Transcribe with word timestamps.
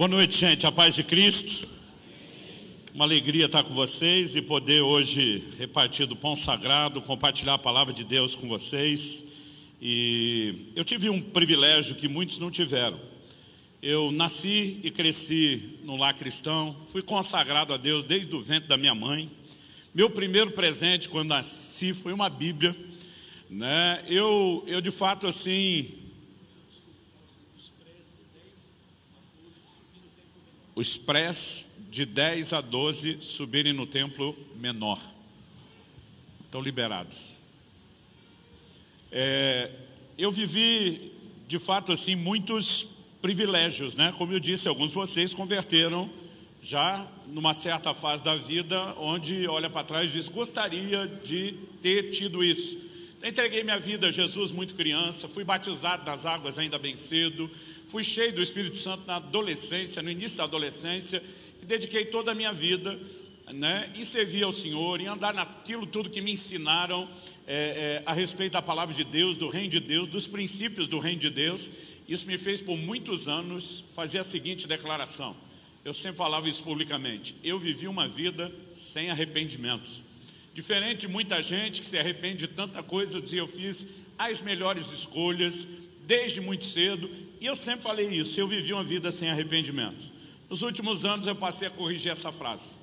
Boa 0.00 0.08
noite, 0.08 0.38
gente. 0.38 0.66
A 0.66 0.72
paz 0.72 0.94
de 0.94 1.04
Cristo. 1.04 1.68
Uma 2.94 3.04
alegria 3.04 3.44
estar 3.44 3.62
com 3.62 3.74
vocês 3.74 4.34
e 4.34 4.40
poder 4.40 4.80
hoje 4.80 5.44
repartir 5.58 6.06
do 6.06 6.16
pão 6.16 6.34
sagrado, 6.34 7.02
compartilhar 7.02 7.52
a 7.52 7.58
palavra 7.58 7.92
de 7.92 8.02
Deus 8.02 8.34
com 8.34 8.48
vocês. 8.48 9.26
E 9.78 10.72
eu 10.74 10.84
tive 10.84 11.10
um 11.10 11.20
privilégio 11.20 11.96
que 11.96 12.08
muitos 12.08 12.38
não 12.38 12.50
tiveram. 12.50 12.98
Eu 13.82 14.10
nasci 14.10 14.80
e 14.82 14.90
cresci 14.90 15.80
no 15.84 15.98
lar 15.98 16.14
cristão, 16.14 16.74
fui 16.90 17.02
consagrado 17.02 17.74
a 17.74 17.76
Deus 17.76 18.02
desde 18.02 18.34
o 18.34 18.40
ventre 18.40 18.70
da 18.70 18.78
minha 18.78 18.94
mãe. 18.94 19.30
Meu 19.94 20.08
primeiro 20.08 20.50
presente 20.52 21.10
quando 21.10 21.28
nasci 21.28 21.92
foi 21.92 22.14
uma 22.14 22.30
Bíblia. 22.30 22.74
Né? 23.50 24.02
Eu, 24.08 24.64
eu 24.66 24.80
de 24.80 24.90
fato 24.90 25.26
assim 25.26 25.99
os 30.74 30.96
prés 30.96 31.70
de 31.90 32.06
10 32.06 32.52
a 32.52 32.60
12 32.60 33.20
subirem 33.20 33.72
no 33.72 33.86
templo 33.86 34.36
menor. 34.56 35.00
Estão 36.44 36.60
liberados. 36.60 37.36
É, 39.12 39.70
eu 40.16 40.30
vivi, 40.30 41.12
de 41.48 41.58
fato, 41.58 41.92
assim, 41.92 42.14
muitos 42.14 42.88
privilégios, 43.20 43.94
né? 43.94 44.14
Como 44.16 44.32
eu 44.32 44.40
disse, 44.40 44.68
alguns 44.68 44.88
de 44.88 44.94
vocês 44.94 45.34
converteram 45.34 46.08
já 46.62 47.06
numa 47.28 47.54
certa 47.54 47.94
fase 47.94 48.22
da 48.22 48.36
vida, 48.36 48.78
onde 48.98 49.46
olha 49.48 49.70
para 49.70 49.84
trás 49.84 50.10
e 50.10 50.12
diz: 50.12 50.28
gostaria 50.28 51.06
de 51.24 51.54
ter 51.80 52.10
tido 52.10 52.44
isso. 52.44 52.89
Entreguei 53.22 53.62
minha 53.62 53.78
vida 53.78 54.08
a 54.08 54.10
Jesus 54.10 54.50
muito 54.50 54.74
criança, 54.74 55.28
fui 55.28 55.44
batizado 55.44 56.06
nas 56.06 56.24
águas 56.24 56.58
ainda 56.58 56.78
bem 56.78 56.96
cedo, 56.96 57.50
fui 57.86 58.02
cheio 58.02 58.32
do 58.32 58.40
Espírito 58.40 58.78
Santo 58.78 59.06
na 59.06 59.16
adolescência, 59.16 60.00
no 60.00 60.10
início 60.10 60.38
da 60.38 60.44
adolescência, 60.44 61.22
e 61.62 61.66
dediquei 61.66 62.06
toda 62.06 62.32
a 62.32 62.34
minha 62.34 62.50
vida 62.50 62.98
né, 63.52 63.92
em 63.94 64.04
servir 64.04 64.42
ao 64.42 64.50
Senhor, 64.50 65.02
em 65.02 65.06
andar 65.06 65.34
naquilo 65.34 65.84
tudo 65.84 66.08
que 66.08 66.22
me 66.22 66.32
ensinaram 66.32 67.06
é, 67.46 67.54
é, 67.56 68.02
a 68.06 68.14
respeito 68.14 68.52
da 68.52 68.62
palavra 68.62 68.94
de 68.94 69.04
Deus, 69.04 69.36
do 69.36 69.48
reino 69.48 69.68
de 69.68 69.80
Deus, 69.80 70.08
dos 70.08 70.26
princípios 70.26 70.88
do 70.88 70.98
reino 70.98 71.20
de 71.20 71.28
Deus. 71.28 71.70
Isso 72.08 72.26
me 72.26 72.38
fez 72.38 72.62
por 72.62 72.78
muitos 72.78 73.28
anos 73.28 73.84
fazer 73.94 74.18
a 74.18 74.24
seguinte 74.24 74.66
declaração. 74.66 75.36
Eu 75.84 75.92
sempre 75.92 76.16
falava 76.16 76.48
isso 76.48 76.62
publicamente. 76.62 77.36
Eu 77.44 77.58
vivi 77.58 77.86
uma 77.86 78.08
vida 78.08 78.50
sem 78.72 79.10
arrependimentos. 79.10 80.09
Diferente 80.54 81.00
de 81.00 81.08
muita 81.08 81.40
gente 81.42 81.80
que 81.80 81.86
se 81.86 81.98
arrepende 81.98 82.46
de 82.46 82.48
tanta 82.48 82.82
coisa, 82.82 83.16
eu 83.16 83.20
dizia, 83.20 83.40
eu 83.40 83.46
fiz 83.46 83.88
as 84.18 84.42
melhores 84.42 84.90
escolhas 84.92 85.66
desde 86.06 86.40
muito 86.40 86.64
cedo, 86.64 87.08
e 87.40 87.46
eu 87.46 87.54
sempre 87.54 87.82
falei 87.82 88.08
isso, 88.08 88.38
eu 88.40 88.48
vivi 88.48 88.72
uma 88.72 88.82
vida 88.82 89.12
sem 89.12 89.30
arrependimento. 89.30 90.12
Nos 90.48 90.62
últimos 90.62 91.04
anos 91.04 91.28
eu 91.28 91.36
passei 91.36 91.68
a 91.68 91.70
corrigir 91.70 92.10
essa 92.10 92.32
frase. 92.32 92.80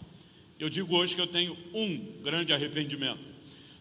Eu 0.57 0.69
digo 0.69 0.95
hoje 0.95 1.13
que 1.13 1.21
eu 1.21 1.27
tenho 1.27 1.55
um 1.73 1.97
grande 2.23 2.53
arrependimento. 2.53 3.19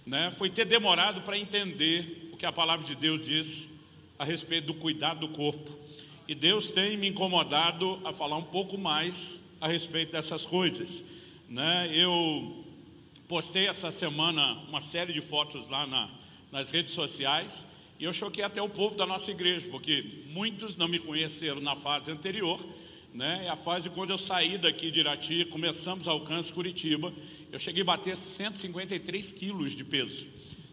Né? 0.04 0.30
Foi 0.32 0.50
ter 0.50 0.64
demorado 0.64 1.22
para 1.22 1.38
entender 1.38 2.30
o 2.32 2.36
que 2.36 2.44
a 2.44 2.52
palavra 2.52 2.84
de 2.84 2.96
Deus 2.96 3.24
diz 3.24 3.72
a 4.18 4.24
respeito 4.24 4.66
do 4.66 4.74
cuidado 4.74 5.20
do 5.20 5.28
corpo. 5.28 5.78
E 6.28 6.34
Deus 6.34 6.68
tem 6.68 6.96
me 6.96 7.08
incomodado 7.08 8.00
a 8.04 8.12
falar 8.12 8.36
um 8.36 8.42
pouco 8.42 8.76
mais 8.76 9.44
a 9.60 9.68
respeito 9.68 10.12
dessas 10.12 10.44
coisas. 10.44 11.04
Né? 11.48 11.90
Eu 11.94 12.65
Postei 13.28 13.66
essa 13.66 13.90
semana 13.90 14.52
uma 14.68 14.80
série 14.80 15.12
de 15.12 15.20
fotos 15.20 15.68
lá 15.68 15.84
na, 15.84 16.08
nas 16.52 16.70
redes 16.70 16.94
sociais 16.94 17.66
e 17.98 18.04
eu 18.04 18.12
choquei 18.12 18.44
até 18.44 18.62
o 18.62 18.68
povo 18.68 18.96
da 18.96 19.04
nossa 19.04 19.32
igreja, 19.32 19.66
porque 19.68 20.04
muitos 20.28 20.76
não 20.76 20.86
me 20.86 21.00
conheceram 21.00 21.60
na 21.60 21.74
fase 21.74 22.12
anterior, 22.12 22.64
né? 23.12 23.46
É 23.46 23.48
a 23.48 23.56
fase 23.56 23.90
quando 23.90 24.10
eu 24.10 24.18
saí 24.18 24.58
daqui 24.58 24.92
de 24.92 25.00
Irati, 25.00 25.44
começamos 25.46 26.06
alcance 26.06 26.52
Curitiba, 26.52 27.12
eu 27.50 27.58
cheguei 27.58 27.82
a 27.82 27.86
bater 27.86 28.16
153 28.16 29.32
quilos 29.32 29.74
de 29.74 29.82
peso, 29.82 30.28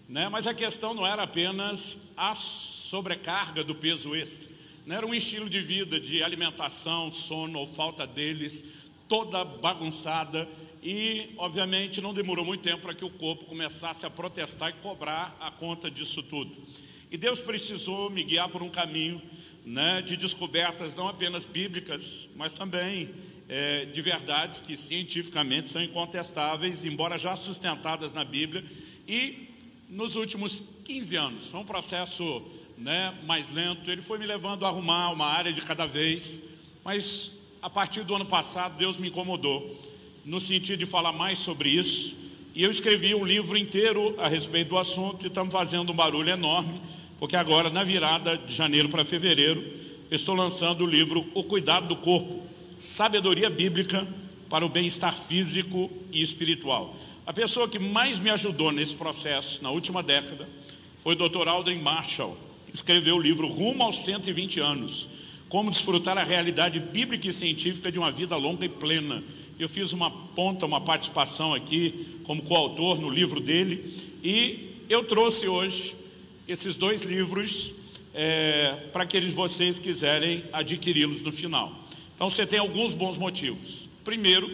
né? 0.07 0.29
Mas 0.29 0.45
a 0.45 0.53
questão 0.53 0.93
não 0.93 1.07
era 1.07 1.23
apenas 1.23 2.11
a 2.15 2.35
sobrecarga 2.35 3.63
do 3.63 3.73
peso 3.73 4.15
extra, 4.15 4.51
não 4.85 4.95
era 4.95 5.07
um 5.07 5.15
estilo 5.15 5.49
de 5.49 5.59
vida 5.59 5.99
de 5.99 6.21
alimentação, 6.21 7.09
sono 7.09 7.57
ou 7.57 7.65
falta 7.65 8.05
deles, 8.05 8.91
toda 9.07 9.43
bagunçada 9.43 10.47
e, 10.83 11.29
obviamente, 11.37 12.01
não 12.01 12.13
demorou 12.13 12.43
muito 12.43 12.61
tempo 12.61 12.81
para 12.81 12.93
que 12.93 13.05
o 13.05 13.09
corpo 13.09 13.45
começasse 13.45 14.05
a 14.05 14.09
protestar 14.09 14.69
e 14.69 14.73
cobrar 14.73 15.35
a 15.39 15.49
conta 15.49 15.89
disso 15.89 16.21
tudo. 16.21 16.51
E 17.09 17.17
Deus 17.17 17.39
precisou 17.39 18.09
me 18.09 18.21
guiar 18.21 18.49
por 18.49 18.61
um 18.61 18.69
caminho 18.69 19.21
né, 19.65 20.01
de 20.01 20.17
descobertas 20.17 20.93
não 20.93 21.07
apenas 21.07 21.45
bíblicas, 21.45 22.29
mas 22.35 22.53
também 22.53 23.09
é, 23.47 23.85
de 23.85 24.01
verdades 24.01 24.59
que 24.59 24.75
cientificamente 24.75 25.69
são 25.69 25.81
incontestáveis, 25.81 26.83
embora 26.83 27.17
já 27.17 27.33
sustentadas 27.33 28.11
na 28.11 28.25
Bíblia. 28.25 28.61
E 29.07 29.47
nos 29.89 30.17
últimos 30.17 30.81
15 30.83 31.15
anos, 31.15 31.49
foi 31.49 31.61
um 31.61 31.65
processo 31.65 32.45
né, 32.77 33.17
mais 33.25 33.53
lento, 33.53 33.89
ele 33.89 34.01
foi 34.01 34.17
me 34.17 34.25
levando 34.25 34.65
a 34.65 34.67
arrumar 34.67 35.11
uma 35.11 35.27
área 35.27 35.53
de 35.53 35.61
cada 35.61 35.85
vez, 35.85 36.43
mas 36.83 37.35
a 37.61 37.69
partir 37.69 38.03
do 38.03 38.13
ano 38.15 38.25
passado 38.25 38.75
Deus 38.77 38.97
me 38.97 39.07
incomodou 39.07 39.92
no 40.25 40.39
sentido 40.39 40.79
de 40.79 40.85
falar 40.85 41.11
mais 41.11 41.37
sobre 41.37 41.69
isso. 41.69 42.15
E 42.55 42.63
eu 42.63 42.71
escrevi 42.71 43.15
um 43.15 43.25
livro 43.25 43.57
inteiro 43.57 44.15
a 44.17 44.27
respeito 44.27 44.69
do 44.69 44.77
assunto 44.77 45.23
e 45.23 45.27
estamos 45.27 45.51
fazendo 45.51 45.91
um 45.91 45.95
barulho 45.95 46.29
enorme, 46.29 46.79
porque 47.19 47.35
agora, 47.35 47.69
na 47.69 47.83
virada 47.83 48.37
de 48.37 48.53
janeiro 48.53 48.89
para 48.89 49.03
fevereiro, 49.03 49.63
estou 50.11 50.35
lançando 50.35 50.83
o 50.83 50.87
livro 50.87 51.25
O 51.33 51.43
Cuidado 51.43 51.87
do 51.87 51.95
Corpo, 51.95 52.41
Sabedoria 52.77 53.49
Bíblica 53.49 54.07
para 54.49 54.65
o 54.65 54.69
Bem-Estar 54.69 55.13
Físico 55.13 55.91
e 56.11 56.21
Espiritual. 56.21 56.95
A 57.25 57.33
pessoa 57.33 57.67
que 57.67 57.79
mais 57.79 58.19
me 58.19 58.29
ajudou 58.29 58.71
nesse 58.71 58.95
processo, 58.95 59.63
na 59.63 59.71
última 59.71 60.03
década, 60.03 60.47
foi 60.97 61.15
o 61.15 61.29
Dr. 61.29 61.47
Aldrin 61.47 61.81
Marshall, 61.81 62.37
que 62.67 62.75
escreveu 62.75 63.15
o 63.15 63.21
livro 63.21 63.47
Rumo 63.47 63.83
aos 63.83 64.03
120 64.03 64.59
anos, 64.59 65.09
como 65.49 65.71
desfrutar 65.71 66.17
a 66.17 66.23
realidade 66.23 66.79
bíblica 66.79 67.27
e 67.27 67.33
científica 67.33 67.91
de 67.91 67.97
uma 67.97 68.11
vida 68.11 68.35
longa 68.35 68.65
e 68.65 68.69
plena, 68.69 69.23
eu 69.59 69.69
fiz 69.69 69.93
uma 69.93 70.09
ponta, 70.09 70.65
uma 70.65 70.81
participação 70.81 71.53
aqui 71.53 72.19
como 72.23 72.41
coautor 72.41 72.99
no 72.99 73.09
livro 73.09 73.39
dele 73.39 73.83
e 74.23 74.71
eu 74.89 75.03
trouxe 75.03 75.47
hoje 75.47 75.95
esses 76.47 76.75
dois 76.75 77.01
livros 77.01 77.73
é, 78.13 78.75
para 78.91 79.03
aqueles 79.03 79.33
vocês 79.33 79.79
quiserem 79.79 80.43
adquiri-los 80.51 81.21
no 81.21 81.31
final. 81.31 81.71
Então 82.15 82.29
você 82.29 82.45
tem 82.45 82.59
alguns 82.59 82.93
bons 82.93 83.17
motivos. 83.17 83.89
Primeiro, 84.03 84.49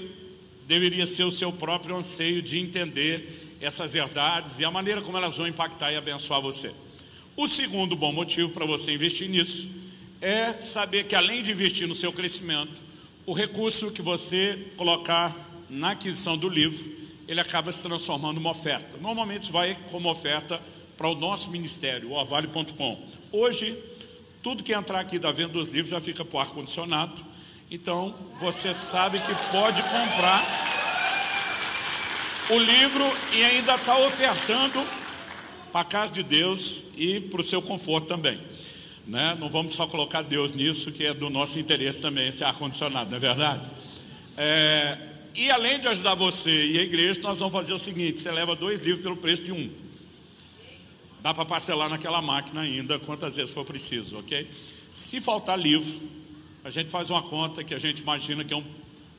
deveria 0.67 1.05
ser 1.05 1.23
o 1.23 1.31
seu 1.31 1.51
próprio 1.51 1.95
anseio 1.95 2.41
de 2.41 2.59
entender 2.59 3.27
essas 3.59 3.93
verdades 3.93 4.59
e 4.59 4.65
a 4.65 4.71
maneira 4.71 5.01
como 5.01 5.17
elas 5.17 5.37
vão 5.37 5.47
impactar 5.47 5.91
e 5.91 5.97
abençoar 5.97 6.41
você. 6.41 6.71
O 7.35 7.47
segundo 7.47 7.95
bom 7.95 8.11
motivo 8.11 8.49
para 8.49 8.65
você 8.65 8.93
investir 8.93 9.29
nisso 9.29 9.69
é 10.21 10.53
saber 10.59 11.05
que 11.05 11.15
além 11.15 11.41
de 11.41 11.51
investir 11.51 11.87
no 11.87 11.95
seu 11.95 12.11
crescimento, 12.11 12.88
o 13.29 13.33
recurso 13.33 13.91
que 13.91 14.01
você 14.01 14.57
colocar 14.75 15.35
na 15.69 15.91
aquisição 15.91 16.35
do 16.35 16.49
livro, 16.49 16.91
ele 17.27 17.39
acaba 17.39 17.71
se 17.71 17.83
transformando 17.83 18.37
em 18.37 18.39
uma 18.39 18.49
oferta. 18.49 18.97
Normalmente 18.97 19.51
vai 19.51 19.77
como 19.91 20.09
oferta 20.09 20.59
para 20.97 21.07
o 21.07 21.13
nosso 21.13 21.51
ministério, 21.51 22.09
o 22.09 22.13
orvale.com. 22.13 22.99
Hoje, 23.31 23.77
tudo 24.41 24.63
que 24.63 24.73
entrar 24.73 25.01
aqui 25.01 25.19
da 25.19 25.31
venda 25.31 25.53
dos 25.53 25.67
livros 25.67 25.91
já 25.91 26.01
fica 26.01 26.25
por 26.25 26.39
ar-condicionado. 26.39 27.23
Então, 27.69 28.15
você 28.39 28.73
sabe 28.73 29.19
que 29.19 29.35
pode 29.51 29.83
comprar 29.83 30.43
o 32.49 32.57
livro 32.57 33.05
e 33.35 33.43
ainda 33.43 33.75
está 33.75 33.95
ofertando 33.95 34.83
para 35.71 35.81
a 35.81 35.85
casa 35.85 36.11
de 36.11 36.23
Deus 36.23 36.85
e 36.97 37.19
para 37.19 37.41
o 37.41 37.43
seu 37.43 37.61
conforto 37.61 38.07
também. 38.07 38.39
Né? 39.09 39.35
Não 39.39 39.49
vamos 39.49 39.73
só 39.73 39.87
colocar 39.87 40.21
Deus 40.21 40.53
nisso, 40.53 40.91
que 40.91 41.03
é 41.03 41.13
do 41.15 41.31
nosso 41.31 41.57
interesse 41.57 41.99
também, 41.99 42.27
esse 42.27 42.43
ar-condicionado, 42.43 43.09
não 43.09 43.17
é 43.17 43.19
verdade? 43.19 43.67
É, 44.37 44.97
e 45.33 45.49
além 45.49 45.79
de 45.79 45.87
ajudar 45.87 46.13
você 46.13 46.67
e 46.67 46.77
a 46.77 46.83
igreja, 46.83 47.19
nós 47.21 47.39
vamos 47.39 47.51
fazer 47.51 47.73
o 47.73 47.79
seguinte: 47.79 48.19
você 48.19 48.31
leva 48.31 48.55
dois 48.55 48.81
livros 48.81 49.01
pelo 49.01 49.17
preço 49.17 49.41
de 49.41 49.51
um. 49.51 49.67
Dá 51.21 51.33
para 51.33 51.43
parcelar 51.43 51.89
naquela 51.89 52.21
máquina 52.21 52.61
ainda, 52.61 52.99
quantas 52.99 53.37
vezes 53.37 53.51
for 53.51 53.65
preciso, 53.65 54.19
ok? 54.19 54.47
Se 54.91 55.19
faltar 55.19 55.57
livro, 55.57 56.07
a 56.63 56.69
gente 56.69 56.91
faz 56.91 57.09
uma 57.09 57.23
conta 57.23 57.63
que 57.63 57.73
a 57.73 57.79
gente 57.79 58.01
imagina 58.01 58.43
que 58.43 58.53
é 58.53 58.57
um, 58.57 58.63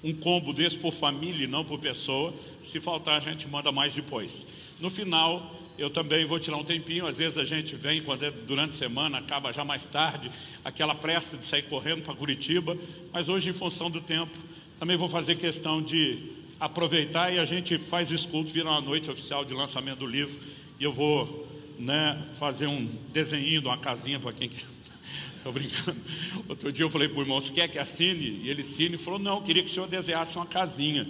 um 0.04 0.14
combo 0.14 0.52
desse 0.52 0.78
por 0.78 0.92
família 0.92 1.44
e 1.44 1.48
não 1.48 1.64
por 1.64 1.80
pessoa. 1.80 2.32
Se 2.60 2.78
faltar, 2.78 3.16
a 3.16 3.20
gente 3.20 3.48
manda 3.48 3.72
mais 3.72 3.92
depois. 3.92 4.46
No 4.80 4.88
final, 4.88 5.59
eu 5.80 5.88
também 5.88 6.26
vou 6.26 6.38
tirar 6.38 6.58
um 6.58 6.64
tempinho. 6.64 7.06
Às 7.06 7.16
vezes 7.16 7.38
a 7.38 7.44
gente 7.44 7.74
vem 7.74 8.02
quando 8.02 8.22
é 8.22 8.30
durante 8.30 8.70
a 8.70 8.74
semana, 8.74 9.16
acaba 9.16 9.50
já 9.50 9.64
mais 9.64 9.88
tarde, 9.88 10.30
aquela 10.62 10.94
pressa 10.94 11.38
de 11.38 11.44
sair 11.44 11.62
correndo 11.62 12.02
para 12.02 12.12
Curitiba. 12.14 12.76
Mas 13.10 13.30
hoje, 13.30 13.48
em 13.48 13.52
função 13.54 13.90
do 13.90 13.98
tempo, 13.98 14.36
também 14.78 14.98
vou 14.98 15.08
fazer 15.08 15.36
questão 15.36 15.80
de 15.80 16.18
aproveitar 16.60 17.32
e 17.32 17.38
a 17.38 17.46
gente 17.46 17.78
faz 17.78 18.12
esse 18.12 18.28
culto, 18.28 18.52
vira 18.52 18.68
uma 18.68 18.82
noite 18.82 19.10
oficial 19.10 19.42
de 19.42 19.54
lançamento 19.54 20.00
do 20.00 20.06
livro. 20.06 20.38
E 20.78 20.84
eu 20.84 20.92
vou 20.92 21.48
né, 21.78 22.26
fazer 22.34 22.66
um 22.66 22.84
desenho 23.10 23.62
de 23.62 23.66
uma 23.66 23.78
casinha 23.78 24.20
para 24.20 24.32
quem 24.34 24.50
Tô 25.42 25.50
brincando. 25.50 25.98
Outro 26.46 26.70
dia 26.70 26.84
eu 26.84 26.90
falei 26.90 27.08
para 27.08 27.18
o 27.18 27.22
irmão, 27.22 27.40
você 27.40 27.54
quer 27.54 27.68
que 27.68 27.78
assine? 27.78 28.42
E 28.42 28.50
ele 28.50 28.60
assine 28.60 28.96
e 28.96 28.98
falou, 28.98 29.18
não, 29.18 29.40
queria 29.40 29.62
que 29.62 29.70
o 29.70 29.72
senhor 29.72 29.88
desenhasse 29.88 30.36
uma 30.36 30.44
casinha. 30.44 31.08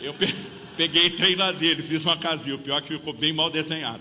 Eu 0.00 0.14
peguei 0.80 1.08
e 1.08 1.52
dele, 1.58 1.82
fiz 1.82 2.06
uma 2.06 2.16
casinha. 2.16 2.56
O 2.56 2.58
pior 2.58 2.78
é 2.78 2.80
que 2.80 2.88
ficou 2.88 3.12
bem 3.12 3.34
mal 3.34 3.50
desenhado. 3.50 4.00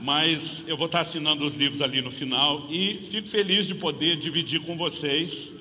Mas 0.00 0.64
eu 0.66 0.76
vou 0.76 0.86
estar 0.86 0.98
assinando 0.98 1.46
os 1.46 1.54
livros 1.54 1.80
ali 1.80 2.02
no 2.02 2.10
final 2.10 2.66
e 2.68 2.98
fico 3.00 3.28
feliz 3.28 3.68
de 3.68 3.76
poder 3.76 4.16
dividir 4.16 4.58
com 4.62 4.76
vocês 4.76 5.52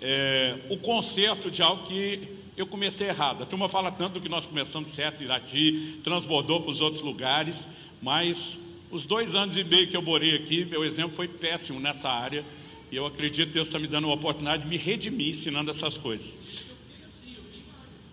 é, 0.00 0.54
o 0.68 0.76
conserto 0.76 1.50
de 1.50 1.62
algo 1.62 1.82
que 1.82 2.20
eu 2.56 2.64
comecei 2.64 3.08
errado. 3.08 3.42
A 3.42 3.46
turma 3.46 3.68
fala 3.68 3.90
tanto 3.90 4.20
que 4.20 4.28
nós 4.28 4.46
começamos 4.46 4.90
certo, 4.90 5.24
Irati, 5.24 5.98
transbordou 6.04 6.60
para 6.60 6.70
os 6.70 6.80
outros 6.80 7.02
lugares, 7.02 7.66
mas 8.00 8.60
os 8.92 9.04
dois 9.04 9.34
anos 9.34 9.56
e 9.56 9.64
meio 9.64 9.88
que 9.88 9.96
eu 9.96 10.02
morei 10.02 10.36
aqui, 10.36 10.64
meu 10.64 10.84
exemplo 10.84 11.16
foi 11.16 11.26
péssimo 11.26 11.80
nessa 11.80 12.08
área. 12.08 12.44
E 12.92 12.94
eu 12.94 13.04
acredito 13.04 13.48
que 13.48 13.54
Deus 13.54 13.66
está 13.66 13.80
me 13.80 13.88
dando 13.88 14.04
uma 14.04 14.14
oportunidade 14.14 14.62
de 14.62 14.68
me 14.68 14.76
redimir 14.76 15.30
ensinando 15.30 15.72
essas 15.72 15.98
coisas. 15.98 16.67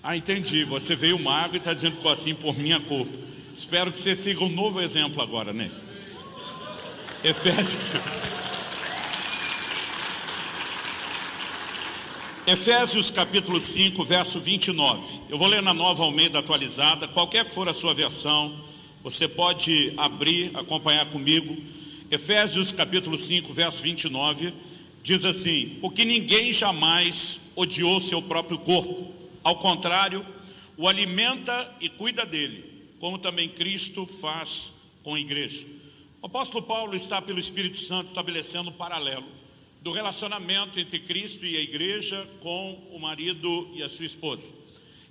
Ah, 0.07 0.15
entendi. 0.15 0.63
Você 0.65 0.95
veio 0.95 1.17
mago 1.17 1.55
e 1.55 1.57
está 1.57 1.73
dizendo 1.73 1.93
que 1.93 1.97
ficou 1.97 2.11
assim 2.11 2.35
por 2.35 2.55
minha 2.55 2.79
culpa. 2.79 3.11
Espero 3.57 3.91
que 3.91 3.99
você 3.99 4.13
siga 4.13 4.43
um 4.43 4.49
novo 4.49 4.79
exemplo 4.79 5.19
agora, 5.19 5.51
né? 5.51 5.71
Efésios. 7.23 7.81
Efésios 12.45 13.09
capítulo 13.09 13.59
5, 13.59 14.03
verso 14.03 14.39
29. 14.39 15.21
Eu 15.27 15.39
vou 15.39 15.47
ler 15.47 15.63
na 15.63 15.73
nova 15.73 16.03
Almeida 16.03 16.37
atualizada, 16.37 17.07
qualquer 17.07 17.45
que 17.45 17.55
for 17.55 17.67
a 17.67 17.73
sua 17.73 17.95
versão, 17.95 18.55
você 19.01 19.27
pode 19.27 19.91
abrir, 19.97 20.51
acompanhar 20.53 21.07
comigo. 21.07 21.57
Efésios 22.11 22.71
capítulo 22.71 23.17
5, 23.17 23.51
verso 23.51 23.81
29, 23.81 24.53
diz 25.01 25.25
assim: 25.25 25.79
Porque 25.81 26.05
ninguém 26.05 26.51
jamais 26.51 27.49
odiou 27.55 27.99
seu 27.99 28.21
próprio 28.21 28.59
corpo, 28.59 29.15
ao 29.45 29.57
contrário, 29.57 30.25
o 30.75 30.87
alimenta 30.87 31.71
e 31.79 31.87
cuida 31.87 32.25
dele, 32.25 32.89
como 32.99 33.19
também 33.19 33.47
Cristo 33.47 34.03
faz 34.07 34.73
com 35.03 35.13
a 35.13 35.19
igreja. 35.19 35.67
O 36.19 36.25
apóstolo 36.25 36.65
Paulo 36.65 36.95
está, 36.95 37.21
pelo 37.21 37.39
Espírito 37.39 37.77
Santo, 37.77 38.07
estabelecendo 38.07 38.71
um 38.71 38.73
paralelo 38.73 39.27
do 39.81 39.91
relacionamento 39.91 40.79
entre 40.79 40.97
Cristo 40.97 41.45
e 41.45 41.57
a 41.57 41.61
igreja 41.61 42.27
com 42.39 42.73
o 42.91 42.97
marido 42.99 43.69
e 43.75 43.83
a 43.83 43.87
sua 43.87 44.07
esposa. 44.07 44.51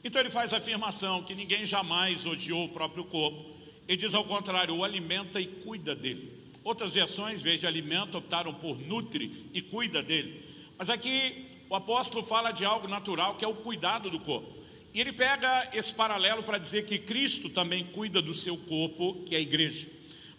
Então 0.02 0.20
ele 0.20 0.31
faz 0.31 0.52
a 0.52 0.56
afirmação 0.56 1.22
que 1.22 1.32
ninguém 1.36 1.64
jamais 1.64 2.26
odiou 2.26 2.64
o 2.64 2.70
próprio 2.70 3.04
corpo. 3.04 3.54
Ele 3.86 3.96
diz 3.96 4.16
ao 4.16 4.25
contrário, 4.25 4.75
o 4.75 4.82
alimenta 4.82 5.40
e 5.40 5.46
cuida 5.46 5.94
dele. 5.94 6.28
Outras 6.64 6.92
versões, 6.92 7.40
de 7.40 7.66
alimento, 7.69 8.19
optaram 8.19 8.52
por 8.52 8.76
nutre 8.81 9.31
e 9.54 9.62
cuida 9.62 10.02
dele. 10.02 10.42
Mas 10.76 10.90
aqui 10.90 11.53
o 11.69 11.75
apóstolo 11.75 12.25
fala 12.25 12.52
de 12.52 12.64
algo 12.64 12.88
natural 12.88 13.34
que 13.37 13.44
é 13.44 13.49
o 13.49 13.55
cuidado 13.55 14.11
do 14.11 14.20
corpo. 14.20 14.52
E 14.93 15.00
ele 15.00 15.12
pega 15.12 15.70
esse 15.72 15.93
paralelo 15.93 16.43
para 16.43 16.58
dizer 16.58 16.87
que 16.87 16.99
Cristo 16.99 17.50
também 17.50 17.84
cuida 17.84 18.22
do 18.22 18.32
seu 18.32 18.56
corpo, 18.56 19.22
que 19.26 19.34
é 19.34 19.38
a 19.38 19.40
igreja. 19.40 19.88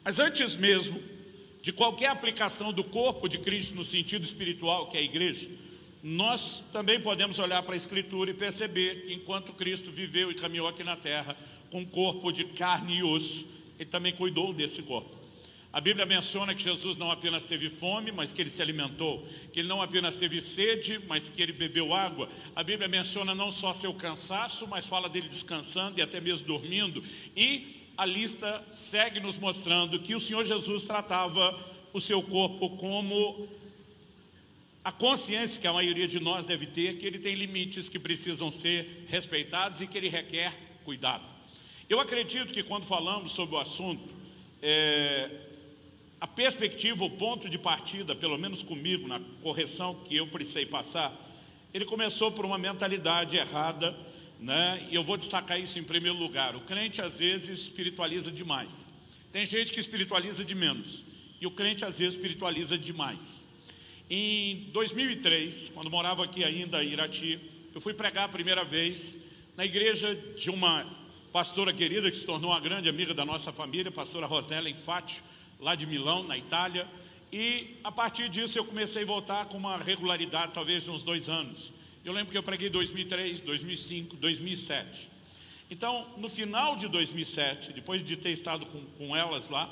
Mas 0.04 0.20
antes 0.20 0.56
mesmo 0.56 1.02
de 1.62 1.74
qualquer 1.74 2.08
aplicação 2.08 2.72
do 2.72 2.84
corpo 2.84 3.28
de 3.28 3.40
Cristo 3.40 3.76
no 3.76 3.84
sentido 3.84 4.24
espiritual, 4.24 4.88
que 4.88 4.96
é 4.96 5.00
a 5.02 5.04
igreja, 5.04 5.50
nós 6.04 6.64
também 6.72 7.00
podemos 7.00 7.40
olhar 7.40 7.64
para 7.64 7.74
a 7.74 7.76
Escritura 7.76 8.30
e 8.30 8.34
perceber 8.36 9.02
que 9.02 9.14
enquanto 9.14 9.52
Cristo 9.54 9.90
viveu 9.90 10.30
e 10.30 10.36
caminhou 10.36 10.68
aqui 10.68 10.84
na 10.84 10.96
terra 10.96 11.36
com 11.72 11.80
um 11.80 11.86
corpo 11.86 12.32
de 12.32 12.46
carne 12.46 12.98
e 13.00 13.04
osso, 13.04 13.48
ele 13.80 13.90
também 13.90 14.14
cuidou 14.14 14.54
desse 14.54 14.84
corpo. 14.84 15.15
A 15.76 15.82
Bíblia 15.82 16.06
menciona 16.06 16.56
que 16.56 16.64
Jesus 16.64 16.96
não 16.96 17.12
apenas 17.12 17.48
teve 17.48 17.70
fome, 17.70 18.10
mas 18.10 18.32
que 18.32 18.42
ele 18.42 18.50
se 18.50 18.62
alimentou, 18.62 19.22
que 19.52 19.60
ele 19.60 19.68
não 19.68 19.82
apenas 19.82 20.16
teve 20.16 20.42
sede, 20.42 21.02
mas 21.06 21.30
que 21.30 21.42
ele 21.42 21.52
bebeu 21.52 21.94
água. 21.94 22.30
A 22.56 22.64
Bíblia 22.64 22.88
menciona 22.88 23.36
não 23.36 23.52
só 23.52 23.74
seu 23.74 23.94
cansaço, 23.94 24.66
mas 24.70 24.88
fala 24.88 25.10
dele 25.10 25.28
descansando 25.28 26.00
e 26.00 26.02
até 26.02 26.22
mesmo 26.22 26.48
dormindo. 26.48 27.04
E 27.36 27.92
a 27.98 28.06
lista 28.06 28.64
segue 28.70 29.20
nos 29.20 29.38
mostrando 29.38 30.00
que 30.00 30.16
o 30.16 30.20
Senhor 30.20 30.46
Jesus 30.46 30.84
tratava 30.84 31.60
o 31.92 32.00
seu 32.00 32.24
corpo 32.24 32.70
como 32.78 33.46
a 34.82 34.94
consciência 34.94 35.60
que 35.60 35.68
a 35.68 35.74
maioria 35.74 36.08
de 36.08 36.22
nós 36.22 36.46
deve 36.46 36.68
ter, 36.68 36.96
que 36.96 37.06
ele 37.06 37.20
tem 37.20 37.36
limites 37.36 37.90
que 37.90 38.00
precisam 38.00 38.50
ser 38.50 39.08
respeitados 39.10 39.82
e 39.82 39.88
que 39.88 39.98
ele 39.98 40.08
requer 40.08 40.54
cuidado. 40.86 41.26
Eu 41.90 42.00
acredito 42.00 42.54
que 42.54 42.64
quando 42.64 42.86
falamos 42.86 43.34
sobre 43.34 43.56
o 43.56 43.60
assunto, 43.60 44.16
é, 44.62 45.30
a 46.26 46.28
perspectiva, 46.28 47.06
o 47.06 47.10
ponto 47.10 47.48
de 47.48 47.58
partida, 47.58 48.16
pelo 48.16 48.38
menos 48.38 48.64
comigo, 48.64 49.08
na 49.08 49.22
correção 49.44 49.94
que 50.06 50.16
eu 50.16 50.26
precisei 50.26 50.66
passar, 50.66 51.14
ele 51.72 51.86
começou 51.86 52.32
por 52.32 52.46
uma 52.46 52.58
mentalidade 52.58 53.38
errada 53.38 53.96
né? 54.40 54.88
E 54.92 54.96
eu 54.96 55.04
vou 55.04 55.18
destacar 55.18 55.60
isso 55.60 55.80
em 55.80 55.84
primeiro 55.84 56.18
lugar. 56.18 56.56
O 56.56 56.62
crente 56.62 57.02
às 57.02 57.20
vezes 57.20 57.60
espiritualiza 57.60 58.32
demais. 58.32 58.90
Tem 59.32 59.46
gente 59.46 59.74
que 59.74 59.80
espiritualiza 59.80 60.44
de 60.44 60.56
menos. 60.56 61.04
E 61.40 61.48
o 61.48 61.52
crente 61.52 61.86
às 61.86 62.00
vezes 62.00 62.16
espiritualiza 62.16 62.78
demais. 62.78 63.44
Em 64.10 64.70
2003, 64.72 65.72
quando 65.74 65.90
morava 65.90 66.24
aqui 66.24 66.44
ainda 66.44 66.84
em 66.84 66.90
Irati, 66.90 67.40
eu 67.74 67.82
fui 67.82 67.94
pregar 67.94 68.26
a 68.26 68.30
primeira 68.30 68.64
vez 68.64 69.22
na 69.58 69.66
igreja 69.66 70.14
de 70.38 70.50
uma 70.50 70.86
pastora 71.34 71.74
querida 71.74 72.10
que 72.10 72.16
se 72.16 72.26
tornou 72.26 72.52
uma 72.52 72.60
grande 72.60 72.88
amiga 72.88 73.14
da 73.14 73.26
nossa 73.26 73.52
família, 73.52 73.92
pastora 73.92 74.26
Rosela 74.26 74.70
Infátio, 74.70 75.24
lá 75.60 75.76
de 75.76 75.86
Milão, 75.86 76.24
na 76.24 76.38
Itália. 76.38 76.88
E 77.32 77.78
a 77.84 77.92
partir 77.92 78.30
disso 78.30 78.58
eu 78.58 78.66
comecei 78.66 79.04
a 79.04 79.06
voltar 79.06 79.46
com 79.46 79.58
uma 79.58 79.78
regularidade, 79.78 80.54
talvez 80.54 80.84
de 80.84 80.92
uns 80.92 81.04
dois 81.04 81.30
anos. 81.30 81.72
Eu 82.04 82.14
lembro 82.14 82.32
que 82.32 82.38
eu 82.38 82.44
preguei 82.44 82.70
2003, 82.70 83.42
2005, 83.42 84.16
2007. 84.18 85.10
Então, 85.70 86.06
no 86.18 86.30
final 86.30 86.76
de 86.76 86.88
2007, 86.88 87.74
depois 87.74 88.06
de 88.06 88.16
ter 88.16 88.30
estado 88.30 88.66
com, 88.68 88.82
com 88.98 89.16
elas 89.16 89.50
lá, 89.50 89.68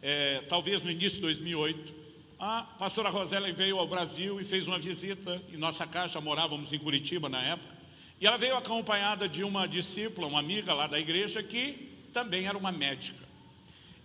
é, 0.00 0.42
talvez 0.48 0.82
no 0.82 0.90
início 0.90 1.16
de 1.16 1.22
2008, 1.22 1.94
a 2.38 2.62
pastora 2.78 3.10
Rosela 3.10 3.50
veio 3.52 3.78
ao 3.78 3.86
Brasil 3.86 4.40
e 4.40 4.44
fez 4.44 4.66
uma 4.66 4.78
visita 4.78 5.42
em 5.52 5.56
nossa 5.56 5.86
casa, 5.86 6.20
morávamos 6.20 6.72
em 6.72 6.78
Curitiba 6.78 7.28
na 7.28 7.42
época, 7.42 7.74
e 8.20 8.26
ela 8.26 8.36
veio 8.36 8.56
acompanhada 8.56 9.28
de 9.28 9.44
uma 9.44 9.66
discípula, 9.66 10.26
uma 10.26 10.40
amiga 10.40 10.72
lá 10.72 10.86
da 10.86 10.98
igreja, 10.98 11.42
que 11.42 11.90
também 12.12 12.46
era 12.46 12.56
uma 12.56 12.72
médica. 12.72 13.23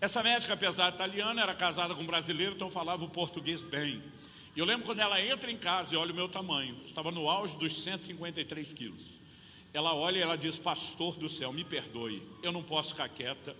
Essa 0.01 0.23
médica, 0.23 0.53
apesar 0.53 0.89
de 0.89 0.95
italiana, 0.95 1.41
era 1.41 1.53
casada 1.53 1.93
com 1.93 2.03
um 2.03 2.05
brasileiro, 2.05 2.53
então 2.53 2.69
falava 2.69 3.03
o 3.03 3.09
português 3.09 3.63
bem. 3.63 4.01
E 4.55 4.59
eu 4.59 4.65
lembro 4.65 4.85
quando 4.85 4.99
ela 4.99 5.21
entra 5.21 5.51
em 5.51 5.57
casa 5.57 5.93
e 5.93 5.97
olha 5.97 6.11
o 6.11 6.15
meu 6.15 6.29
tamanho, 6.29 6.75
estava 6.85 7.11
no 7.11 7.29
auge 7.29 7.57
dos 7.57 7.83
153 7.83 8.73
quilos. 8.73 9.19
Ela 9.73 9.93
olha 9.93 10.17
e 10.17 10.21
ela 10.21 10.37
diz: 10.37 10.57
Pastor 10.57 11.15
do 11.17 11.29
céu, 11.29 11.53
me 11.53 11.63
perdoe, 11.63 12.21
eu 12.41 12.51
não 12.51 12.63
posso 12.63 12.89
ficar 12.89 13.09
quieta 13.09 13.55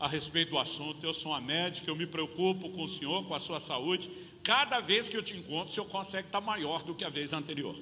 a 0.00 0.08
respeito 0.08 0.50
do 0.50 0.58
assunto. 0.58 1.04
Eu 1.04 1.14
sou 1.14 1.32
uma 1.32 1.40
médica, 1.40 1.90
eu 1.90 1.94
me 1.94 2.06
preocupo 2.06 2.70
com 2.70 2.82
o 2.82 2.88
senhor, 2.88 3.24
com 3.26 3.34
a 3.34 3.40
sua 3.40 3.60
saúde. 3.60 4.10
Cada 4.42 4.80
vez 4.80 5.08
que 5.08 5.16
eu 5.16 5.22
te 5.22 5.36
encontro, 5.36 5.68
o 5.68 5.72
senhor 5.72 5.86
consegue 5.86 6.26
estar 6.26 6.40
maior 6.40 6.82
do 6.82 6.94
que 6.94 7.04
a 7.04 7.08
vez 7.08 7.32
anterior. 7.32 7.76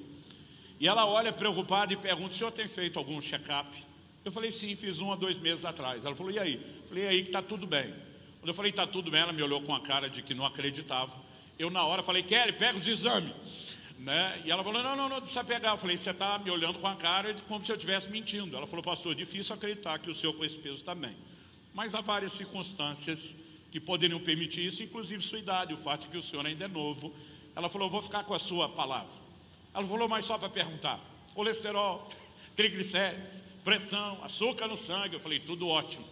E 0.79 0.87
ela 0.87 1.05
olha 1.05 1.31
preocupada 1.31 1.93
e 1.93 1.97
pergunta: 1.97 2.35
O 2.35 2.37
senhor 2.37 2.51
tem 2.51 2.67
feito 2.67 2.99
algum 2.99 3.19
check-up? 3.19 3.69
Eu 4.23 4.31
falei: 4.31 4.51
Sim, 4.51 4.75
fiz 4.75 5.01
um 5.01 5.11
há 5.11 5.15
dois 5.15 5.37
meses 5.37 5.65
atrás. 5.65 6.05
Ela 6.05 6.15
falou: 6.15 6.31
E 6.31 6.37
aí? 6.37 6.53
Eu 6.53 6.87
falei: 6.87 7.05
E 7.05 7.07
aí 7.07 7.21
que 7.23 7.29
está 7.29 7.41
tudo 7.41 7.65
bem. 7.65 7.91
Quando 8.41 8.49
eu 8.49 8.53
falei: 8.53 8.71
Está 8.71 8.85
tudo 8.85 9.09
bem, 9.09 9.21
ela 9.21 9.31
me 9.31 9.41
olhou 9.41 9.61
com 9.61 9.73
a 9.73 9.79
cara 9.79 10.09
de 10.09 10.21
que 10.21 10.33
não 10.33 10.45
acreditava. 10.45 11.15
Eu, 11.61 11.69
na 11.69 11.83
hora, 11.83 12.01
falei, 12.01 12.23
Kelly, 12.23 12.53
pega 12.53 12.75
os 12.75 12.87
exames. 12.87 13.31
Né? 13.99 14.41
E 14.45 14.51
ela 14.51 14.63
falou, 14.63 14.81
não, 14.81 14.95
não, 14.95 15.07
não 15.07 15.17
precisa 15.19 15.43
pegar. 15.43 15.69
Eu 15.69 15.77
falei, 15.77 15.95
você 15.95 16.09
está 16.09 16.39
me 16.39 16.49
olhando 16.49 16.79
com 16.79 16.87
a 16.87 16.95
cara 16.95 17.35
como 17.47 17.63
se 17.63 17.71
eu 17.71 17.75
estivesse 17.75 18.09
mentindo. 18.09 18.57
Ela 18.57 18.65
falou, 18.65 18.83
pastor, 18.83 19.13
difícil 19.13 19.53
acreditar 19.53 19.99
que 19.99 20.09
o 20.09 20.13
senhor 20.13 20.33
com 20.33 20.43
esse 20.43 20.57
peso 20.57 20.83
também. 20.83 21.15
Mas 21.71 21.93
há 21.93 22.01
várias 22.01 22.31
circunstâncias 22.31 23.37
que 23.71 23.79
poderiam 23.79 24.19
permitir 24.19 24.65
isso, 24.65 24.81
inclusive 24.81 25.21
sua 25.23 25.37
idade, 25.37 25.71
o 25.71 25.77
fato 25.77 26.01
de 26.01 26.07
que 26.07 26.17
o 26.17 26.21
senhor 26.21 26.43
ainda 26.43 26.65
é 26.65 26.67
novo. 26.67 27.13
Ela 27.55 27.69
falou, 27.69 27.91
vou 27.91 28.01
ficar 28.01 28.23
com 28.23 28.33
a 28.33 28.39
sua 28.39 28.67
palavra. 28.67 29.21
Ela 29.71 29.85
falou, 29.85 30.09
mas 30.09 30.25
só 30.25 30.39
para 30.39 30.49
perguntar, 30.49 30.99
colesterol, 31.35 32.09
triglicérides, 32.57 33.43
pressão, 33.63 34.17
açúcar 34.23 34.67
no 34.67 34.75
sangue. 34.75 35.13
Eu 35.13 35.19
falei, 35.19 35.39
tudo 35.39 35.67
ótimo. 35.67 36.05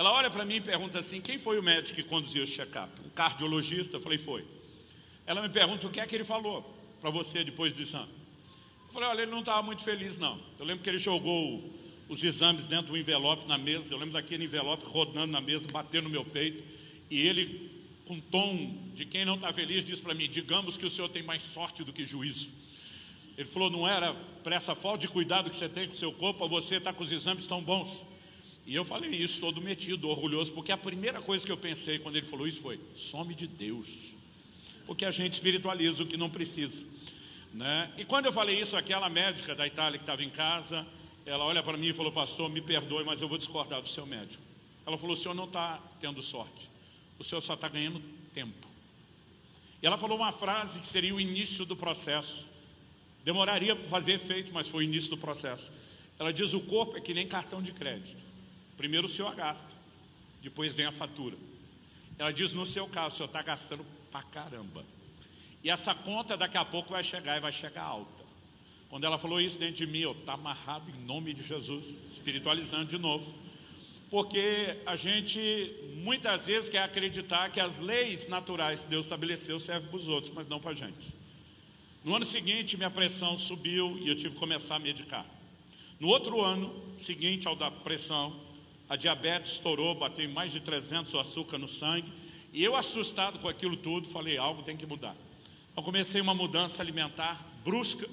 Ela 0.00 0.12
olha 0.12 0.30
para 0.30 0.46
mim 0.46 0.54
e 0.54 0.60
pergunta 0.62 0.98
assim, 0.98 1.20
quem 1.20 1.36
foi 1.36 1.58
o 1.58 1.62
médico 1.62 1.96
que 1.96 2.02
conduziu 2.02 2.42
o 2.42 2.46
check-up? 2.46 2.90
Um 3.04 3.10
cardiologista? 3.10 3.98
Eu 3.98 4.00
falei, 4.00 4.16
foi. 4.16 4.42
Ela 5.26 5.42
me 5.42 5.50
pergunta 5.50 5.86
o 5.86 5.90
que 5.90 6.00
é 6.00 6.06
que 6.06 6.14
ele 6.14 6.24
falou 6.24 6.62
para 7.02 7.10
você 7.10 7.44
depois 7.44 7.74
do 7.74 7.82
exame. 7.82 8.08
Eu 8.86 8.92
falei, 8.94 9.10
olha, 9.10 9.20
ele 9.20 9.30
não 9.30 9.40
estava 9.40 9.62
muito 9.62 9.82
feliz, 9.82 10.16
não. 10.16 10.40
Eu 10.58 10.64
lembro 10.64 10.82
que 10.82 10.88
ele 10.88 10.98
jogou 10.98 11.62
os 12.08 12.24
exames 12.24 12.64
dentro 12.64 12.86
do 12.86 12.96
envelope 12.96 13.46
na 13.46 13.58
mesa. 13.58 13.92
Eu 13.92 13.98
lembro 13.98 14.14
daquele 14.14 14.44
envelope 14.44 14.86
rodando 14.86 15.30
na 15.30 15.40
mesa, 15.42 15.68
batendo 15.70 16.04
no 16.04 16.10
meu 16.10 16.24
peito. 16.24 16.64
E 17.10 17.20
ele, 17.20 17.70
com 18.06 18.18
tom 18.18 18.74
de 18.94 19.04
quem 19.04 19.26
não 19.26 19.34
está 19.34 19.52
feliz, 19.52 19.84
disse 19.84 20.00
para 20.00 20.14
mim: 20.14 20.30
digamos 20.30 20.78
que 20.78 20.86
o 20.86 20.88
senhor 20.88 21.10
tem 21.10 21.22
mais 21.22 21.42
sorte 21.42 21.84
do 21.84 21.92
que 21.92 22.06
juízo. 22.06 22.52
Ele 23.36 23.46
falou: 23.46 23.68
não 23.68 23.86
era 23.86 24.14
para 24.42 24.56
essa 24.56 24.74
falta 24.74 25.00
de 25.00 25.08
cuidado 25.08 25.50
que 25.50 25.56
você 25.56 25.68
tem 25.68 25.86
com 25.86 25.92
o 25.92 25.98
seu 25.98 26.10
corpo, 26.10 26.48
você 26.48 26.76
está 26.76 26.90
com 26.90 27.04
os 27.04 27.12
exames 27.12 27.46
tão 27.46 27.60
bons. 27.60 28.06
E 28.66 28.74
eu 28.74 28.84
falei 28.84 29.10
isso 29.10 29.40
todo 29.40 29.60
metido, 29.60 30.08
orgulhoso, 30.08 30.52
porque 30.52 30.70
a 30.70 30.76
primeira 30.76 31.20
coisa 31.20 31.44
que 31.44 31.50
eu 31.50 31.56
pensei 31.56 31.98
quando 31.98 32.16
ele 32.16 32.26
falou 32.26 32.46
isso 32.46 32.60
foi: 32.60 32.78
some 32.94 33.34
de 33.34 33.46
Deus. 33.46 34.16
porque 34.86 35.04
a 35.04 35.10
gente 35.10 35.34
espiritualiza 35.34 36.02
o 36.02 36.06
que 36.06 36.16
não 36.16 36.28
precisa. 36.30 36.84
Né? 37.52 37.90
E 37.96 38.04
quando 38.04 38.26
eu 38.26 38.32
falei 38.32 38.60
isso, 38.60 38.76
aquela 38.76 39.08
médica 39.08 39.54
da 39.54 39.66
Itália 39.66 39.98
que 39.98 40.02
estava 40.02 40.22
em 40.22 40.30
casa, 40.30 40.86
ela 41.26 41.44
olha 41.44 41.62
para 41.62 41.76
mim 41.76 41.88
e 41.88 41.92
falou: 41.92 42.12
Pastor, 42.12 42.48
me 42.48 42.60
perdoe, 42.60 43.04
mas 43.04 43.20
eu 43.20 43.28
vou 43.28 43.38
discordar 43.38 43.80
do 43.80 43.88
seu 43.88 44.06
médico. 44.06 44.42
Ela 44.86 44.96
falou: 44.96 45.14
O 45.14 45.16
senhor 45.16 45.34
não 45.34 45.44
está 45.44 45.80
tendo 46.00 46.22
sorte, 46.22 46.70
o 47.18 47.24
senhor 47.24 47.40
só 47.40 47.54
está 47.54 47.68
ganhando 47.68 48.00
tempo. 48.32 48.68
E 49.82 49.86
ela 49.86 49.96
falou 49.96 50.16
uma 50.16 50.32
frase 50.32 50.80
que 50.80 50.86
seria 50.86 51.14
o 51.14 51.20
início 51.20 51.64
do 51.64 51.74
processo. 51.74 52.50
Demoraria 53.24 53.74
para 53.74 53.84
fazer 53.84 54.12
efeito, 54.14 54.52
mas 54.52 54.68
foi 54.68 54.84
o 54.84 54.86
início 54.86 55.10
do 55.10 55.18
processo. 55.18 55.72
Ela 56.18 56.32
diz: 56.32 56.52
O 56.52 56.60
corpo 56.60 56.96
é 56.96 57.00
que 57.00 57.14
nem 57.14 57.26
cartão 57.26 57.62
de 57.62 57.72
crédito. 57.72 58.29
Primeiro 58.80 59.04
o 59.04 59.10
senhor 59.10 59.34
gasta, 59.34 59.68
depois 60.40 60.74
vem 60.74 60.86
a 60.86 60.90
fatura. 60.90 61.36
Ela 62.18 62.32
diz: 62.32 62.54
No 62.54 62.64
seu 62.64 62.88
caso, 62.88 63.14
o 63.14 63.16
senhor 63.18 63.26
está 63.26 63.42
gastando 63.42 63.84
pra 64.10 64.22
caramba. 64.22 64.82
E 65.62 65.68
essa 65.68 65.94
conta 65.94 66.34
daqui 66.34 66.56
a 66.56 66.64
pouco 66.64 66.90
vai 66.90 67.04
chegar 67.04 67.36
e 67.36 67.40
vai 67.40 67.52
chegar 67.52 67.82
alta. 67.82 68.24
Quando 68.88 69.04
ela 69.04 69.18
falou 69.18 69.38
isso 69.38 69.58
dentro 69.58 69.74
de 69.74 69.86
mim, 69.86 69.98
eu 69.98 70.12
está 70.12 70.32
amarrado 70.32 70.90
em 70.90 70.94
nome 71.04 71.34
de 71.34 71.42
Jesus, 71.42 71.84
espiritualizando 72.10 72.86
de 72.86 72.96
novo. 72.96 73.36
Porque 74.08 74.78
a 74.86 74.96
gente 74.96 75.74
muitas 75.96 76.46
vezes 76.46 76.70
quer 76.70 76.82
acreditar 76.82 77.50
que 77.50 77.60
as 77.60 77.76
leis 77.76 78.28
naturais 78.28 78.84
que 78.84 78.88
Deus 78.88 79.04
estabeleceu 79.04 79.60
servem 79.60 79.90
para 79.90 79.98
os 79.98 80.08
outros, 80.08 80.32
mas 80.32 80.46
não 80.46 80.58
para 80.58 80.70
a 80.70 80.74
gente. 80.74 81.14
No 82.02 82.16
ano 82.16 82.24
seguinte, 82.24 82.78
minha 82.78 82.90
pressão 82.90 83.36
subiu 83.36 83.98
e 83.98 84.08
eu 84.08 84.16
tive 84.16 84.32
que 84.32 84.40
começar 84.40 84.76
a 84.76 84.78
medicar. 84.78 85.26
No 86.00 86.08
outro 86.08 86.40
ano 86.40 86.74
seguinte 86.96 87.46
ao 87.46 87.54
da 87.54 87.70
pressão, 87.70 88.48
a 88.90 88.96
diabetes 88.96 89.52
estourou, 89.52 89.94
bateu 89.94 90.24
em 90.24 90.28
mais 90.28 90.50
de 90.50 90.58
300 90.58 91.14
o 91.14 91.20
açúcar 91.20 91.58
no 91.58 91.68
sangue. 91.68 92.12
E 92.52 92.64
eu, 92.64 92.74
assustado 92.74 93.38
com 93.38 93.46
aquilo 93.48 93.76
tudo, 93.76 94.08
falei: 94.08 94.36
algo 94.36 94.64
tem 94.64 94.76
que 94.76 94.84
mudar. 94.84 95.14
Então 95.70 95.84
comecei 95.84 96.20
uma 96.20 96.34
mudança 96.34 96.82
alimentar 96.82 97.40
brusca. 97.64 98.06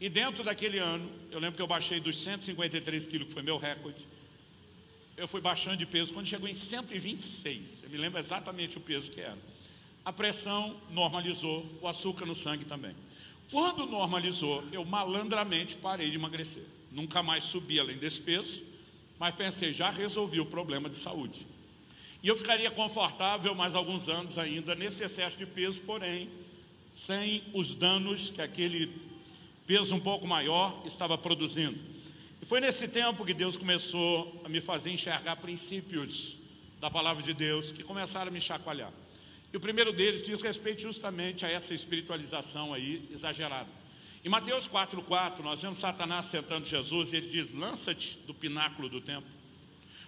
E 0.00 0.08
dentro 0.08 0.42
daquele 0.42 0.78
ano, 0.78 1.06
eu 1.30 1.38
lembro 1.38 1.56
que 1.56 1.62
eu 1.62 1.66
baixei 1.66 2.00
dos 2.00 2.16
153 2.16 3.06
quilos, 3.06 3.28
que 3.28 3.34
foi 3.34 3.42
meu 3.42 3.58
recorde. 3.58 4.08
Eu 5.14 5.28
fui 5.28 5.42
baixando 5.42 5.76
de 5.76 5.84
peso. 5.84 6.14
Quando 6.14 6.24
chegou 6.24 6.48
em 6.48 6.54
126, 6.54 7.82
eu 7.82 7.90
me 7.90 7.98
lembro 7.98 8.18
exatamente 8.18 8.78
o 8.78 8.80
peso 8.80 9.10
que 9.10 9.20
era. 9.20 9.36
A 10.06 10.12
pressão 10.12 10.74
normalizou, 10.90 11.66
o 11.82 11.88
açúcar 11.88 12.24
no 12.24 12.34
sangue 12.34 12.64
também. 12.64 12.96
Quando 13.50 13.84
normalizou, 13.84 14.64
eu 14.72 14.86
malandramente 14.86 15.76
parei 15.76 16.08
de 16.08 16.16
emagrecer. 16.16 16.64
Nunca 16.90 17.22
mais 17.22 17.44
subi 17.44 17.78
além 17.78 17.98
desse 17.98 18.22
peso, 18.22 18.64
mas 19.18 19.34
pensei, 19.34 19.72
já 19.72 19.90
resolvi 19.90 20.40
o 20.40 20.46
problema 20.46 20.88
de 20.88 20.98
saúde. 20.98 21.46
E 22.22 22.28
eu 22.28 22.36
ficaria 22.36 22.70
confortável 22.70 23.54
mais 23.54 23.74
alguns 23.74 24.08
anos 24.08 24.38
ainda 24.38 24.74
nesse 24.74 25.04
excesso 25.04 25.36
de 25.36 25.46
peso, 25.46 25.80
porém 25.82 26.28
sem 26.92 27.42
os 27.52 27.74
danos 27.74 28.30
que 28.30 28.42
aquele 28.42 28.90
peso 29.66 29.94
um 29.94 30.00
pouco 30.00 30.26
maior 30.26 30.82
estava 30.86 31.16
produzindo. 31.16 31.78
E 32.40 32.46
foi 32.46 32.60
nesse 32.60 32.88
tempo 32.88 33.24
que 33.24 33.34
Deus 33.34 33.56
começou 33.56 34.40
a 34.44 34.48
me 34.48 34.60
fazer 34.60 34.90
enxergar 34.90 35.36
princípios 35.36 36.38
da 36.80 36.90
palavra 36.90 37.22
de 37.22 37.34
Deus 37.34 37.70
que 37.72 37.82
começaram 37.82 38.28
a 38.28 38.30
me 38.30 38.40
chacoalhar. 38.40 38.92
E 39.52 39.56
o 39.56 39.60
primeiro 39.60 39.92
deles 39.92 40.22
diz 40.22 40.42
respeito 40.42 40.80
justamente 40.80 41.44
a 41.44 41.50
essa 41.50 41.74
espiritualização 41.74 42.72
aí 42.72 43.06
exagerada. 43.10 43.68
Em 44.24 44.28
Mateus 44.28 44.68
4,4, 44.68 45.40
nós 45.40 45.62
vemos 45.62 45.78
Satanás 45.78 46.30
tentando 46.30 46.66
Jesus 46.66 47.12
e 47.12 47.16
ele 47.16 47.28
diz: 47.28 47.54
lança-te 47.54 48.18
do 48.26 48.34
pináculo 48.34 48.88
do 48.88 49.00
templo, 49.00 49.30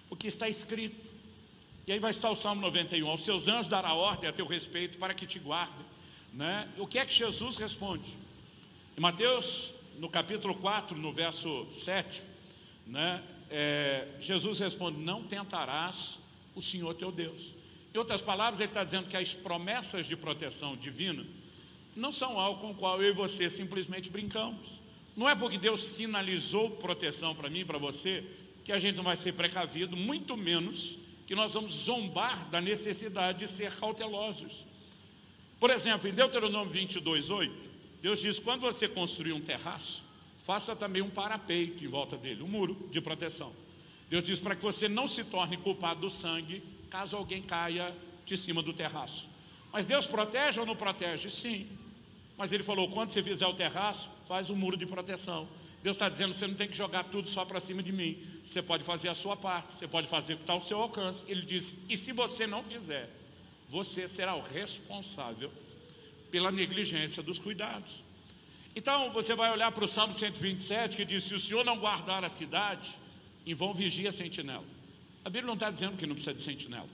porque 0.09 0.27
está 0.27 0.49
escrito. 0.49 1.11
E 1.87 1.91
aí 1.91 1.99
vai 1.99 2.11
estar 2.11 2.29
o 2.29 2.35
Salmo 2.35 2.61
91: 2.61 3.07
aos 3.09 3.23
seus 3.23 3.47
anjos 3.47 3.67
dará 3.67 3.93
ordem 3.93 4.29
a 4.29 4.33
teu 4.33 4.45
respeito 4.45 4.97
para 4.97 5.13
que 5.13 5.25
te 5.25 5.39
guardem 5.39 5.85
né? 6.33 6.67
O 6.77 6.87
que 6.87 6.97
é 6.97 7.05
que 7.05 7.13
Jesus 7.13 7.57
responde? 7.57 8.17
Em 8.97 9.01
Mateus, 9.01 9.73
no 9.97 10.09
capítulo 10.09 10.55
4, 10.55 10.97
no 10.97 11.11
verso 11.11 11.67
7, 11.73 12.23
né, 12.87 13.21
é, 13.49 14.07
Jesus 14.19 14.59
responde: 14.59 14.99
Não 14.99 15.23
tentarás 15.23 16.19
o 16.55 16.61
Senhor 16.61 16.93
teu 16.93 17.11
Deus. 17.11 17.53
Em 17.93 17.97
outras 17.97 18.21
palavras, 18.21 18.61
ele 18.61 18.69
está 18.69 18.83
dizendo 18.83 19.09
que 19.09 19.17
as 19.17 19.33
promessas 19.33 20.07
de 20.07 20.15
proteção 20.15 20.75
divina 20.77 21.25
não 21.95 22.11
são 22.11 22.39
algo 22.39 22.61
com 22.61 22.71
o 22.71 22.75
qual 22.75 23.01
eu 23.01 23.09
e 23.09 23.13
você 23.13 23.49
simplesmente 23.49 24.09
brincamos. 24.09 24.81
Não 25.15 25.27
é 25.29 25.35
porque 25.35 25.57
Deus 25.57 25.79
sinalizou 25.79 26.71
proteção 26.71 27.35
para 27.35 27.49
mim 27.49 27.59
e 27.59 27.65
para 27.65 27.77
você 27.77 28.25
que 28.63 28.71
a 28.71 28.77
gente 28.77 28.95
não 28.95 29.03
vai 29.03 29.15
ser 29.15 29.33
precavido, 29.33 29.97
muito 29.97 30.37
menos 30.37 30.99
que 31.27 31.35
nós 31.35 31.53
vamos 31.53 31.73
zombar 31.73 32.49
da 32.49 32.61
necessidade 32.61 33.39
de 33.39 33.47
ser 33.47 33.71
cautelosos. 33.75 34.65
Por 35.59 35.69
exemplo, 35.69 36.07
em 36.09 36.13
Deuteronômio 36.13 36.71
22, 36.71 37.29
8, 37.29 37.69
Deus 38.01 38.21
diz: 38.21 38.39
quando 38.39 38.61
você 38.61 38.87
construir 38.87 39.33
um 39.33 39.41
terraço, 39.41 40.03
faça 40.37 40.75
também 40.75 41.01
um 41.01 41.09
parapeito 41.09 41.83
em 41.83 41.87
volta 41.87 42.17
dele, 42.17 42.41
um 42.43 42.47
muro 42.47 42.89
de 42.91 42.99
proteção. 42.99 43.53
Deus 44.09 44.23
diz 44.23 44.39
para 44.39 44.55
que 44.55 44.63
você 44.63 44.89
não 44.89 45.07
se 45.07 45.23
torne 45.23 45.57
culpado 45.57 46.01
do 46.01 46.09
sangue 46.09 46.61
caso 46.89 47.15
alguém 47.15 47.41
caia 47.41 47.95
de 48.25 48.35
cima 48.35 48.61
do 48.61 48.73
terraço. 48.73 49.29
Mas 49.71 49.85
Deus 49.85 50.05
protege 50.05 50.59
ou 50.59 50.65
não 50.65 50.75
protege? 50.75 51.29
Sim. 51.29 51.65
Mas 52.41 52.51
ele 52.51 52.63
falou: 52.63 52.89
quando 52.89 53.11
você 53.11 53.21
fizer 53.21 53.45
o 53.45 53.53
terraço, 53.53 54.09
faz 54.27 54.49
um 54.49 54.55
muro 54.55 54.75
de 54.75 54.87
proteção. 54.87 55.47
Deus 55.83 55.95
está 55.95 56.09
dizendo: 56.09 56.33
você 56.33 56.47
não 56.47 56.55
tem 56.55 56.67
que 56.67 56.75
jogar 56.75 57.03
tudo 57.03 57.29
só 57.29 57.45
para 57.45 57.59
cima 57.59 57.83
de 57.83 57.91
mim. 57.91 58.17
Você 58.43 58.63
pode 58.63 58.83
fazer 58.83 59.09
a 59.09 59.15
sua 59.15 59.37
parte, 59.37 59.73
você 59.73 59.87
pode 59.87 60.07
fazer 60.07 60.33
o 60.33 60.37
que 60.37 60.43
está 60.43 60.53
ao 60.53 60.59
seu 60.59 60.79
alcance. 60.79 61.23
Ele 61.27 61.43
diz: 61.43 61.77
e 61.87 61.95
se 61.95 62.11
você 62.11 62.47
não 62.47 62.63
fizer? 62.63 63.07
você 63.71 64.05
será 64.05 64.35
o 64.35 64.41
responsável 64.41 65.49
pela 66.29 66.51
negligência 66.51 67.23
dos 67.23 67.39
cuidados. 67.39 68.03
Então, 68.75 69.09
você 69.11 69.33
vai 69.33 69.49
olhar 69.49 69.71
para 69.71 69.85
o 69.85 69.87
Salmo 69.87 70.13
127 70.13 70.97
que 70.97 71.05
diz: 71.05 71.23
Se 71.23 71.33
o 71.33 71.39
Senhor 71.39 71.63
não 71.63 71.77
guardar 71.77 72.23
a 72.25 72.29
cidade, 72.29 72.89
em 73.45 73.53
vão 73.53 73.73
vigia 73.73 74.09
a 74.09 74.11
sentinela. 74.11 74.65
A 75.23 75.29
Bíblia 75.29 75.47
não 75.47 75.53
está 75.53 75.71
dizendo 75.71 75.95
que 75.95 76.05
não 76.05 76.15
precisa 76.15 76.33
de 76.33 76.41
sentinela. 76.41 76.89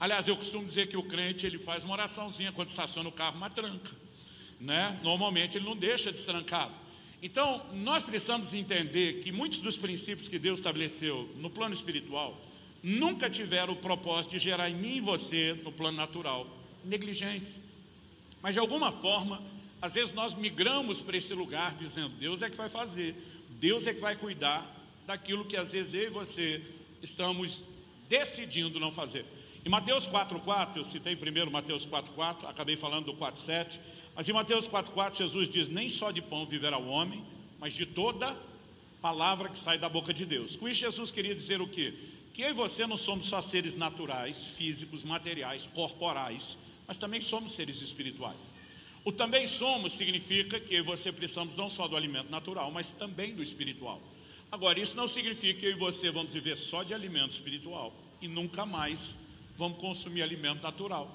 Aliás, 0.00 0.26
eu 0.26 0.36
costumo 0.36 0.66
dizer 0.66 0.88
que 0.88 0.96
o 0.96 1.02
crente 1.02 1.46
ele 1.46 1.58
faz 1.58 1.84
uma 1.84 1.92
oraçãozinha 1.92 2.50
quando 2.52 2.68
estaciona 2.68 3.08
o 3.08 3.12
carro, 3.12 3.36
uma 3.36 3.50
tranca. 3.50 3.92
Né? 4.60 4.98
Normalmente 5.02 5.56
ele 5.56 5.64
não 5.64 5.76
deixa 5.76 6.12
de 6.12 6.20
trancar. 6.20 6.70
Então, 7.22 7.62
nós 7.74 8.02
precisamos 8.02 8.54
entender 8.54 9.20
que 9.20 9.30
muitos 9.30 9.60
dos 9.60 9.76
princípios 9.76 10.28
que 10.28 10.38
Deus 10.38 10.58
estabeleceu 10.58 11.28
no 11.36 11.50
plano 11.50 11.74
espiritual, 11.74 12.38
nunca 12.82 13.28
tiveram 13.28 13.74
o 13.74 13.76
propósito 13.76 14.32
de 14.32 14.38
gerar 14.38 14.70
em 14.70 14.74
mim 14.74 14.96
e 14.96 15.00
você, 15.00 15.58
no 15.62 15.70
plano 15.70 15.96
natural, 15.96 16.46
negligência. 16.84 17.62
Mas 18.42 18.54
de 18.54 18.60
alguma 18.60 18.90
forma, 18.90 19.42
às 19.82 19.94
vezes 19.94 20.12
nós 20.12 20.34
migramos 20.34 21.02
para 21.02 21.16
esse 21.16 21.34
lugar 21.34 21.74
dizendo: 21.74 22.10
Deus 22.10 22.42
é 22.42 22.50
que 22.50 22.56
vai 22.56 22.68
fazer, 22.68 23.14
Deus 23.50 23.86
é 23.86 23.94
que 23.94 24.00
vai 24.00 24.16
cuidar 24.16 24.66
daquilo 25.06 25.44
que 25.44 25.56
às 25.56 25.72
vezes 25.72 25.94
eu 25.94 26.04
e 26.04 26.10
você 26.10 26.62
estamos 27.02 27.64
decidindo 28.08 28.80
não 28.80 28.90
fazer. 28.92 29.24
Em 29.64 29.68
Mateus 29.68 30.08
4,4, 30.08 30.76
eu 30.76 30.84
citei 30.84 31.14
primeiro 31.14 31.50
Mateus 31.50 31.86
4,4, 31.86 32.48
acabei 32.48 32.76
falando 32.76 33.06
do 33.06 33.14
4,7, 33.14 33.78
mas 34.20 34.28
em 34.28 34.34
Mateus 34.34 34.68
4,4 34.68 35.16
Jesus 35.16 35.48
diz: 35.48 35.70
Nem 35.70 35.88
só 35.88 36.10
de 36.10 36.20
pão 36.20 36.44
viverá 36.44 36.76
o 36.76 36.86
homem, 36.88 37.24
mas 37.58 37.72
de 37.72 37.86
toda 37.86 38.36
palavra 39.00 39.48
que 39.48 39.56
sai 39.56 39.78
da 39.78 39.88
boca 39.88 40.12
de 40.12 40.26
Deus. 40.26 40.56
Com 40.56 40.68
isso, 40.68 40.80
Jesus 40.80 41.10
queria 41.10 41.34
dizer 41.34 41.62
o 41.62 41.66
quê? 41.66 41.94
que 42.34 42.42
eu 42.42 42.50
e 42.50 42.52
você 42.52 42.86
não 42.86 42.98
somos 42.98 43.24
só 43.24 43.40
seres 43.40 43.76
naturais, 43.76 44.56
físicos, 44.58 45.04
materiais, 45.04 45.66
corporais, 45.66 46.58
mas 46.86 46.98
também 46.98 47.18
somos 47.22 47.52
seres 47.52 47.80
espirituais. 47.80 48.52
O 49.06 49.10
também 49.10 49.46
somos 49.46 49.94
significa 49.94 50.60
que 50.60 50.74
eu 50.74 50.80
e 50.80 50.82
você 50.82 51.10
precisamos 51.10 51.56
não 51.56 51.70
só 51.70 51.88
do 51.88 51.96
alimento 51.96 52.30
natural, 52.30 52.70
mas 52.70 52.92
também 52.92 53.34
do 53.34 53.42
espiritual. 53.42 54.02
Agora, 54.52 54.78
isso 54.78 54.94
não 54.98 55.08
significa 55.08 55.60
que 55.60 55.64
eu 55.64 55.70
e 55.70 55.76
você 55.76 56.10
vamos 56.10 56.30
viver 56.30 56.58
só 56.58 56.82
de 56.82 56.92
alimento 56.92 57.32
espiritual 57.32 57.90
e 58.20 58.28
nunca 58.28 58.66
mais 58.66 59.18
vamos 59.56 59.78
consumir 59.78 60.20
alimento 60.22 60.62
natural. 60.62 61.10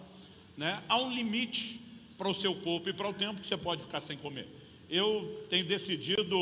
Né? 0.58 0.82
Há 0.90 0.98
um 0.98 1.14
limite 1.14 1.85
para 2.18 2.30
o 2.30 2.34
seu 2.34 2.56
corpo 2.56 2.90
e 2.90 2.94
para 2.94 3.10
o 3.10 3.14
tempo 3.14 3.42
que 3.42 3.48
você 3.48 3.58
pode 3.58 3.82
ficar 3.82 4.02
sem 4.02 4.18
comer. 4.18 4.48
Eu 4.90 5.46
tenho 5.50 5.66
decidido 5.66 6.38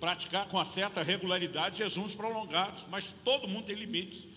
praticar 0.00 0.46
com 0.48 0.56
uma 0.56 0.64
certa 0.64 1.02
regularidade 1.02 1.78
jejuns 1.78 2.14
prolongados, 2.14 2.86
mas 2.90 3.14
todo 3.24 3.48
mundo 3.48 3.66
tem 3.66 3.76
limites. 3.76 4.28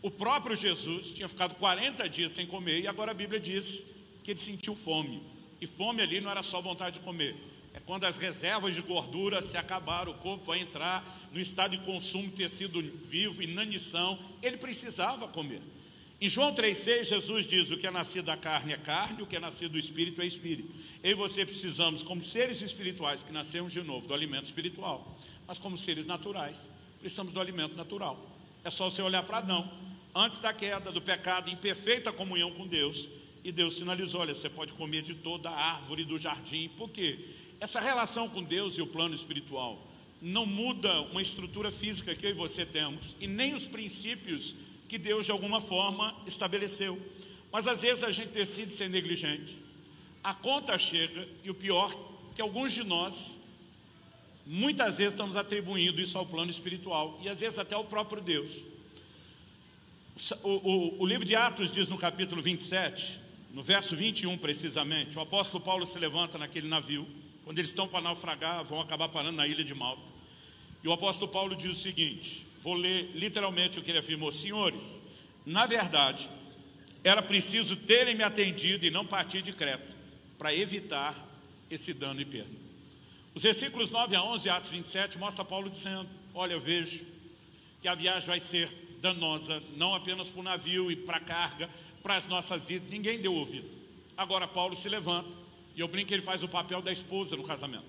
O 0.00 0.10
próprio 0.10 0.56
Jesus 0.56 1.12
tinha 1.12 1.28
ficado 1.28 1.54
40 1.54 2.08
dias 2.08 2.32
sem 2.32 2.46
comer 2.46 2.80
e 2.80 2.88
agora 2.88 3.12
a 3.12 3.14
Bíblia 3.14 3.38
diz 3.38 3.86
que 4.24 4.32
ele 4.32 4.40
sentiu 4.40 4.74
fome. 4.74 5.22
E 5.60 5.66
fome 5.66 6.02
ali 6.02 6.20
não 6.20 6.30
era 6.30 6.42
só 6.42 6.60
vontade 6.60 6.98
de 6.98 7.04
comer. 7.04 7.36
É 7.74 7.80
quando 7.80 8.04
as 8.04 8.16
reservas 8.16 8.74
de 8.74 8.82
gordura 8.82 9.40
se 9.40 9.56
acabaram, 9.56 10.12
o 10.12 10.16
corpo 10.16 10.44
vai 10.44 10.58
entrar 10.58 11.06
no 11.32 11.40
estado 11.40 11.76
de 11.76 11.84
consumo, 11.84 12.30
tecido 12.32 12.82
vivo, 12.82 13.42
inanição. 13.42 14.18
Ele 14.42 14.56
precisava 14.56 15.28
comer. 15.28 15.62
Em 16.22 16.28
João 16.28 16.54
3,6, 16.54 17.06
Jesus 17.06 17.46
diz: 17.48 17.72
O 17.72 17.76
que 17.76 17.84
é 17.84 17.90
nascido 17.90 18.26
da 18.26 18.36
carne 18.36 18.72
é 18.72 18.76
carne, 18.76 19.24
o 19.24 19.26
que 19.26 19.34
é 19.34 19.40
nascido 19.40 19.72
do 19.72 19.78
espírito 19.78 20.22
é 20.22 20.24
espírito. 20.24 20.72
Eu 21.02 21.10
e 21.10 21.14
você 21.14 21.44
precisamos, 21.44 22.00
como 22.00 22.22
seres 22.22 22.62
espirituais 22.62 23.24
que 23.24 23.32
nascemos 23.32 23.72
de 23.72 23.82
novo, 23.82 24.06
do 24.06 24.14
alimento 24.14 24.44
espiritual, 24.44 25.18
mas 25.48 25.58
como 25.58 25.76
seres 25.76 26.06
naturais, 26.06 26.70
precisamos 27.00 27.32
do 27.32 27.40
alimento 27.40 27.74
natural. 27.74 28.24
É 28.62 28.70
só 28.70 28.88
você 28.88 29.02
olhar 29.02 29.24
para 29.24 29.38
Adão, 29.38 29.68
antes 30.14 30.38
da 30.38 30.52
queda, 30.52 30.92
do 30.92 31.02
pecado, 31.02 31.50
em 31.50 31.56
perfeita 31.56 32.12
comunhão 32.12 32.52
com 32.52 32.68
Deus, 32.68 33.08
E 33.42 33.50
Deus 33.50 33.76
sinalizou: 33.76 34.20
olha, 34.20 34.32
você 34.32 34.48
pode 34.48 34.74
comer 34.74 35.02
de 35.02 35.16
toda 35.16 35.50
a 35.50 35.72
árvore 35.72 36.04
do 36.04 36.16
jardim. 36.16 36.68
Por 36.76 36.88
quê? 36.88 37.18
Essa 37.58 37.80
relação 37.80 38.28
com 38.28 38.44
Deus 38.44 38.78
e 38.78 38.80
o 38.80 38.86
plano 38.86 39.12
espiritual 39.12 39.84
não 40.20 40.46
muda 40.46 41.00
uma 41.00 41.20
estrutura 41.20 41.68
física 41.68 42.14
que 42.14 42.26
eu 42.26 42.30
e 42.30 42.34
você 42.34 42.64
temos, 42.64 43.16
e 43.20 43.26
nem 43.26 43.54
os 43.54 43.66
princípios 43.66 44.54
que 44.92 44.98
Deus 44.98 45.24
de 45.24 45.32
alguma 45.32 45.58
forma 45.58 46.14
estabeleceu. 46.26 47.00
Mas 47.50 47.66
às 47.66 47.80
vezes 47.80 48.04
a 48.04 48.10
gente 48.10 48.28
decide 48.28 48.74
ser 48.74 48.90
negligente. 48.90 49.56
A 50.22 50.34
conta 50.34 50.76
chega, 50.76 51.26
e 51.42 51.48
o 51.48 51.54
pior, 51.54 51.90
que 52.34 52.42
alguns 52.42 52.74
de 52.74 52.84
nós, 52.84 53.40
muitas 54.44 54.98
vezes 54.98 55.14
estamos 55.14 55.34
atribuindo 55.34 55.98
isso 55.98 56.18
ao 56.18 56.26
plano 56.26 56.50
espiritual, 56.50 57.18
e 57.22 57.28
às 57.30 57.40
vezes 57.40 57.58
até 57.58 57.74
ao 57.74 57.86
próprio 57.86 58.20
Deus. 58.20 58.66
O, 60.42 60.50
o, 60.50 61.02
o 61.04 61.06
livro 61.06 61.24
de 61.24 61.34
Atos 61.34 61.72
diz 61.72 61.88
no 61.88 61.96
capítulo 61.96 62.42
27, 62.42 63.18
no 63.50 63.62
verso 63.62 63.96
21 63.96 64.36
precisamente, 64.36 65.16
o 65.16 65.22
apóstolo 65.22 65.64
Paulo 65.64 65.86
se 65.86 65.98
levanta 65.98 66.36
naquele 66.36 66.68
navio, 66.68 67.08
quando 67.46 67.58
eles 67.58 67.70
estão 67.70 67.88
para 67.88 68.02
naufragar, 68.02 68.62
vão 68.62 68.78
acabar 68.78 69.08
parando 69.08 69.38
na 69.38 69.46
ilha 69.46 69.64
de 69.64 69.74
Malta. 69.74 70.12
E 70.84 70.88
o 70.88 70.92
apóstolo 70.92 71.32
Paulo 71.32 71.56
diz 71.56 71.72
o 71.72 71.74
seguinte: 71.74 72.51
vou 72.62 72.74
ler 72.74 73.10
literalmente 73.14 73.78
o 73.78 73.82
que 73.82 73.90
ele 73.90 73.98
afirmou: 73.98 74.30
Senhores, 74.32 75.02
na 75.44 75.66
verdade, 75.66 76.30
era 77.04 77.20
preciso 77.20 77.76
terem 77.76 78.14
me 78.14 78.22
atendido 78.22 78.86
e 78.86 78.90
não 78.90 79.04
partir 79.04 79.42
de 79.42 79.52
Creta, 79.52 79.94
para 80.38 80.54
evitar 80.54 81.14
esse 81.68 81.92
dano 81.92 82.20
e 82.20 82.24
perda. 82.24 82.62
Os 83.34 83.42
versículos 83.42 83.90
9 83.90 84.14
a 84.14 84.22
11 84.22 84.50
Atos 84.50 84.70
27 84.70 85.18
mostra 85.18 85.44
Paulo 85.44 85.68
dizendo: 85.68 86.08
Olha, 86.32 86.52
eu 86.52 86.60
vejo 86.60 87.04
que 87.80 87.88
a 87.88 87.94
viagem 87.94 88.28
vai 88.28 88.38
ser 88.38 88.70
danosa, 89.00 89.60
não 89.76 89.94
apenas 89.94 90.28
para 90.28 90.40
o 90.40 90.44
navio 90.44 90.90
e 90.90 90.94
para 90.94 91.16
a 91.16 91.20
carga, 91.20 91.68
para 92.02 92.14
as 92.14 92.26
nossas 92.26 92.68
vidas, 92.68 92.88
ninguém 92.88 93.20
deu 93.20 93.34
ouvido. 93.34 93.68
Agora 94.16 94.46
Paulo 94.46 94.76
se 94.76 94.88
levanta, 94.88 95.36
e 95.74 95.80
eu 95.80 95.88
brinco 95.88 96.08
que 96.08 96.14
ele 96.14 96.22
faz 96.22 96.44
o 96.44 96.48
papel 96.48 96.80
da 96.80 96.92
esposa 96.92 97.36
no 97.36 97.42
casamento. 97.42 97.84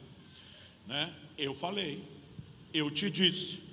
Né? 0.88 1.13
Eu 1.38 1.53
falei, 1.53 2.03
eu 2.74 2.89
te 2.89 3.10
disse. 3.10 3.73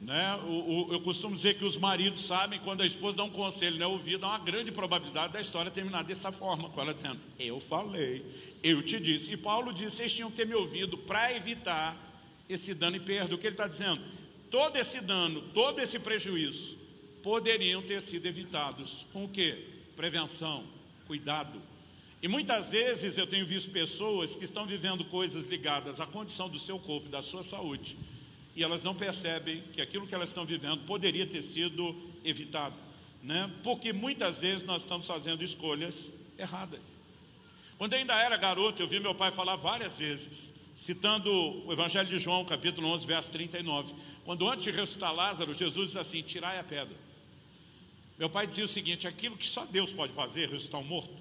Né? 0.00 0.36
O, 0.44 0.86
o, 0.88 0.92
eu 0.92 1.00
costumo 1.00 1.34
dizer 1.34 1.54
que 1.54 1.64
os 1.64 1.76
maridos 1.76 2.20
sabem 2.20 2.58
quando 2.60 2.82
a 2.82 2.86
esposa 2.86 3.16
dá 3.16 3.24
um 3.24 3.30
conselho, 3.30 3.76
não 3.78 3.86
é 3.86 3.88
ouvido, 3.88 4.24
há 4.24 4.30
uma 4.30 4.38
grande 4.38 4.70
probabilidade 4.70 5.32
da 5.32 5.40
história 5.40 5.70
terminar 5.70 6.04
dessa 6.04 6.30
forma, 6.30 6.68
com 6.70 6.80
ela 6.80 6.94
dizendo, 6.94 7.18
eu 7.38 7.58
falei, 7.58 8.24
eu 8.62 8.82
te 8.82 9.00
disse. 9.00 9.32
E 9.32 9.36
Paulo 9.36 9.72
disse, 9.72 9.96
vocês 9.96 10.12
tinham 10.14 10.30
que 10.30 10.36
ter 10.36 10.46
me 10.46 10.54
ouvido 10.54 10.96
para 10.96 11.34
evitar 11.34 11.96
esse 12.48 12.74
dano 12.74 12.96
e 12.96 13.00
perda. 13.00 13.34
O 13.34 13.38
que 13.38 13.46
ele 13.46 13.54
está 13.54 13.66
dizendo? 13.66 14.00
Todo 14.50 14.76
esse 14.76 15.00
dano, 15.00 15.42
todo 15.52 15.80
esse 15.80 15.98
prejuízo 15.98 16.78
poderiam 17.22 17.82
ter 17.82 18.00
sido 18.00 18.24
evitados 18.26 19.06
com 19.12 19.24
o 19.24 19.28
que? 19.28 19.52
Prevenção, 19.96 20.64
cuidado. 21.06 21.60
E 22.22 22.28
muitas 22.28 22.72
vezes 22.72 23.18
eu 23.18 23.26
tenho 23.26 23.44
visto 23.44 23.70
pessoas 23.70 24.34
que 24.34 24.44
estão 24.44 24.64
vivendo 24.64 25.04
coisas 25.04 25.44
ligadas 25.46 26.00
à 26.00 26.06
condição 26.06 26.48
do 26.48 26.58
seu 26.58 26.78
corpo, 26.78 27.08
da 27.08 27.20
sua 27.20 27.42
saúde, 27.42 27.96
e 28.58 28.64
elas 28.64 28.82
não 28.82 28.92
percebem 28.92 29.62
que 29.72 29.80
aquilo 29.80 30.04
que 30.04 30.12
elas 30.12 30.30
estão 30.30 30.44
vivendo 30.44 30.84
poderia 30.84 31.24
ter 31.24 31.42
sido 31.42 31.94
evitado, 32.24 32.74
né? 33.22 33.48
Porque 33.62 33.92
muitas 33.92 34.40
vezes 34.40 34.64
nós 34.64 34.82
estamos 34.82 35.06
fazendo 35.06 35.44
escolhas 35.44 36.12
erradas. 36.36 36.98
Quando 37.76 37.92
eu 37.92 38.00
ainda 38.00 38.20
era 38.20 38.36
garoto, 38.36 38.82
eu 38.82 38.88
vi 38.88 38.98
meu 38.98 39.14
pai 39.14 39.30
falar 39.30 39.54
várias 39.54 40.00
vezes, 40.00 40.52
citando 40.74 41.32
o 41.32 41.72
Evangelho 41.72 42.08
de 42.08 42.18
João, 42.18 42.44
capítulo 42.44 42.88
11, 42.88 43.06
verso 43.06 43.30
39. 43.30 43.94
Quando 44.24 44.48
antes 44.48 44.64
de 44.64 44.72
ressuscitar 44.72 45.14
Lázaro, 45.14 45.54
Jesus 45.54 45.90
diz 45.90 45.96
assim: 45.96 46.20
Tirai 46.20 46.58
a 46.58 46.64
pedra. 46.64 46.96
Meu 48.18 48.28
pai 48.28 48.44
dizia 48.44 48.64
o 48.64 48.68
seguinte: 48.68 49.06
aquilo 49.06 49.36
que 49.36 49.46
só 49.46 49.64
Deus 49.66 49.92
pode 49.92 50.12
fazer, 50.12 50.50
ressuscitar 50.50 50.80
um 50.80 50.84
morto, 50.84 51.14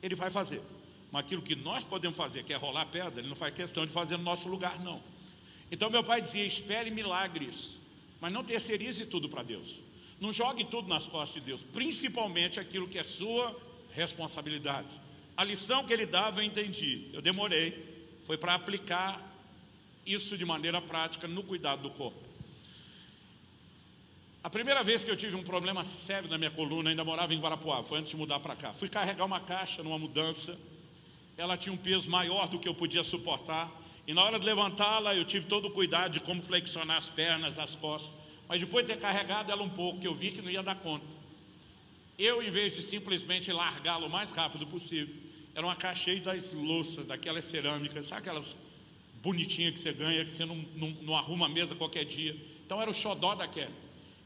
ele 0.00 0.14
vai 0.14 0.30
fazer. 0.30 0.62
Mas 1.10 1.24
aquilo 1.24 1.42
que 1.42 1.56
nós 1.56 1.82
podemos 1.82 2.16
fazer, 2.16 2.44
que 2.44 2.52
é 2.52 2.56
rolar 2.56 2.86
pedra, 2.86 3.18
ele 3.18 3.28
não 3.28 3.34
faz 3.34 3.52
questão 3.52 3.84
de 3.84 3.90
fazer 3.90 4.16
no 4.16 4.22
nosso 4.22 4.48
lugar, 4.48 4.78
não. 4.78 5.02
Então 5.70 5.90
meu 5.90 6.04
pai 6.04 6.20
dizia: 6.20 6.44
espere 6.44 6.90
milagres, 6.90 7.80
mas 8.20 8.32
não 8.32 8.44
terceirize 8.44 9.06
tudo 9.06 9.28
para 9.28 9.42
Deus. 9.42 9.80
Não 10.20 10.32
jogue 10.32 10.64
tudo 10.64 10.88
nas 10.88 11.06
costas 11.06 11.42
de 11.42 11.46
Deus, 11.48 11.62
principalmente 11.62 12.58
aquilo 12.58 12.88
que 12.88 12.98
é 12.98 13.02
sua 13.02 13.54
responsabilidade. 13.92 15.00
A 15.36 15.44
lição 15.44 15.84
que 15.84 15.92
ele 15.92 16.06
dava 16.06 16.40
eu 16.40 16.44
entendi, 16.44 17.10
eu 17.12 17.20
demorei, 17.20 18.16
foi 18.24 18.38
para 18.38 18.54
aplicar 18.54 19.20
isso 20.06 20.38
de 20.38 20.44
maneira 20.44 20.80
prática 20.80 21.28
no 21.28 21.42
cuidado 21.42 21.82
do 21.82 21.90
corpo. 21.90 22.26
A 24.42 24.48
primeira 24.48 24.82
vez 24.84 25.04
que 25.04 25.10
eu 25.10 25.16
tive 25.16 25.34
um 25.34 25.42
problema 25.42 25.82
sério 25.82 26.30
na 26.30 26.38
minha 26.38 26.50
coluna, 26.50 26.88
ainda 26.88 27.02
morava 27.02 27.34
em 27.34 27.40
Guarapuá, 27.40 27.82
foi 27.82 27.98
antes 27.98 28.12
de 28.12 28.16
mudar 28.16 28.38
para 28.38 28.54
cá. 28.54 28.72
Fui 28.72 28.88
carregar 28.88 29.24
uma 29.24 29.40
caixa 29.40 29.82
numa 29.82 29.98
mudança, 29.98 30.56
ela 31.36 31.56
tinha 31.56 31.72
um 31.72 31.76
peso 31.76 32.08
maior 32.08 32.48
do 32.48 32.58
que 32.58 32.68
eu 32.68 32.74
podia 32.74 33.02
suportar, 33.02 33.70
e 34.06 34.14
na 34.14 34.22
hora 34.22 34.38
de 34.38 34.46
levantá-la, 34.46 35.14
eu 35.14 35.24
tive 35.24 35.46
todo 35.46 35.66
o 35.66 35.70
cuidado 35.70 36.12
de 36.12 36.20
como 36.20 36.40
flexionar 36.40 36.96
as 36.96 37.10
pernas, 37.10 37.58
as 37.58 37.74
costas, 37.74 38.36
mas 38.48 38.60
depois 38.60 38.86
de 38.86 38.92
ter 38.92 38.98
carregado 38.98 39.50
ela 39.50 39.62
um 39.62 39.68
pouco, 39.68 40.04
eu 40.06 40.14
vi 40.14 40.30
que 40.30 40.40
não 40.40 40.50
ia 40.50 40.62
dar 40.62 40.76
conta. 40.76 41.04
Eu, 42.16 42.42
em 42.42 42.50
vez 42.50 42.74
de 42.74 42.82
simplesmente 42.82 43.52
largá-la 43.52 44.06
o 44.06 44.10
mais 44.10 44.30
rápido 44.30 44.66
possível, 44.66 45.14
era 45.54 45.66
uma 45.66 45.74
caixa 45.74 46.04
cheia 46.04 46.20
das 46.20 46.52
louças, 46.52 47.04
daquelas 47.04 47.44
cerâmicas, 47.44 48.06
sabe 48.06 48.20
aquelas 48.20 48.56
bonitinhas 49.22 49.74
que 49.74 49.80
você 49.80 49.92
ganha, 49.92 50.24
que 50.24 50.32
você 50.32 50.44
não, 50.44 50.56
não, 50.76 50.90
não 51.02 51.16
arruma 51.16 51.46
a 51.46 51.48
mesa 51.48 51.74
qualquer 51.74 52.04
dia. 52.04 52.36
Então 52.64 52.80
era 52.80 52.90
o 52.90 52.94
xodó 52.94 53.34
daquela. 53.34 53.72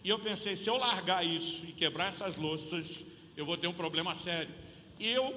E 0.04 0.08
eu 0.08 0.18
pensei, 0.18 0.56
se 0.56 0.68
eu 0.68 0.76
largar 0.76 1.24
isso 1.24 1.66
e 1.66 1.72
quebrar 1.72 2.08
essas 2.08 2.36
louças, 2.36 3.06
eu 3.36 3.46
vou 3.46 3.56
ter 3.56 3.66
um 3.66 3.72
problema 3.72 4.14
sério. 4.14 4.52
E 4.98 5.08
eu 5.08 5.34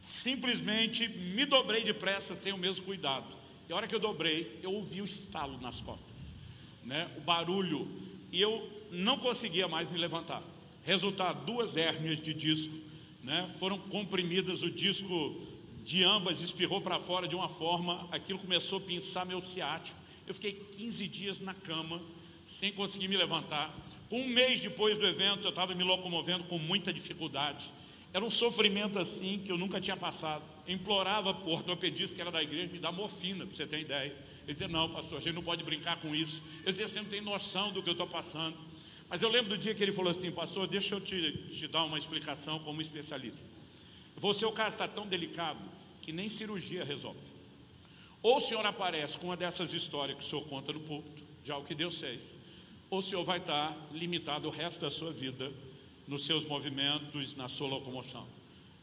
simplesmente 0.00 1.08
me 1.08 1.44
dobrei 1.44 1.84
depressa, 1.84 2.34
sem 2.34 2.52
o 2.52 2.58
mesmo 2.58 2.84
cuidado. 2.84 3.43
E 3.68 3.72
a 3.72 3.76
hora 3.76 3.86
que 3.86 3.94
eu 3.94 4.00
dobrei, 4.00 4.58
eu 4.62 4.72
ouvi 4.72 5.00
o 5.00 5.04
estalo 5.04 5.58
nas 5.60 5.80
costas, 5.80 6.36
né? 6.84 7.10
o 7.16 7.20
barulho, 7.20 7.88
e 8.30 8.40
eu 8.40 8.68
não 8.90 9.18
conseguia 9.18 9.66
mais 9.66 9.88
me 9.88 9.98
levantar. 9.98 10.42
Resultado, 10.84 11.44
duas 11.46 11.76
hérnias 11.76 12.20
de 12.20 12.34
disco, 12.34 12.74
né? 13.22 13.46
foram 13.58 13.78
comprimidas, 13.78 14.62
o 14.62 14.70
disco 14.70 15.40
de 15.82 16.02
ambas 16.02 16.40
espirrou 16.40 16.80
para 16.80 16.98
fora 16.98 17.26
de 17.26 17.34
uma 17.34 17.48
forma, 17.48 18.08
aquilo 18.10 18.38
começou 18.38 18.78
a 18.78 18.82
pinçar 18.82 19.26
meu 19.26 19.40
ciático. 19.40 19.98
Eu 20.26 20.34
fiquei 20.34 20.52
15 20.52 21.08
dias 21.08 21.40
na 21.40 21.52
cama, 21.52 22.00
sem 22.42 22.72
conseguir 22.72 23.08
me 23.08 23.16
levantar. 23.16 23.74
Um 24.10 24.28
mês 24.28 24.60
depois 24.60 24.96
do 24.96 25.06
evento, 25.06 25.46
eu 25.46 25.50
estava 25.50 25.74
me 25.74 25.82
locomovendo 25.82 26.44
com 26.44 26.58
muita 26.58 26.92
dificuldade. 26.92 27.72
Era 28.12 28.24
um 28.24 28.30
sofrimento 28.30 28.98
assim 28.98 29.42
que 29.44 29.50
eu 29.50 29.58
nunca 29.58 29.80
tinha 29.80 29.96
passado. 29.96 30.42
Implorava 30.66 31.34
para 31.34 31.48
o 31.48 31.52
ortopedista 31.52 32.16
que 32.16 32.22
era 32.22 32.30
da 32.30 32.42
igreja 32.42 32.72
me 32.72 32.78
dar 32.78 32.92
morfina, 32.92 33.46
para 33.46 33.54
você 33.54 33.66
ter 33.66 33.80
ideia. 33.80 34.16
Ele 34.44 34.52
dizia: 34.52 34.68
Não, 34.68 34.88
pastor, 34.88 35.18
a 35.18 35.20
gente 35.20 35.34
não 35.34 35.42
pode 35.42 35.62
brincar 35.62 36.00
com 36.00 36.14
isso. 36.14 36.42
Eu 36.64 36.72
dizia: 36.72 36.88
Você 36.88 37.00
não 37.00 37.08
tem 37.08 37.20
noção 37.20 37.72
do 37.72 37.82
que 37.82 37.88
eu 37.88 37.92
estou 37.92 38.06
passando. 38.06 38.56
Mas 39.08 39.22
eu 39.22 39.28
lembro 39.28 39.50
do 39.50 39.58
dia 39.58 39.74
que 39.74 39.82
ele 39.82 39.92
falou 39.92 40.10
assim: 40.10 40.30
Pastor, 40.30 40.66
deixa 40.66 40.94
eu 40.94 41.00
te, 41.00 41.32
te 41.48 41.68
dar 41.68 41.84
uma 41.84 41.98
explicação 41.98 42.58
como 42.60 42.80
especialista. 42.80 43.46
O 44.20 44.32
seu 44.32 44.52
caso 44.52 44.74
está 44.74 44.88
tão 44.88 45.06
delicado 45.06 45.60
que 46.00 46.12
nem 46.12 46.28
cirurgia 46.28 46.84
resolve. 46.84 47.20
Ou 48.22 48.38
o 48.38 48.40
senhor 48.40 48.64
aparece 48.64 49.18
com 49.18 49.26
uma 49.26 49.36
dessas 49.36 49.74
histórias 49.74 50.16
que 50.16 50.24
o 50.24 50.26
senhor 50.26 50.44
conta 50.46 50.72
no 50.72 50.80
púlpito, 50.80 51.22
de 51.42 51.52
algo 51.52 51.66
que 51.66 51.74
Deus 51.74 52.00
fez, 52.00 52.38
ou 52.88 53.00
o 53.00 53.02
senhor 53.02 53.22
vai 53.22 53.38
estar 53.38 53.76
limitado 53.92 54.48
o 54.48 54.50
resto 54.50 54.80
da 54.80 54.90
sua 54.90 55.12
vida 55.12 55.52
nos 56.08 56.24
seus 56.24 56.44
movimentos, 56.44 57.34
na 57.34 57.48
sua 57.48 57.68
locomoção. 57.68 58.26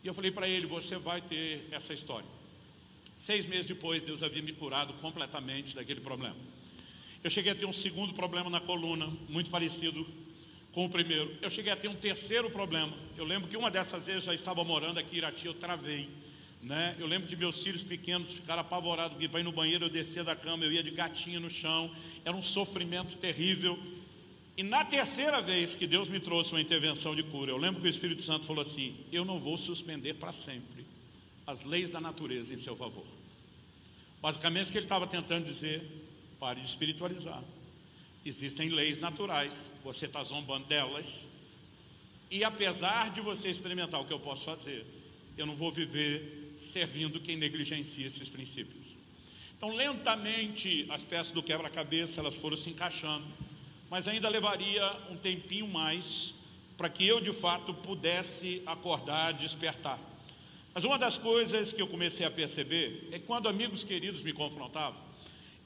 E 0.03 0.07
eu 0.07 0.13
falei 0.13 0.31
para 0.31 0.47
ele: 0.47 0.65
você 0.65 0.97
vai 0.97 1.21
ter 1.21 1.67
essa 1.71 1.93
história. 1.93 2.27
Seis 3.15 3.45
meses 3.45 3.65
depois, 3.65 4.01
Deus 4.01 4.23
havia 4.23 4.41
me 4.41 4.51
curado 4.51 4.93
completamente 4.95 5.75
daquele 5.75 6.01
problema. 6.01 6.35
Eu 7.23 7.29
cheguei 7.29 7.51
a 7.51 7.55
ter 7.55 7.65
um 7.65 7.73
segundo 7.73 8.13
problema 8.13 8.49
na 8.49 8.59
coluna, 8.59 9.05
muito 9.29 9.51
parecido 9.51 10.07
com 10.71 10.85
o 10.85 10.89
primeiro. 10.89 11.31
Eu 11.41 11.49
cheguei 11.49 11.71
a 11.71 11.75
ter 11.75 11.87
um 11.87 11.95
terceiro 11.95 12.49
problema. 12.49 12.97
Eu 13.15 13.25
lembro 13.25 13.47
que 13.47 13.55
uma 13.55 13.69
dessas 13.69 14.07
vezes 14.07 14.23
já 14.23 14.33
estava 14.33 14.63
morando 14.63 14.99
aqui 14.99 15.15
em 15.15 15.17
Irati, 15.19 15.45
eu 15.45 15.53
travei. 15.53 16.09
Né? 16.63 16.95
Eu 16.99 17.07
lembro 17.07 17.27
que 17.27 17.35
meus 17.35 17.61
filhos 17.61 17.83
pequenos 17.83 18.33
ficaram 18.33 18.61
apavorados, 18.61 19.13
porque 19.13 19.27
para 19.27 19.39
ir 19.39 19.43
no 19.43 19.51
banheiro 19.51 19.85
eu 19.85 19.89
descia 19.89 20.23
da 20.23 20.35
cama, 20.35 20.63
eu 20.63 20.71
ia 20.71 20.83
de 20.83 20.91
gatinho 20.91 21.39
no 21.39 21.49
chão, 21.49 21.91
era 22.25 22.35
um 22.35 22.41
sofrimento 22.41 23.17
terrível. 23.17 23.77
E 24.61 24.63
na 24.63 24.85
terceira 24.85 25.41
vez 25.41 25.73
que 25.73 25.87
Deus 25.87 26.07
me 26.07 26.19
trouxe 26.19 26.51
uma 26.51 26.61
intervenção 26.61 27.15
de 27.15 27.23
cura, 27.23 27.49
eu 27.49 27.57
lembro 27.57 27.81
que 27.81 27.87
o 27.87 27.89
Espírito 27.89 28.21
Santo 28.21 28.45
falou 28.45 28.61
assim: 28.61 28.95
Eu 29.11 29.25
não 29.25 29.39
vou 29.39 29.57
suspender 29.57 30.13
para 30.13 30.31
sempre 30.31 30.85
as 31.47 31.63
leis 31.63 31.89
da 31.89 31.99
natureza 31.99 32.53
em 32.53 32.57
seu 32.57 32.75
favor. 32.75 33.03
Basicamente, 34.21 34.69
o 34.69 34.71
que 34.71 34.77
ele 34.77 34.85
estava 34.85 35.07
tentando 35.07 35.45
dizer: 35.45 35.81
pare 36.39 36.61
de 36.61 36.67
espiritualizar. 36.67 37.43
Existem 38.23 38.69
leis 38.69 38.99
naturais, 38.99 39.73
você 39.83 40.05
está 40.05 40.23
zombando 40.23 40.67
delas, 40.67 41.27
e 42.29 42.43
apesar 42.43 43.09
de 43.09 43.19
você 43.19 43.49
experimentar 43.49 43.99
o 43.99 44.05
que 44.05 44.13
eu 44.13 44.19
posso 44.19 44.45
fazer, 44.45 44.85
eu 45.39 45.47
não 45.47 45.55
vou 45.55 45.71
viver 45.71 46.53
servindo 46.55 47.19
quem 47.19 47.35
negligencia 47.35 48.05
esses 48.05 48.29
princípios. 48.29 48.95
Então, 49.57 49.73
lentamente, 49.73 50.85
as 50.91 51.03
peças 51.03 51.31
do 51.31 51.41
quebra-cabeça 51.41 52.19
elas 52.19 52.35
foram 52.35 52.55
se 52.55 52.69
encaixando, 52.69 53.25
mas 53.91 54.07
ainda 54.07 54.29
levaria 54.29 54.89
um 55.09 55.17
tempinho 55.17 55.67
mais 55.67 56.33
para 56.77 56.87
que 56.87 57.05
eu 57.05 57.19
de 57.19 57.33
fato 57.33 57.73
pudesse 57.73 58.63
acordar, 58.65 59.33
despertar. 59.33 59.99
Mas 60.73 60.85
uma 60.85 60.97
das 60.97 61.17
coisas 61.17 61.73
que 61.73 61.81
eu 61.81 61.87
comecei 61.87 62.25
a 62.25 62.31
perceber 62.31 63.09
é 63.11 63.19
que 63.19 63.25
quando 63.25 63.49
amigos 63.49 63.83
queridos 63.83 64.23
me 64.23 64.31
confrontavam, 64.31 65.03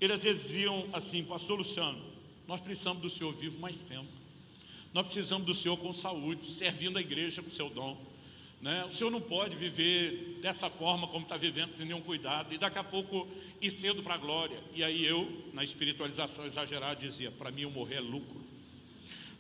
eles 0.02 0.24
diziam 0.24 0.88
assim, 0.92 1.24
pastor 1.24 1.60
Luciano, 1.60 2.04
nós 2.48 2.60
precisamos 2.60 3.00
do 3.00 3.12
senhor 3.12 3.32
vivo 3.32 3.60
mais 3.60 3.84
tempo. 3.84 4.10
Nós 4.92 5.06
precisamos 5.06 5.46
do 5.46 5.54
senhor 5.54 5.78
com 5.78 5.94
saúde, 5.94 6.48
servindo 6.48 6.98
a 6.98 7.02
igreja 7.02 7.44
com 7.44 7.50
seu 7.52 7.70
dom. 7.70 7.96
Né? 8.66 8.84
O 8.84 8.90
senhor 8.90 9.12
não 9.12 9.22
pode 9.22 9.56
viver 9.56 10.40
dessa 10.42 10.72
forma 10.72 11.06
como 11.06 11.22
está 11.22 11.38
vivendo, 11.38 11.72
sem 11.72 11.86
nenhum 11.86 12.02
cuidado, 12.02 12.52
e 12.52 12.58
daqui 12.58 12.80
a 12.80 12.84
pouco 12.84 13.28
ir 13.62 13.70
cedo 13.70 14.02
para 14.02 14.16
a 14.16 14.18
glória. 14.18 14.60
E 14.74 14.84
aí 14.84 15.06
eu, 15.06 15.32
na 15.54 15.64
espiritualização 15.64 16.48
exagerada, 16.48 16.96
dizia: 16.96 17.30
para 17.30 17.52
mim, 17.52 17.66
o 17.66 17.70
morrer 17.70 17.98
é 17.98 18.00
lucro. 18.00 18.44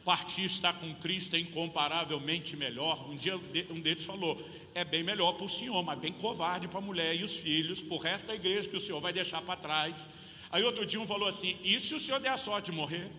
Partir 0.03 0.45
estar 0.45 0.73
com 0.73 0.93
Cristo 0.97 1.35
é 1.35 1.39
incomparavelmente 1.39 2.55
melhor. 2.55 3.09
Um 3.09 3.15
dia 3.15 3.35
um 3.71 3.81
deles 3.81 4.03
falou: 4.03 4.39
é 4.75 4.85
bem 4.85 5.01
melhor 5.01 5.31
para 5.31 5.47
o 5.47 5.49
senhor, 5.49 5.81
mas 5.81 5.97
bem 5.97 6.13
covarde 6.13 6.67
para 6.67 6.77
a 6.77 6.83
mulher 6.83 7.15
e 7.15 7.23
os 7.23 7.37
filhos, 7.37 7.81
para 7.81 7.95
o 7.95 7.97
resto 7.97 8.27
da 8.27 8.35
igreja 8.35 8.69
que 8.69 8.77
o 8.77 8.79
senhor 8.79 9.01
vai 9.01 9.11
deixar 9.11 9.41
para 9.41 9.55
trás. 9.59 10.07
Aí 10.51 10.63
outro 10.63 10.85
dia 10.85 11.01
um 11.01 11.07
falou 11.07 11.27
assim: 11.27 11.57
e 11.63 11.79
se 11.79 11.95
o 11.95 11.99
senhor 11.99 12.19
der 12.19 12.29
a 12.29 12.37
sorte 12.37 12.69
de 12.69 12.77
morrer? 12.77 13.09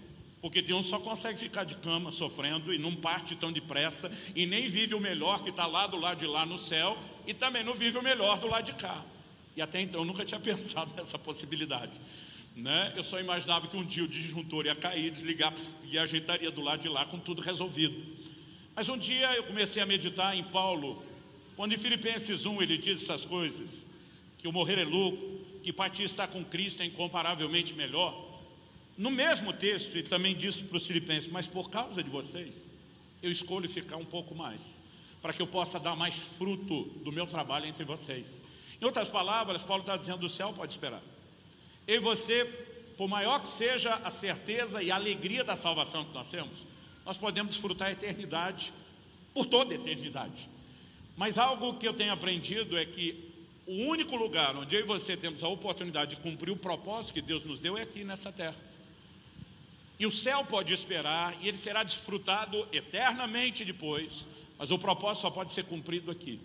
Porque 0.41 0.63
tem 0.63 0.75
um 0.75 0.83
só 0.83 0.99
consegue 0.99 1.39
ficar 1.39 1.65
de 1.65 1.75
cama 1.77 2.11
sofrendo 2.11 2.73
e 2.73 2.79
não 2.79 2.95
parte 2.95 3.35
tão 3.35 3.51
depressa 3.51 4.11
e 4.35 4.47
nem 4.47 4.69
vive 4.69 4.95
o 4.95 5.01
melhor 5.01 5.43
que 5.43 5.51
está 5.51 5.67
lá 5.67 5.87
do 5.87 5.97
lado 5.97 6.19
de 6.19 6.27
lá 6.27 6.45
no 6.45 6.59
céu 6.59 6.97
e 7.27 7.35
também 7.35 7.65
não 7.65 7.75
vive 7.75 7.99
o 7.99 8.03
melhor 8.03 8.39
do 8.39 8.47
lado 8.47 8.65
de 8.65 8.73
cá. 8.73 9.03
E 9.57 9.63
até 9.63 9.81
então 9.81 10.01
eu 10.01 10.05
nunca 10.05 10.25
tinha 10.25 10.39
pensado 10.41 10.93
nessa 10.95 11.19
possibilidade. 11.19 12.01
Né? 12.55 12.93
Eu 12.97 13.03
só 13.03 13.19
imaginava 13.21 13.67
que 13.67 13.77
um 13.77 13.85
dia 13.85 14.05
o 14.05 14.09
disjuntor 14.09 14.67
ia 14.67 14.75
cair, 14.75 15.11
desligar 15.11 15.53
e 15.91 15.99
ajeitaria 15.99 16.51
do 16.51 16.63
lado 16.63 16.81
de 16.81 16.89
lá 16.89 17.05
com 17.05 17.19
tudo 17.19 17.43
resolvido. 17.43 17.95
Mas 18.75 18.89
um 18.89 18.97
dia 18.97 19.35
eu 19.35 19.45
comecei 19.45 19.83
a 19.83 19.87
meditar 19.87 20.37
em 20.37 20.45
Paulo, 20.45 21.03
quando 21.57 21.73
em 21.73 21.77
Filipenses 21.79 22.45
1 22.45 22.63
ele 22.63 22.77
diz 22.77 23.03
essas 23.03 23.25
coisas, 23.25 23.87
que 24.39 24.47
o 24.47 24.53
morrer 24.53 24.79
é 24.79 24.85
lucro, 24.85 25.41
que 25.63 25.73
partir 25.73 26.05
estar 26.05 26.29
com 26.29 26.45
Cristo 26.45 26.83
é 26.83 26.87
incomparavelmente 26.87 27.75
melhor. 27.75 28.26
No 28.97 29.11
mesmo 29.11 29.53
texto, 29.53 29.97
ele 29.97 30.09
também 30.09 30.35
disse 30.35 30.63
para 30.63 30.77
os 30.77 30.87
filipenses: 30.87 31.31
Mas 31.31 31.47
por 31.47 31.69
causa 31.69 32.03
de 32.03 32.09
vocês, 32.09 32.73
eu 33.23 33.31
escolho 33.31 33.69
ficar 33.69 33.97
um 33.97 34.05
pouco 34.05 34.35
mais, 34.35 34.81
para 35.21 35.33
que 35.33 35.43
eu 35.43 35.47
possa 35.47 35.79
dar 35.79 35.95
mais 35.95 36.15
fruto 36.15 36.85
do 37.05 37.13
meu 37.13 37.27
trabalho 37.27 37.67
entre 37.67 37.85
vocês. 37.85 38.43
Em 38.81 38.85
outras 38.85 39.11
palavras, 39.11 39.63
Paulo 39.63 39.83
está 39.83 39.97
dizendo: 39.97 40.25
o 40.25 40.31
céu 40.31 40.53
pode 40.53 40.73
esperar. 40.73 41.03
Eu 41.87 41.97
e 41.97 41.99
você, 41.99 42.45
por 42.97 43.09
maior 43.09 43.41
que 43.41 43.49
seja 43.49 43.95
a 43.97 44.11
certeza 44.11 44.83
e 44.83 44.91
a 44.91 44.97
alegria 44.97 45.45
da 45.45 45.55
salvação 45.55 46.05
que 46.05 46.15
nós 46.15 46.31
temos, 46.31 46.65
nós 47.05 47.19
podemos 47.19 47.55
desfrutar 47.55 47.89
a 47.89 47.93
eternidade 47.93 48.73
por 49.33 49.47
toda 49.47 49.73
a 49.73 49.77
eternidade. 49.77 50.49
Mas 51.17 51.39
algo 51.39 51.75
que 51.75 51.87
eu 51.87 51.95
tenho 51.95 52.13
aprendido 52.13 52.77
é 52.77 52.85
que 52.85 53.33
o 53.67 53.87
único 53.87 54.17
lugar 54.17 54.57
onde 54.57 54.77
eu 54.77 54.81
e 54.81 54.85
você 54.85 55.17
temos 55.17 55.43
a 55.43 55.49
oportunidade 55.49 56.17
de 56.17 56.23
cumprir 56.23 56.51
o 56.51 56.57
propósito 56.57 57.15
que 57.15 57.23
Deus 57.23 57.45
nos 57.45 57.61
deu 57.61 57.77
é 57.77 57.83
aqui 57.83 58.05
nessa 58.05 58.33
terra. 58.33 58.57
E 59.99 60.07
o 60.07 60.11
céu 60.11 60.45
pode 60.45 60.75
esperar, 60.75 61.35
e 61.41 61.49
ele 61.49 61.57
será 61.57 61.83
desfrutado 61.83 62.67
eternamente 62.71 63.65
depois, 63.65 64.27
mas 64.59 64.71
o 64.71 64.79
propósito 64.79 65.23
só 65.23 65.31
pode 65.31 65.53
ser 65.53 65.65
cumprido 65.65 66.11
aqui. 66.11 66.39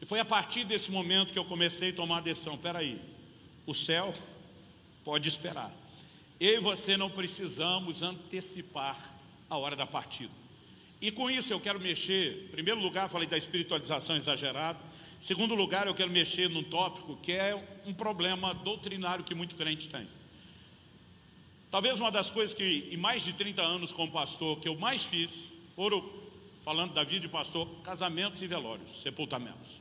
E 0.00 0.06
foi 0.06 0.20
a 0.20 0.24
partir 0.24 0.64
desse 0.64 0.90
momento 0.90 1.32
que 1.32 1.38
eu 1.38 1.44
comecei 1.44 1.90
a 1.90 1.94
tomar 1.94 2.18
a 2.18 2.20
decisão: 2.20 2.56
peraí, 2.56 3.00
o 3.66 3.74
céu 3.74 4.14
pode 5.04 5.28
esperar. 5.28 5.70
Eu 6.38 6.54
e 6.54 6.60
você 6.60 6.96
não 6.96 7.10
precisamos 7.10 8.02
antecipar 8.02 8.96
a 9.48 9.58
hora 9.58 9.76
da 9.76 9.86
partida. 9.86 10.32
E 11.00 11.10
com 11.10 11.30
isso 11.30 11.52
eu 11.52 11.60
quero 11.60 11.80
mexer, 11.80 12.44
em 12.44 12.48
primeiro 12.48 12.80
lugar, 12.80 13.08
falei 13.08 13.26
da 13.26 13.36
espiritualização 13.36 14.16
exagerada. 14.16 14.78
Em 15.18 15.24
segundo 15.24 15.54
lugar, 15.54 15.86
eu 15.86 15.94
quero 15.94 16.10
mexer 16.10 16.48
num 16.48 16.62
tópico 16.62 17.16
que 17.16 17.32
é 17.32 17.54
um 17.84 17.92
problema 17.92 18.54
doutrinário 18.54 19.24
que 19.24 19.34
muito 19.34 19.56
crente 19.56 19.88
tem. 19.88 20.06
Talvez 21.70 22.00
uma 22.00 22.10
das 22.10 22.30
coisas 22.30 22.52
que, 22.52 22.88
em 22.90 22.96
mais 22.96 23.22
de 23.22 23.32
30 23.32 23.62
anos 23.62 23.92
como 23.92 24.10
pastor, 24.10 24.58
que 24.58 24.68
eu 24.68 24.76
mais 24.76 25.04
fiz, 25.04 25.52
foram, 25.76 26.04
falando 26.64 26.92
da 26.92 27.04
vida 27.04 27.20
de 27.20 27.28
pastor, 27.28 27.68
casamentos 27.84 28.42
e 28.42 28.46
velórios, 28.46 29.02
sepultamentos. 29.02 29.80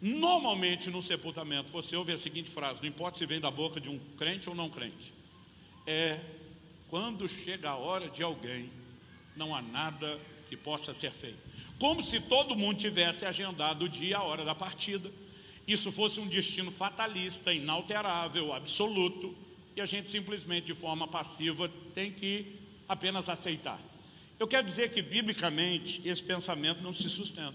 Normalmente 0.00 0.88
no 0.88 1.02
sepultamento 1.02 1.70
você 1.70 1.96
ouve 1.96 2.12
a 2.12 2.18
seguinte 2.18 2.48
frase: 2.48 2.80
não 2.80 2.88
importa 2.88 3.18
se 3.18 3.26
vem 3.26 3.40
da 3.40 3.50
boca 3.50 3.80
de 3.80 3.90
um 3.90 3.98
crente 4.16 4.48
ou 4.48 4.54
não 4.54 4.70
crente, 4.70 5.12
é 5.86 6.18
quando 6.88 7.28
chega 7.28 7.70
a 7.70 7.76
hora 7.76 8.08
de 8.08 8.22
alguém, 8.22 8.70
não 9.36 9.54
há 9.54 9.60
nada 9.60 10.18
que 10.48 10.56
possa 10.56 10.94
ser 10.94 11.10
feito. 11.10 11.38
Como 11.78 12.00
se 12.02 12.20
todo 12.20 12.56
mundo 12.56 12.78
tivesse 12.78 13.26
agendado 13.26 13.84
o 13.84 13.88
dia 13.88 14.18
a 14.18 14.22
hora 14.22 14.44
da 14.44 14.54
partida, 14.54 15.10
isso 15.66 15.92
fosse 15.92 16.20
um 16.20 16.26
destino 16.26 16.70
fatalista, 16.70 17.52
inalterável, 17.52 18.52
absoluto 18.54 19.36
e 19.80 19.82
a 19.82 19.86
gente 19.86 20.10
simplesmente, 20.10 20.66
de 20.66 20.74
forma 20.74 21.08
passiva, 21.08 21.70
tem 21.94 22.12
que 22.12 22.54
apenas 22.86 23.30
aceitar. 23.30 23.80
Eu 24.38 24.46
quero 24.46 24.66
dizer 24.66 24.90
que, 24.90 25.00
biblicamente, 25.00 26.02
esse 26.04 26.22
pensamento 26.22 26.82
não 26.82 26.92
se 26.92 27.08
sustenta. 27.08 27.54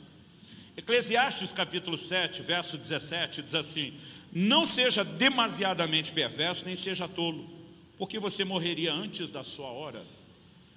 Eclesiastes 0.75 1.51
capítulo 1.51 1.95
7, 1.95 2.41
verso 2.41 2.77
17, 2.77 3.43
diz 3.43 3.53
assim: 3.53 3.93
Não 4.33 4.65
seja 4.65 5.03
demasiadamente 5.05 6.11
perverso, 6.11 6.65
nem 6.65 6.75
seja 6.75 7.07
tolo, 7.07 7.47
porque 7.95 8.17
você 8.17 8.43
morreria 8.43 8.91
antes 8.91 9.29
da 9.29 9.43
sua 9.43 9.67
hora. 9.67 10.03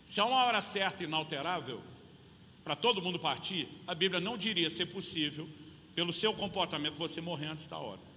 Se 0.04 0.20
há 0.20 0.26
uma 0.26 0.44
hora 0.44 0.60
certa 0.60 1.02
e 1.02 1.06
inalterável, 1.06 1.80
para 2.62 2.76
todo 2.76 3.00
mundo 3.00 3.18
partir, 3.18 3.66
a 3.86 3.94
Bíblia 3.94 4.20
não 4.20 4.36
diria 4.36 4.68
ser 4.68 4.86
possível, 4.86 5.48
pelo 5.94 6.12
seu 6.12 6.34
comportamento, 6.34 6.96
você 6.96 7.22
morrer 7.22 7.46
antes 7.46 7.66
da 7.66 7.78
hora. 7.78 8.07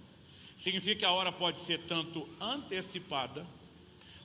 Significa 0.62 1.00
que 1.00 1.04
a 1.04 1.10
hora 1.10 1.32
pode 1.32 1.58
ser 1.58 1.80
tanto 1.88 2.28
antecipada, 2.40 3.44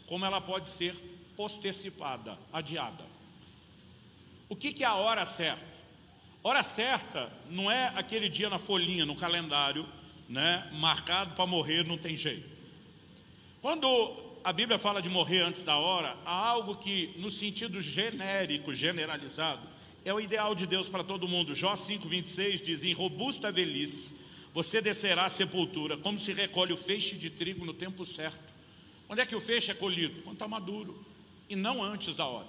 como 0.05 0.23
ela 0.23 0.39
pode 0.39 0.69
ser 0.69 0.93
postecipada, 1.35 2.37
adiada. 2.53 3.03
O 4.47 4.55
que, 4.55 4.71
que 4.71 4.83
é 4.83 4.85
a 4.87 4.93
hora 4.93 5.25
certa? 5.25 5.79
Hora 6.43 6.61
certa 6.61 7.27
não 7.49 7.71
é 7.71 7.91
aquele 7.95 8.29
dia 8.29 8.51
na 8.51 8.59
folhinha, 8.59 9.03
no 9.03 9.15
calendário, 9.15 9.83
né, 10.29 10.69
marcado 10.73 11.33
para 11.33 11.47
morrer, 11.47 11.83
não 11.83 11.97
tem 11.97 12.15
jeito. 12.15 12.47
Quando 13.59 13.87
a 14.43 14.53
Bíblia 14.53 14.77
fala 14.77 15.01
de 15.01 15.09
morrer 15.09 15.41
antes 15.41 15.63
da 15.63 15.77
hora, 15.77 16.15
há 16.23 16.35
algo 16.35 16.75
que, 16.75 17.15
no 17.17 17.31
sentido 17.31 17.81
genérico, 17.81 18.75
generalizado, 18.75 19.67
é 20.05 20.13
o 20.13 20.19
ideal 20.19 20.53
de 20.53 20.67
Deus 20.67 20.87
para 20.87 21.03
todo 21.03 21.27
mundo. 21.27 21.55
Jó 21.55 21.73
5,26 21.73 22.61
diz: 22.61 22.83
em 22.83 22.93
robusta 22.93 23.51
velhice 23.51 24.26
você 24.53 24.81
descerá 24.81 25.25
à 25.25 25.29
sepultura, 25.29 25.97
como 25.97 26.17
se 26.17 26.33
recolhe 26.33 26.73
o 26.73 26.77
feixe 26.77 27.15
de 27.15 27.29
trigo 27.29 27.65
no 27.65 27.73
tempo 27.73 28.05
certo. 28.05 28.53
Onde 29.09 29.21
é 29.21 29.25
que 29.25 29.35
o 29.35 29.41
feixe 29.41 29.71
é 29.71 29.73
colhido? 29.73 30.21
Quando 30.23 30.35
está 30.35 30.47
maduro, 30.47 30.97
e 31.49 31.55
não 31.55 31.83
antes 31.83 32.15
da 32.15 32.25
hora. 32.25 32.47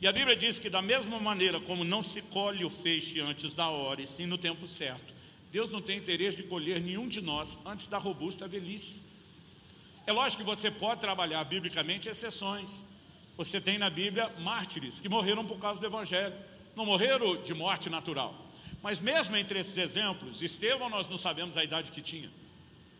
E 0.00 0.06
a 0.06 0.12
Bíblia 0.12 0.36
diz 0.36 0.58
que, 0.58 0.68
da 0.68 0.82
mesma 0.82 1.18
maneira 1.18 1.58
como 1.58 1.82
não 1.82 2.02
se 2.02 2.20
colhe 2.22 2.64
o 2.64 2.70
feixe 2.70 3.20
antes 3.20 3.54
da 3.54 3.68
hora, 3.68 4.02
e 4.02 4.06
sim 4.06 4.26
no 4.26 4.36
tempo 4.36 4.66
certo, 4.66 5.14
Deus 5.50 5.70
não 5.70 5.80
tem 5.80 5.96
interesse 5.96 6.36
de 6.36 6.42
colher 6.42 6.80
nenhum 6.80 7.08
de 7.08 7.20
nós 7.20 7.58
antes 7.64 7.86
da 7.86 7.98
robusta 7.98 8.46
velhice. 8.46 9.02
É 10.06 10.12
lógico 10.12 10.42
que 10.42 10.48
você 10.48 10.70
pode 10.70 11.00
trabalhar 11.00 11.42
biblicamente 11.44 12.08
exceções. 12.08 12.86
Você 13.36 13.60
tem 13.60 13.78
na 13.78 13.90
Bíblia 13.90 14.30
mártires 14.40 15.00
que 15.00 15.08
morreram 15.08 15.44
por 15.44 15.58
causa 15.58 15.80
do 15.80 15.86
Evangelho, 15.86 16.34
não 16.76 16.84
morreram 16.84 17.42
de 17.42 17.54
morte 17.54 17.90
natural. 17.90 18.45
Mas 18.82 19.00
mesmo 19.00 19.36
entre 19.36 19.58
esses 19.58 19.76
exemplos, 19.76 20.42
Estevão 20.42 20.88
nós 20.88 21.08
não 21.08 21.18
sabemos 21.18 21.56
a 21.56 21.64
idade 21.64 21.90
que 21.90 22.00
tinha. 22.00 22.30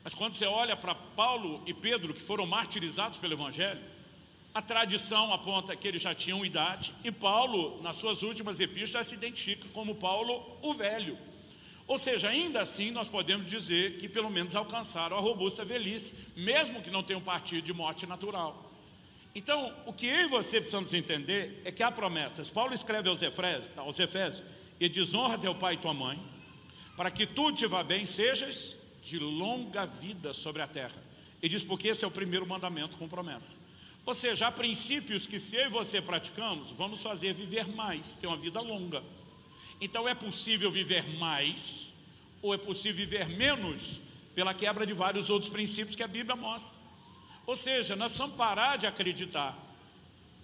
Mas 0.02 0.14
quando 0.14 0.34
você 0.34 0.46
olha 0.46 0.76
para 0.76 0.94
Paulo 0.94 1.62
e 1.66 1.74
Pedro, 1.74 2.14
que 2.14 2.20
foram 2.22 2.46
martirizados 2.46 3.18
pelo 3.18 3.34
Evangelho, 3.34 3.80
a 4.54 4.62
tradição 4.62 5.32
aponta 5.32 5.76
que 5.76 5.86
eles 5.86 6.00
já 6.00 6.14
tinham 6.14 6.44
idade, 6.44 6.94
e 7.04 7.10
Paulo, 7.10 7.82
nas 7.82 7.96
suas 7.96 8.22
últimas 8.22 8.58
epístolas, 8.60 9.06
se 9.06 9.14
identifica 9.14 9.66
como 9.74 9.96
Paulo 9.96 10.58
o 10.62 10.72
velho. 10.74 11.18
Ou 11.86 11.98
seja, 11.98 12.28
ainda 12.28 12.62
assim 12.62 12.90
nós 12.90 13.08
podemos 13.08 13.50
dizer 13.50 13.98
que 13.98 14.08
pelo 14.08 14.30
menos 14.30 14.56
alcançaram 14.56 15.16
a 15.16 15.20
robusta 15.20 15.64
velhice, 15.64 16.28
mesmo 16.36 16.82
que 16.82 16.90
não 16.90 17.02
tenham 17.02 17.20
partido 17.20 17.62
de 17.62 17.72
morte 17.72 18.06
natural. 18.06 18.72
Então, 19.34 19.72
o 19.84 19.92
que 19.92 20.06
eu 20.06 20.20
e 20.22 20.28
você 20.28 20.58
precisamos 20.58 20.94
entender 20.94 21.60
é 21.64 21.70
que 21.70 21.82
há 21.82 21.90
promessas. 21.92 22.48
Paulo 22.48 22.72
escreve 22.72 23.08
aos 23.08 23.20
Efésios, 23.20 23.68
aos 23.76 23.98
Efésios 23.98 24.42
e 24.78 24.88
desonra 24.88 25.38
teu 25.38 25.54
pai 25.54 25.74
e 25.74 25.78
tua 25.78 25.94
mãe, 25.94 26.18
para 26.96 27.10
que 27.10 27.26
tu 27.26 27.52
te 27.52 27.66
vá 27.66 27.82
bem, 27.82 28.06
sejas 28.06 28.78
de 29.02 29.18
longa 29.18 29.86
vida 29.86 30.32
sobre 30.32 30.62
a 30.62 30.66
terra. 30.66 31.02
E 31.42 31.48
diz 31.48 31.62
porque 31.62 31.88
esse 31.88 32.04
é 32.04 32.08
o 32.08 32.10
primeiro 32.10 32.46
mandamento 32.46 32.96
com 32.96 33.08
promessa. 33.08 33.58
Ou 34.04 34.14
seja, 34.14 34.46
há 34.46 34.52
princípios 34.52 35.26
que 35.26 35.38
se 35.38 35.56
eu 35.56 35.66
e 35.66 35.68
você 35.68 36.00
praticamos, 36.00 36.70
vamos 36.70 37.02
fazer 37.02 37.32
viver 37.32 37.66
mais, 37.68 38.16
ter 38.16 38.26
uma 38.26 38.36
vida 38.36 38.60
longa. 38.60 39.02
Então 39.80 40.08
é 40.08 40.14
possível 40.14 40.70
viver 40.70 41.06
mais, 41.18 41.92
ou 42.40 42.54
é 42.54 42.58
possível 42.58 43.04
viver 43.04 43.28
menos, 43.28 44.00
pela 44.34 44.54
quebra 44.54 44.86
de 44.86 44.92
vários 44.92 45.30
outros 45.30 45.50
princípios 45.50 45.96
que 45.96 46.02
a 46.02 46.08
Bíblia 46.08 46.36
mostra. 46.36 46.78
Ou 47.46 47.56
seja, 47.56 47.96
nós 47.96 48.12
precisamos 48.12 48.36
parar 48.36 48.76
de 48.76 48.86
acreditar 48.86 49.65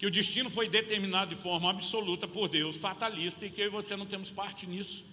que 0.02 0.06
o 0.06 0.10
destino 0.10 0.50
foi 0.50 0.68
determinado 0.68 1.32
de 1.32 1.40
forma 1.40 1.70
absoluta 1.70 2.26
por 2.26 2.48
Deus, 2.48 2.76
fatalista, 2.76 3.46
e 3.46 3.50
que 3.50 3.60
eu 3.60 3.66
e 3.66 3.70
você 3.70 3.94
não 3.94 4.04
temos 4.04 4.30
parte 4.30 4.66
nisso. 4.66 5.04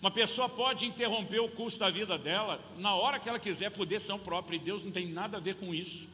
Uma 0.00 0.08
pessoa 0.08 0.48
pode 0.48 0.86
interromper 0.86 1.40
o 1.40 1.48
curso 1.48 1.80
da 1.80 1.90
vida 1.90 2.16
dela 2.16 2.64
na 2.78 2.94
hora 2.94 3.18
que 3.18 3.28
ela 3.28 3.40
quiser, 3.40 3.72
por 3.72 3.84
decisão 3.84 4.20
própria, 4.20 4.54
e 4.54 4.60
Deus 4.60 4.84
não 4.84 4.92
tem 4.92 5.08
nada 5.08 5.38
a 5.38 5.40
ver 5.40 5.56
com 5.56 5.74
isso. 5.74 6.08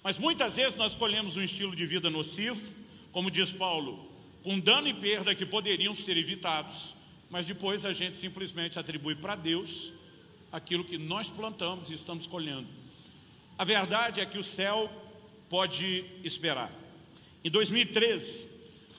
Mas 0.00 0.16
muitas 0.16 0.54
vezes 0.54 0.76
nós 0.76 0.92
escolhemos 0.92 1.36
um 1.36 1.42
estilo 1.42 1.74
de 1.74 1.84
vida 1.84 2.08
nocivo, 2.08 2.72
como 3.10 3.32
diz 3.32 3.50
Paulo, 3.50 4.12
com 4.44 4.60
dano 4.60 4.86
e 4.86 4.94
perda 4.94 5.34
que 5.34 5.44
poderiam 5.44 5.92
ser 5.92 6.16
evitados, 6.16 6.94
mas 7.28 7.46
depois 7.46 7.84
a 7.84 7.92
gente 7.92 8.16
simplesmente 8.16 8.78
atribui 8.78 9.16
para 9.16 9.34
Deus 9.34 9.90
aquilo 10.52 10.84
que 10.84 10.98
nós 10.98 11.30
plantamos 11.30 11.90
e 11.90 11.94
estamos 11.94 12.28
colhendo. 12.28 12.68
A 13.58 13.64
verdade 13.64 14.20
é 14.20 14.24
que 14.24 14.38
o 14.38 14.44
céu 14.44 14.88
pode 15.48 16.04
esperar. 16.22 16.85
Em 17.46 17.50
2013, 17.50 18.44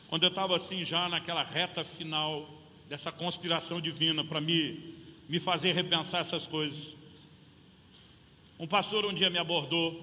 quando 0.07 0.23
eu 0.23 0.29
estava 0.29 0.55
assim 0.55 0.81
já 0.81 1.09
naquela 1.09 1.43
reta 1.43 1.83
final 1.83 2.49
dessa 2.87 3.11
conspiração 3.11 3.81
divina 3.81 4.23
para 4.23 4.39
me, 4.39 4.95
me 5.27 5.37
fazer 5.37 5.73
repensar 5.73 6.21
essas 6.21 6.47
coisas, 6.47 6.95
um 8.57 8.65
pastor 8.65 9.05
um 9.05 9.13
dia 9.13 9.29
me 9.29 9.37
abordou 9.37 10.01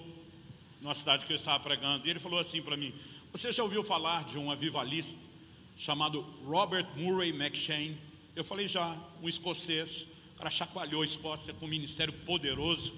numa 0.83 0.93
cidade 0.93 1.25
que 1.25 1.33
eu 1.33 1.37
estava 1.37 1.59
pregando 1.59 2.07
e 2.07 2.11
ele 2.11 2.21
falou 2.21 2.39
assim 2.39 2.61
para 2.61 2.77
mim: 2.77 2.93
Você 3.33 3.51
já 3.51 3.63
ouviu 3.63 3.83
falar 3.83 4.25
de 4.25 4.37
um 4.37 4.51
avivalista 4.51 5.27
chamado 5.75 6.21
Robert 6.45 6.89
Murray 6.97 7.31
McShane? 7.31 7.97
Eu 8.37 8.45
falei 8.45 8.69
já, 8.69 8.95
um 9.23 9.29
escocês, 9.31 10.07
o 10.35 10.37
cara 10.37 10.51
chacoalhou 10.51 11.01
a 11.01 11.07
Escócia 11.07 11.55
com 11.55 11.65
um 11.65 11.71
ministério 11.71 12.13
poderoso 12.13 12.93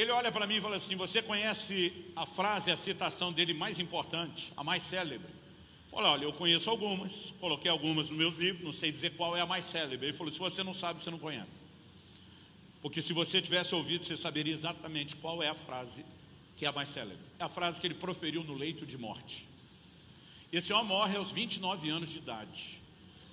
ele 0.00 0.10
olha 0.10 0.30
para 0.30 0.46
mim 0.46 0.56
e 0.56 0.60
fala 0.60 0.76
assim: 0.76 0.94
Você 0.96 1.20
conhece 1.20 1.92
a 2.14 2.24
frase, 2.24 2.70
a 2.70 2.76
citação 2.76 3.32
dele 3.32 3.54
mais 3.54 3.78
importante, 3.80 4.52
a 4.56 4.62
mais 4.62 4.82
célebre? 4.82 5.32
Falei: 5.88 6.10
Olha, 6.10 6.24
eu 6.24 6.32
conheço 6.32 6.70
algumas, 6.70 7.34
coloquei 7.40 7.70
algumas 7.70 8.10
nos 8.10 8.18
meus 8.18 8.36
livros, 8.36 8.64
não 8.64 8.72
sei 8.72 8.92
dizer 8.92 9.10
qual 9.16 9.36
é 9.36 9.40
a 9.40 9.46
mais 9.46 9.64
célebre. 9.64 10.06
Ele 10.06 10.16
falou: 10.16 10.32
Se 10.32 10.38
você 10.38 10.62
não 10.62 10.74
sabe, 10.74 11.00
você 11.00 11.10
não 11.10 11.18
conhece. 11.18 11.64
Porque 12.80 13.02
se 13.02 13.12
você 13.12 13.42
tivesse 13.42 13.74
ouvido, 13.74 14.04
você 14.04 14.16
saberia 14.16 14.52
exatamente 14.52 15.16
qual 15.16 15.42
é 15.42 15.48
a 15.48 15.54
frase 15.54 16.04
que 16.56 16.64
é 16.64 16.68
a 16.68 16.72
mais 16.72 16.88
célebre. 16.88 17.18
É 17.38 17.44
a 17.44 17.48
frase 17.48 17.80
que 17.80 17.86
ele 17.86 17.94
proferiu 17.94 18.44
no 18.44 18.54
leito 18.54 18.86
de 18.86 18.98
morte. 18.98 19.48
Esse 20.52 20.72
homem 20.72 20.88
morre 20.88 21.16
aos 21.16 21.32
29 21.32 21.90
anos 21.90 22.10
de 22.10 22.18
idade. 22.18 22.80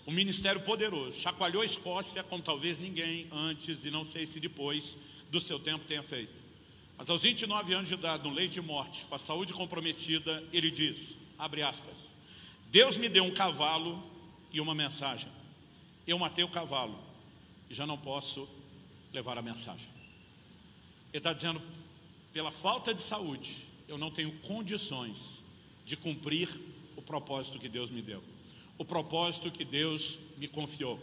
Um 0.08 0.12
ministério 0.12 0.62
poderoso, 0.62 1.20
chacoalhou 1.20 1.62
a 1.62 1.66
Escócia 1.66 2.22
como 2.24 2.44
talvez 2.44 2.78
ninguém 2.78 3.28
antes 3.32 3.86
e 3.86 3.92
não 3.92 4.06
sei 4.06 4.26
se 4.26 4.40
depois 4.40 4.98
do 5.32 5.40
seu 5.40 5.60
tempo 5.60 5.86
tenha 5.86 6.04
feito. 6.04 6.45
Mas 6.98 7.10
aos 7.10 7.24
29 7.24 7.74
anos 7.74 7.90
de 7.90 7.96
idade, 7.96 8.24
no 8.24 8.34
leito 8.34 8.54
de 8.54 8.62
morte, 8.62 9.06
com 9.06 9.16
a 9.16 9.20
saúde 9.20 9.54
comprometida, 9.54 10.44
ele 10.54 10.72
diz, 10.72 11.18
abre 11.38 11.62
aspas, 11.62 12.14
Deus 12.72 12.98
me 12.98 13.10
deu 13.10 13.24
um 13.24 13.32
cavalo 13.32 14.02
e 14.52 14.62
uma 14.62 14.74
mensagem. 14.74 15.30
Eu 16.08 16.18
matei 16.18 16.44
o 16.44 16.50
cavalo 16.50 16.98
e 17.70 17.74
já 17.74 17.86
não 17.86 17.98
posso 17.98 18.48
levar 19.12 19.38
a 19.38 19.42
mensagem. 19.42 19.90
Ele 21.12 21.20
está 21.20 21.34
dizendo, 21.34 21.62
pela 22.34 22.52
falta 22.52 22.94
de 22.94 23.02
saúde, 23.02 23.68
eu 23.88 23.98
não 23.98 24.12
tenho 24.12 24.32
condições 24.40 25.44
de 25.86 25.96
cumprir 25.96 26.50
o 26.96 27.02
propósito 27.02 27.60
que 27.60 27.70
Deus 27.70 27.90
me 27.90 28.02
deu, 28.02 28.24
o 28.78 28.86
propósito 28.86 29.52
que 29.52 29.64
Deus 29.64 30.20
me 30.38 30.48
confiou. 30.48 31.00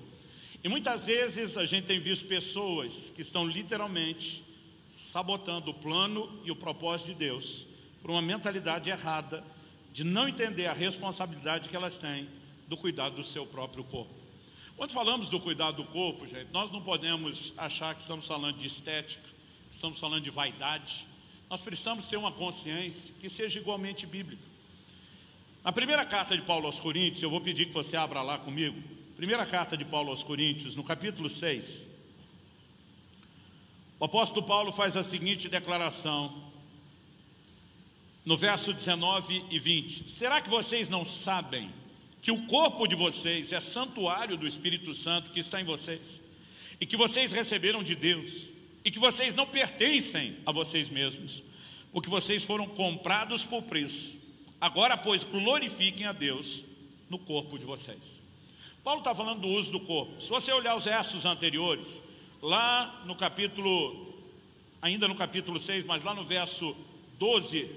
E 0.65 0.69
muitas 0.69 1.07
vezes 1.07 1.57
a 1.57 1.65
gente 1.65 1.87
tem 1.87 1.99
visto 1.99 2.27
pessoas 2.27 3.11
que 3.15 3.23
estão 3.23 3.47
literalmente 3.47 4.45
sabotando 4.93 5.71
o 5.71 5.75
plano 5.75 6.29
e 6.45 6.51
o 6.51 6.57
propósito 6.57 7.07
de 7.07 7.15
Deus 7.15 7.67
por 8.03 8.11
uma 8.11 8.21
mentalidade 8.21 8.91
errada 8.91 9.43
de 9.91 10.05
não 10.05 10.29
entender 10.29 10.67
a 10.67 10.75
responsabilidade 10.75 11.71
que 11.71 11.77
elas 11.77 11.97
têm 11.97 12.29
do 12.69 12.77
cuidado 12.77 13.17
do 13.17 13.25
seu 13.25 13.47
próprio 13.47 13.85
corpo. 13.85 14.13
Quando 14.77 14.93
falamos 14.93 15.31
do 15.31 15.41
cuidado 15.41 15.77
do 15.77 15.85
corpo, 15.85 16.27
gente, 16.27 16.49
nós 16.53 16.71
não 16.71 16.83
podemos 16.83 17.55
achar 17.57 17.95
que 17.95 18.03
estamos 18.03 18.27
falando 18.27 18.59
de 18.59 18.67
estética, 18.67 19.25
estamos 19.71 19.99
falando 19.99 20.23
de 20.23 20.31
vaidade. 20.31 21.07
Nós 21.49 21.63
precisamos 21.63 22.07
ter 22.09 22.19
uma 22.19 22.33
consciência 22.33 23.15
que 23.19 23.31
seja 23.31 23.59
igualmente 23.59 24.07
bíblica. 24.07 24.43
Na 25.65 25.73
primeira 25.73 26.05
carta 26.05 26.37
de 26.37 26.43
Paulo 26.43 26.67
aos 26.67 26.79
Coríntios, 26.79 27.23
eu 27.23 27.31
vou 27.31 27.41
pedir 27.41 27.67
que 27.67 27.73
você 27.73 27.97
abra 27.97 28.21
lá 28.21 28.37
comigo. 28.37 28.79
Primeira 29.17 29.47
carta 29.47 29.75
de 29.75 29.87
Paulo 29.87 30.11
aos 30.11 30.23
Coríntios, 30.23 30.77
no 30.77 30.85
capítulo 30.85 31.31
6. 31.31 31.92
O 34.03 34.07
apóstolo 34.07 34.45
Paulo 34.45 34.73
faz 34.73 34.97
a 34.97 35.05
seguinte 35.05 35.49
declaração, 35.49 36.51
no 38.25 38.37
verso 38.37 38.73
19 38.73 39.45
e 39.49 39.61
20: 39.61 40.11
Será 40.11 40.41
que 40.41 40.51
vocês 40.51 40.89
não 40.89 41.05
sabem 41.05 41.71
que 42.21 42.33
o 42.33 42.45
corpo 42.47 42.89
de 42.89 42.97
vocês 42.97 43.53
é 43.53 43.61
santuário 43.61 44.37
do 44.37 44.45
Espírito 44.45 44.93
Santo 44.93 45.31
que 45.31 45.39
está 45.39 45.61
em 45.61 45.65
vocês, 45.65 46.21
e 46.81 46.85
que 46.85 46.97
vocês 46.97 47.31
receberam 47.31 47.81
de 47.81 47.95
Deus, 47.95 48.49
e 48.85 48.91
que 48.91 48.99
vocês 48.99 49.37
não 49.37 49.47
pertencem 49.47 50.37
a 50.45 50.51
vocês 50.51 50.91
mesmos, 50.91 51.41
porque 51.93 52.11
vocês 52.11 52.43
foram 52.43 52.67
comprados 52.67 53.45
por 53.45 53.63
preço? 53.63 54.19
Agora, 54.61 54.97
pois, 54.97 55.23
glorifiquem 55.23 56.07
a 56.07 56.13
Deus 56.13 56.65
no 57.09 57.21
corpo 57.21 57.57
de 57.57 57.65
vocês. 57.65 58.21
Paulo 58.83 58.99
está 58.99 59.15
falando 59.15 59.43
do 59.43 59.49
uso 59.49 59.71
do 59.71 59.79
corpo. 59.79 60.21
Se 60.21 60.29
você 60.29 60.51
olhar 60.51 60.75
os 60.75 60.87
versos 60.87 61.25
anteriores, 61.25 62.03
Lá 62.43 63.05
no 63.07 63.15
capítulo, 63.15 64.13
ainda 64.83 65.07
no 65.07 65.15
capítulo 65.15 65.61
6, 65.61 65.85
mas 65.85 66.03
lá 66.03 66.13
no 66.13 66.25
verso 66.25 66.77
12, 67.17 67.71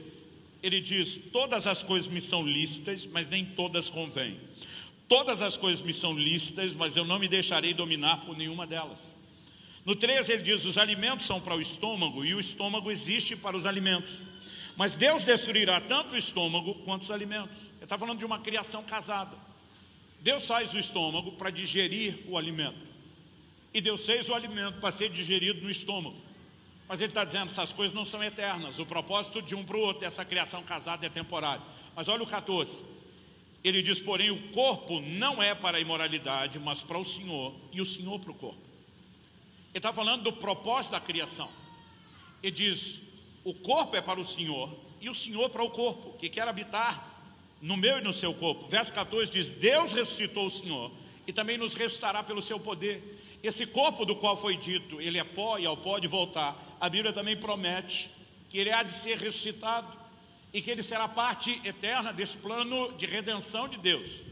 ele 0.63 0.81
diz: 0.81 1.29
Todas 1.31 1.67
as 1.67 1.83
coisas 1.83 2.09
me 2.09 2.19
são 2.19 2.41
listas, 2.41 3.05
mas 3.05 3.29
nem 3.29 3.45
todas 3.45 3.91
convêm. 3.91 4.39
Todas 5.07 5.43
as 5.43 5.55
coisas 5.55 5.85
me 5.85 5.93
são 5.93 6.17
listas, 6.17 6.73
mas 6.73 6.97
eu 6.97 7.05
não 7.05 7.19
me 7.19 7.27
deixarei 7.27 7.75
dominar 7.75 8.25
por 8.25 8.35
nenhuma 8.35 8.65
delas. 8.65 9.13
No 9.85 9.95
13 9.95 10.33
ele 10.33 10.41
diz: 10.41 10.65
Os 10.65 10.79
alimentos 10.79 11.27
são 11.27 11.39
para 11.39 11.55
o 11.55 11.61
estômago 11.61 12.25
e 12.25 12.33
o 12.33 12.39
estômago 12.39 12.89
existe 12.89 13.35
para 13.35 13.55
os 13.55 13.67
alimentos. 13.67 14.17
Mas 14.75 14.95
Deus 14.95 15.25
destruirá 15.25 15.79
tanto 15.79 16.15
o 16.15 16.17
estômago 16.17 16.73
quanto 16.83 17.03
os 17.03 17.11
alimentos. 17.11 17.67
Ele 17.75 17.83
está 17.83 17.99
falando 17.99 18.17
de 18.17 18.25
uma 18.25 18.39
criação 18.39 18.81
casada. 18.81 19.37
Deus 20.21 20.47
faz 20.47 20.73
o 20.73 20.79
estômago 20.79 21.33
para 21.33 21.51
digerir 21.51 22.19
o 22.27 22.35
alimento 22.35 22.84
e 23.75 23.81
Deus 23.81 24.05
fez 24.05 24.29
o 24.29 24.33
alimento 24.33 24.79
para 24.79 24.89
ser 24.89 25.09
digerido 25.09 25.61
no 25.61 25.69
estômago. 25.69 26.15
Mas 26.87 27.01
ele 27.01 27.11
está 27.11 27.25
dizendo, 27.25 27.51
essas 27.51 27.73
coisas 27.73 27.93
não 27.93 28.05
são 28.05 28.23
eternas. 28.23 28.79
O 28.79 28.85
propósito 28.85 29.41
de 29.41 29.53
um 29.53 29.65
para 29.65 29.75
o 29.75 29.81
outro 29.81 29.99
dessa 29.99 30.23
criação 30.23 30.63
casada 30.63 31.05
é 31.05 31.09
temporário. 31.09 31.61
Mas 31.93 32.07
olha 32.07 32.23
o 32.23 32.25
14. 32.25 32.81
Ele 33.61 33.81
diz, 33.81 33.99
porém, 33.99 34.31
o 34.31 34.41
corpo 34.53 35.01
não 35.01 35.43
é 35.43 35.53
para 35.53 35.77
a 35.77 35.81
imoralidade, 35.81 36.57
mas 36.57 36.83
para 36.83 36.97
o 36.97 37.03
Senhor, 37.03 37.53
e 37.73 37.81
o 37.81 37.85
Senhor 37.85 38.17
para 38.17 38.31
o 38.31 38.35
corpo. 38.35 38.61
Ele 39.71 39.79
está 39.79 39.91
falando 39.91 40.23
do 40.23 40.31
propósito 40.31 40.93
da 40.93 41.01
criação. 41.01 41.49
Ele 42.41 42.53
diz, 42.53 43.01
o 43.43 43.53
corpo 43.53 43.97
é 43.97 44.01
para 44.01 44.21
o 44.21 44.23
Senhor, 44.23 44.73
e 45.01 45.09
o 45.09 45.13
Senhor 45.13 45.49
para 45.49 45.63
o 45.63 45.69
corpo, 45.69 46.17
que 46.17 46.29
quer 46.29 46.47
habitar 46.47 47.13
no 47.61 47.75
meu 47.75 47.97
e 47.97 48.01
no 48.01 48.13
seu 48.13 48.33
corpo. 48.35 48.67
Verso 48.67 48.93
14 48.93 49.29
diz: 49.29 49.51
Deus 49.51 49.91
ressuscitou 49.91 50.45
o 50.45 50.49
Senhor 50.49 50.91
e 51.27 51.33
também 51.33 51.57
nos 51.57 51.73
ressuscitará 51.73 52.23
pelo 52.23 52.41
seu 52.41 52.57
poder. 52.57 53.01
Esse 53.45 53.67
corpo 53.67 54.05
do 54.05 54.15
qual 54.15 54.35
foi 54.35 54.57
dito, 54.57 54.99
ele 54.99 55.19
é 55.19 55.23
pó 55.23 55.59
e 55.59 55.65
ao 55.65 55.77
pó 55.77 55.99
de 55.99 56.07
voltar. 56.07 56.59
A 56.81 56.89
Bíblia 56.89 57.13
também 57.13 57.37
promete 57.37 58.09
que 58.49 58.57
ele 58.57 58.71
há 58.71 58.81
de 58.81 58.91
ser 58.91 59.17
ressuscitado 59.17 59.87
e 60.51 60.61
que 60.61 60.71
ele 60.71 60.81
será 60.81 61.07
parte 61.07 61.61
eterna 61.63 62.11
desse 62.11 62.37
plano 62.37 62.91
de 62.93 63.05
redenção 63.05 63.67
de 63.67 63.77
Deus. 63.77 64.23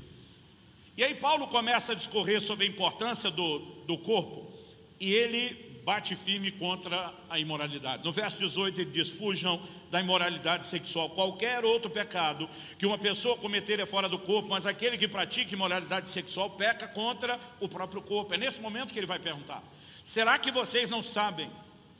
E 0.98 1.04
aí 1.04 1.14
Paulo 1.14 1.48
começa 1.48 1.92
a 1.92 1.96
discorrer 1.96 2.42
sobre 2.42 2.66
a 2.66 2.70
importância 2.70 3.30
do, 3.30 3.60
do 3.86 3.98
corpo 4.00 4.52
e 5.00 5.12
ele 5.12 5.73
bate 5.84 6.16
firme 6.16 6.52
contra 6.52 7.14
a 7.30 7.38
imoralidade. 7.38 8.04
No 8.04 8.12
verso 8.12 8.40
18 8.40 8.82
ele 8.82 8.92
diz: 8.92 9.10
Fujam 9.10 9.62
da 9.92 10.00
imoralidade 10.00 10.66
sexual. 10.66 11.10
Qualquer 11.10 11.64
outro 11.66 11.90
pecado 11.90 12.50
que 12.78 12.86
uma 12.86 12.98
pessoa 12.98 13.38
cometer 13.38 13.80
é 13.80 13.86
fora 13.86 14.08
do 14.08 14.18
corpo, 14.18 14.50
mas 14.50 14.66
aquele 14.66 14.98
que 14.98 15.08
pratica 15.08 15.54
imoralidade 15.54 16.10
sexual 16.10 16.50
peca 16.52 16.88
contra 16.88 17.40
o 17.60 17.68
próprio 17.68 18.02
corpo. 18.02 18.34
É 18.34 18.38
nesse 18.38 18.62
momento 18.62 18.94
que 18.94 19.00
ele 19.00 19.06
vai 19.06 19.20
perguntar: 19.20 19.62
Será 20.04 20.40
que 20.40 20.52
vocês 20.52 20.90
não 20.90 21.02
sabem 21.02 21.50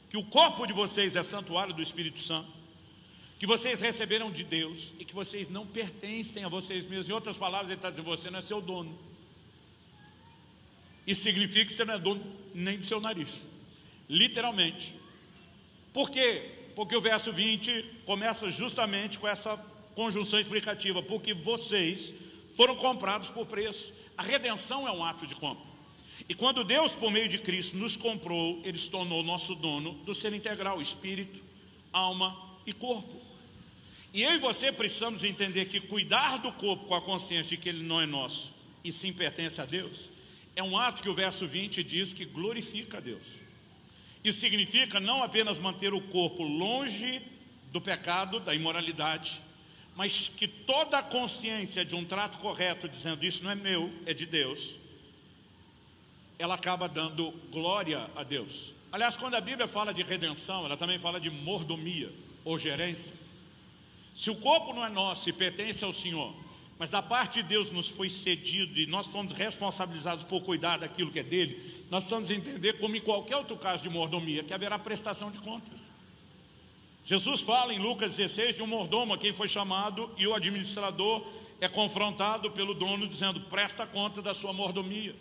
que 0.10 0.18
o 0.18 0.24
corpo 0.24 0.66
de 0.66 0.74
vocês 0.74 1.16
é 1.16 1.24
santuário 1.24 1.74
do 1.74 1.82
Espírito 1.82 2.20
Santo? 2.20 2.48
Que 3.38 3.46
vocês 3.46 3.82
receberam 3.82 4.32
de 4.32 4.46
Deus 4.46 4.94
e 4.98 5.04
que 5.04 5.14
vocês 5.14 5.50
não 5.50 5.68
pertencem 5.68 6.46
a 6.46 6.48
vocês 6.48 6.86
mesmos. 6.86 7.10
Em 7.10 7.14
outras 7.14 7.36
palavras, 7.36 7.70
ele 7.70 7.78
está 7.78 7.90
dizendo: 7.90 8.06
Você 8.06 8.30
não 8.30 8.40
é 8.40 8.42
seu 8.42 8.62
dono. 8.62 8.98
Isso 11.06 11.24
significa 11.24 11.66
que 11.66 11.74
você 11.74 11.84
não 11.84 11.96
é 11.96 12.00
dono 12.00 12.24
nem 12.54 12.78
do 12.78 12.86
seu 12.86 13.02
nariz 13.02 13.46
literalmente. 14.10 14.96
Por 15.92 16.10
quê? 16.10 16.42
Porque 16.76 16.96
o 16.96 17.02
verso 17.02 17.32
20 17.32 18.02
começa 18.06 18.50
justamente 18.50 19.20
com 19.20 19.28
essa 19.28 19.58
conjunção 19.96 20.40
explicativa, 20.40 21.02
porque 21.04 21.34
vocês 21.34 22.14
foram 22.56 22.76
comprados 22.76 23.30
por 23.30 23.46
preço. 23.46 23.94
A 24.18 24.24
redenção 24.24 24.88
é 24.88 24.92
um 24.92 25.04
ato 25.04 25.28
de 25.28 25.36
compra. 25.36 25.74
E 26.28 26.34
quando 26.34 26.64
Deus, 26.64 26.94
por 26.94 27.12
meio 27.12 27.28
de 27.28 27.38
Cristo, 27.38 27.78
nos 27.78 27.98
comprou, 27.98 28.62
Ele 28.64 28.78
se 28.78 28.90
tornou 28.90 29.24
nosso 29.24 29.56
dono 29.56 29.94
do 30.06 30.14
ser 30.14 30.34
integral, 30.34 30.82
espírito, 30.82 31.42
alma 31.92 32.38
e 32.66 32.74
corpo. 32.74 33.22
E 34.14 34.22
eu 34.22 34.32
e 34.34 34.38
você 34.38 34.72
precisamos 34.72 35.24
entender 35.24 35.66
que 35.66 35.80
cuidar 35.80 36.38
do 36.38 36.52
corpo 36.52 36.86
com 36.86 36.94
a 36.96 37.02
consciência 37.02 37.58
de 37.58 37.58
que 37.58 37.70
ele 37.70 37.84
não 37.84 38.00
é 38.00 38.06
nosso 38.06 38.54
e 38.84 38.92
sim 38.92 39.12
pertence 39.12 39.60
a 39.60 39.66
Deus, 39.66 40.10
é 40.56 40.62
um 40.62 40.78
ato 40.78 41.02
que 41.02 41.10
o 41.10 41.14
verso 41.14 41.48
20 41.48 41.84
diz 41.84 42.14
que 42.14 42.26
glorifica 42.26 42.98
a 42.98 43.02
Deus. 43.02 43.40
Isso 44.24 44.40
significa 44.40 45.00
não 45.00 45.22
apenas 45.22 45.60
manter 45.60 45.94
o 45.94 46.00
corpo 46.00 46.44
longe 46.44 47.22
do 47.72 47.82
pecado, 47.82 48.40
da 48.40 48.54
imoralidade, 48.56 49.42
mas 49.96 50.30
que 50.30 50.48
toda 50.48 50.98
a 51.00 51.04
consciência 51.04 51.84
de 51.84 51.96
um 51.96 52.06
trato 52.06 52.38
correto, 52.38 52.88
dizendo 52.88 53.26
isso 53.26 53.44
não 53.44 53.52
é 53.52 53.56
meu, 53.56 53.92
é 54.06 54.14
de 54.14 54.26
Deus, 54.26 54.80
ela 56.40 56.56
acaba 56.56 56.88
dando 56.88 57.32
glória 57.52 58.10
a 58.16 58.24
Deus. 58.24 58.74
Aliás, 58.92 59.18
quando 59.18 59.36
a 59.36 59.42
Bíblia 59.42 59.68
fala 59.68 59.94
de 59.94 60.04
redenção, 60.04 60.66
ela 60.66 60.78
também 60.78 60.98
fala 60.98 61.20
de 61.20 61.30
mordomia 61.30 62.12
ou 62.46 62.58
gerência. 62.58 63.14
Se 64.14 64.30
o 64.30 64.36
corpo 64.36 64.74
não 64.74 64.86
é 64.86 64.90
nosso 64.90 65.30
e 65.30 65.34
pertence 65.34 65.84
ao 65.84 65.92
Senhor, 65.92 66.34
mas 66.80 66.90
da 66.90 67.02
parte 67.02 67.42
de 67.42 67.50
Deus 67.50 67.70
nos 67.70 67.90
foi 67.90 68.10
cedido 68.10 68.80
e 68.80 68.86
nós 68.88 69.08
fomos 69.08 69.32
responsabilizados 69.34 70.24
por 70.24 70.42
cuidar 70.42 70.78
daquilo 70.78 71.12
que 71.12 71.20
é 71.20 71.24
dele, 71.24 71.56
nós 71.90 72.04
precisamos 72.04 72.32
entender, 72.32 72.74
como 72.80 72.96
em 72.96 73.02
qualquer 73.02 73.38
outro 73.38 73.56
caso 73.58 73.84
de 73.84 73.90
mordomia, 73.90 74.44
que 74.44 74.54
haverá 74.54 74.80
prestação 74.80 75.32
de 75.32 75.40
contas. 75.40 75.92
Jesus 77.06 77.42
fala 77.42 77.74
em 77.74 77.80
Lucas 77.80 78.16
16 78.16 78.56
de 78.56 78.64
um 78.64 78.68
mordomo 78.68 79.14
a 79.14 79.18
quem 79.18 79.34
foi 79.34 79.48
chamado 79.48 80.10
e 80.18 80.26
o 80.26 80.34
administrador 80.34 81.22
é 81.60 81.68
confrontado 81.68 82.50
pelo 82.52 82.74
dono 82.74 83.08
dizendo: 83.08 83.42
presta 83.42 83.86
conta 83.86 84.22
da 84.22 84.34
sua 84.34 84.54
mordomia. 84.54 85.14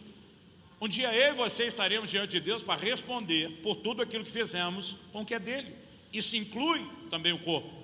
Um 0.80 0.88
dia 0.88 1.12
eu 1.14 1.32
e 1.32 1.36
você 1.36 1.64
estaremos 1.66 2.10
diante 2.10 2.32
de 2.32 2.40
Deus 2.40 2.62
para 2.62 2.80
responder 2.80 3.60
por 3.62 3.76
tudo 3.76 4.02
aquilo 4.02 4.24
que 4.24 4.30
fizemos 4.30 4.96
com 5.12 5.22
o 5.22 5.24
que 5.26 5.34
é 5.34 5.38
dele. 5.38 5.72
Isso 6.12 6.36
inclui 6.36 6.84
também 7.08 7.32
o 7.32 7.38
corpo. 7.38 7.81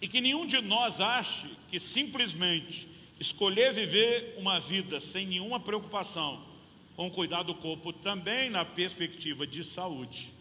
E 0.00 0.08
que 0.08 0.20
nenhum 0.20 0.46
de 0.46 0.60
nós 0.60 1.00
ache 1.00 1.48
que 1.68 1.78
simplesmente 1.78 2.88
escolher 3.18 3.72
viver 3.72 4.34
uma 4.38 4.60
vida 4.60 5.00
sem 5.00 5.26
nenhuma 5.26 5.58
preocupação 5.58 6.40
com 6.94 7.10
cuidar 7.10 7.44
do 7.44 7.54
corpo, 7.54 7.92
também 7.92 8.50
na 8.50 8.64
perspectiva 8.64 9.46
de 9.46 9.62
saúde, 9.62 10.32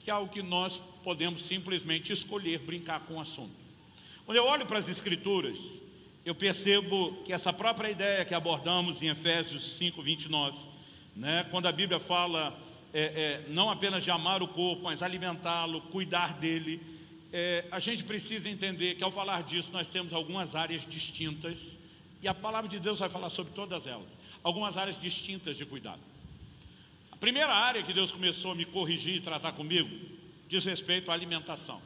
que 0.00 0.10
é 0.10 0.12
algo 0.12 0.32
que 0.32 0.42
nós 0.42 0.82
podemos 1.04 1.42
simplesmente 1.42 2.12
escolher 2.12 2.58
brincar 2.58 3.00
com 3.00 3.14
o 3.14 3.20
assunto. 3.20 3.54
Quando 4.26 4.36
eu 4.36 4.44
olho 4.46 4.66
para 4.66 4.78
as 4.78 4.88
Escrituras, 4.88 5.80
eu 6.24 6.34
percebo 6.34 7.12
que 7.24 7.32
essa 7.32 7.52
própria 7.52 7.88
ideia 7.88 8.24
que 8.24 8.34
abordamos 8.34 9.02
em 9.02 9.08
Efésios 9.08 9.76
5, 9.76 10.02
29, 10.02 10.58
né, 11.14 11.46
quando 11.50 11.66
a 11.66 11.72
Bíblia 11.72 12.00
fala 12.00 12.58
é, 12.92 13.02
é, 13.02 13.44
não 13.48 13.70
apenas 13.70 14.02
de 14.02 14.10
amar 14.10 14.42
o 14.42 14.48
corpo, 14.48 14.82
mas 14.84 15.02
alimentá-lo, 15.02 15.82
cuidar 15.82 16.34
dele, 16.34 16.80
é, 17.36 17.64
a 17.72 17.80
gente 17.80 18.04
precisa 18.04 18.48
entender 18.48 18.94
que 18.94 19.02
ao 19.02 19.10
falar 19.10 19.42
disso 19.42 19.72
nós 19.72 19.88
temos 19.88 20.12
algumas 20.12 20.54
áreas 20.54 20.86
distintas 20.86 21.80
e 22.22 22.28
a 22.28 22.32
palavra 22.32 22.68
de 22.68 22.78
Deus 22.78 23.00
vai 23.00 23.08
falar 23.08 23.28
sobre 23.28 23.52
todas 23.52 23.88
elas, 23.88 24.16
algumas 24.44 24.78
áreas 24.78 25.00
distintas 25.00 25.56
de 25.56 25.66
cuidado. 25.66 26.00
A 27.10 27.16
primeira 27.16 27.52
área 27.52 27.82
que 27.82 27.92
Deus 27.92 28.12
começou 28.12 28.52
a 28.52 28.54
me 28.54 28.64
corrigir 28.64 29.16
e 29.16 29.20
tratar 29.20 29.50
comigo 29.50 29.90
diz 30.46 30.64
respeito 30.64 31.10
à 31.10 31.14
alimentação. 31.14 31.82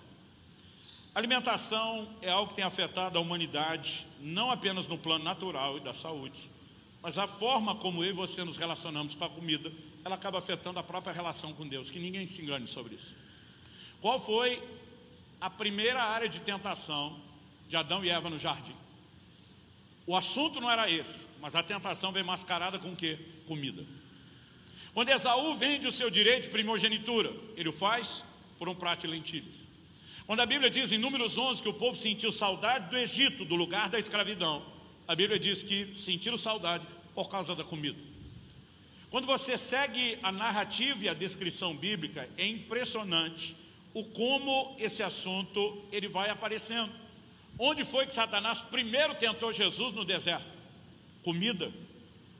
Alimentação 1.14 2.06
é 2.20 2.28
algo 2.28 2.50
que 2.50 2.56
tem 2.56 2.64
afetado 2.64 3.16
a 3.16 3.22
humanidade, 3.22 4.06
não 4.20 4.50
apenas 4.50 4.87
no 4.87 4.98
plano 4.98 5.24
natural 5.24 5.78
e 5.78 5.80
da 5.80 5.94
saúde, 5.94 6.50
mas 7.00 7.16
a 7.16 7.26
forma 7.26 7.74
como 7.74 8.04
eu 8.04 8.11
e 8.11 8.12
você 8.12 8.44
nos 8.44 8.58
relacionamos 8.58 9.14
com 9.14 9.24
a 9.24 9.30
comida, 9.30 9.72
ela 10.04 10.16
acaba 10.16 10.37
afetando 10.37 10.78
a 10.78 10.82
própria 10.82 11.14
relação 11.14 11.54
com 11.54 11.66
Deus, 11.66 11.88
que 11.88 11.98
ninguém 11.98 12.26
se 12.26 12.42
engane 12.42 12.66
sobre 12.66 12.96
isso. 12.96 13.16
Qual 14.02 14.20
foi 14.20 14.62
a 15.40 15.48
primeira 15.48 16.03
área 16.03 16.29
de 16.29 16.40
tentação 16.40 17.18
de 17.68 17.77
Adão 17.77 18.05
e 18.05 18.11
Eva 18.11 18.29
no 18.31 18.38
jardim. 18.38 18.74
O 20.07 20.16
assunto 20.16 20.61
não 20.61 20.70
era 20.70 20.90
esse, 20.90 21.29
mas 21.40 21.55
a 21.55 21.62
tentação 21.62 22.11
vem 22.11 22.22
mascarada 22.22 22.79
com 22.79 22.92
o 22.92 22.96
que? 22.96 23.16
Comida. 23.46 23.85
Quando 24.94 25.11
Esaú 25.11 25.55
vende 25.55 25.87
o 25.87 25.92
seu 25.92 26.11
direito 26.11 26.44
de 26.44 26.48
primogenitura, 26.48 27.31
ele 27.57 27.68
o 27.68 27.72
faz 27.72 28.24
por 28.59 28.68
um 28.68 28.74
prato 28.74 29.03
de 29.03 29.07
lentilhas. 29.07 29.68
Quando 30.27 30.40
a 30.40 30.46
Bíblia 30.46 30.70
diz 30.70 30.92
em 30.92 30.98
Números 30.98 31.38
11 31.38 31.62
que 31.62 31.68
o 31.68 31.74
povo 31.74 31.96
sentiu 31.96 32.33
saudade 32.33 32.90
do 32.90 32.96
Egito, 32.96 33.44
do 33.44 33.55
lugar 33.55 33.88
da 33.88 33.98
escravidão, 33.98 34.62
a 35.07 35.14
Bíblia 35.14 35.38
diz 35.38 35.62
que 35.62 35.94
sentiram 35.94 36.37
saudade 36.37 36.87
por 37.14 37.29
causa 37.29 37.55
da 37.55 37.64
comida. 37.64 37.98
Quando 39.11 39.27
você 39.27 39.57
segue 39.57 40.18
a 40.22 40.31
narrativa 40.31 41.05
e 41.05 41.09
a 41.09 41.14
descrição 41.14 41.77
bíblica, 41.77 42.29
é 42.37 42.46
impressionante 42.46 43.57
o 43.98 44.04
como 44.04 44.76
esse 44.78 45.02
assunto 45.02 45.82
ele 45.90 46.06
vai 46.06 46.30
aparecendo. 46.30 46.92
Onde 47.58 47.84
foi 47.84 48.06
que 48.06 48.14
Satanás 48.14 48.62
primeiro 48.62 49.12
tentou 49.16 49.52
Jesus 49.52 49.92
no 49.92 50.04
deserto? 50.04 50.46
Comida. 51.24 51.72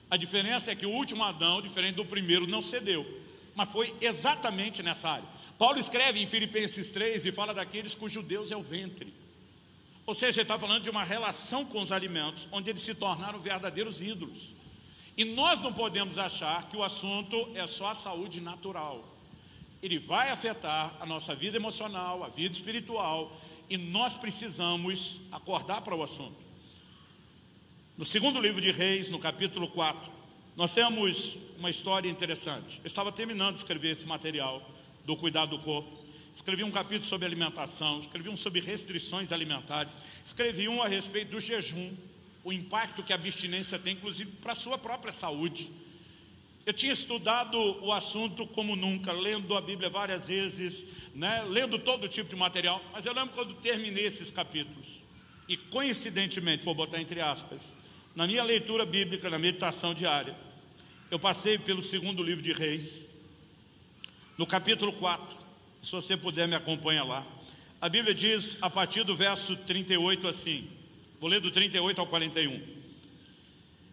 A 0.09 0.17
diferença 0.17 0.71
é 0.71 0.77
que 0.77 0.87
o 0.87 0.91
último 0.91 1.25
Adão, 1.25 1.61
diferente 1.61 1.97
do 1.97 2.05
primeiro, 2.05 2.47
não 2.47 2.63
cedeu, 2.63 3.05
mas 3.57 3.71
foi 3.71 3.93
exatamente 4.01 4.85
nessa 4.85 5.11
área. 5.11 5.25
Paulo 5.59 5.81
escreve 5.81 6.21
em 6.21 6.27
Filipenses 6.27 6.91
3 6.91 7.27
e 7.27 7.33
fala 7.33 7.53
daqueles 7.53 7.97
cujo 7.97 8.23
Deus 8.23 8.53
é 8.53 8.57
o 8.57 8.63
ventre. 8.63 9.13
Ou 10.07 10.15
seja, 10.15 10.41
ele 10.41 10.43
está 10.43 10.57
falando 10.57 10.85
de 10.85 10.91
uma 10.91 11.03
relação 11.03 11.65
com 11.65 11.81
os 11.81 11.91
alimentos, 11.91 12.47
onde 12.53 12.71
eles 12.71 12.83
se 12.83 12.95
tornaram 12.95 13.41
verdadeiros 13.41 14.01
ídolos. 14.01 14.55
E 15.17 15.25
nós 15.25 15.61
não 15.61 15.73
podemos 15.73 16.19
achar 16.19 16.69
que 16.69 16.77
o 16.77 16.85
assunto 16.85 17.51
é 17.57 17.67
só 17.67 17.89
a 17.89 17.95
saúde 17.97 18.41
natural 18.41 19.18
ele 19.83 19.99
vai 19.99 20.31
afetar 20.31 20.97
a 21.01 21.07
nossa 21.07 21.35
vida 21.35 21.57
emocional, 21.57 22.25
a 22.25 22.29
vida 22.29 22.55
espiritual, 22.55 23.35
e 23.71 23.77
nós 23.77 24.15
precisamos 24.15 25.23
acordar 25.31 25.83
para 25.83 25.95
o 25.95 26.03
assunto. 26.03 26.37
No 27.97 28.05
segundo 28.05 28.41
livro 28.41 28.61
de 28.61 28.71
Reis, 28.71 29.11
no 29.11 29.19
capítulo 29.19 29.69
4, 29.69 30.11
nós 30.57 30.73
temos 30.73 31.39
uma 31.59 31.71
história 31.71 32.09
interessante. 32.09 32.81
Eu 32.83 32.87
estava 32.87 33.13
terminando 33.13 33.55
de 33.55 33.61
escrever 33.61 33.91
esse 33.91 34.07
material 34.07 34.63
do 35.05 35.17
cuidado 35.17 35.57
do 35.57 35.63
corpo. 35.63 35.97
Escrevi 36.35 36.65
um 36.65 36.71
capítulo 36.71 37.05
sobre 37.05 37.27
alimentação, 37.27 38.01
escrevi 38.01 38.29
um 38.29 38.37
sobre 38.37 38.61
restrições 38.61 39.33
alimentares, 39.33 39.99
escrevi 40.25 40.69
um 40.69 40.83
a 40.83 40.89
respeito 40.89 41.31
do 41.31 41.41
jejum, 41.41 41.93
o 42.45 42.53
impacto 42.53 43.03
que 43.03 43.13
a 43.13 43.17
abstinência 43.17 43.79
tem, 43.79 43.95
inclusive, 43.95 44.31
para 44.43 44.53
a 44.53 44.55
sua 44.55 44.79
própria 44.79 45.13
saúde. 45.13 45.71
Eu 46.69 46.75
tinha 46.75 46.93
estudado 46.93 47.59
o 47.83 47.95
assunto 47.95 48.47
como 48.47 48.77
nunca, 48.77 49.11
lendo 49.11 49.57
a 49.57 49.61
Bíblia 49.63 49.89
várias 49.89 50.29
vezes, 50.29 51.09
né, 51.15 51.43
lendo 51.49 51.79
todo 51.79 52.07
tipo 52.07 52.29
de 52.29 52.37
material, 52.37 52.85
mas 52.93 53.07
eu 53.07 53.15
lembro 53.15 53.35
quando 53.35 53.55
terminei 53.55 54.05
esses 54.05 54.31
capítulos, 54.31 55.03
e 55.49 55.57
coincidentemente, 55.57 56.67
vou 56.67 56.75
botar 56.75 57.01
entre 57.01 57.23
aspas, 57.23 57.75
na 58.15 58.27
minha 58.27 58.45
leitura 58.45 58.85
bíblica, 58.85 59.31
na 59.31 59.39
meditação 59.39 59.95
diária, 59.95 60.37
eu 61.11 61.19
passei 61.19 61.57
pelo 61.57 61.81
segundo 61.81 62.23
livro 62.23 62.43
de 62.43 62.53
Reis, 62.53 63.09
no 64.37 64.47
capítulo 64.47 64.93
4, 64.93 65.39
se 65.83 65.93
você 65.93 66.19
puder 66.19 66.47
me 66.47 66.55
acompanhar 66.55 67.05
lá. 67.05 67.27
A 67.81 67.89
Bíblia 67.89 68.15
diz, 68.15 68.59
a 68.61 68.69
partir 68.69 69.05
do 69.05 69.17
verso 69.17 69.57
38 69.57 70.29
assim, 70.29 70.69
vou 71.19 71.31
ler 71.31 71.41
do 71.41 71.51
38 71.51 71.99
ao 71.99 72.07
41. 72.07 72.61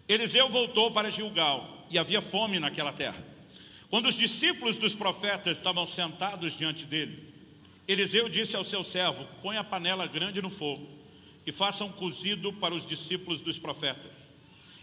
Eliseu 0.10 0.50
voltou 0.50 0.92
para 0.92 1.10
Gilgal, 1.10 1.75
e 1.90 1.98
havia 1.98 2.22
fome 2.22 2.60
naquela 2.60 2.92
terra. 2.92 3.24
Quando 3.90 4.08
os 4.08 4.18
discípulos 4.18 4.78
dos 4.78 4.96
profetas 4.96 5.58
estavam 5.58 5.86
sentados 5.86 6.58
diante 6.58 6.86
dele, 6.86 7.34
Eliseu 7.88 8.28
disse 8.28 8.56
ao 8.56 8.64
seu 8.64 8.84
servo: 8.84 9.26
Põe 9.42 9.58
a 9.58 9.64
panela 9.64 10.08
grande 10.08 10.42
no 10.42 10.50
fogo 10.50 10.88
e 11.46 11.52
faça 11.52 11.86
um 11.86 11.92
cozido 11.92 12.52
para 12.54 12.74
os 12.74 12.86
discípulos 12.86 13.42
dos 13.42 13.60
profetas. 13.60 14.34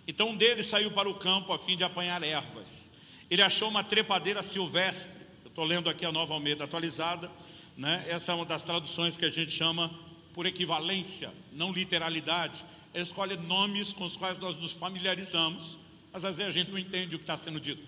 Então 0.07 0.31
um 0.31 0.37
deles 0.37 0.67
saiu 0.67 0.91
para 0.91 1.09
o 1.09 1.15
campo 1.15 1.53
a 1.53 1.59
fim 1.59 1.77
de 1.77 1.85
apanhar 1.85 2.23
ervas. 2.23 2.91
Ele 3.31 3.43
achou 3.43 3.69
uma 3.69 3.83
trepadeira 3.83 4.43
silvestre. 4.43 5.21
Eu 5.45 5.49
estou 5.49 5.65
lendo 5.65 5.91
aqui 5.91 6.05
a 6.05 6.12
nova 6.12 6.35
Almeida 6.35 6.65
atualizada. 6.65 7.31
Né? 7.77 8.05
Essa 8.09 8.33
é 8.33 8.35
uma 8.35 8.45
das 8.45 8.65
traduções 8.65 9.17
que 9.17 9.25
a 9.25 9.31
gente 9.31 9.51
chama 9.51 9.91
por 10.35 10.47
equivalência, 10.47 11.33
não 11.53 11.73
literalidade. 11.73 12.65
Ele 12.95 13.03
escolhe 13.03 13.37
nomes 13.37 13.93
com 13.93 14.05
os 14.05 14.17
quais 14.17 14.38
nós 14.38 14.57
nos 14.59 14.73
familiarizamos 14.73 15.79
mas 16.12 16.25
às 16.25 16.37
vezes 16.37 16.55
a 16.55 16.59
gente 16.59 16.70
não 16.70 16.79
entende 16.79 17.16
o 17.16 17.18
que 17.18 17.25
está 17.25 17.37
sendo 17.37 17.59
dito. 17.59 17.83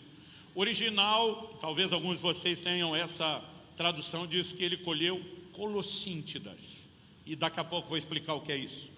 Original, 0.54 1.56
talvez 1.60 1.92
alguns 1.92 2.16
de 2.16 2.22
vocês 2.22 2.60
tenham 2.60 2.94
essa 2.94 3.42
tradução, 3.76 4.26
diz 4.26 4.52
que 4.52 4.64
ele 4.64 4.76
colheu 4.76 5.20
colossíntidas. 5.52 6.90
E 7.26 7.34
daqui 7.34 7.58
a 7.60 7.64
pouco 7.64 7.88
vou 7.88 7.98
explicar 7.98 8.34
o 8.34 8.40
que 8.40 8.52
é 8.52 8.56
isso. 8.56 8.90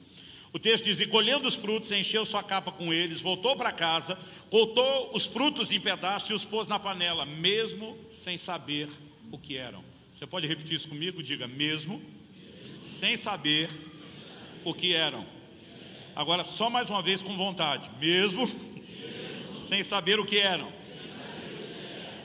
O 0.53 0.59
texto 0.59 0.85
diz: 0.85 1.01
E 1.01 1.07
colhendo 1.07 1.47
os 1.49 1.55
frutos, 1.55 1.91
encheu 1.93 2.25
sua 2.25 2.43
capa 2.43 2.71
com 2.73 2.93
eles, 2.93 3.21
voltou 3.21 3.57
para 3.57 3.73
casa, 3.73 4.19
cortou 4.51 5.11
os 5.15 5.27
frutos 5.27 5.73
em 5.73 5.81
pedaços 5.81 6.31
e 6.31 6.35
os 6.35 6.45
pôs 6.45 6.67
na 6.67 6.79
panela, 6.79 7.25
mesmo 7.27 7.97
sem 8.11 8.37
saber 8.37 8.89
o 9.31 9.39
que 9.39 9.57
eram. 9.57 9.85
Você 10.13 10.27
pode 10.27 10.47
repetir 10.47 10.77
isso 10.77 10.89
comigo? 10.89 11.23
Diga: 11.23 11.47
mesmo 11.47 12.03
sem 12.83 13.17
saber 13.17 13.69
o 14.65 14.73
que 14.73 14.95
eram. 14.95 15.27
Agora, 16.15 16.43
só 16.43 16.71
mais 16.71 16.89
uma 16.89 17.03
vez 17.03 17.23
com 17.23 17.37
vontade: 17.37 17.91
mesmo 18.01 18.49
sem 19.51 19.83
saber 19.83 20.19
o 20.19 20.25
que 20.25 20.39
eram. 20.39 20.71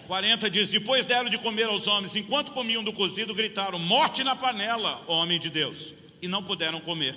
40 0.08 0.50
diz: 0.50 0.70
Depois 0.70 1.06
deram 1.06 1.30
de 1.30 1.38
comer 1.38 1.66
aos 1.66 1.88
homens, 1.88 2.16
enquanto 2.16 2.52
comiam 2.52 2.84
do 2.84 2.92
cozido, 2.92 3.34
gritaram: 3.34 3.80
Morte 3.80 4.24
na 4.24 4.36
panela, 4.36 5.02
homem 5.08 5.40
de 5.40 5.50
Deus, 5.50 5.94
e 6.22 6.28
não 6.28 6.44
puderam 6.44 6.82
comer. 6.82 7.16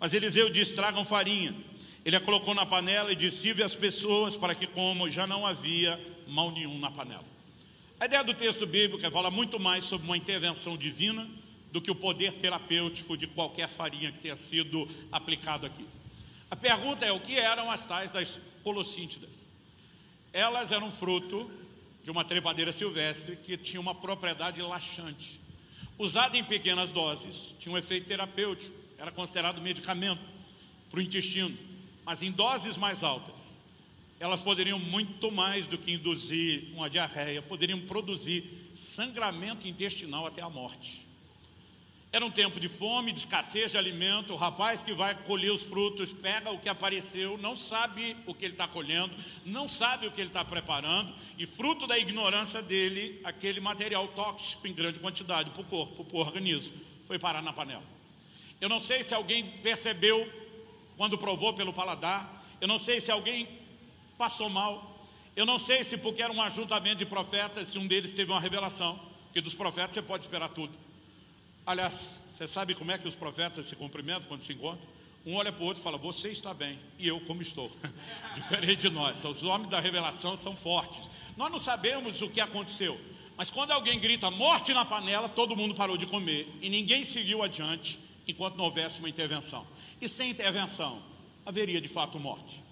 Mas 0.00 0.14
Eliseu 0.14 0.48
disse: 0.50 0.74
Tragam 0.74 1.04
farinha. 1.04 1.54
Ele 2.04 2.16
a 2.16 2.20
colocou 2.20 2.54
na 2.54 2.66
panela 2.66 3.12
e 3.12 3.16
disse: 3.16 3.38
Sirve 3.38 3.62
as 3.62 3.74
pessoas 3.74 4.36
para 4.36 4.54
que 4.54 4.66
comam, 4.66 5.08
já 5.08 5.26
não 5.26 5.46
havia 5.46 6.00
mal 6.26 6.50
nenhum 6.50 6.78
na 6.78 6.90
panela. 6.90 7.24
A 8.00 8.06
ideia 8.06 8.22
do 8.24 8.34
texto 8.34 8.66
bíblico 8.66 9.04
é 9.04 9.10
falar 9.10 9.30
muito 9.30 9.58
mais 9.58 9.84
sobre 9.84 10.06
uma 10.06 10.16
intervenção 10.16 10.76
divina 10.76 11.28
do 11.72 11.80
que 11.80 11.90
o 11.90 11.94
poder 11.94 12.32
terapêutico 12.34 13.16
de 13.16 13.26
qualquer 13.26 13.68
farinha 13.68 14.12
que 14.12 14.18
tenha 14.18 14.36
sido 14.36 14.88
aplicado 15.10 15.66
aqui. 15.66 15.84
A 16.50 16.56
pergunta 16.56 17.04
é: 17.04 17.12
o 17.12 17.20
que 17.20 17.36
eram 17.36 17.70
as 17.70 17.84
tais 17.84 18.10
das 18.10 18.40
colossíntidas? 18.62 19.52
Elas 20.32 20.72
eram 20.72 20.90
fruto 20.90 21.50
de 22.02 22.10
uma 22.10 22.24
trepadeira 22.24 22.72
silvestre 22.72 23.36
que 23.36 23.56
tinha 23.56 23.80
uma 23.80 23.94
propriedade 23.94 24.60
laxante. 24.60 25.40
Usada 25.98 26.36
em 26.36 26.44
pequenas 26.44 26.92
doses, 26.92 27.54
tinha 27.58 27.72
um 27.72 27.78
efeito 27.78 28.06
terapêutico, 28.06 28.76
era 28.98 29.10
considerado 29.10 29.60
medicamento 29.60 30.20
para 30.90 30.98
o 30.98 31.02
intestino, 31.02 31.56
mas 32.04 32.22
em 32.22 32.30
doses 32.30 32.76
mais 32.76 33.02
altas, 33.02 33.56
elas 34.18 34.40
poderiam 34.40 34.78
muito 34.78 35.30
mais 35.30 35.66
do 35.66 35.78
que 35.78 35.92
induzir 35.92 36.68
uma 36.74 36.90
diarreia, 36.90 37.40
poderiam 37.42 37.80
produzir 37.80 38.44
sangramento 38.74 39.68
intestinal 39.68 40.26
até 40.26 40.42
a 40.42 40.50
morte. 40.50 41.06
Era 42.14 42.24
um 42.24 42.30
tempo 42.30 42.60
de 42.60 42.68
fome, 42.68 43.10
de 43.10 43.18
escassez 43.18 43.72
de 43.72 43.76
alimento. 43.76 44.34
O 44.34 44.36
rapaz 44.36 44.84
que 44.84 44.92
vai 44.92 45.16
colher 45.16 45.50
os 45.50 45.64
frutos 45.64 46.12
pega 46.12 46.48
o 46.52 46.60
que 46.60 46.68
apareceu, 46.68 47.36
não 47.38 47.56
sabe 47.56 48.16
o 48.24 48.32
que 48.32 48.44
ele 48.44 48.54
está 48.54 48.68
colhendo, 48.68 49.12
não 49.44 49.66
sabe 49.66 50.06
o 50.06 50.12
que 50.12 50.20
ele 50.20 50.28
está 50.28 50.44
preparando, 50.44 51.12
e 51.36 51.44
fruto 51.44 51.88
da 51.88 51.98
ignorância 51.98 52.62
dele, 52.62 53.20
aquele 53.24 53.58
material 53.58 54.06
tóxico 54.06 54.64
em 54.68 54.72
grande 54.72 55.00
quantidade 55.00 55.50
para 55.50 55.62
o 55.62 55.64
corpo, 55.64 56.04
para 56.04 56.16
o 56.16 56.20
organismo, 56.20 56.76
foi 57.04 57.18
parar 57.18 57.42
na 57.42 57.52
panela. 57.52 57.82
Eu 58.60 58.68
não 58.68 58.78
sei 58.78 59.02
se 59.02 59.12
alguém 59.12 59.44
percebeu 59.60 60.32
quando 60.96 61.18
provou 61.18 61.52
pelo 61.54 61.72
paladar, 61.72 62.46
eu 62.60 62.68
não 62.68 62.78
sei 62.78 63.00
se 63.00 63.10
alguém 63.10 63.48
passou 64.16 64.48
mal, 64.48 65.04
eu 65.34 65.44
não 65.44 65.58
sei 65.58 65.82
se 65.82 65.96
porque 65.96 66.22
era 66.22 66.32
um 66.32 66.40
ajuntamento 66.40 66.98
de 66.98 67.06
profetas, 67.06 67.66
se 67.66 67.78
um 67.80 67.88
deles 67.88 68.12
teve 68.12 68.30
uma 68.30 68.38
revelação, 68.40 68.96
porque 69.24 69.40
dos 69.40 69.54
profetas 69.54 69.94
você 69.94 70.02
pode 70.02 70.22
esperar 70.22 70.48
tudo. 70.50 70.83
Aliás, 71.66 72.20
você 72.28 72.46
sabe 72.46 72.74
como 72.74 72.92
é 72.92 72.98
que 72.98 73.08
os 73.08 73.14
profetas 73.14 73.66
se 73.66 73.76
cumprimentam 73.76 74.28
quando 74.28 74.40
se 74.40 74.52
encontram? 74.52 74.88
Um 75.24 75.36
olha 75.36 75.50
para 75.50 75.62
o 75.62 75.66
outro 75.66 75.80
e 75.80 75.84
fala: 75.84 75.96
Você 75.96 76.28
está 76.28 76.52
bem, 76.52 76.78
e 76.98 77.08
eu 77.08 77.18
como 77.20 77.40
estou. 77.40 77.70
Diferente 78.34 78.82
de 78.82 78.90
nós, 78.90 79.24
os 79.24 79.42
homens 79.42 79.70
da 79.70 79.80
revelação 79.80 80.36
são 80.36 80.54
fortes. 80.54 81.08
Nós 81.36 81.50
não 81.50 81.58
sabemos 81.58 82.20
o 82.20 82.28
que 82.28 82.40
aconteceu, 82.40 83.00
mas 83.36 83.50
quando 83.50 83.70
alguém 83.70 83.98
grita 83.98 84.30
morte 84.30 84.74
na 84.74 84.84
panela, 84.84 85.28
todo 85.28 85.56
mundo 85.56 85.74
parou 85.74 85.96
de 85.96 86.06
comer 86.06 86.46
e 86.60 86.68
ninguém 86.68 87.02
seguiu 87.04 87.42
adiante 87.42 87.98
enquanto 88.28 88.56
não 88.56 88.64
houvesse 88.66 88.98
uma 88.98 89.08
intervenção. 89.08 89.66
E 90.00 90.08
sem 90.08 90.30
intervenção, 90.30 91.02
haveria 91.46 91.80
de 91.80 91.88
fato 91.88 92.18
morte. 92.20 92.62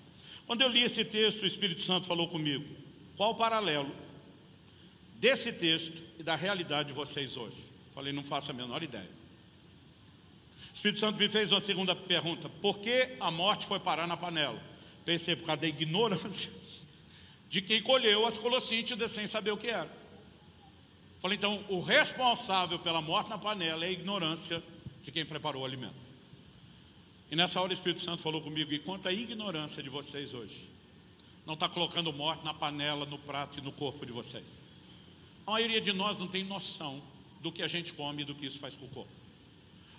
Quando 0.46 0.60
eu 0.60 0.68
li 0.68 0.82
esse 0.82 1.04
texto, 1.04 1.42
o 1.42 1.46
Espírito 1.46 1.80
Santo 1.80 2.06
falou 2.06 2.28
comigo: 2.28 2.64
qual 3.16 3.30
o 3.30 3.34
paralelo 3.34 3.90
desse 5.14 5.52
texto 5.52 6.02
e 6.18 6.22
da 6.22 6.36
realidade 6.36 6.88
de 6.88 6.94
vocês 6.94 7.38
hoje? 7.38 7.71
Falei, 7.92 8.12
não 8.12 8.24
faço 8.24 8.50
a 8.50 8.54
menor 8.54 8.82
ideia. 8.82 9.10
O 10.70 10.74
Espírito 10.74 11.00
Santo 11.00 11.18
me 11.18 11.28
fez 11.28 11.52
uma 11.52 11.60
segunda 11.60 11.94
pergunta: 11.94 12.48
por 12.48 12.78
que 12.78 13.16
a 13.20 13.30
morte 13.30 13.66
foi 13.66 13.78
parar 13.78 14.06
na 14.06 14.16
panela? 14.16 14.60
Pensei, 15.04 15.36
por 15.36 15.44
causa 15.46 15.60
da 15.60 15.68
ignorância 15.68 16.50
de 17.48 17.60
quem 17.60 17.82
colheu 17.82 18.26
as 18.26 18.38
colossíntidas 18.38 19.10
sem 19.10 19.26
saber 19.26 19.50
o 19.50 19.58
que 19.58 19.66
era. 19.66 19.90
Falei, 21.20 21.36
então, 21.36 21.62
o 21.68 21.80
responsável 21.80 22.78
pela 22.78 23.02
morte 23.02 23.28
na 23.28 23.36
panela 23.36 23.84
é 23.84 23.88
a 23.88 23.92
ignorância 23.92 24.62
de 25.02 25.12
quem 25.12 25.24
preparou 25.24 25.62
o 25.62 25.64
alimento. 25.64 25.94
E 27.30 27.36
nessa 27.36 27.60
hora 27.60 27.70
o 27.70 27.74
Espírito 27.74 28.00
Santo 28.00 28.22
falou 28.22 28.40
comigo: 28.40 28.72
e 28.72 28.78
quanto 28.78 29.08
à 29.08 29.12
ignorância 29.12 29.82
de 29.82 29.90
vocês 29.90 30.32
hoje? 30.32 30.70
Não 31.44 31.54
está 31.54 31.68
colocando 31.68 32.12
morte 32.12 32.44
na 32.44 32.54
panela, 32.54 33.04
no 33.04 33.18
prato 33.18 33.58
e 33.58 33.62
no 33.62 33.72
corpo 33.72 34.06
de 34.06 34.12
vocês. 34.12 34.64
A 35.46 35.52
maioria 35.52 35.80
de 35.80 35.92
nós 35.92 36.16
não 36.16 36.28
tem 36.28 36.44
noção 36.44 37.02
do 37.42 37.50
que 37.50 37.62
a 37.62 37.68
gente 37.68 37.92
come 37.92 38.22
e 38.22 38.24
do 38.24 38.34
que 38.34 38.46
isso 38.46 38.58
faz 38.58 38.76
com 38.76 38.86
o 38.86 38.88
corpo. 38.88 39.10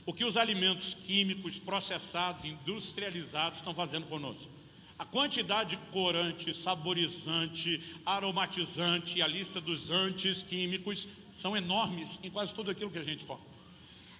O 0.05 0.13
que 0.13 0.25
os 0.25 0.37
alimentos 0.37 0.93
químicos 0.93 1.59
processados, 1.59 2.45
industrializados 2.45 3.59
estão 3.59 3.73
fazendo 3.73 4.07
conosco. 4.07 4.49
A 4.97 5.05
quantidade 5.05 5.75
de 5.75 5.77
corante, 5.91 6.53
saborizante, 6.53 7.81
aromatizante 8.05 9.17
e 9.17 9.21
a 9.21 9.27
lista 9.27 9.59
dos 9.59 9.89
antes 9.89 10.41
químicos 10.41 11.07
são 11.31 11.55
enormes 11.57 12.19
em 12.23 12.29
quase 12.29 12.53
tudo 12.53 12.71
aquilo 12.71 12.91
que 12.91 12.99
a 12.99 13.03
gente 13.03 13.25
come. 13.25 13.41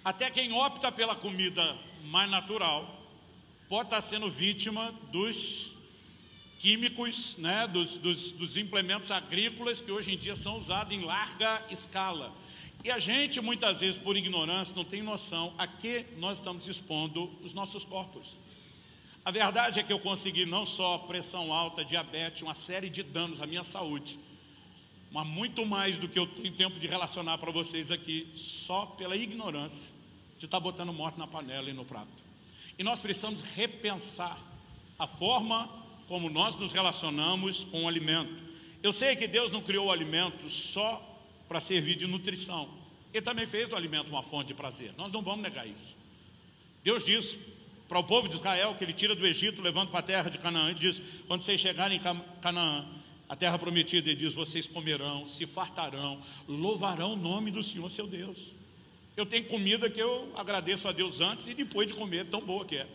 Até 0.04 0.30
quem 0.30 0.52
opta 0.52 0.92
pela 0.92 1.16
comida 1.16 1.78
mais 2.06 2.30
natural 2.30 3.02
pode 3.70 3.88
estar 3.88 4.02
sendo 4.02 4.30
vítima 4.30 4.94
dos 5.12 5.74
químicos, 6.60 7.38
né, 7.38 7.68
dos, 7.68 7.98
dos, 7.98 8.32
dos 8.34 8.58
implementos 8.58 9.12
agrícolas 9.12 9.80
que 9.80 9.92
hoje 9.92 10.14
em 10.14 10.18
dia 10.18 10.36
são 10.36 10.58
usados 10.58 10.94
em 10.94 11.04
larga 11.04 11.66
escala 11.70 12.34
e 12.84 12.92
a 12.92 13.00
gente, 13.00 13.40
muitas 13.40 13.80
vezes, 13.80 13.98
por 13.98 14.18
ignorância, 14.18 14.76
não 14.76 14.84
tem 14.84 15.02
noção 15.02 15.54
a 15.58 15.66
que 15.66 16.06
nós 16.18 16.38
estamos 16.38 16.68
expondo 16.68 17.32
os 17.42 17.54
nossos 17.54 17.86
corpos. 17.86 18.38
A 19.24 19.32
verdade 19.32 19.80
é 19.80 19.84
que 19.84 19.94
eu 19.94 20.00
consegui 20.00 20.46
não 20.46 20.66
só 20.66 20.98
pressão 20.98 21.54
alta, 21.54 21.86
diabetes, 21.86 22.42
uma 22.42 22.54
série 22.54 22.90
de 22.90 23.02
danos 23.02 23.40
à 23.40 23.46
minha 23.46 23.64
saúde, 23.64 24.20
mas 25.12 25.26
muito 25.26 25.66
mais 25.66 25.98
do 25.98 26.10
que 26.10 26.20
eu 26.20 26.28
tenho 26.28 26.54
tempo 26.54 26.78
de 26.78 26.86
relacionar 26.86 27.38
para 27.38 27.52
vocês 27.52 27.90
aqui, 27.90 28.30
só 28.36 28.86
pela 28.86 29.16
ignorância 29.16 29.94
de 30.38 30.44
estar 30.44 30.60
botando 30.60 30.92
morte 30.92 31.18
na 31.18 31.26
panela 31.26 31.70
e 31.70 31.74
no 31.74 31.86
prato. 31.86 32.10
E 32.78 32.84
nós 32.84 33.00
precisamos 33.00 33.42
repensar 33.56 34.38
a 35.00 35.08
forma 35.08 35.70
como 36.08 36.30
nós 36.30 36.56
nos 36.56 36.74
relacionamos 36.74 37.64
com 37.64 37.86
o 37.86 37.88
alimento. 37.88 38.44
Eu 38.82 38.92
sei 38.92 39.16
que 39.16 39.26
Deus 39.26 39.54
não 39.54 39.62
criou 39.62 39.88
o 39.88 39.92
alimento 39.92 40.50
só 40.50 41.13
para 41.48 41.60
servir 41.60 41.96
de 41.96 42.08
nutrição. 42.08 42.70
Ele 43.14 43.22
também 43.22 43.46
fez 43.46 43.70
do 43.70 43.76
alimento 43.76 44.10
uma 44.10 44.24
fonte 44.24 44.48
de 44.48 44.54
prazer. 44.54 44.94
Nós 44.98 45.12
não 45.12 45.22
vamos 45.22 45.42
negar 45.42 45.68
isso. 45.68 45.98
Deus 46.84 47.06
diz 47.06 47.38
para 47.88 48.00
o 48.00 48.04
povo 48.04 48.28
de 48.28 48.36
Israel 48.36 48.74
que 48.76 48.84
ele 48.84 48.94
tira 48.94 49.16
do 49.16 49.26
Egito, 49.26 49.62
levando 49.62 49.90
para 49.90 50.00
a 50.00 50.04
terra 50.04 50.30
de 50.30 50.38
Canaã, 50.38 50.70
ele 50.70 50.80
diz: 50.80 51.02
quando 51.28 51.42
vocês 51.42 51.60
chegarem 51.60 51.98
em 51.98 52.02
Canaã, 52.42 52.86
a 53.30 53.36
terra 53.36 53.60
prometida, 53.60 54.10
ele 54.10 54.16
diz: 54.16 54.34
vocês 54.34 54.68
comerão, 54.68 55.26
se 55.26 55.46
fartarão, 55.46 56.20
louvarão 56.48 57.14
o 57.14 57.16
nome 57.16 57.52
do 57.52 57.62
Senhor 57.62 57.90
seu 57.90 58.08
Deus. 58.08 58.54
Eu 59.16 59.26
tenho 59.28 59.46
comida 59.46 59.90
que 59.90 60.02
eu 60.02 60.34
agradeço 60.36 60.88
a 60.88 60.92
Deus 60.92 61.22
antes 61.22 61.46
e 61.46 61.54
depois 61.54 61.88
de 61.88 61.94
comer, 61.94 62.26
tão 62.26 62.42
boa 62.42 62.66
que 62.66 62.78
é. 62.78 62.88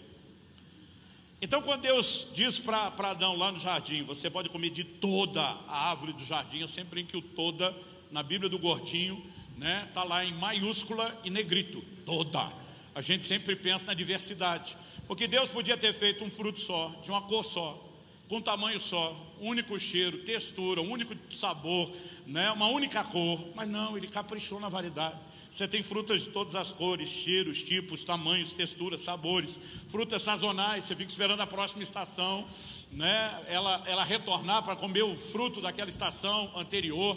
Então, 1.41 1.63
quando 1.63 1.83
Deus 1.83 2.29
diz 2.35 2.59
para 2.59 2.93
Adão 2.99 3.37
lá 3.37 3.53
no 3.53 3.61
jardim: 3.61 4.03
você 4.03 4.29
pode 4.29 4.49
comer 4.49 4.71
de 4.71 4.83
toda 4.83 5.41
a 5.41 5.91
árvore 5.91 6.13
do 6.13 6.25
jardim, 6.25 6.59
eu 6.59 6.69
sempre 6.69 6.91
brinco 6.91 7.11
que 7.11 7.17
o 7.17 7.23
toda 7.23 7.75
na 8.11 8.23
Bíblia 8.23 8.49
do 8.49 8.59
Gordinho, 8.59 9.25
né? 9.57 9.85
Está 9.89 10.05
lá 10.05 10.25
em 10.25 10.33
maiúscula 10.35 11.19
e 11.25 11.31
negrito, 11.31 11.83
toda. 12.07 12.51
A 12.95 13.01
gente 13.01 13.27
sempre 13.27 13.55
pensa 13.55 13.87
na 13.87 13.95
diversidade, 13.95 14.77
porque 15.07 15.27
Deus 15.27 15.49
podia 15.49 15.77
ter 15.77 15.93
feito 15.93 16.25
um 16.25 16.31
fruto 16.31 16.61
só, 16.61 16.93
de 17.03 17.11
uma 17.11 17.23
cor 17.23 17.45
só, 17.45 17.85
com 18.29 18.41
tamanho 18.41 18.79
só, 18.79 19.17
único 19.41 19.79
cheiro, 19.79 20.19
textura, 20.19 20.83
único 20.83 21.15
sabor, 21.31 21.91
né? 22.27 22.51
uma 22.53 22.67
única 22.67 23.03
cor, 23.03 23.43
mas 23.55 23.69
não, 23.69 23.97
ele 23.97 24.07
caprichou 24.07 24.61
na 24.61 24.69
variedade. 24.69 25.17
Você 25.51 25.67
tem 25.67 25.81
frutas 25.81 26.25
de 26.25 26.29
todas 26.29 26.55
as 26.55 26.73
cores, 26.73 27.09
cheiros, 27.09 27.63
tipos, 27.63 28.05
tamanhos, 28.05 28.53
texturas, 28.53 29.01
sabores, 29.01 29.59
frutas 29.89 30.23
sazonais, 30.23 30.85
você 30.85 30.95
fica 30.95 31.11
esperando 31.11 31.41
a 31.41 31.47
próxima 31.47 31.83
estação, 31.83 32.47
né? 32.93 33.45
ela, 33.49 33.83
ela 33.87 34.05
retornar 34.05 34.63
para 34.63 34.77
comer 34.77 35.05
o 35.05 35.17
fruto 35.17 35.61
daquela 35.63 35.89
estação 35.89 36.53
anterior. 36.55 37.17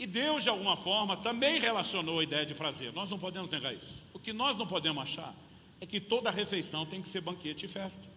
E 0.00 0.06
Deus, 0.06 0.44
de 0.44 0.48
alguma 0.48 0.78
forma, 0.78 1.14
também 1.14 1.60
relacionou 1.60 2.20
a 2.20 2.22
ideia 2.22 2.46
de 2.46 2.54
prazer. 2.54 2.90
Nós 2.94 3.10
não 3.10 3.18
podemos 3.18 3.50
negar 3.50 3.74
isso. 3.74 4.02
O 4.14 4.18
que 4.18 4.32
nós 4.32 4.56
não 4.56 4.66
podemos 4.66 5.02
achar 5.02 5.34
é 5.78 5.84
que 5.84 6.00
toda 6.00 6.30
refeição 6.30 6.86
tem 6.86 7.02
que 7.02 7.08
ser 7.08 7.20
banquete 7.20 7.66
e 7.66 7.68
festa. 7.68 8.08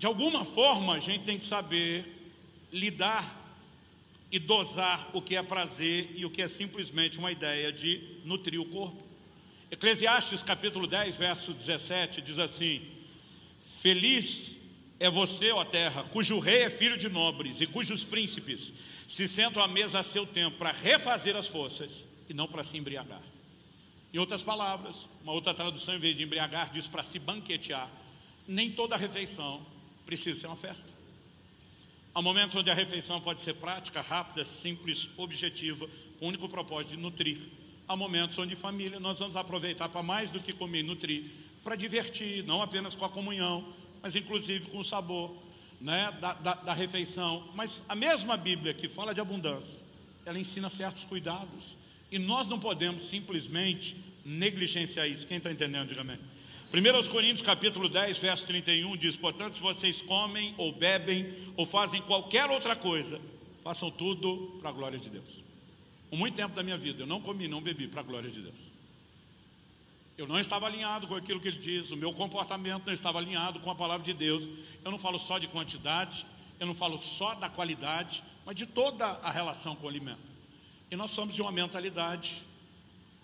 De 0.00 0.04
alguma 0.04 0.44
forma, 0.44 0.94
a 0.94 0.98
gente 0.98 1.22
tem 1.22 1.38
que 1.38 1.44
saber 1.44 2.04
lidar 2.72 3.24
e 4.32 4.40
dosar 4.40 5.08
o 5.12 5.22
que 5.22 5.36
é 5.36 5.42
prazer 5.44 6.10
e 6.16 6.26
o 6.26 6.30
que 6.30 6.42
é 6.42 6.48
simplesmente 6.48 7.20
uma 7.20 7.30
ideia 7.30 7.72
de 7.72 8.02
nutrir 8.24 8.60
o 8.60 8.64
corpo. 8.64 9.04
Eclesiastes 9.70 10.42
capítulo 10.42 10.88
10, 10.88 11.14
verso 11.14 11.54
17 11.54 12.20
diz 12.20 12.40
assim: 12.40 12.82
Feliz 13.62 14.58
é 14.98 15.08
você, 15.08 15.52
ó 15.52 15.64
terra, 15.64 16.02
cujo 16.10 16.40
rei 16.40 16.62
é 16.62 16.68
filho 16.68 16.96
de 16.96 17.08
nobres 17.08 17.60
e 17.60 17.66
cujos 17.68 18.02
príncipes 18.02 18.90
se 19.12 19.28
sentam 19.28 19.62
à 19.62 19.68
mesa 19.68 19.98
a 19.98 20.02
seu 20.02 20.26
tempo 20.26 20.56
para 20.56 20.72
refazer 20.72 21.36
as 21.36 21.46
forças 21.46 22.08
e 22.30 22.32
não 22.32 22.48
para 22.48 22.64
se 22.64 22.78
embriagar. 22.78 23.20
Em 24.10 24.16
outras 24.16 24.42
palavras, 24.42 25.06
uma 25.22 25.34
outra 25.34 25.52
tradução, 25.52 25.94
em 25.94 25.98
vez 25.98 26.16
de 26.16 26.22
embriagar, 26.22 26.70
diz 26.70 26.88
para 26.88 27.02
se 27.02 27.18
banquetear. 27.18 27.90
Nem 28.48 28.72
toda 28.72 28.96
refeição 28.96 29.60
precisa 30.06 30.40
ser 30.40 30.46
uma 30.46 30.56
festa. 30.56 30.88
Há 32.14 32.22
momentos 32.22 32.56
onde 32.56 32.70
a 32.70 32.74
refeição 32.74 33.20
pode 33.20 33.42
ser 33.42 33.52
prática, 33.56 34.00
rápida, 34.00 34.46
simples, 34.46 35.10
objetiva, 35.18 35.86
com 36.18 36.24
o 36.24 36.28
único 36.28 36.48
propósito 36.48 36.96
de 36.96 37.02
nutrir. 37.02 37.38
Há 37.86 37.94
momentos 37.94 38.38
onde, 38.38 38.56
família, 38.56 38.98
nós 38.98 39.18
vamos 39.18 39.36
aproveitar 39.36 39.90
para 39.90 40.02
mais 40.02 40.30
do 40.30 40.40
que 40.40 40.54
comer 40.54 40.78
e 40.78 40.84
nutrir, 40.84 41.24
para 41.62 41.76
divertir, 41.76 42.44
não 42.44 42.62
apenas 42.62 42.94
com 42.94 43.04
a 43.04 43.10
comunhão, 43.10 43.62
mas 44.00 44.16
inclusive 44.16 44.70
com 44.70 44.78
o 44.78 44.84
sabor 44.84 45.36
né, 45.82 46.16
da, 46.20 46.32
da, 46.34 46.54
da 46.54 46.72
refeição. 46.72 47.50
Mas 47.54 47.82
a 47.88 47.94
mesma 47.94 48.36
Bíblia 48.36 48.72
que 48.72 48.88
fala 48.88 49.12
de 49.12 49.20
abundância, 49.20 49.84
ela 50.24 50.38
ensina 50.38 50.70
certos 50.70 51.04
cuidados. 51.04 51.76
E 52.10 52.18
nós 52.18 52.46
não 52.46 52.58
podemos 52.58 53.02
simplesmente 53.02 53.96
negligenciar 54.24 55.08
isso. 55.08 55.26
Quem 55.26 55.38
está 55.38 55.50
entendendo, 55.50 55.88
diga 55.88 56.02
amém. 56.02 56.18
1 56.72 57.08
Coríntios 57.10 57.42
capítulo 57.42 57.88
10, 57.88 58.18
verso 58.18 58.46
31 58.46 58.96
diz: 58.96 59.16
Portanto, 59.16 59.56
se 59.56 59.60
vocês 59.60 60.00
comem 60.00 60.54
ou 60.56 60.72
bebem 60.72 61.26
ou 61.56 61.66
fazem 61.66 62.00
qualquer 62.02 62.48
outra 62.48 62.76
coisa, 62.76 63.20
façam 63.62 63.90
tudo 63.90 64.56
para 64.60 64.70
a 64.70 64.72
glória 64.72 64.98
de 64.98 65.10
Deus. 65.10 65.42
Por 66.08 66.18
muito 66.18 66.34
tempo 66.34 66.54
da 66.54 66.62
minha 66.62 66.78
vida, 66.78 67.02
eu 67.02 67.06
não 67.06 67.20
comi, 67.20 67.48
não 67.48 67.60
bebi 67.60 67.88
para 67.88 68.00
a 68.00 68.04
glória 68.04 68.30
de 68.30 68.40
Deus. 68.40 68.71
Eu 70.22 70.28
não 70.28 70.38
estava 70.38 70.66
alinhado 70.66 71.08
com 71.08 71.16
aquilo 71.16 71.40
que 71.40 71.48
ele 71.48 71.58
diz, 71.58 71.90
o 71.90 71.96
meu 71.96 72.12
comportamento 72.12 72.86
não 72.86 72.92
estava 72.92 73.18
alinhado 73.18 73.58
com 73.58 73.68
a 73.72 73.74
palavra 73.74 74.04
de 74.04 74.14
Deus. 74.14 74.48
Eu 74.84 74.92
não 74.92 74.98
falo 74.98 75.18
só 75.18 75.36
de 75.36 75.48
quantidade, 75.48 76.24
eu 76.60 76.66
não 76.68 76.76
falo 76.76 76.96
só 76.96 77.34
da 77.34 77.48
qualidade, 77.48 78.22
mas 78.46 78.54
de 78.54 78.64
toda 78.64 79.04
a 79.04 79.32
relação 79.32 79.74
com 79.74 79.86
o 79.86 79.88
alimento. 79.88 80.20
E 80.92 80.94
nós 80.94 81.10
somos 81.10 81.34
de 81.34 81.42
uma 81.42 81.50
mentalidade 81.50 82.44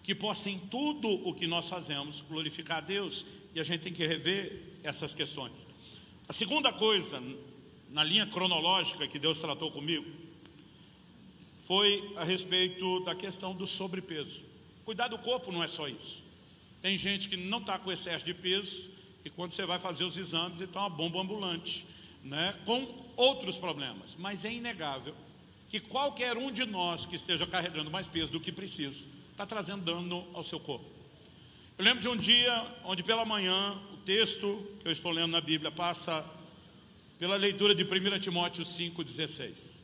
que 0.03 0.13
possa 0.13 0.51
em 0.51 0.59
tudo 0.59 1.09
o 1.25 1.33
que 1.33 1.47
nós 1.47 1.69
fazemos 1.69 2.21
glorificar 2.21 2.79
a 2.79 2.81
Deus, 2.81 3.27
e 3.55 3.61
a 3.61 3.63
gente 3.63 3.83
tem 3.83 3.93
que 3.93 4.05
rever 4.05 4.61
essas 4.83 5.15
questões. 5.15 5.69
A 6.29 6.33
segunda 6.33 6.73
coisa, 6.73 7.23
na 7.91 8.03
linha 8.03 8.27
cronológica 8.27 9.07
que 9.07 9.21
Deus 9.21 9.41
tratou 9.41 9.71
comigo, 9.71 10.11
foi 11.63 12.13
a 12.17 12.25
respeito 12.25 12.99
da 13.05 13.15
questão 13.15 13.55
do 13.55 13.69
sobrepeso. 13.69 14.45
Cuidar 14.85 15.07
do 15.07 15.19
corpo 15.19 15.53
não 15.53 15.63
é 15.63 15.69
só 15.69 15.87
isso. 15.87 16.27
Tem 16.81 16.97
gente 16.97 17.29
que 17.29 17.37
não 17.37 17.59
está 17.59 17.79
com 17.79 17.91
excesso 17.91 18.25
de 18.25 18.35
peso 18.35 18.91
e 19.25 19.31
quando 19.31 19.53
você 19.53 19.67
vai 19.67 19.79
fazer 19.79 20.05
os 20.05 20.17
exames, 20.17 20.61
está 20.61 20.81
uma 20.81 20.91
bomba 20.91 21.21
ambulante, 21.21 21.85
né, 22.25 22.55
com 22.65 22.87
outros 23.17 23.57
problemas. 23.57 24.17
Mas 24.19 24.45
é 24.45 24.53
inegável 24.53 25.15
que 25.69 25.81
qualquer 25.81 26.37
um 26.37 26.51
de 26.51 26.65
nós 26.65 27.05
que 27.05 27.17
esteja 27.17 27.47
carregando 27.47 27.91
mais 27.91 28.07
peso 28.07 28.33
do 28.33 28.41
que 28.41 28.51
precisa, 28.51 29.07
está 29.33 29.45
trazendo 29.45 29.85
dano 29.85 30.27
ao 30.33 30.43
seu 30.43 30.59
corpo. 30.59 30.85
Eu 31.77 31.85
lembro 31.85 32.01
de 32.01 32.09
um 32.09 32.17
dia 32.17 32.75
onde 32.85 33.03
pela 33.03 33.25
manhã, 33.25 33.79
o 33.93 33.99
texto 33.99 34.67
que 34.81 34.89
eu 34.89 34.93
estou 34.93 35.13
lendo 35.13 35.31
na 35.31 35.41
Bíblia 35.41 35.71
passa 35.71 36.25
pela 37.19 37.37
leitura 37.37 37.75
de 37.75 37.85
1 37.85 38.19
Timóteo 38.19 38.65
5,16. 38.65 39.79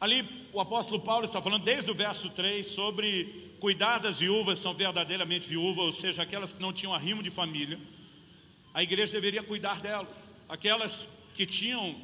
Ali 0.00 0.26
o 0.52 0.60
apóstolo 0.60 1.00
Paulo 1.00 1.24
está 1.24 1.42
falando 1.42 1.64
desde 1.64 1.90
o 1.90 1.94
verso 1.94 2.30
3 2.30 2.66
sobre 2.66 3.53
cuidar 3.64 3.96
das 3.96 4.18
viúvas 4.18 4.58
são 4.58 4.74
verdadeiramente 4.74 5.48
viúvas, 5.48 5.86
ou 5.86 5.90
seja, 5.90 6.22
aquelas 6.22 6.52
que 6.52 6.60
não 6.60 6.70
tinham 6.70 6.92
arrimo 6.92 7.22
de 7.22 7.30
família, 7.30 7.80
a 8.74 8.82
igreja 8.82 9.10
deveria 9.10 9.42
cuidar 9.42 9.80
delas. 9.80 10.28
Aquelas 10.50 11.08
que 11.32 11.46
tinham 11.46 11.96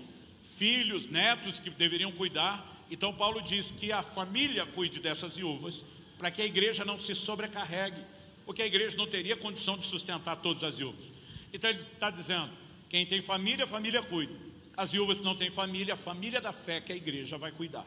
filhos, 0.43 1.07
netos 1.07 1.61
que 1.61 1.69
deveriam 1.69 2.11
cuidar. 2.13 2.67
Então 2.91 3.13
Paulo 3.13 3.43
diz 3.43 3.71
que 3.73 3.93
a 3.93 4.03
família 4.03 4.65
cuide 4.65 5.01
dessas 5.01 5.37
viúvas, 5.37 5.85
para 6.17 6.31
que 6.31 6.41
a 6.41 6.47
igreja 6.47 6.83
não 6.83 6.97
se 6.97 7.15
sobrecarregue, 7.15 8.01
porque 8.47 8.63
a 8.63 8.67
igreja 8.67 8.97
não 8.97 9.07
teria 9.07 9.37
condição 9.37 9.77
de 9.77 9.85
sustentar 9.85 10.37
todas 10.37 10.65
as 10.65 10.79
viúvas. 10.79 11.13
Então 11.53 11.69
ele 11.69 11.81
está 11.81 12.09
dizendo: 12.09 12.51
quem 12.89 13.05
tem 13.05 13.21
família, 13.21 13.67
a 13.67 13.69
família 13.69 14.03
cuida. 14.03 14.35
As 14.79 14.93
viúvas 14.93 15.19
que 15.19 15.27
não 15.27 15.37
têm 15.37 15.51
família, 15.51 15.93
a 15.93 15.97
família 15.99 16.41
da 16.41 16.55
fé 16.55 16.81
que 16.81 16.91
a 16.91 16.97
igreja 16.97 17.37
vai 17.37 17.53
cuidar. 17.53 17.85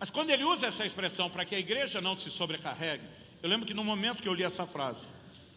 Mas 0.00 0.10
quando 0.10 0.30
ele 0.30 0.44
usa 0.44 0.66
essa 0.66 0.84
expressão 0.84 1.28
para 1.28 1.44
que 1.44 1.54
a 1.54 1.58
igreja 1.58 2.00
não 2.00 2.16
se 2.16 2.30
sobrecarregue, 2.30 3.04
eu 3.42 3.48
lembro 3.50 3.66
que 3.66 3.74
no 3.74 3.84
momento 3.84 4.22
que 4.22 4.28
eu 4.28 4.32
li 4.32 4.42
essa 4.42 4.66
frase, 4.66 5.08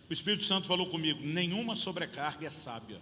o 0.10 0.14
Espírito 0.14 0.44
Santo 0.44 0.68
falou 0.68 0.86
comigo: 0.88 1.22
nenhuma 1.24 1.76
sobrecarga 1.76 2.46
é 2.46 2.50
sábia. 2.50 3.00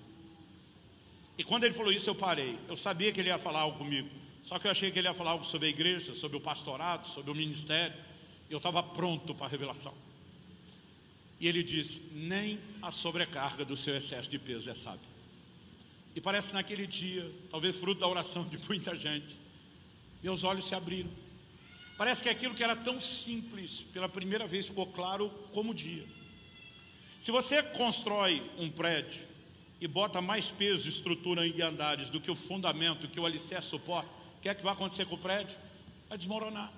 E 1.38 1.44
quando 1.44 1.64
ele 1.64 1.74
falou 1.74 1.92
isso, 1.92 2.08
eu 2.08 2.14
parei. 2.14 2.58
Eu 2.70 2.78
sabia 2.78 3.12
que 3.12 3.20
ele 3.20 3.30
ia 3.30 3.40
falar 3.40 3.62
algo 3.62 3.76
comigo. 3.76 4.08
Só 4.44 4.60
que 4.60 4.68
eu 4.68 4.72
achei 4.72 4.92
que 4.92 5.00
ele 5.00 5.08
ia 5.08 5.14
falar 5.14 5.32
algo 5.32 5.44
sobre 5.44 5.68
a 5.68 5.70
igreja, 5.72 6.14
sobre 6.14 6.38
o 6.38 6.42
pastorado, 6.42 7.08
sobre 7.08 7.32
o 7.32 7.36
ministério. 7.36 7.98
E 8.48 8.54
eu 8.54 8.58
estava 8.58 8.84
pronto 8.84 9.34
para 9.34 9.48
a 9.48 9.50
revelação. 9.50 9.94
E 11.40 11.48
ele 11.48 11.64
diz: 11.64 12.12
nem 12.14 12.60
a 12.84 12.92
sobrecarga 12.92 13.66
do 13.66 13.76
seu 13.76 13.98
excesso 13.98 14.30
de 14.30 14.38
peso 14.38 14.70
é 14.70 14.76
sábia. 14.76 15.10
E 16.16 16.22
parece 16.22 16.54
naquele 16.54 16.86
dia, 16.86 17.28
talvez 17.50 17.76
fruto 17.78 18.02
da 18.02 18.08
oração 18.08 18.44
de 18.44 18.60
muita 18.68 18.96
gente, 18.96 19.40
meus 20.22 20.44
olhos 20.44 20.66
se 20.66 20.76
abriram. 20.76 21.10
Parece 22.02 22.24
que 22.24 22.30
aquilo 22.30 22.56
que 22.56 22.64
era 22.64 22.76
tão 22.76 23.00
simples, 23.00 23.84
pela 23.94 24.10
primeira 24.10 24.48
vez 24.48 24.66
ficou 24.66 24.88
claro 24.88 25.30
como 25.54 25.72
dia. 25.72 26.04
Se 27.20 27.30
você 27.30 27.62
constrói 27.62 28.42
um 28.58 28.72
prédio 28.72 29.22
e 29.80 29.88
bota 29.88 30.20
mais 30.20 30.50
peso 30.50 30.88
e 30.88 30.90
estrutura 30.90 31.46
em 31.46 31.62
andares 31.62 32.10
do 32.10 32.20
que 32.20 32.32
o 32.32 32.36
fundamento, 32.36 33.08
que 33.08 33.20
o 33.20 33.26
alicerce 33.28 33.70
suporta, 33.70 34.10
o 34.10 34.42
que 34.42 34.50
é 34.50 34.56
que 34.56 34.64
vai 34.64 34.74
acontecer 34.74 35.06
com 35.06 35.14
o 35.14 35.18
prédio? 35.20 35.56
Vai 36.10 36.18
desmoronar. 36.18 36.74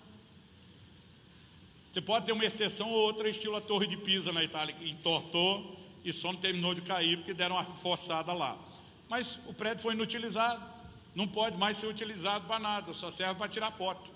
Você 1.93 2.01
pode 2.01 2.25
ter 2.25 2.33
uma 2.33 2.43
exceção 2.43 2.89
ou 2.91 2.99
outra, 3.03 3.29
estilo 3.29 3.55
a 3.55 3.61
Torre 3.61 3.87
de 3.87 3.95
Pisa 3.95 4.33
na 4.33 4.43
Itália, 4.43 4.75
que 4.75 4.89
entortou 4.89 5.79
e 6.03 6.11
só 6.11 6.33
não 6.33 6.39
terminou 6.41 6.73
de 6.73 6.81
cair 6.81 7.15
porque 7.15 7.33
deram 7.33 7.55
uma 7.55 7.63
forçada 7.63 8.33
lá. 8.33 8.57
Mas 9.07 9.39
o 9.45 9.53
prédio 9.53 9.83
foi 9.83 9.93
inutilizado, 9.93 10.61
não 11.15 11.29
pode 11.29 11.57
mais 11.57 11.77
ser 11.77 11.87
utilizado 11.87 12.45
para 12.45 12.59
nada, 12.59 12.93
só 12.93 13.09
serve 13.09 13.35
para 13.35 13.47
tirar 13.47 13.71
foto. 13.71 14.12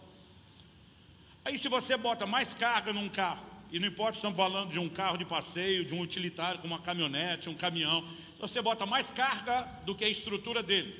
Aí, 1.48 1.58
se 1.58 1.70
você 1.70 1.96
bota 1.96 2.26
mais 2.26 2.54
carga 2.54 2.92
num 2.92 3.08
carro, 3.08 3.46
e 3.72 3.80
não 3.80 3.88
importa 3.88 4.12
se 4.12 4.18
estamos 4.18 4.36
falando 4.36 4.70
de 4.70 4.80
um 4.80 4.90
carro 4.90 5.16
de 5.16 5.24
passeio, 5.24 5.86
de 5.86 5.96
um 5.96 6.02
utilitário, 6.02 6.60
como 6.60 6.74
uma 6.74 6.82
caminhonete, 6.82 7.48
um 7.48 7.54
caminhão, 7.54 8.06
se 8.06 8.42
você 8.42 8.62
bota 8.62 8.86
mais 8.86 9.12
carga 9.12 9.62
do 9.86 9.96
que 9.96 10.04
a 10.04 10.10
estrutura 10.10 10.62
dele, 10.62 10.94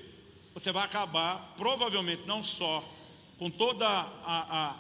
você 0.54 0.72
vai 0.72 0.86
acabar, 0.86 1.54
provavelmente, 1.58 2.22
não 2.26 2.42
só 2.42 2.82
com 3.38 3.50
toda 3.50 3.86
a, 3.86 4.08
a, 4.26 4.76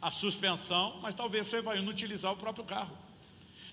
a 0.00 0.10
suspensão, 0.10 0.98
mas 1.02 1.14
talvez 1.14 1.46
você 1.46 1.60
vai 1.60 1.76
inutilizar 1.76 2.32
o 2.32 2.36
próprio 2.38 2.64
carro. 2.64 2.96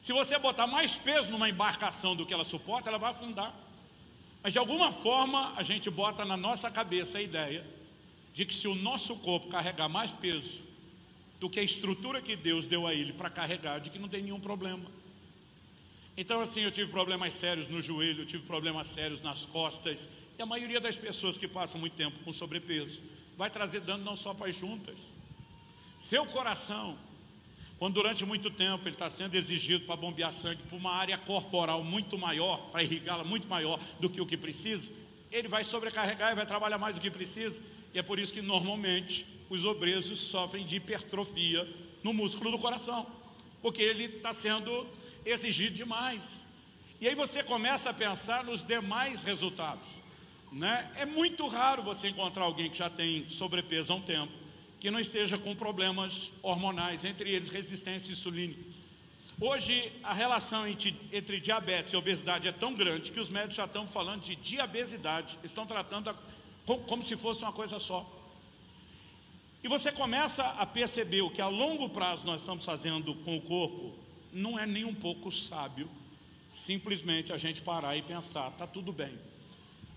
Se 0.02 0.12
você 0.12 0.38
botar 0.40 0.68
mais 0.68 0.98
peso 0.98 1.32
numa 1.32 1.48
embarcação 1.48 2.18
do 2.18 2.26
que 2.26 2.34
ela 2.34 2.44
suporta, 2.44 2.90
ela 2.90 3.00
vai 3.00 3.12
afundar. 3.12 3.56
Mas 4.44 4.52
de 4.52 4.60
alguma 4.60 4.92
forma 4.92 5.54
a 5.56 5.64
gente 5.64 5.90
bota 5.90 6.26
na 6.26 6.36
nossa 6.36 6.70
cabeça 6.70 7.18
a 7.18 7.22
ideia 7.22 7.66
de 8.34 8.46
que 8.46 8.54
se 8.54 8.68
o 8.68 8.76
nosso 8.76 9.16
corpo 9.20 9.48
carregar 9.48 9.88
mais 9.88 10.12
peso 10.12 10.68
do 11.40 11.50
que 11.50 11.60
a 11.60 11.64
estrutura 11.64 12.22
que 12.22 12.36
Deus 12.36 12.66
deu 12.66 12.86
a 12.86 12.94
ele 12.94 13.14
para 13.14 13.30
carregar, 13.30 13.80
de 13.80 13.90
que 13.90 13.98
não 13.98 14.10
tem 14.10 14.22
nenhum 14.22 14.40
problema. 14.40 14.86
Então, 16.18 16.42
assim, 16.42 16.62
eu 16.62 16.72
tive 16.72 16.92
problemas 16.92 17.34
sérios 17.34 17.70
no 17.70 17.82
joelho, 17.82 18.24
eu 18.24 18.26
tive 18.26 18.44
problemas 18.44 18.88
sérios 18.88 19.22
nas 19.22 19.46
costas, 19.46 20.10
e 20.38 20.42
a 20.42 20.46
maioria 20.46 20.82
das 20.82 20.98
pessoas 20.98 21.38
que 21.38 21.48
passam 21.48 21.80
muito 21.80 21.96
tempo 21.96 22.20
com 22.20 22.34
sobrepeso 22.34 23.02
vai 23.38 23.50
trazer 23.50 23.80
dano 23.80 24.04
não 24.04 24.18
só 24.18 24.34
para 24.34 24.48
as 24.48 24.56
juntas. 24.58 24.98
Seu 25.98 26.26
coração, 26.26 26.98
quando 27.78 27.94
durante 27.94 28.26
muito 28.26 28.52
tempo 28.52 28.86
ele 28.86 28.96
está 28.96 29.10
sendo 29.10 29.34
exigido 29.36 29.86
para 29.86 29.96
bombear 29.96 30.34
sangue 30.34 30.62
para 30.64 30.78
uma 30.78 30.92
área 30.92 31.18
corporal 31.18 31.86
muito 31.86 32.18
maior, 32.18 32.70
para 32.70 32.84
irrigá-la 32.84 33.24
muito 33.24 33.48
maior 33.48 33.80
do 34.02 34.10
que 34.10 34.20
o 34.20 34.26
que 34.26 34.36
precisa, 34.36 34.92
ele 35.32 35.48
vai 35.48 35.64
sobrecarregar 35.64 36.34
e 36.34 36.36
vai 36.36 36.46
trabalhar 36.46 36.78
mais 36.78 36.96
do 36.96 37.02
que 37.02 37.10
precisa, 37.10 37.64
e 37.94 38.00
é 38.00 38.04
por 38.04 38.20
isso 38.20 38.34
que 38.34 38.42
normalmente 38.42 39.39
os 39.50 39.66
obesos 39.66 40.20
sofrem 40.20 40.66
de 40.66 40.78
hipertrofia 40.78 41.68
no 42.04 42.14
músculo 42.14 42.52
do 42.52 42.60
coração, 42.60 43.06
porque 43.62 43.82
ele 43.82 44.06
está 44.06 44.32
sendo 44.32 44.88
exigido 45.26 45.76
demais. 45.76 46.45
E 47.02 47.08
aí 47.08 47.16
você 47.16 47.43
começa 47.43 47.89
a 47.89 47.93
pensar 47.93 48.43
nos 48.43 48.62
demais 48.62 49.24
resultados. 49.24 50.00
Né? 50.52 50.91
É 50.95 51.06
muito 51.06 51.47
raro 51.47 51.82
você 51.82 52.10
encontrar 52.10 52.43
alguém 52.43 52.70
que 52.70 52.78
já 52.78 52.89
tem 52.89 53.28
sobrepeso 53.28 53.93
há 53.93 53.95
um 53.95 54.02
tempo, 54.02 54.32
que 54.80 54.89
não 54.89 55.00
esteja 55.00 55.38
com 55.38 55.56
problemas 55.56 56.34
hormonais, 56.41 57.06
entre 57.06 57.30
eles 57.32 57.50
resistência 57.50 58.12
insulínica. 58.12 58.62
Hoje, 59.41 59.89
a 60.04 60.14
relação 60.14 60.68
entre, 60.68 60.93
entre, 61.14 61.39
diabetes 61.39 61.93
e 61.93 61.97
obesidade 61.97 62.47
é 62.47 62.52
tão 62.52 62.74
grande 62.74 63.12
que 63.12 63.20
os 63.20 63.30
médicos 63.30 63.56
já 63.56 63.66
estão 63.66 63.88
falando 63.88 64.22
de 64.22 64.36
diabesidade, 64.36 65.39
estão 65.43 65.66
tratando 65.66 66.10
a, 66.10 66.16
como, 66.66 66.84
como 66.84 67.04
se 67.04 67.16
fosse 67.16 67.43
uma 67.43 67.54
coisa 67.54 67.80
só. 67.80 68.06
E 69.64 69.68
você 69.68 69.91
começa 69.91 70.43
a 70.43 70.66
perceber 70.66 71.22
o 71.22 71.30
que 71.30 71.41
a 71.41 71.47
longo 71.47 71.89
prazo 71.89 72.26
nós 72.26 72.41
estamos 72.41 72.64
fazendo 72.64 73.14
com 73.16 73.38
o 73.38 73.41
corpo, 73.41 73.93
não 74.32 74.57
é 74.57 74.66
nem 74.66 74.86
um 74.86 74.93
pouco 74.93 75.32
sábio 75.32 75.89
simplesmente 76.49 77.32
a 77.32 77.38
gente 77.38 77.62
parar 77.62 77.95
e 77.95 78.01
pensar, 78.01 78.49
está 78.49 78.66
tudo 78.66 78.91
bem. 78.91 79.14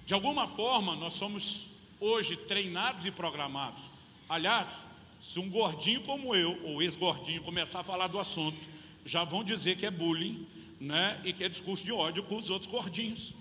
De 0.05 0.13
alguma 0.13 0.47
forma, 0.47 0.95
nós 0.95 1.15
somos 1.15 1.71
hoje 1.99 2.37
treinados 2.37 3.07
e 3.07 3.11
programados. 3.11 3.91
Aliás, 4.29 4.87
se 5.19 5.39
um 5.39 5.49
gordinho 5.49 6.03
como 6.03 6.35
eu, 6.35 6.61
ou 6.65 6.83
ex-gordinho, 6.83 7.41
começar 7.43 7.81
a 7.81 7.85
falar 7.85 8.09
do 8.09 8.19
assunto, 8.19 8.59
já 9.05 9.25
vão 9.25 9.43
dizer 9.43 9.77
que 9.77 9.87
é 9.87 9.91
bullying, 9.91 10.47
né? 10.79 11.19
E 11.25 11.33
que 11.33 11.43
é 11.43 11.49
discurso 11.49 11.85
de 11.85 11.93
ódio 11.93 12.23
com 12.25 12.37
os 12.37 12.51
outros 12.51 12.71
gordinhos. 12.71 13.35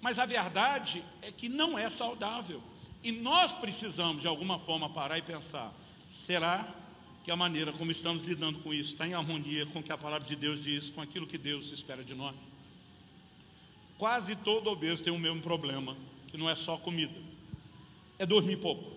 Mas 0.00 0.18
a 0.18 0.26
verdade 0.26 1.02
é 1.22 1.32
que 1.32 1.48
não 1.48 1.76
é 1.78 1.88
saudável. 1.88 2.62
E 3.02 3.10
nós 3.10 3.52
precisamos, 3.52 4.22
de 4.22 4.28
alguma 4.28 4.58
forma, 4.58 4.88
parar 4.88 5.18
e 5.18 5.22
pensar: 5.22 5.72
será 6.08 6.66
que 7.24 7.30
a 7.30 7.36
maneira 7.36 7.72
como 7.72 7.90
estamos 7.90 8.22
lidando 8.22 8.58
com 8.60 8.72
isso 8.72 8.92
está 8.92 9.06
em 9.06 9.14
harmonia 9.14 9.66
com 9.66 9.78
o 9.78 9.82
que 9.82 9.92
a 9.92 9.98
palavra 9.98 10.26
de 10.26 10.36
Deus 10.36 10.60
diz, 10.60 10.90
com 10.90 11.00
aquilo 11.00 11.26
que 11.26 11.38
Deus 11.38 11.70
espera 11.70 12.04
de 12.04 12.14
nós? 12.14 12.52
Quase 13.98 14.36
todo 14.36 14.68
obeso 14.70 15.02
tem 15.02 15.12
o 15.12 15.18
mesmo 15.18 15.40
problema, 15.40 15.96
que 16.28 16.36
não 16.36 16.50
é 16.50 16.54
só 16.54 16.76
comida, 16.76 17.14
é 18.18 18.26
dormir 18.26 18.56
pouco. 18.56 18.92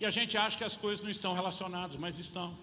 E 0.00 0.04
a 0.04 0.10
gente 0.10 0.36
acha 0.36 0.58
que 0.58 0.64
as 0.64 0.76
coisas 0.76 1.02
não 1.02 1.10
estão 1.10 1.32
relacionadas, 1.32 1.96
mas 1.96 2.18
estão. 2.18 2.56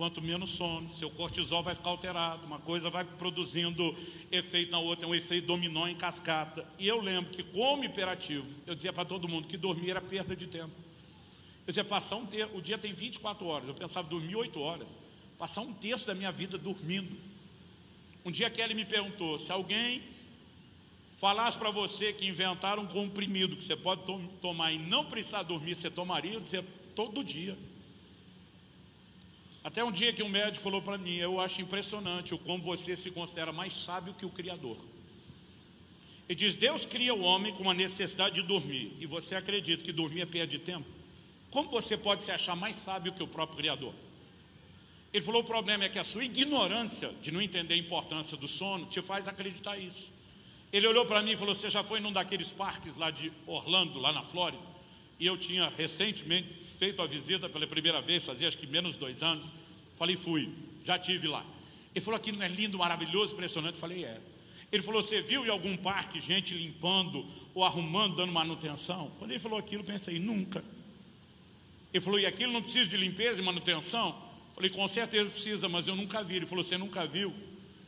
Quanto 0.00 0.22
menos 0.22 0.52
sono, 0.52 0.88
seu 0.88 1.10
cortisol 1.10 1.62
vai 1.62 1.74
ficar 1.74 1.90
alterado, 1.90 2.46
uma 2.46 2.58
coisa 2.58 2.88
vai 2.88 3.04
produzindo 3.04 3.94
efeito 4.32 4.72
na 4.72 4.78
outra, 4.78 5.04
é 5.04 5.08
um 5.10 5.14
efeito 5.14 5.46
dominó 5.46 5.86
em 5.86 5.94
cascata. 5.94 6.66
E 6.78 6.88
eu 6.88 7.02
lembro 7.02 7.30
que, 7.30 7.42
como 7.42 7.84
imperativo, 7.84 8.46
eu 8.66 8.74
dizia 8.74 8.94
para 8.94 9.04
todo 9.04 9.28
mundo 9.28 9.46
que 9.46 9.58
dormir 9.58 9.90
era 9.90 10.00
perda 10.00 10.34
de 10.34 10.46
tempo. 10.46 10.72
Eu 11.66 11.70
dizia, 11.72 11.84
passar 11.84 12.16
um 12.16 12.24
terço, 12.24 12.56
o 12.56 12.62
dia 12.62 12.78
tem 12.78 12.94
24 12.94 13.44
horas, 13.46 13.68
eu 13.68 13.74
pensava 13.74 14.08
dormir 14.08 14.34
8 14.36 14.58
horas, 14.58 14.98
passar 15.38 15.60
um 15.60 15.74
terço 15.74 16.06
da 16.06 16.14
minha 16.14 16.32
vida 16.32 16.56
dormindo. 16.56 17.14
Um 18.24 18.30
dia 18.30 18.48
Kelly 18.48 18.72
me 18.72 18.86
perguntou 18.86 19.36
se 19.36 19.52
alguém 19.52 20.02
falasse 21.18 21.58
para 21.58 21.70
você 21.70 22.10
que 22.10 22.26
inventaram 22.26 22.84
um 22.84 22.86
comprimido 22.86 23.54
que 23.54 23.62
você 23.62 23.76
pode 23.76 24.06
to 24.06 24.18
tomar 24.40 24.72
e 24.72 24.78
não 24.78 25.04
precisar 25.04 25.42
dormir, 25.42 25.74
você 25.74 25.90
tomaria? 25.90 26.32
Eu 26.32 26.40
dizia, 26.40 26.64
todo 26.94 27.22
dia. 27.22 27.54
Até 29.62 29.84
um 29.84 29.92
dia 29.92 30.12
que 30.12 30.22
um 30.22 30.28
médico 30.28 30.64
falou 30.64 30.80
para 30.80 30.96
mim, 30.96 31.16
eu 31.16 31.38
acho 31.38 31.60
impressionante 31.60 32.34
o 32.34 32.38
como 32.38 32.62
você 32.62 32.96
se 32.96 33.10
considera 33.10 33.52
mais 33.52 33.72
sábio 33.72 34.14
que 34.14 34.24
o 34.24 34.30
Criador. 34.30 34.76
Ele 36.28 36.36
diz, 36.36 36.54
Deus 36.54 36.86
cria 36.86 37.12
o 37.12 37.20
homem 37.20 37.52
com 37.52 37.62
uma 37.62 37.74
necessidade 37.74 38.36
de 38.36 38.42
dormir, 38.42 38.96
e 39.00 39.06
você 39.06 39.34
acredita 39.34 39.84
que 39.84 39.92
dormir 39.92 40.22
é 40.22 40.26
perda 40.26 40.46
de 40.46 40.58
tempo? 40.58 40.86
Como 41.50 41.68
você 41.68 41.96
pode 41.96 42.22
se 42.22 42.30
achar 42.30 42.54
mais 42.54 42.76
sábio 42.76 43.12
que 43.12 43.22
o 43.22 43.26
próprio 43.26 43.58
Criador? 43.58 43.92
Ele 45.12 45.24
falou: 45.24 45.42
o 45.42 45.44
problema 45.44 45.84
é 45.84 45.88
que 45.88 45.98
a 45.98 46.04
sua 46.04 46.24
ignorância 46.24 47.12
de 47.20 47.32
não 47.32 47.42
entender 47.42 47.74
a 47.74 47.76
importância 47.76 48.36
do 48.36 48.46
sono 48.46 48.86
te 48.86 49.02
faz 49.02 49.26
acreditar 49.26 49.76
isso. 49.76 50.12
Ele 50.72 50.86
olhou 50.86 51.04
para 51.04 51.20
mim 51.22 51.32
e 51.32 51.36
falou: 51.36 51.54
Você 51.54 51.68
já 51.68 51.82
foi 51.82 51.98
num 51.98 52.12
daqueles 52.12 52.52
parques 52.52 52.96
lá 52.96 53.10
de 53.10 53.32
Orlando, 53.46 53.98
lá 53.98 54.12
na 54.12 54.22
Flórida? 54.22 54.69
E 55.20 55.26
eu 55.26 55.36
tinha 55.36 55.70
recentemente 55.76 56.64
feito 56.64 57.00
a 57.02 57.06
visita 57.06 57.48
pela 57.48 57.66
primeira 57.66 58.00
vez, 58.00 58.24
fazia 58.24 58.48
acho 58.48 58.58
que 58.58 58.66
menos 58.66 58.96
dois 58.96 59.22
anos. 59.22 59.52
Falei: 59.94 60.16
Fui, 60.16 60.48
já 60.82 60.98
tive 60.98 61.28
lá. 61.28 61.44
Ele 61.94 62.04
falou: 62.04 62.16
Aquilo 62.16 62.38
não 62.38 62.46
é 62.46 62.48
lindo, 62.48 62.78
maravilhoso, 62.78 63.34
impressionante? 63.34 63.78
falei: 63.78 64.04
É. 64.04 64.18
Ele 64.72 64.82
falou: 64.82 65.02
Você 65.02 65.20
viu 65.20 65.46
em 65.46 65.50
algum 65.50 65.76
parque 65.76 66.18
gente 66.18 66.54
limpando 66.54 67.24
ou 67.54 67.62
arrumando, 67.62 68.16
dando 68.16 68.32
manutenção? 68.32 69.12
Quando 69.18 69.30
ele 69.30 69.38
falou 69.38 69.58
aquilo, 69.58 69.84
pensei: 69.84 70.18
Nunca. 70.18 70.64
Ele 71.92 72.02
falou: 72.02 72.18
E 72.18 72.26
aquilo 72.26 72.52
não 72.52 72.62
precisa 72.62 72.88
de 72.88 72.96
limpeza 72.96 73.40
e 73.40 73.44
manutenção? 73.44 74.30
Falei, 74.60 74.70
com 74.70 74.86
certeza 74.86 75.30
precisa, 75.30 75.68
mas 75.68 75.88
eu 75.88 75.96
nunca 75.96 76.22
vi. 76.22 76.36
Ele 76.36 76.46
falou, 76.46 76.62
você 76.62 76.76
nunca 76.76 77.06
viu? 77.06 77.32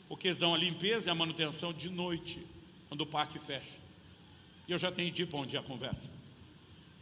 Porque 0.09 0.29
eles 0.29 0.39
dão 0.39 0.55
a 0.55 0.59
limpeza 0.59 1.09
e 1.09 1.11
a 1.11 1.15
manutenção 1.15 1.73
de 1.73 1.89
noite, 1.91 2.43
quando 2.89 3.03
o 3.03 3.07
parque 3.07 3.39
fecha. 3.39 3.79
E 4.69 4.73
eu 4.73 4.79
já 4.79 4.89
entendi 4.89 5.27
para 5.27 5.39
onde 5.39 5.57
a 5.57 5.63
conversa. 5.63 6.11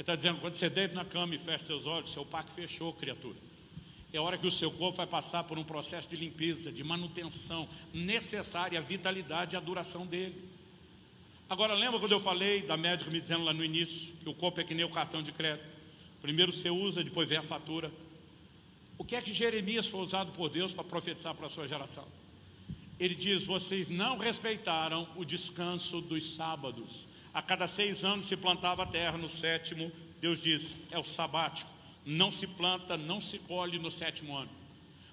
Ele 0.00 0.02
está 0.02 0.16
dizendo, 0.16 0.40
quando 0.40 0.54
você 0.54 0.70
deita 0.70 0.94
na 0.94 1.04
cama 1.04 1.34
e 1.34 1.38
fecha 1.38 1.66
seus 1.66 1.86
olhos, 1.86 2.10
seu 2.10 2.24
parque 2.24 2.50
fechou, 2.50 2.90
criatura. 2.94 3.36
É 4.10 4.18
hora 4.18 4.38
que 4.38 4.46
o 4.46 4.50
seu 4.50 4.70
corpo 4.70 4.96
vai 4.96 5.06
passar 5.06 5.44
por 5.44 5.58
um 5.58 5.62
processo 5.62 6.08
de 6.08 6.16
limpeza, 6.16 6.72
de 6.72 6.82
manutenção 6.82 7.68
necessária 7.92 8.78
à 8.78 8.82
vitalidade 8.82 9.54
e 9.54 9.58
à 9.58 9.60
duração 9.60 10.06
dele. 10.06 10.34
Agora, 11.50 11.74
lembra 11.74 12.00
quando 12.00 12.12
eu 12.12 12.18
falei 12.18 12.62
da 12.62 12.78
médica 12.78 13.10
me 13.10 13.20
dizendo 13.20 13.44
lá 13.44 13.52
no 13.52 13.62
início 13.62 14.14
que 14.16 14.28
o 14.30 14.32
corpo 14.32 14.58
é 14.58 14.64
que 14.64 14.72
nem 14.72 14.86
o 14.86 14.88
cartão 14.88 15.22
de 15.22 15.32
crédito? 15.32 15.68
Primeiro 16.22 16.50
você 16.50 16.70
usa, 16.70 17.04
depois 17.04 17.28
vem 17.28 17.36
a 17.36 17.42
fatura. 17.42 17.92
O 18.96 19.04
que 19.04 19.14
é 19.14 19.20
que 19.20 19.34
Jeremias 19.34 19.86
foi 19.86 20.00
usado 20.00 20.32
por 20.32 20.48
Deus 20.48 20.72
para 20.72 20.82
profetizar 20.82 21.34
para 21.34 21.44
a 21.44 21.50
sua 21.50 21.68
geração? 21.68 22.08
Ele 23.00 23.14
diz: 23.14 23.46
Vocês 23.46 23.88
não 23.88 24.18
respeitaram 24.18 25.08
o 25.16 25.24
descanso 25.24 26.02
dos 26.02 26.34
sábados. 26.34 27.08
A 27.32 27.40
cada 27.40 27.66
seis 27.66 28.04
anos 28.04 28.26
se 28.26 28.36
plantava 28.36 28.82
a 28.82 28.86
terra, 28.86 29.16
no 29.16 29.28
sétimo, 29.28 29.90
Deus 30.20 30.42
diz: 30.42 30.76
É 30.90 30.98
o 30.98 31.02
sabático. 31.02 31.70
Não 32.04 32.30
se 32.30 32.46
planta, 32.46 32.96
não 32.98 33.20
se 33.20 33.38
colhe 33.40 33.78
no 33.78 33.90
sétimo 33.90 34.36
ano. 34.36 34.50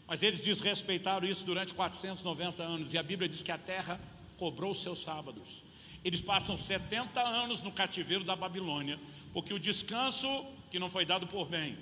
Mas 0.05 0.23
eles 0.23 0.41
desrespeitaram 0.41 1.27
isso 1.27 1.45
durante 1.45 1.73
490 1.73 2.61
anos. 2.61 2.93
E 2.93 2.97
a 2.97 3.03
Bíblia 3.03 3.29
diz 3.29 3.41
que 3.41 3.51
a 3.51 3.57
terra 3.57 3.99
cobrou 4.38 4.75
seus 4.75 4.99
sábados. 4.99 5.63
Eles 6.03 6.21
passam 6.21 6.55
70 6.55 7.21
anos 7.21 7.61
no 7.61 7.71
cativeiro 7.71 8.23
da 8.23 8.35
Babilônia, 8.35 8.99
porque 9.33 9.53
o 9.53 9.59
descanso 9.59 10.27
que 10.69 10.79
não 10.79 10.89
foi 10.89 11.05
dado 11.05 11.27
por 11.27 11.47
bem, 11.47 11.77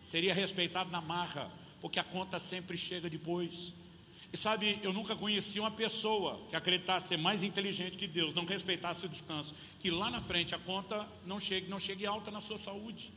seria 0.00 0.32
respeitado 0.32 0.90
na 0.90 1.00
marra, 1.00 1.50
porque 1.80 1.98
a 1.98 2.04
conta 2.04 2.38
sempre 2.38 2.76
chega 2.76 3.10
depois. 3.10 3.74
E 4.32 4.36
sabe, 4.36 4.78
eu 4.82 4.92
nunca 4.92 5.16
conheci 5.16 5.58
uma 5.58 5.70
pessoa 5.70 6.38
que 6.50 6.56
acreditasse 6.56 7.08
ser 7.08 7.16
mais 7.16 7.42
inteligente 7.42 7.96
que 7.96 8.06
Deus, 8.06 8.34
não 8.34 8.44
respeitasse 8.44 9.06
o 9.06 9.08
descanso, 9.08 9.54
que 9.80 9.90
lá 9.90 10.10
na 10.10 10.20
frente 10.20 10.54
a 10.54 10.58
conta 10.58 11.06
não 11.24 11.40
chegue, 11.40 11.68
não 11.68 11.78
chegue 11.78 12.04
alta 12.04 12.30
na 12.30 12.40
sua 12.40 12.58
saúde. 12.58 13.10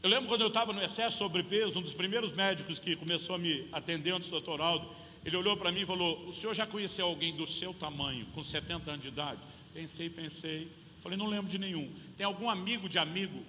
Eu 0.00 0.10
lembro 0.10 0.28
quando 0.28 0.42
eu 0.42 0.48
estava 0.48 0.72
no 0.72 0.82
excesso 0.82 1.18
sobrepeso, 1.18 1.78
um 1.78 1.82
dos 1.82 1.94
primeiros 1.94 2.32
médicos 2.32 2.78
que 2.78 2.94
começou 2.94 3.34
a 3.36 3.38
me 3.38 3.66
atender 3.72 4.12
antes 4.12 4.28
do 4.28 4.32
doutor 4.32 4.60
Aldo, 4.60 4.86
ele 5.24 5.36
olhou 5.36 5.56
para 5.56 5.72
mim 5.72 5.80
e 5.80 5.86
falou: 5.86 6.28
O 6.28 6.30
senhor 6.30 6.54
já 6.54 6.66
conheceu 6.66 7.06
alguém 7.06 7.34
do 7.34 7.46
seu 7.46 7.72
tamanho, 7.72 8.26
com 8.26 8.42
70 8.42 8.90
anos 8.90 9.02
de 9.02 9.08
idade? 9.08 9.40
Pensei, 9.72 10.10
pensei. 10.10 10.68
Falei: 11.02 11.16
Não 11.16 11.26
lembro 11.26 11.48
de 11.48 11.58
nenhum. 11.58 11.90
Tem 12.16 12.26
algum 12.26 12.50
amigo 12.50 12.86
de 12.88 12.98
amigo 12.98 13.42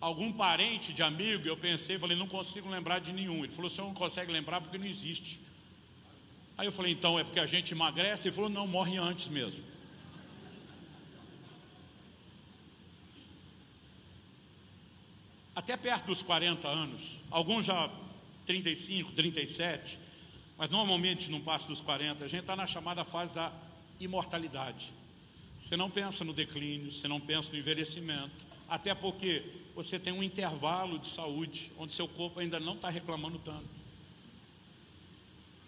algum 0.00 0.32
parente 0.32 0.92
de 0.92 1.02
amigo, 1.02 1.46
eu 1.46 1.56
pensei, 1.56 1.98
falei, 1.98 2.16
não 2.16 2.28
consigo 2.28 2.68
lembrar 2.68 3.00
de 3.00 3.12
nenhum. 3.12 3.44
Ele 3.44 3.52
falou, 3.52 3.66
o 3.66 3.70
senhor 3.70 3.88
não 3.88 3.94
consegue 3.94 4.30
lembrar 4.30 4.60
porque 4.60 4.78
não 4.78 4.86
existe. 4.86 5.40
Aí 6.56 6.66
eu 6.66 6.72
falei, 6.72 6.92
então 6.92 7.18
é 7.18 7.24
porque 7.24 7.40
a 7.40 7.46
gente 7.46 7.72
emagrece? 7.72 8.28
Ele 8.28 8.34
falou, 8.34 8.50
não, 8.50 8.66
morre 8.66 8.96
antes 8.96 9.28
mesmo. 9.28 9.64
Até 15.54 15.76
perto 15.76 16.06
dos 16.06 16.22
40 16.22 16.68
anos, 16.68 17.20
alguns 17.30 17.64
já 17.64 17.90
35, 18.46 19.10
37, 19.12 19.98
mas 20.56 20.70
normalmente 20.70 21.30
não 21.30 21.40
passa 21.40 21.66
dos 21.66 21.80
40, 21.80 22.24
a 22.24 22.28
gente 22.28 22.40
está 22.40 22.54
na 22.54 22.64
chamada 22.64 23.04
fase 23.04 23.34
da 23.34 23.52
imortalidade. 23.98 24.92
Você 25.52 25.76
não 25.76 25.90
pensa 25.90 26.24
no 26.24 26.32
declínio, 26.32 26.92
você 26.92 27.08
não 27.08 27.18
pensa 27.18 27.50
no 27.50 27.58
envelhecimento, 27.58 28.46
até 28.68 28.94
porque 28.94 29.42
você 29.78 29.96
tem 29.96 30.12
um 30.12 30.24
intervalo 30.24 30.98
de 30.98 31.06
saúde, 31.06 31.70
onde 31.78 31.92
seu 31.92 32.08
corpo 32.08 32.40
ainda 32.40 32.58
não 32.58 32.74
está 32.74 32.90
reclamando 32.90 33.38
tanto. 33.38 33.64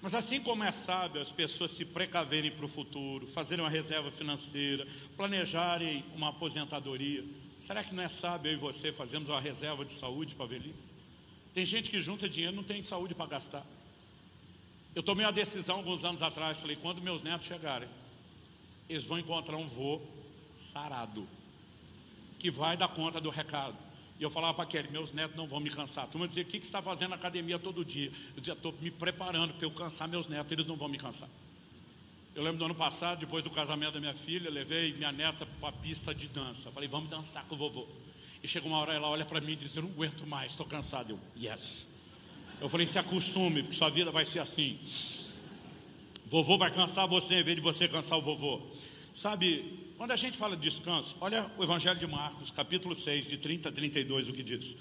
Mas 0.03 0.17
assim 0.17 0.41
como 0.41 0.65
é 0.65 0.73
sábio 0.73 1.21
as 1.21 1.31
pessoas 1.31 1.71
se 1.71 1.85
precaverem 1.85 2.51
para 2.51 2.65
o 2.65 2.69
futuro, 2.69 3.25
fazerem 3.25 3.65
uma 3.65 3.71
reserva 3.71 4.11
financeira, 4.11 4.85
planejarem 5.17 6.05
uma 6.17 6.31
aposentadoria, 6.31 7.25
será 7.57 7.85
que 7.85 7.95
não 7.95 8.03
é 8.03 8.09
sábio 8.09 8.51
eu 8.51 8.55
e 8.55 8.57
você 8.57 8.93
fazermos 8.93 9.29
uma 9.29 9.41
reserva 9.41 9.85
de 9.85 9.93
saúde 9.93 10.35
para 10.35 10.45
a 10.45 10.49
velhice? 10.49 10.93
Tem 11.55 11.65
gente 11.65 11.89
que 11.89 12.01
junta 12.01 12.29
dinheiro 12.29 12.53
e 12.53 12.57
não 12.57 12.65
tem 12.65 12.83
saúde 12.83 13.15
para 13.15 13.27
gastar. 13.27 13.65
Eu 14.93 15.05
tomei 15.05 15.25
uma 15.25 15.31
decisão 15.31 15.77
alguns 15.77 16.05
anos 16.05 16.21
atrás, 16.21 16.59
falei, 16.59 16.75
quando 16.75 17.01
meus 17.01 17.23
netos 17.23 17.47
chegarem, 17.47 17.89
eles 18.89 19.05
vão 19.05 19.21
encontrar 19.21 19.57
um 19.57 19.69
vô 19.69 20.01
sarado, 20.57 21.29
que 22.41 22.51
vai 22.51 22.77
dar 22.77 22.89
conta 22.89 23.21
do 23.21 23.31
recado. 23.31 23.90
E 24.21 24.23
eu 24.23 24.29
falava 24.29 24.53
para 24.53 24.67
Kelly, 24.67 24.91
meus 24.93 25.13
netos 25.13 25.35
não 25.35 25.47
vão 25.47 25.61
me 25.61 25.71
cansar. 25.71 26.05
Tu 26.05 26.13
turma 26.13 26.29
dizia, 26.29 26.43
o 26.43 26.47
que, 26.47 26.61
que 26.61 26.67
está 26.67 26.83
fazendo 26.83 27.09
na 27.09 27.17
academia 27.17 27.59
todo 27.59 27.83
dia? 27.83 28.13
Eu 28.35 28.41
dizia, 28.41 28.53
estou 28.53 28.75
me 28.83 28.91
preparando 28.91 29.55
para 29.55 29.65
eu 29.65 29.71
cansar 29.71 30.07
meus 30.09 30.27
netos, 30.27 30.53
eles 30.53 30.67
não 30.67 30.77
vão 30.77 30.91
me 30.91 30.99
cansar. 30.99 31.29
Eu 32.35 32.43
lembro 32.43 32.59
do 32.59 32.67
ano 32.67 32.75
passado, 32.75 33.19
depois 33.19 33.43
do 33.43 33.49
casamento 33.49 33.93
da 33.93 34.01
minha 34.01 34.13
filha, 34.13 34.51
levei 34.51 34.93
minha 34.93 35.11
neta 35.11 35.47
para 35.59 35.71
a 35.71 35.73
pista 35.73 36.15
de 36.15 36.29
dança. 36.29 36.71
Falei, 36.71 36.87
vamos 36.87 37.09
dançar 37.09 37.47
com 37.47 37.55
o 37.55 37.59
vovô. 37.59 37.89
E 38.43 38.47
chegou 38.47 38.71
uma 38.71 38.81
hora, 38.81 38.93
ela 38.93 39.09
olha 39.09 39.25
para 39.25 39.41
mim 39.41 39.53
e 39.53 39.57
diz, 39.57 39.75
eu 39.75 39.85
não 39.85 39.91
aguento 39.91 40.27
mais, 40.27 40.53
estou 40.53 40.67
cansado. 40.67 41.13
Eu, 41.13 41.43
yes. 41.43 41.89
Eu 42.61 42.69
falei, 42.69 42.87
se 42.87 42.99
acostume, 42.99 43.63
porque 43.63 43.75
sua 43.75 43.89
vida 43.89 44.11
vai 44.11 44.27
ser 44.27 44.41
assim. 44.41 44.79
Vovô 46.27 46.59
vai 46.59 46.71
cansar 46.71 47.09
você 47.09 47.37
em 47.37 47.43
vez 47.43 47.57
de 47.57 47.63
você 47.63 47.89
cansar 47.89 48.19
o 48.19 48.23
vovô. 48.23 48.61
Sabe, 49.15 49.80
quando 50.01 50.13
a 50.13 50.17
gente 50.17 50.39
fala 50.39 50.57
de 50.57 50.63
descanso, 50.63 51.15
olha 51.21 51.45
o 51.59 51.63
Evangelho 51.63 51.99
de 51.99 52.07
Marcos, 52.07 52.51
capítulo 52.51 52.95
6, 52.95 53.29
de 53.29 53.37
30 53.37 53.69
a 53.69 53.73
32, 53.73 54.31
o 54.31 54.33
que 54.33 54.43
diz. 54.43 54.75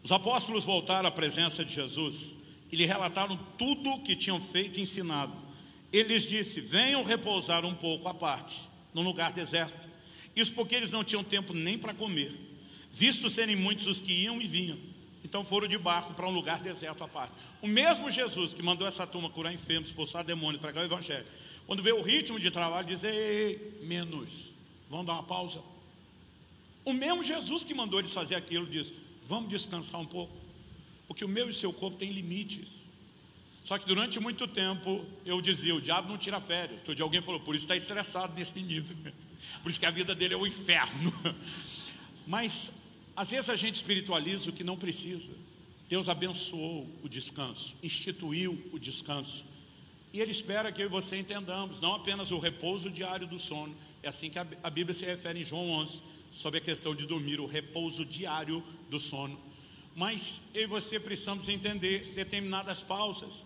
Os 0.00 0.12
apóstolos 0.12 0.62
voltaram 0.62 1.08
à 1.08 1.10
presença 1.10 1.64
de 1.64 1.74
Jesus 1.74 2.36
e 2.70 2.76
lhe 2.76 2.86
relataram 2.86 3.36
tudo 3.58 3.90
o 3.90 4.00
que 4.00 4.14
tinham 4.14 4.40
feito 4.40 4.78
e 4.78 4.82
ensinado. 4.82 5.32
Ele 5.92 6.10
lhes 6.10 6.22
disse: 6.22 6.60
Venham 6.60 7.02
repousar 7.02 7.64
um 7.64 7.74
pouco 7.74 8.08
à 8.08 8.14
parte, 8.14 8.60
num 8.94 9.02
lugar 9.02 9.32
deserto. 9.32 9.88
Isso 10.36 10.54
porque 10.54 10.76
eles 10.76 10.92
não 10.92 11.02
tinham 11.02 11.24
tempo 11.24 11.52
nem 11.52 11.76
para 11.76 11.92
comer, 11.92 12.32
visto 12.92 13.28
serem 13.28 13.56
muitos 13.56 13.88
os 13.88 14.00
que 14.00 14.12
iam 14.12 14.40
e 14.40 14.46
vinham. 14.46 14.78
Então 15.24 15.42
foram 15.42 15.66
de 15.66 15.78
barco 15.78 16.14
para 16.14 16.28
um 16.28 16.32
lugar 16.32 16.60
deserto 16.60 17.02
à 17.02 17.08
parte. 17.08 17.32
O 17.60 17.66
mesmo 17.66 18.08
Jesus 18.08 18.54
que 18.54 18.62
mandou 18.62 18.86
essa 18.86 19.04
turma 19.04 19.28
curar 19.30 19.52
enfermos, 19.52 19.88
expulsar 19.88 20.22
demônios, 20.22 20.60
pregar 20.60 20.84
o 20.84 20.86
evangelho. 20.86 21.26
Quando 21.66 21.82
vê 21.82 21.90
o 21.90 22.02
ritmo 22.02 22.38
de 22.38 22.52
trabalho, 22.52 22.86
diz: 22.86 23.02
Ei, 23.02 23.80
menos. 23.82 24.59
Vamos 24.90 25.06
dar 25.06 25.14
uma 25.14 25.22
pausa? 25.22 25.62
O 26.84 26.92
mesmo 26.92 27.22
Jesus 27.22 27.64
que 27.64 27.72
mandou 27.72 28.00
eles 28.00 28.12
fazer 28.12 28.34
aquilo 28.34 28.66
diz: 28.66 28.92
Vamos 29.24 29.48
descansar 29.48 30.00
um 30.00 30.06
pouco, 30.06 30.36
porque 31.06 31.24
o 31.24 31.28
meu 31.28 31.46
e 31.46 31.50
o 31.50 31.54
seu 31.54 31.72
corpo 31.72 31.96
tem 31.96 32.10
limites. 32.10 32.90
Só 33.62 33.78
que 33.78 33.86
durante 33.86 34.18
muito 34.18 34.48
tempo 34.48 35.06
eu 35.24 35.40
dizia: 35.40 35.74
o 35.74 35.80
diabo 35.80 36.08
não 36.08 36.18
tira 36.18 36.40
férias. 36.40 36.80
Todo 36.80 36.96
dia 36.96 37.04
alguém 37.04 37.22
falou, 37.22 37.40
por 37.40 37.54
isso 37.54 37.64
está 37.64 37.76
estressado 37.76 38.32
nesse 38.36 38.60
nível. 38.60 38.96
Por 39.62 39.70
isso 39.70 39.80
que 39.80 39.86
a 39.86 39.90
vida 39.90 40.14
dele 40.14 40.34
é 40.34 40.36
o 40.36 40.46
inferno. 40.46 41.12
Mas 42.26 42.82
às 43.16 43.30
vezes 43.30 43.48
a 43.48 43.56
gente 43.56 43.76
espiritualiza 43.76 44.50
o 44.50 44.52
que 44.52 44.62
não 44.62 44.76
precisa. 44.76 45.32
Deus 45.88 46.08
abençoou 46.08 46.86
o 47.02 47.08
descanso, 47.08 47.76
instituiu 47.82 48.60
o 48.72 48.78
descanso. 48.78 49.44
E 50.12 50.20
Ele 50.20 50.30
espera 50.30 50.70
que 50.70 50.82
eu 50.82 50.86
e 50.86 50.88
você 50.88 51.16
entendamos, 51.16 51.80
não 51.80 51.94
apenas 51.94 52.30
o 52.32 52.38
repouso 52.38 52.90
diário 52.90 53.26
do 53.26 53.38
sono, 53.38 53.74
é 54.02 54.08
assim 54.08 54.30
que 54.30 54.38
a 54.38 54.70
Bíblia 54.70 54.94
se 54.94 55.04
refere 55.04 55.40
em 55.40 55.44
João 55.44 55.68
11, 55.70 56.02
sobre 56.30 56.58
a 56.58 56.62
questão 56.62 56.94
de 56.94 57.06
dormir, 57.06 57.40
o 57.40 57.46
repouso 57.46 58.04
diário 58.04 58.62
do 58.88 58.98
sono. 58.98 59.38
Mas 59.94 60.50
eu 60.54 60.62
e 60.62 60.66
você 60.66 60.98
precisamos 60.98 61.48
entender 61.48 62.12
determinadas 62.14 62.82
pausas. 62.82 63.44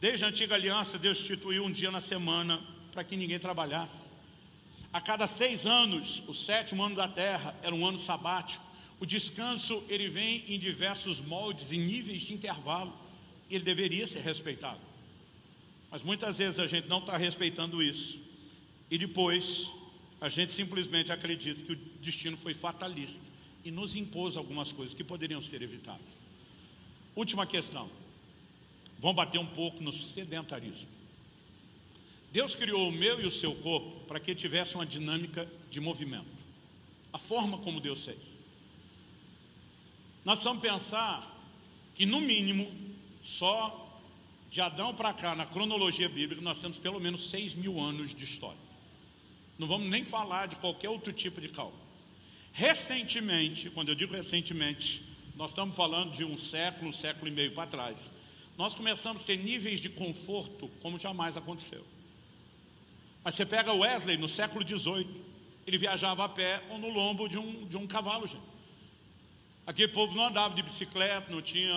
Desde 0.00 0.24
a 0.24 0.28
antiga 0.28 0.54
aliança, 0.54 0.98
Deus 0.98 1.20
instituiu 1.20 1.64
um 1.64 1.72
dia 1.72 1.90
na 1.90 2.00
semana 2.00 2.62
para 2.92 3.04
que 3.04 3.16
ninguém 3.16 3.38
trabalhasse. 3.38 4.10
A 4.92 5.00
cada 5.00 5.26
seis 5.26 5.66
anos, 5.66 6.22
o 6.26 6.34
sétimo 6.34 6.82
ano 6.82 6.96
da 6.96 7.08
terra 7.08 7.54
era 7.62 7.74
um 7.74 7.86
ano 7.86 7.98
sabático. 7.98 8.64
O 8.98 9.06
descanso 9.06 9.84
ele 9.88 10.08
vem 10.08 10.44
em 10.48 10.58
diversos 10.58 11.20
moldes 11.20 11.72
e 11.72 11.78
níveis 11.78 12.22
de 12.22 12.34
intervalo. 12.34 12.92
Ele 13.48 13.62
deveria 13.62 14.06
ser 14.06 14.20
respeitado. 14.20 14.80
Mas 15.90 16.02
muitas 16.02 16.38
vezes 16.38 16.58
a 16.58 16.66
gente 16.66 16.88
não 16.88 16.98
está 16.98 17.16
respeitando 17.16 17.82
isso. 17.82 18.20
E 18.90 18.98
depois 18.98 19.70
a 20.20 20.28
gente 20.28 20.52
simplesmente 20.52 21.12
acredita 21.12 21.62
que 21.62 21.72
o 21.72 21.76
destino 22.00 22.36
foi 22.36 22.54
fatalista 22.54 23.24
e 23.64 23.70
nos 23.70 23.96
impôs 23.96 24.36
algumas 24.36 24.72
coisas 24.72 24.94
que 24.94 25.04
poderiam 25.04 25.40
ser 25.40 25.60
evitadas. 25.62 26.24
Última 27.14 27.46
questão. 27.46 27.90
Vamos 28.98 29.16
bater 29.16 29.38
um 29.38 29.46
pouco 29.46 29.82
no 29.82 29.92
sedentarismo. 29.92 30.88
Deus 32.32 32.54
criou 32.54 32.88
o 32.88 32.92
meu 32.92 33.20
e 33.20 33.26
o 33.26 33.30
seu 33.30 33.54
corpo 33.56 34.04
para 34.06 34.20
que 34.20 34.34
tivesse 34.34 34.74
uma 34.74 34.86
dinâmica 34.86 35.48
de 35.70 35.80
movimento. 35.80 36.26
A 37.12 37.18
forma 37.18 37.58
como 37.58 37.80
Deus 37.80 38.04
fez. 38.04 38.38
Nós 40.24 40.38
precisamos 40.38 40.62
pensar 40.62 41.24
que, 41.94 42.04
no 42.04 42.20
mínimo, 42.20 42.70
só 43.22 44.00
de 44.50 44.60
Adão 44.60 44.94
para 44.94 45.14
cá, 45.14 45.34
na 45.34 45.46
cronologia 45.46 46.08
bíblica, 46.08 46.42
nós 46.42 46.58
temos 46.58 46.78
pelo 46.78 47.00
menos 47.00 47.30
6 47.30 47.54
mil 47.54 47.80
anos 47.80 48.14
de 48.14 48.24
história. 48.24 48.65
Não 49.58 49.66
vamos 49.66 49.88
nem 49.88 50.04
falar 50.04 50.46
de 50.46 50.56
qualquer 50.56 50.90
outro 50.90 51.12
tipo 51.12 51.40
de 51.40 51.48
cálculo. 51.48 51.82
Recentemente, 52.52 53.70
quando 53.70 53.90
eu 53.90 53.94
digo 53.94 54.14
recentemente, 54.14 55.04
nós 55.34 55.50
estamos 55.50 55.76
falando 55.76 56.12
de 56.12 56.24
um 56.24 56.36
século, 56.38 56.88
um 56.88 56.92
século 56.92 57.28
e 57.28 57.30
meio 57.30 57.52
para 57.52 57.66
trás, 57.66 58.10
nós 58.56 58.74
começamos 58.74 59.22
a 59.22 59.26
ter 59.26 59.36
níveis 59.36 59.80
de 59.80 59.90
conforto 59.90 60.68
como 60.80 60.98
jamais 60.98 61.36
aconteceu. 61.36 61.84
Mas 63.22 63.34
você 63.34 63.44
pega 63.44 63.72
Wesley 63.72 64.16
no 64.16 64.28
século 64.28 64.66
XVIII, 64.66 65.06
ele 65.66 65.78
viajava 65.78 66.24
a 66.24 66.28
pé 66.28 66.62
ou 66.70 66.78
no 66.78 66.88
lombo 66.88 67.28
de 67.28 67.38
um, 67.38 67.66
de 67.66 67.76
um 67.76 67.86
cavalo, 67.86 68.26
gente. 68.26 68.56
Aquele 69.66 69.88
povo 69.88 70.16
não 70.16 70.26
andava 70.26 70.54
de 70.54 70.62
bicicleta, 70.62 71.32
não 71.32 71.42
tinha 71.42 71.74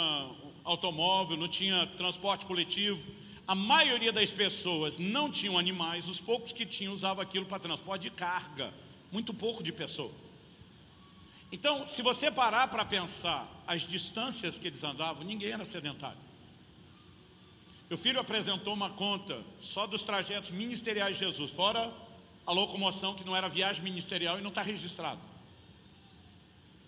automóvel, 0.63 1.35
não 1.35 1.47
tinha 1.47 1.87
transporte 1.97 2.45
coletivo. 2.45 3.11
A 3.49 3.55
maioria 3.55 4.11
das 4.11 4.31
pessoas 4.31 4.99
não 4.99 5.27
tinham 5.31 5.57
animais, 5.57 6.07
os 6.07 6.19
poucos 6.19 6.53
que 6.53 6.67
tinham 6.67 6.93
usavam 6.93 7.23
aquilo 7.23 7.47
para 7.47 7.57
transporte 7.57 8.03
de 8.03 8.11
carga, 8.11 8.71
muito 9.11 9.33
pouco 9.33 9.63
de 9.63 9.73
pessoa. 9.73 10.13
Então, 11.51 11.83
se 11.83 12.03
você 12.03 12.29
parar 12.29 12.67
para 12.67 12.85
pensar 12.85 13.49
as 13.65 13.87
distâncias 13.87 14.59
que 14.59 14.67
eles 14.67 14.83
andavam, 14.83 15.23
ninguém 15.23 15.51
era 15.51 15.65
sedentário. 15.65 16.19
Meu 17.89 17.97
filho 17.97 18.19
apresentou 18.19 18.71
uma 18.71 18.91
conta 18.91 19.43
só 19.59 19.87
dos 19.87 20.03
trajetos 20.03 20.51
ministeriais 20.51 21.17
de 21.17 21.25
Jesus, 21.25 21.49
fora 21.49 21.91
a 22.45 22.51
locomoção 22.51 23.15
que 23.15 23.25
não 23.25 23.35
era 23.35 23.49
viagem 23.49 23.83
ministerial 23.83 24.37
e 24.37 24.43
não 24.43 24.49
está 24.49 24.61
registrado. 24.61 25.21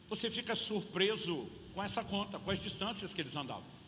Você 0.10 0.30
fica 0.30 0.54
surpreso 0.54 1.50
com 1.74 1.82
essa 1.82 2.04
conta, 2.04 2.38
com 2.38 2.52
as 2.52 2.62
distâncias 2.62 3.16
que 3.16 3.22
eles 3.22 3.36
andavam. 3.36 3.81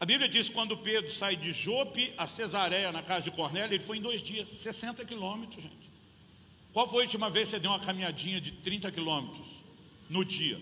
A 0.00 0.06
Bíblia 0.06 0.30
diz 0.30 0.48
que 0.48 0.54
quando 0.54 0.78
Pedro 0.78 1.12
sai 1.12 1.36
de 1.36 1.52
Jope 1.52 2.12
a 2.16 2.26
Cesareia, 2.26 2.90
na 2.90 3.02
casa 3.02 3.30
de 3.30 3.36
Cornélio, 3.36 3.74
ele 3.74 3.84
foi 3.84 3.98
em 3.98 4.00
dois 4.00 4.22
dias, 4.22 4.48
60 4.48 5.04
quilômetros, 5.04 5.62
gente. 5.62 5.90
Qual 6.72 6.88
foi 6.88 7.00
a 7.00 7.02
última 7.02 7.28
vez 7.28 7.48
que 7.48 7.56
você 7.56 7.60
deu 7.60 7.70
uma 7.70 7.80
caminhadinha 7.80 8.40
de 8.40 8.52
30 8.52 8.90
quilômetros 8.90 9.58
no 10.08 10.24
dia? 10.24 10.58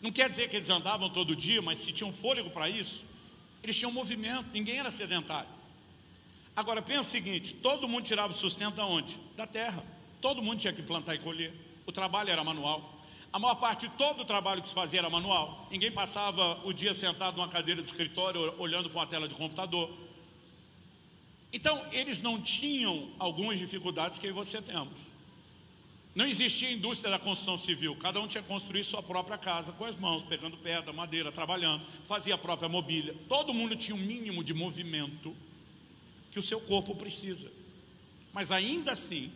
Não 0.00 0.12
quer 0.12 0.28
dizer 0.28 0.48
que 0.48 0.56
eles 0.56 0.70
andavam 0.70 1.10
todo 1.10 1.34
dia, 1.34 1.60
mas 1.60 1.78
se 1.78 1.92
tinham 1.92 2.12
fôlego 2.12 2.48
para 2.50 2.68
isso, 2.68 3.06
eles 3.62 3.76
tinham 3.76 3.90
movimento, 3.90 4.46
ninguém 4.52 4.78
era 4.78 4.90
sedentário. 4.90 5.50
Agora 6.54 6.80
pensa 6.80 7.00
o 7.00 7.04
seguinte: 7.04 7.54
todo 7.54 7.88
mundo 7.88 8.04
tirava 8.04 8.32
o 8.32 8.36
sustento 8.36 8.76
da 8.76 8.86
onde? 8.86 9.18
Da 9.36 9.46
terra. 9.46 9.84
Todo 10.20 10.42
mundo 10.42 10.60
tinha 10.60 10.72
que 10.72 10.82
plantar 10.82 11.16
e 11.16 11.18
colher. 11.18 11.52
O 11.86 11.92
trabalho 11.92 12.30
era 12.30 12.44
manual. 12.44 12.99
A 13.32 13.38
maior 13.38 13.54
parte 13.54 13.88
de 13.88 13.94
todo 13.94 14.22
o 14.22 14.24
trabalho 14.24 14.60
que 14.60 14.68
se 14.68 14.74
fazia 14.74 15.00
era 15.00 15.10
manual. 15.10 15.68
Ninguém 15.70 15.92
passava 15.92 16.60
o 16.64 16.72
dia 16.72 16.92
sentado 16.92 17.36
numa 17.36 17.48
cadeira 17.48 17.80
de 17.80 17.86
escritório 17.86 18.54
olhando 18.58 18.90
para 18.90 19.00
uma 19.00 19.06
tela 19.06 19.28
de 19.28 19.34
computador. 19.36 19.88
Então, 21.52 21.84
eles 21.92 22.20
não 22.20 22.40
tinham 22.40 23.08
algumas 23.18 23.58
dificuldades 23.58 24.18
que 24.18 24.32
você 24.32 24.60
temos. 24.60 25.10
Não 26.12 26.26
existia 26.26 26.72
indústria 26.72 27.10
da 27.10 27.20
construção 27.20 27.56
civil, 27.56 27.94
cada 27.94 28.20
um 28.20 28.26
tinha 28.26 28.42
que 28.42 28.48
construir 28.48 28.82
sua 28.82 29.00
própria 29.00 29.38
casa 29.38 29.70
com 29.72 29.84
as 29.84 29.96
mãos, 29.96 30.24
pegando 30.24 30.56
pedra, 30.56 30.92
madeira, 30.92 31.30
trabalhando, 31.30 31.84
fazia 32.04 32.34
a 32.34 32.38
própria 32.38 32.68
mobília. 32.68 33.14
Todo 33.28 33.54
mundo 33.54 33.76
tinha 33.76 33.94
um 33.94 34.00
mínimo 34.00 34.42
de 34.42 34.52
movimento 34.52 35.34
que 36.32 36.38
o 36.38 36.42
seu 36.42 36.60
corpo 36.60 36.96
precisa. 36.96 37.50
Mas 38.32 38.50
ainda 38.50 38.92
assim, 38.92 39.32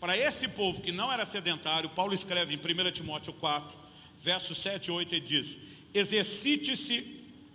para 0.00 0.16
esse 0.16 0.48
povo 0.48 0.80
que 0.80 0.92
não 0.92 1.12
era 1.12 1.24
sedentário, 1.24 1.90
Paulo 1.90 2.14
escreve 2.14 2.54
em 2.54 2.58
1 2.58 2.90
Timóteo 2.92 3.32
4, 3.32 3.76
versos 4.18 4.58
7 4.58 4.86
e 4.86 4.90
8, 4.90 5.14
ele 5.14 5.24
diz: 5.24 5.60
Exercite-se 5.92 7.02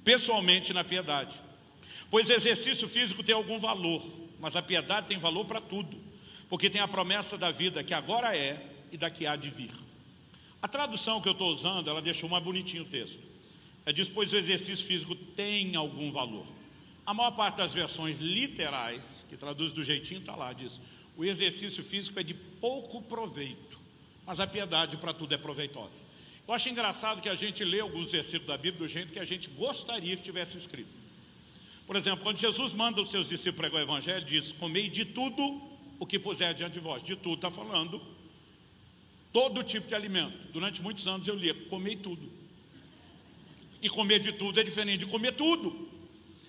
pessoalmente 0.03 0.73
na 0.73 0.83
piedade, 0.83 1.41
pois 2.09 2.29
exercício 2.29 2.87
físico 2.87 3.23
tem 3.23 3.33
algum 3.33 3.59
valor, 3.59 4.01
mas 4.39 4.55
a 4.55 4.61
piedade 4.61 5.07
tem 5.07 5.17
valor 5.17 5.45
para 5.45 5.61
tudo, 5.61 5.97
porque 6.49 6.69
tem 6.69 6.81
a 6.81 6.87
promessa 6.87 7.37
da 7.37 7.51
vida 7.51 7.83
que 7.83 7.93
agora 7.93 8.35
é 8.35 8.61
e 8.91 8.97
daqui 8.97 9.25
há 9.25 9.35
de 9.35 9.49
vir. 9.49 9.71
A 10.61 10.67
tradução 10.67 11.21
que 11.21 11.27
eu 11.27 11.33
estou 11.33 11.49
usando, 11.49 11.89
ela 11.89 12.01
deixou 12.01 12.29
mais 12.29 12.43
bonitinho 12.43 12.83
o 12.83 12.85
texto. 12.85 13.19
É 13.85 13.91
diz, 13.91 14.09
pois 14.09 14.31
o 14.31 14.37
exercício 14.37 14.85
físico 14.85 15.13
tem 15.13 15.75
algum 15.75 16.11
valor. 16.11 16.45
A 17.05 17.13
maior 17.13 17.31
parte 17.31 17.57
das 17.57 17.73
versões 17.73 18.19
literais, 18.19 19.25
que 19.29 19.35
traduz 19.35 19.73
do 19.73 19.83
jeitinho, 19.83 20.21
está 20.21 20.35
lá, 20.35 20.53
diz: 20.53 20.79
o 21.15 21.23
exercício 21.23 21.83
físico 21.83 22.19
é 22.19 22.23
de 22.23 22.33
pouco 22.33 23.01
proveito, 23.01 23.79
mas 24.25 24.39
a 24.39 24.47
piedade 24.47 24.97
para 24.97 25.13
tudo 25.13 25.33
é 25.33 25.37
proveitosa. 25.37 26.05
Eu 26.47 26.53
acho 26.53 26.69
engraçado 26.69 27.21
que 27.21 27.29
a 27.29 27.35
gente 27.35 27.63
lê 27.63 27.79
alguns 27.79 28.11
versículos 28.11 28.47
da 28.47 28.57
Bíblia 28.57 28.79
do 28.79 28.87
jeito 28.87 29.13
que 29.13 29.19
a 29.19 29.25
gente 29.25 29.49
gostaria 29.51 30.15
que 30.17 30.23
tivesse 30.23 30.57
escrito. 30.57 30.89
Por 31.85 31.95
exemplo, 31.95 32.23
quando 32.23 32.37
Jesus 32.37 32.73
manda 32.73 33.01
os 33.01 33.09
seus 33.09 33.27
discípulos 33.27 33.57
pregar 33.57 33.81
o 33.81 33.83
Evangelho, 33.83 34.25
diz: 34.25 34.51
Comei 34.51 34.89
de 34.89 35.05
tudo 35.05 35.61
o 35.99 36.05
que 36.05 36.17
puser 36.17 36.53
diante 36.53 36.73
de 36.73 36.79
vós. 36.79 37.03
De 37.03 37.15
tudo 37.15 37.35
está 37.35 37.51
falando 37.51 38.01
todo 39.31 39.63
tipo 39.63 39.87
de 39.87 39.95
alimento. 39.95 40.47
Durante 40.51 40.81
muitos 40.81 41.07
anos 41.07 41.27
eu 41.27 41.35
lia: 41.35 41.53
Comei 41.69 41.95
tudo. 41.95 42.29
E 43.81 43.89
comer 43.89 44.19
de 44.19 44.31
tudo 44.31 44.59
é 44.59 44.63
diferente 44.63 45.05
de 45.05 45.11
comer 45.11 45.33
tudo. 45.33 45.89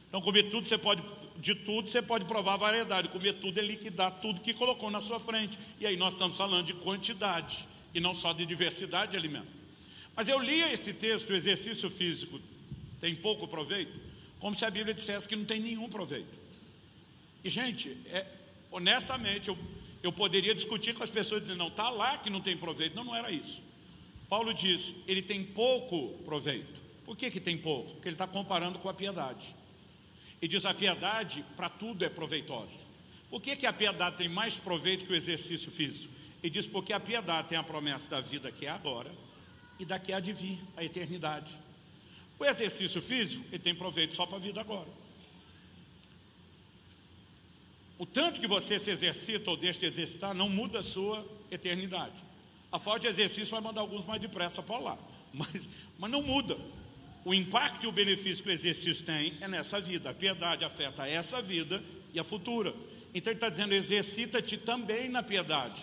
Então, 0.08 0.20
comer 0.20 0.44
tudo 0.44 0.64
você 0.64 0.78
pode 0.78 1.02
de 1.36 1.54
tudo, 1.54 1.88
você 1.88 2.00
pode 2.00 2.24
provar 2.24 2.56
variedade. 2.56 3.08
Comer 3.08 3.34
tudo 3.34 3.58
é 3.58 3.62
liquidar 3.62 4.10
tudo 4.20 4.40
que 4.40 4.54
colocou 4.54 4.90
na 4.90 5.00
sua 5.00 5.18
frente. 5.18 5.58
E 5.80 5.86
aí 5.86 5.96
nós 5.96 6.14
estamos 6.14 6.36
falando 6.36 6.66
de 6.66 6.74
quantidade 6.74 7.68
e 7.92 8.00
não 8.00 8.14
só 8.14 8.32
de 8.32 8.44
diversidade 8.46 9.12
de 9.12 9.16
alimento. 9.16 9.46
Mas 10.16 10.28
eu 10.28 10.38
lia 10.38 10.72
esse 10.72 10.94
texto, 10.94 11.30
o 11.30 11.34
exercício 11.34 11.90
físico 11.90 12.40
tem 13.00 13.14
pouco 13.14 13.48
proveito, 13.48 13.92
como 14.38 14.54
se 14.54 14.64
a 14.64 14.70
Bíblia 14.70 14.94
dissesse 14.94 15.28
que 15.28 15.36
não 15.36 15.44
tem 15.44 15.60
nenhum 15.60 15.88
proveito. 15.88 16.38
E, 17.42 17.50
gente, 17.50 17.96
é, 18.06 18.26
honestamente, 18.70 19.48
eu, 19.48 19.58
eu 20.02 20.12
poderia 20.12 20.54
discutir 20.54 20.94
com 20.94 21.02
as 21.02 21.10
pessoas 21.10 21.42
dizendo, 21.42 21.58
não, 21.58 21.68
está 21.68 21.90
lá 21.90 22.16
que 22.16 22.30
não 22.30 22.40
tem 22.40 22.56
proveito. 22.56 22.94
Não, 22.94 23.04
não 23.04 23.14
era 23.14 23.30
isso. 23.30 23.62
Paulo 24.28 24.54
diz, 24.54 24.96
ele 25.06 25.20
tem 25.20 25.44
pouco 25.44 26.10
proveito. 26.24 26.80
Por 27.04 27.16
que, 27.16 27.30
que 27.30 27.40
tem 27.40 27.58
pouco? 27.58 27.92
Porque 27.92 28.08
ele 28.08 28.14
está 28.14 28.26
comparando 28.26 28.78
com 28.78 28.88
a 28.88 28.94
piedade. 28.94 29.54
E 30.44 30.46
diz: 30.46 30.66
a 30.66 30.74
piedade 30.74 31.42
para 31.56 31.70
tudo 31.70 32.04
é 32.04 32.08
proveitosa. 32.10 32.84
Por 33.30 33.40
que, 33.40 33.56
que 33.56 33.64
a 33.64 33.72
piedade 33.72 34.18
tem 34.18 34.28
mais 34.28 34.58
proveito 34.58 35.06
que 35.06 35.10
o 35.10 35.16
exercício 35.16 35.72
físico? 35.72 36.12
E 36.42 36.50
diz: 36.50 36.66
porque 36.66 36.92
a 36.92 37.00
piedade 37.00 37.48
tem 37.48 37.56
a 37.56 37.62
promessa 37.62 38.10
da 38.10 38.20
vida 38.20 38.52
que 38.52 38.66
é 38.66 38.68
agora 38.68 39.10
e 39.78 39.86
daqui 39.86 40.12
há 40.12 40.20
de 40.20 40.34
vir, 40.34 40.58
a 40.76 40.84
eternidade. 40.84 41.58
O 42.38 42.44
exercício 42.44 43.00
físico, 43.00 43.42
ele 43.50 43.58
tem 43.58 43.74
proveito 43.74 44.14
só 44.14 44.26
para 44.26 44.36
a 44.36 44.40
vida 44.40 44.60
agora. 44.60 44.88
O 47.96 48.04
tanto 48.04 48.38
que 48.38 48.46
você 48.46 48.78
se 48.78 48.90
exercita 48.90 49.50
ou 49.50 49.56
deixa 49.56 49.80
de 49.80 49.86
exercitar 49.86 50.34
não 50.34 50.50
muda 50.50 50.80
a 50.80 50.82
sua 50.82 51.26
eternidade. 51.50 52.22
A 52.70 52.78
falta 52.78 53.00
de 53.00 53.06
exercício 53.06 53.50
vai 53.50 53.62
mandar 53.62 53.80
alguns 53.80 54.04
mais 54.04 54.20
depressa 54.20 54.62
para 54.62 54.76
lá, 54.76 54.98
mas, 55.32 55.70
mas 55.98 56.10
não 56.10 56.22
muda. 56.22 56.54
O 57.24 57.32
impacto 57.32 57.84
e 57.84 57.86
o 57.86 57.92
benefício 57.92 58.44
que 58.44 58.50
o 58.50 58.52
exercício 58.52 59.04
tem 59.04 59.36
é 59.40 59.48
nessa 59.48 59.80
vida. 59.80 60.10
A 60.10 60.14
piedade 60.14 60.64
afeta 60.64 61.08
essa 61.08 61.40
vida 61.40 61.82
e 62.12 62.20
a 62.20 62.24
futura. 62.24 62.74
Então 63.14 63.30
ele 63.30 63.38
está 63.38 63.48
dizendo, 63.48 63.72
exercita-te 63.72 64.58
também 64.58 65.08
na 65.08 65.22
piedade. 65.22 65.82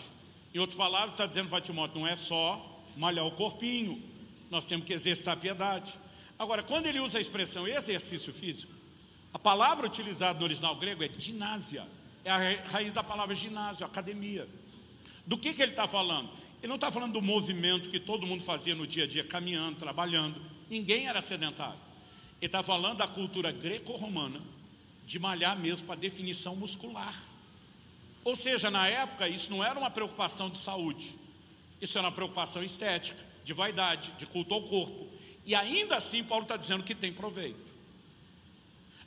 Em 0.54 0.60
outras 0.60 0.78
palavras, 0.78 1.12
está 1.14 1.26
dizendo 1.26 1.50
para 1.50 1.62
Timóteo, 1.62 2.00
não 2.00 2.08
é 2.08 2.16
só 2.16 2.84
malhar 2.98 3.26
o 3.26 3.32
corpinho, 3.32 4.02
nós 4.50 4.66
temos 4.66 4.86
que 4.86 4.94
exercitar 4.94 5.34
a 5.34 5.38
piedade. 5.38 5.94
Agora, 6.38 6.62
quando 6.62 6.88
ele 6.88 7.00
usa 7.00 7.18
a 7.18 7.22
expressão 7.22 7.68
exercício 7.68 8.34
físico, 8.34 8.74
a 9.34 9.40
palavra 9.40 9.88
utilizada 9.88 10.38
no 10.38 10.46
original 10.46 10.76
grego 10.76 11.04
é 11.04 11.10
ginásia, 11.18 11.88
é 12.24 12.30
a 12.30 12.38
raiz 12.68 12.92
da 12.94 13.02
palavra 13.02 13.34
ginásio, 13.34 13.86
academia. 13.86 14.48
Do 15.26 15.38
que, 15.38 15.54
que 15.54 15.62
ele 15.62 15.72
está 15.72 15.88
falando? 15.88 16.30
Ele 16.62 16.68
não 16.68 16.76
está 16.76 16.92
falando 16.92 17.14
do 17.14 17.22
movimento 17.22 17.90
que 17.90 18.00
todo 18.00 18.28
mundo 18.28 18.44
fazia 18.44 18.76
no 18.76 18.86
dia 18.86 19.06
a 19.06 19.08
dia, 19.08 19.24
caminhando, 19.24 19.78
trabalhando, 19.78 20.40
ninguém 20.72 21.08
era 21.08 21.22
sedentário. 21.22 21.80
Ele 22.40 22.48
está 22.48 22.64
falando 22.64 22.98
da 22.98 23.08
cultura 23.08 23.52
greco-romana, 23.52 24.42
de 25.06 25.20
malhar 25.20 25.60
mesmo 25.60 25.86
para 25.86 26.00
definição 26.00 26.56
muscular. 26.56 27.16
Ou 28.24 28.36
seja, 28.36 28.72
na 28.72 28.88
época, 28.88 29.28
isso 29.28 29.52
não 29.52 29.64
era 29.64 29.78
uma 29.78 29.92
preocupação 29.92 30.50
de 30.50 30.58
saúde, 30.58 31.16
isso 31.82 31.98
era 31.98 32.08
uma 32.08 32.14
preocupação 32.14 32.64
estética, 32.64 33.24
de 33.44 33.54
vaidade, 33.54 34.14
de 34.18 34.26
culto 34.26 34.54
ao 34.54 34.64
corpo. 34.64 35.08
E 35.46 35.54
ainda 35.54 35.98
assim, 35.98 36.24
Paulo 36.24 36.44
está 36.44 36.56
dizendo 36.56 36.84
que 36.84 36.96
tem 36.96 37.12
proveito. 37.12 37.72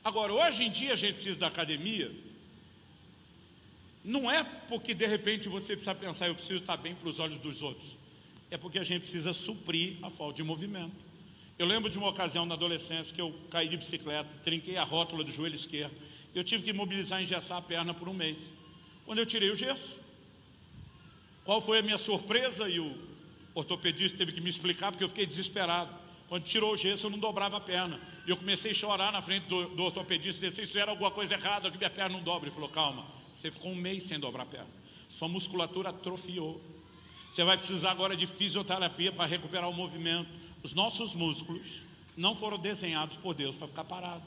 Agora, 0.05 0.33
hoje 0.33 0.65
em 0.65 0.71
dia, 0.71 0.93
a 0.93 0.97
gente 0.97 1.15
precisa 1.15 1.39
da 1.39 1.47
academia, 1.47 2.12
não 4.05 4.31
é 4.31 4.45
porque 4.69 4.93
de 4.93 5.07
repente 5.07 5.49
você 5.49 5.75
precisa 5.75 5.95
pensar, 5.95 6.29
eu 6.29 6.35
preciso 6.35 6.61
estar 6.61 6.77
bem 6.77 6.95
para 6.95 7.09
os 7.09 7.19
olhos 7.19 7.39
dos 7.39 7.62
outros, 7.62 7.97
é 8.51 8.59
porque 8.59 8.79
a 8.79 8.83
gente 8.83 9.03
precisa 9.03 9.33
suprir 9.33 9.97
a 10.03 10.11
falta 10.11 10.35
de 10.37 10.43
movimento. 10.43 11.14
Eu 11.57 11.67
lembro 11.67 11.89
de 11.89 11.97
uma 11.99 12.09
ocasião 12.09 12.45
na 12.45 12.55
adolescência 12.55 13.15
que 13.15 13.21
eu 13.21 13.33
caí 13.49 13.69
de 13.69 13.77
bicicleta, 13.77 14.35
trinquei 14.43 14.77
a 14.77 14.83
rótula 14.83 15.23
do 15.23 15.31
joelho 15.31 15.55
esquerdo, 15.55 15.95
eu 16.35 16.43
tive 16.43 16.65
que 16.65 16.73
mobilizar 16.73 17.21
e 17.21 17.23
engessar 17.23 17.59
a 17.59 17.63
perna 17.63 17.95
por 17.95 18.09
um 18.09 18.15
mês. 18.15 18.53
Quando 19.07 19.21
eu 19.21 19.27
tirei 19.27 19.51
o 19.51 19.57
gesso, 19.57 20.01
qual 21.45 21.61
foi 21.61 21.79
a 21.79 21.83
minha 21.83 21.99
surpresa? 21.99 22.69
E 22.69 22.81
o 22.81 22.97
ortopedista 23.55 24.19
teve 24.19 24.33
que 24.33 24.41
me 24.41 24.51
explicar, 24.51 24.91
porque 24.91 25.05
eu 25.05 25.09
fiquei 25.09 25.27
desesperado. 25.27 25.95
Quando 26.29 26.43
tirou 26.43 26.73
o 26.73 26.77
gesso, 26.77 27.07
eu 27.07 27.11
não 27.11 27.19
dobrava 27.19 27.59
a 27.59 27.61
perna. 27.61 28.01
E 28.27 28.31
eu 28.31 28.37
comecei 28.37 28.73
a 28.73 28.75
chorar 28.75 29.13
na 29.13 29.23
frente 29.23 29.47
do, 29.47 29.69
do 29.69 29.85
ortopedista, 29.85 30.49
disse, 30.49 30.63
isso 30.63 30.79
era 30.79 30.91
alguma 30.91 31.11
coisa 31.11 31.35
errada, 31.35 31.71
que 31.71 31.77
minha 31.77 31.91
perna 31.91 32.17
não 32.17 32.25
dobra. 32.25 32.49
Ele 32.49 32.55
falou, 32.55 32.69
calma, 32.69 33.07
você 33.33 33.53
ficou 33.53 33.71
um 33.71 33.77
mês 33.77 34.03
sem 34.03 34.19
dobrar 34.19 34.43
a 34.43 34.47
perna. 34.47 34.69
Sua 35.09 35.29
musculatura 35.29 35.91
atrofiou. 35.91 36.61
Você 37.35 37.43
vai 37.43 37.57
precisar 37.57 37.91
agora 37.91 38.16
de 38.16 38.28
fisioterapia 38.28 39.11
para 39.11 39.26
recuperar 39.26 39.68
o 39.68 39.72
movimento. 39.72 40.30
Os 40.62 40.72
nossos 40.72 41.16
músculos 41.16 41.85
não 42.16 42.32
foram 42.32 42.57
desenhados 42.57 43.16
por 43.16 43.35
Deus 43.35 43.57
para 43.57 43.66
ficar 43.66 43.82
parado. 43.82 44.22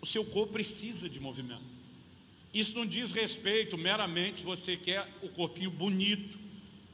O 0.00 0.06
seu 0.06 0.24
corpo 0.24 0.52
precisa 0.52 1.08
de 1.08 1.20
movimento. 1.20 1.62
Isso 2.52 2.76
não 2.76 2.84
diz 2.84 3.12
respeito 3.12 3.78
meramente 3.78 4.40
se 4.40 4.44
você 4.44 4.76
quer 4.76 5.08
o 5.22 5.28
corpinho 5.28 5.70
bonito. 5.70 6.40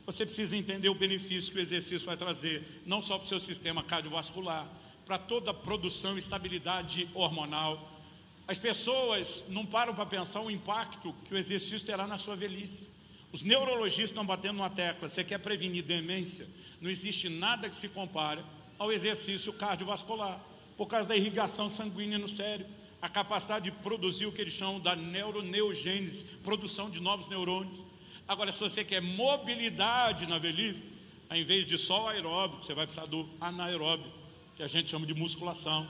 Você 0.05 0.27
precisa 0.27 0.55
entender 0.55 0.91
o 0.91 0.95
benefício 0.95 1.51
que 1.55 1.59
o 1.59 1.63
exercício 1.63 2.05
vai 2.05 2.19
trazer, 2.19 2.63
não 2.85 3.01
só 3.01 3.17
para 3.17 3.25
o 3.25 3.29
seu 3.29 3.41
sistema 3.41 3.83
cardiovascular, 3.83 4.71
para 5.07 5.17
toda 5.17 5.53
a 5.53 5.55
produção 5.55 6.17
e 6.17 6.19
estabilidade 6.19 7.09
hormonal. 7.15 7.99
As 8.47 8.59
pessoas 8.59 9.47
não 9.49 9.65
param 9.65 9.95
para 9.95 10.05
pensar 10.05 10.43
o 10.43 10.51
impacto 10.51 11.15
que 11.25 11.33
o 11.33 11.39
exercício 11.39 11.87
terá 11.87 12.07
na 12.07 12.19
sua 12.19 12.37
velhice. 12.37 12.95
Os 13.33 13.43
neurologistas 13.43 14.11
estão 14.11 14.25
batendo 14.25 14.57
uma 14.57 14.71
tecla. 14.71 15.09
Você 15.09 15.23
quer 15.25 15.39
prevenir 15.39 15.83
demência? 15.83 16.47
Não 16.81 16.91
existe 16.91 17.29
nada 17.29 17.69
que 17.69 17.75
se 17.75 17.89
compare 17.89 18.43
ao 18.79 18.93
exercício 18.93 19.53
cardiovascular, 19.55 20.41
por 20.77 20.87
causa 20.87 21.09
da 21.09 21.17
irrigação 21.17 21.69
sanguínea 21.69 22.19
no 22.19 22.29
cérebro 22.29 22.67
a 23.01 23.09
capacidade 23.09 23.67
de 23.67 23.71
produzir 23.71 24.27
o 24.27 24.33
que 24.33 24.41
eles 24.41 24.55
chamam 24.55 24.81
da 24.81 24.97
neuroneogênese, 24.97 26.25
produção 26.43 26.91
de 26.91 27.01
novos 27.01 27.29
neurônios. 27.29 27.87
Agora, 28.27 28.51
se 28.51 28.61
você 28.61 28.85
quer 28.85 29.01
mobilidade 29.01 30.27
na 30.27 30.39
velhice, 30.39 30.93
ao 31.29 31.37
invés 31.37 31.67
de 31.67 31.77
só 31.79 32.05
o 32.05 32.09
aeróbico, 32.09 32.65
você 32.65 32.75
vai 32.75 32.87
precisar 32.87 33.07
do 33.07 33.29
anaeróbico, 33.41 34.11
que 34.57 34.63
a 34.63 34.67
gente 34.67 34.91
chama 34.91 35.07
de 35.07 35.15
musculação. 35.15 35.87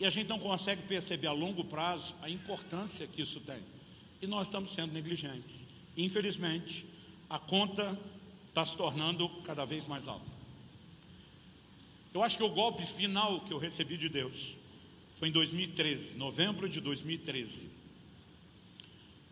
E 0.00 0.06
a 0.06 0.10
gente 0.10 0.28
não 0.28 0.38
consegue 0.38 0.82
perceber 0.82 1.26
a 1.26 1.32
longo 1.32 1.64
prazo 1.64 2.14
a 2.22 2.30
importância 2.30 3.06
que 3.06 3.22
isso 3.22 3.40
tem. 3.40 3.60
E 4.22 4.26
nós 4.26 4.46
estamos 4.46 4.70
sendo 4.70 4.92
negligentes. 4.92 5.66
Infelizmente, 5.98 6.86
a 7.28 7.40
conta 7.40 7.98
está 8.48 8.64
se 8.64 8.76
tornando 8.76 9.28
cada 9.42 9.64
vez 9.64 9.84
mais 9.84 10.06
alta. 10.06 10.38
Eu 12.14 12.22
acho 12.22 12.38
que 12.38 12.44
o 12.44 12.48
golpe 12.48 12.86
final 12.86 13.40
que 13.40 13.52
eu 13.52 13.58
recebi 13.58 13.96
de 13.96 14.08
Deus 14.08 14.56
foi 15.16 15.28
em 15.28 15.32
2013, 15.32 16.16
novembro 16.16 16.68
de 16.68 16.80
2013. 16.80 17.68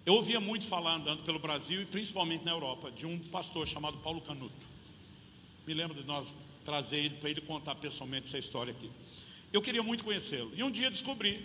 Eu 0.05 0.15
ouvia 0.15 0.41
muito 0.41 0.67
falar 0.67 0.97
andando 0.97 1.23
pelo 1.23 1.39
Brasil 1.39 1.83
e 1.83 1.87
principalmente 1.87 2.45
na 2.45 2.51
Europa, 2.51 2.91
de 2.91 3.07
um 3.07 3.19
pastor 3.19 3.67
chamado 3.67 3.99
Paulo 3.99 4.21
Canuto. 4.21 4.53
Me 5.67 5.73
lembro 5.73 6.01
de 6.01 6.07
nós 6.07 6.33
trazer 6.65 6.97
ele 6.97 7.17
para 7.17 7.31
ele 7.31 7.41
contar 7.41 7.77
pessoalmente 7.77 8.27
essa 8.27 8.39
história 8.39 8.73
aqui. 8.73 8.91
Eu 9.53 9.63
queria 9.63 9.85
muito 9.85 10.03
conhecê-lo. 10.03 10.51
E 10.57 10.65
um 10.65 10.71
dia 10.71 10.91
descobri 10.91 11.41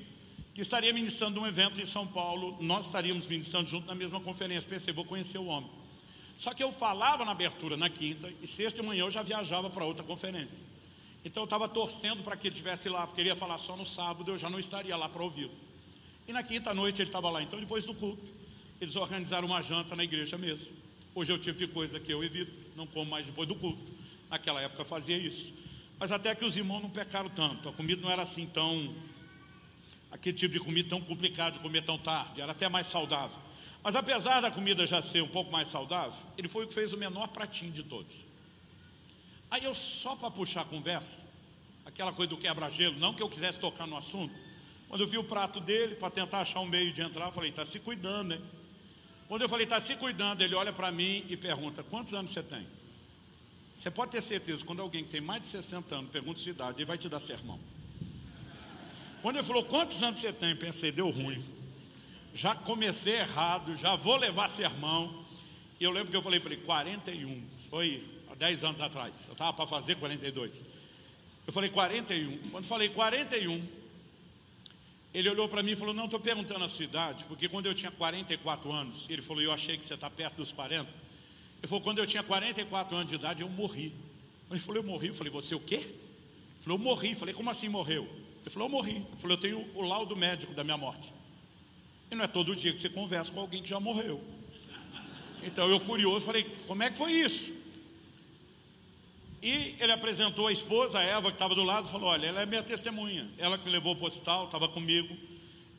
que 0.53 0.61
estaria 0.61 0.93
ministrando 0.93 1.39
um 1.39 1.47
evento 1.47 1.81
em 1.81 1.85
São 1.85 2.05
Paulo, 2.05 2.57
nós 2.59 2.85
estaríamos 2.85 3.25
ministrando 3.27 3.69
junto 3.69 3.87
na 3.87 3.95
mesma 3.95 4.19
conferência. 4.19 4.69
Pensei, 4.69 4.93
vou 4.93 5.05
conhecer 5.05 5.37
o 5.37 5.45
homem. 5.45 5.69
Só 6.37 6.53
que 6.53 6.63
eu 6.63 6.71
falava 6.71 7.23
na 7.23 7.31
abertura 7.31 7.77
na 7.77 7.89
quinta 7.89 8.31
e 8.41 8.47
sexta 8.47 8.81
de 8.81 8.87
manhã 8.87 9.03
eu 9.03 9.11
já 9.11 9.21
viajava 9.21 9.69
para 9.69 9.85
outra 9.85 10.03
conferência. 10.03 10.65
Então 11.23 11.43
eu 11.43 11.45
estava 11.45 11.69
torcendo 11.69 12.23
para 12.23 12.35
que 12.35 12.47
ele 12.47 12.53
estivesse 12.53 12.89
lá, 12.89 13.05
porque 13.05 13.21
ele 13.21 13.29
ia 13.29 13.35
falar 13.35 13.57
só 13.57 13.77
no 13.77 13.85
sábado, 13.85 14.31
eu 14.31 14.37
já 14.37 14.49
não 14.49 14.59
estaria 14.59 14.97
lá 14.97 15.07
para 15.07 15.23
ouvi-lo. 15.23 15.53
E 16.27 16.33
na 16.33 16.43
quinta 16.43 16.73
noite 16.73 17.01
ele 17.01 17.09
estava 17.09 17.29
lá. 17.29 17.43
Então, 17.43 17.59
depois 17.59 17.85
do 17.85 17.93
culto, 17.93 18.23
eles 18.79 18.95
organizaram 18.95 19.47
uma 19.47 19.61
janta 19.61 19.95
na 19.95 20.03
igreja 20.03 20.37
mesmo. 20.37 20.75
Hoje 21.13 21.31
é 21.31 21.35
o 21.35 21.37
tipo 21.37 21.59
de 21.59 21.67
coisa 21.67 21.99
que 21.99 22.11
eu 22.11 22.23
evito, 22.23 22.51
não 22.75 22.87
como 22.87 23.09
mais 23.09 23.25
depois 23.25 23.47
do 23.47 23.55
culto. 23.55 23.81
Naquela 24.29 24.61
época 24.61 24.85
fazia 24.85 25.17
isso. 25.17 25.53
Mas 25.99 26.11
até 26.11 26.33
que 26.33 26.45
os 26.45 26.55
irmãos 26.55 26.81
não 26.81 26.89
pecaram 26.89 27.29
tanto. 27.29 27.69
A 27.69 27.73
comida 27.73 28.01
não 28.01 28.09
era 28.09 28.21
assim 28.21 28.47
tão. 28.47 28.93
Aquele 30.11 30.35
tipo 30.35 30.53
de 30.53 30.59
comida 30.59 30.89
tão 30.89 31.01
complicado 31.01 31.53
de 31.53 31.59
comer 31.59 31.83
tão 31.83 31.97
tarde, 31.97 32.41
era 32.41 32.51
até 32.51 32.67
mais 32.67 32.87
saudável. 32.87 33.37
Mas 33.83 33.95
apesar 33.95 34.41
da 34.41 34.51
comida 34.51 34.85
já 34.85 35.01
ser 35.01 35.23
um 35.23 35.27
pouco 35.27 35.51
mais 35.51 35.67
saudável, 35.67 36.13
ele 36.37 36.47
foi 36.47 36.65
o 36.65 36.67
que 36.67 36.73
fez 36.73 36.93
o 36.93 36.97
menor 36.97 37.27
pratinho 37.29 37.71
de 37.71 37.83
todos. 37.83 38.27
Aí 39.49 39.63
eu, 39.63 39.73
só 39.73 40.15
para 40.15 40.29
puxar 40.29 40.61
a 40.61 40.65
conversa, 40.65 41.23
aquela 41.85 42.11
coisa 42.11 42.29
do 42.29 42.37
quebra-gelo, 42.37 42.97
não 42.99 43.13
que 43.13 43.23
eu 43.23 43.29
quisesse 43.29 43.59
tocar 43.59 43.87
no 43.87 43.97
assunto, 43.97 44.33
quando 44.87 45.01
eu 45.01 45.07
vi 45.07 45.17
o 45.17 45.23
prato 45.23 45.59
dele, 45.59 45.95
para 45.95 46.09
tentar 46.09 46.41
achar 46.41 46.59
um 46.59 46.67
meio 46.67 46.91
de 46.91 47.01
entrar, 47.01 47.25
eu 47.25 47.31
falei, 47.31 47.49
está 47.49 47.65
se 47.65 47.79
cuidando, 47.79 48.29
né? 48.29 48.41
Quando 49.27 49.41
eu 49.41 49.49
falei, 49.49 49.63
está 49.63 49.79
se 49.79 49.95
cuidando, 49.95 50.41
ele 50.41 50.53
olha 50.53 50.73
para 50.73 50.91
mim 50.91 51.25
e 51.29 51.37
pergunta, 51.37 51.81
quantos 51.83 52.13
anos 52.13 52.31
você 52.31 52.43
tem? 52.43 52.67
Você 53.73 53.89
pode 53.89 54.11
ter 54.11 54.21
certeza, 54.21 54.63
quando 54.65 54.81
alguém 54.81 55.03
que 55.03 55.09
tem 55.09 55.21
mais 55.21 55.41
de 55.41 55.47
60 55.47 55.95
anos 55.95 56.11
pergunta 56.11 56.39
sua 56.39 56.51
idade, 56.51 56.77
ele 56.79 56.85
vai 56.85 56.97
te 56.97 57.07
dar 57.07 57.19
sermão. 57.19 57.57
Quando 59.21 59.37
ele 59.37 59.45
falou, 59.45 59.63
quantos 59.65 60.01
anos 60.01 60.19
você 60.19 60.33
tem? 60.33 60.55
Pensei, 60.55 60.91
deu 60.91 61.09
ruim. 61.09 61.43
Já 62.33 62.55
comecei 62.55 63.15
errado, 63.15 63.75
já 63.75 63.95
vou 63.95 64.15
levar 64.17 64.47
sermão. 64.47 65.23
E 65.79 65.83
eu 65.83 65.91
lembro 65.91 66.11
que 66.11 66.17
eu 66.17 66.21
falei 66.21 66.39
para 66.39 66.53
ele, 66.53 66.61
41. 66.63 67.43
Foi 67.69 68.03
10 68.41 68.63
anos 68.63 68.81
atrás. 68.81 69.27
Eu 69.27 69.33
estava 69.33 69.53
para 69.53 69.67
fazer 69.67 69.95
42. 69.95 70.63
Eu 71.45 71.53
falei 71.53 71.69
41. 71.69 72.37
Quando 72.49 72.65
falei 72.65 72.89
41, 72.89 73.63
ele 75.13 75.29
olhou 75.29 75.47
para 75.47 75.61
mim 75.61 75.71
e 75.71 75.75
falou: 75.75 75.93
Não, 75.93 76.05
estou 76.05 76.19
perguntando 76.19 76.63
a 76.63 76.67
sua 76.67 76.85
idade, 76.85 77.25
porque 77.25 77.47
quando 77.47 77.67
eu 77.67 77.75
tinha 77.75 77.91
44 77.91 78.71
anos, 78.71 79.07
ele 79.09 79.21
falou: 79.21 79.43
Eu 79.43 79.51
achei 79.51 79.77
que 79.77 79.85
você 79.85 79.93
está 79.93 80.09
perto 80.09 80.37
dos 80.37 80.51
40. 80.51 80.89
Ele 80.89 81.67
falou: 81.67 81.81
Quando 81.81 81.99
eu 81.99 82.07
tinha 82.07 82.23
44 82.23 82.95
anos 82.95 83.09
de 83.09 83.15
idade, 83.15 83.43
eu 83.43 83.49
morri. 83.49 83.93
Ele 84.49 84.59
falou: 84.59 84.81
Eu 84.81 84.87
morri. 84.87 85.09
Eu 85.09 85.13
falei: 85.13 85.31
Você 85.31 85.53
o 85.53 85.59
quê? 85.59 85.85
Falou: 86.61 86.77
Eu 86.77 86.83
morri. 86.83 87.15
Falei: 87.15 87.33
Como 87.33 87.49
assim 87.49 87.67
morreu? 87.67 88.07
Ele 88.41 88.49
falou: 88.49 88.67
Eu 88.67 88.71
morri. 88.71 88.95
Ele 88.95 89.17
falou: 89.17 89.35
Eu 89.35 89.41
tenho 89.41 89.69
o 89.75 89.81
laudo 89.81 90.15
médico 90.15 90.53
da 90.53 90.63
minha 90.63 90.77
morte. 90.77 91.13
E 92.09 92.15
não 92.15 92.23
é 92.23 92.27
todo 92.27 92.55
dia 92.55 92.71
que 92.71 92.79
você 92.79 92.89
conversa 92.89 93.31
com 93.31 93.39
alguém 93.39 93.61
que 93.61 93.69
já 93.69 93.79
morreu. 93.79 94.21
Então 95.43 95.69
eu, 95.69 95.79
curioso, 95.79 96.25
falei: 96.25 96.43
Como 96.67 96.83
é 96.83 96.89
que 96.89 96.97
foi 96.97 97.11
isso? 97.11 97.59
E 99.41 99.75
ele 99.79 99.91
apresentou 99.91 100.47
a 100.47 100.51
esposa, 100.51 100.99
a 100.99 101.03
Eva, 101.03 101.29
que 101.29 101.35
estava 101.35 101.55
do 101.55 101.63
lado, 101.63 101.87
falou: 101.87 102.09
Olha, 102.09 102.27
ela 102.27 102.41
é 102.41 102.45
minha 102.45 102.61
testemunha. 102.61 103.27
Ela 103.39 103.57
que 103.57 103.65
me 103.65 103.71
levou 103.71 103.95
para 103.95 104.03
o 104.03 104.07
hospital, 104.07 104.45
estava 104.45 104.67
comigo. 104.67 105.17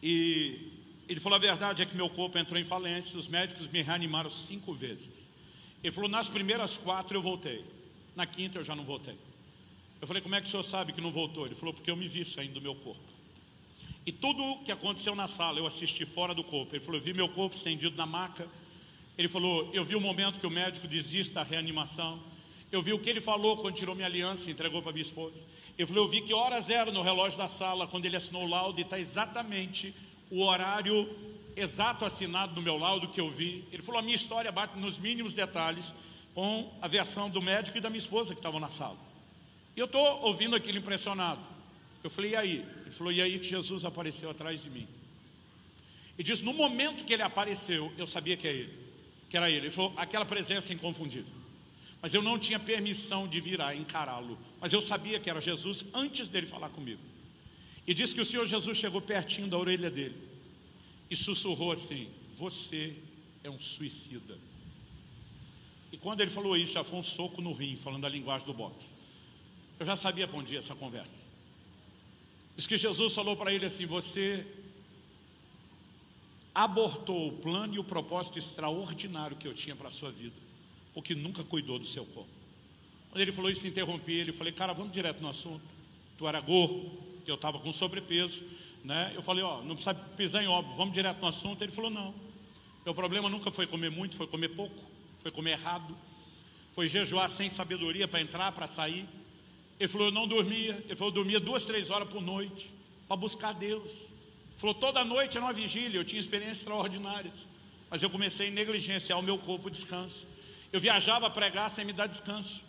E 0.02 0.72
ele 1.08 1.20
falou: 1.20 1.36
A 1.36 1.40
verdade 1.40 1.82
é 1.82 1.86
que 1.86 1.96
meu 1.96 2.10
corpo 2.10 2.36
entrou 2.38 2.60
em 2.60 2.64
falência. 2.64 3.16
Os 3.16 3.28
médicos 3.28 3.68
me 3.68 3.82
reanimaram 3.82 4.28
cinco 4.28 4.74
vezes. 4.74 5.30
Ele 5.82 5.92
falou: 5.92 6.10
Nas 6.10 6.26
primeiras 6.26 6.76
quatro 6.76 7.16
eu 7.16 7.22
voltei. 7.22 7.64
Na 8.16 8.26
quinta 8.26 8.58
eu 8.58 8.64
já 8.64 8.74
não 8.74 8.84
voltei. 8.84 9.16
Eu 10.02 10.08
falei: 10.08 10.20
Como 10.20 10.34
é 10.34 10.40
que 10.40 10.48
o 10.48 10.50
senhor 10.50 10.64
sabe 10.64 10.92
que 10.92 11.00
não 11.00 11.12
voltou? 11.12 11.46
Ele 11.46 11.54
falou: 11.54 11.72
Porque 11.72 11.88
eu 11.88 11.96
me 11.96 12.08
vi 12.08 12.24
saindo 12.24 12.54
do 12.54 12.60
meu 12.60 12.74
corpo. 12.74 13.00
E 14.04 14.10
tudo 14.10 14.42
o 14.42 14.58
que 14.64 14.72
aconteceu 14.72 15.14
na 15.14 15.28
sala 15.28 15.60
eu 15.60 15.66
assisti 15.66 16.04
fora 16.04 16.34
do 16.34 16.42
corpo. 16.42 16.74
Ele 16.74 16.82
falou: 16.84 17.00
Eu 17.00 17.04
vi 17.04 17.14
meu 17.14 17.28
corpo 17.28 17.54
estendido 17.54 17.96
na 17.96 18.04
maca. 18.04 18.48
Ele 19.16 19.28
falou: 19.28 19.70
Eu 19.72 19.84
vi 19.84 19.94
o 19.94 20.00
momento 20.00 20.40
que 20.40 20.46
o 20.46 20.50
médico 20.50 20.88
desiste 20.88 21.32
da 21.32 21.44
reanimação. 21.44 22.20
Eu 22.72 22.82
vi 22.82 22.92
o 22.92 22.98
que 22.98 23.08
ele 23.08 23.20
falou 23.20 23.58
quando 23.58 23.74
tirou 23.74 23.94
minha 23.94 24.08
aliança 24.08 24.48
e 24.48 24.52
entregou 24.54 24.82
para 24.82 24.92
minha 24.92 25.02
esposa. 25.02 25.46
Eu 25.76 25.86
falei, 25.86 26.02
eu 26.02 26.08
vi 26.08 26.22
que 26.22 26.32
horas 26.32 26.70
eram 26.70 26.90
no 26.90 27.02
relógio 27.02 27.36
da 27.36 27.46
sala 27.46 27.86
quando 27.86 28.06
ele 28.06 28.16
assinou 28.16 28.44
o 28.44 28.48
laudo 28.48 28.80
e 28.80 28.82
está 28.82 28.98
exatamente 28.98 29.94
o 30.30 30.42
horário 30.42 31.06
exato 31.54 32.06
assinado 32.06 32.54
no 32.54 32.62
meu 32.62 32.78
laudo 32.78 33.08
que 33.08 33.20
eu 33.20 33.28
vi. 33.28 33.62
Ele 33.70 33.82
falou, 33.82 33.98
a 33.98 34.02
minha 34.02 34.14
história 34.14 34.50
bate 34.50 34.78
nos 34.78 34.98
mínimos 34.98 35.34
detalhes 35.34 35.92
com 36.34 36.72
a 36.80 36.88
versão 36.88 37.28
do 37.28 37.42
médico 37.42 37.76
e 37.76 37.80
da 37.82 37.90
minha 37.90 37.98
esposa 37.98 38.32
que 38.32 38.40
estavam 38.40 38.58
na 38.58 38.70
sala. 38.70 39.11
E 39.76 39.80
eu 39.80 39.86
estou 39.86 40.22
ouvindo 40.22 40.54
aquilo 40.54 40.78
impressionado. 40.78 41.40
Eu 42.02 42.10
falei, 42.10 42.32
e 42.32 42.36
aí? 42.36 42.66
Ele 42.82 42.90
falou, 42.90 43.12
e 43.12 43.22
aí 43.22 43.38
que 43.38 43.46
Jesus 43.46 43.84
apareceu 43.84 44.30
atrás 44.30 44.62
de 44.62 44.70
mim. 44.70 44.86
E 46.18 46.22
disse, 46.22 46.44
no 46.44 46.52
momento 46.52 47.04
que 47.04 47.12
ele 47.12 47.22
apareceu, 47.22 47.92
eu 47.96 48.06
sabia 48.06 48.36
que, 48.36 48.46
é 48.46 48.52
ele, 48.52 48.78
que 49.28 49.36
era 49.36 49.50
ele. 49.50 49.66
Ele 49.66 49.70
falou, 49.70 49.92
aquela 49.96 50.24
presença 50.24 50.72
inconfundível. 50.72 51.32
Mas 52.02 52.12
eu 52.14 52.22
não 52.22 52.38
tinha 52.38 52.58
permissão 52.58 53.28
de 53.28 53.40
virar, 53.40 53.76
encará-lo. 53.76 54.36
Mas 54.60 54.72
eu 54.72 54.80
sabia 54.80 55.20
que 55.20 55.30
era 55.30 55.40
Jesus 55.40 55.86
antes 55.94 56.28
dele 56.28 56.46
falar 56.46 56.68
comigo. 56.68 57.00
E 57.86 57.94
disse 57.94 58.14
que 58.14 58.20
o 58.20 58.24
Senhor 58.24 58.46
Jesus 58.46 58.76
chegou 58.76 59.00
pertinho 59.00 59.48
da 59.48 59.56
orelha 59.56 59.90
dele 59.90 60.16
e 61.08 61.16
sussurrou 61.16 61.72
assim: 61.72 62.08
Você 62.36 62.96
é 63.44 63.50
um 63.50 63.58
suicida. 63.58 64.36
E 65.92 65.96
quando 65.96 66.20
ele 66.20 66.30
falou 66.30 66.56
isso, 66.56 66.72
já 66.72 66.82
foi 66.82 66.98
um 66.98 67.02
soco 67.02 67.40
no 67.40 67.52
rim, 67.52 67.76
falando 67.76 68.04
a 68.04 68.08
linguagem 68.08 68.46
do 68.46 68.54
boxe. 68.54 68.94
Eu 69.78 69.86
já 69.86 69.96
sabia 69.96 70.28
para 70.28 70.38
onde 70.38 70.54
ia 70.54 70.58
essa 70.58 70.74
conversa. 70.74 71.26
Diz 72.56 72.66
que 72.66 72.76
Jesus 72.76 73.14
falou 73.14 73.36
para 73.36 73.52
ele 73.52 73.66
assim: 73.66 73.86
Você 73.86 74.46
abortou 76.54 77.28
o 77.28 77.32
plano 77.38 77.74
e 77.74 77.78
o 77.78 77.84
propósito 77.84 78.38
extraordinário 78.38 79.36
que 79.36 79.48
eu 79.48 79.54
tinha 79.54 79.74
para 79.74 79.88
a 79.88 79.90
sua 79.90 80.10
vida 80.10 80.42
porque 80.94 81.14
nunca 81.14 81.42
cuidou 81.42 81.78
do 81.78 81.86
seu 81.86 82.04
corpo. 82.06 82.30
Quando 83.10 83.20
ele 83.20 83.32
falou 83.32 83.50
isso, 83.50 83.66
interrompi 83.66 84.12
ele, 84.12 84.30
eu 84.30 84.34
falei, 84.34 84.52
cara, 84.52 84.72
vamos 84.72 84.92
direto 84.92 85.20
no 85.20 85.28
assunto. 85.28 85.62
Tu 86.18 86.26
era 86.26 86.40
gordo, 86.40 86.90
que 87.24 87.30
eu 87.30 87.34
estava 87.34 87.58
com 87.58 87.72
sobrepeso, 87.72 88.42
né? 88.84 89.12
Eu 89.14 89.22
falei, 89.22 89.42
ó, 89.42 89.62
não 89.62 89.74
precisa 89.74 89.94
pisar 89.94 90.42
em 90.42 90.46
óbvio, 90.46 90.76
vamos 90.76 90.94
direto 90.94 91.20
no 91.20 91.26
assunto. 91.26 91.62
Ele 91.62 91.72
falou, 91.72 91.90
não. 91.90 92.14
Meu 92.84 92.94
problema 92.94 93.28
nunca 93.28 93.50
foi 93.50 93.66
comer 93.66 93.90
muito, 93.90 94.16
foi 94.16 94.26
comer 94.26 94.48
pouco, 94.48 94.82
foi 95.18 95.30
comer 95.30 95.52
errado, 95.52 95.96
foi 96.72 96.88
jejuar 96.88 97.28
sem 97.28 97.48
sabedoria 97.48 98.08
para 98.08 98.20
entrar, 98.20 98.50
para 98.52 98.66
sair. 98.66 99.06
Ele 99.82 99.88
falou, 99.88 100.06
eu 100.06 100.12
não 100.12 100.28
dormia. 100.28 100.80
Ele 100.84 100.94
falou, 100.94 101.10
eu 101.10 101.14
dormia 101.14 101.40
duas, 101.40 101.64
três 101.64 101.90
horas 101.90 102.08
por 102.08 102.22
noite 102.22 102.72
para 103.08 103.16
buscar 103.16 103.52
Deus. 103.52 103.90
Ele 103.90 104.54
falou, 104.54 104.74
toda 104.76 105.04
noite 105.04 105.36
era 105.36 105.44
uma 105.44 105.52
vigília, 105.52 105.98
eu 105.98 106.04
tinha 106.04 106.20
experiências 106.20 106.58
extraordinárias. 106.58 107.34
Mas 107.90 108.00
eu 108.00 108.08
comecei 108.08 108.46
a 108.46 108.50
negligenciar 108.52 109.18
o 109.18 109.22
meu 109.24 109.36
corpo 109.36 109.68
descanso. 109.68 110.28
Eu 110.72 110.78
viajava 110.78 111.26
a 111.26 111.30
pregar 111.30 111.68
sem 111.68 111.84
me 111.84 111.92
dar 111.92 112.06
descanso. 112.06 112.62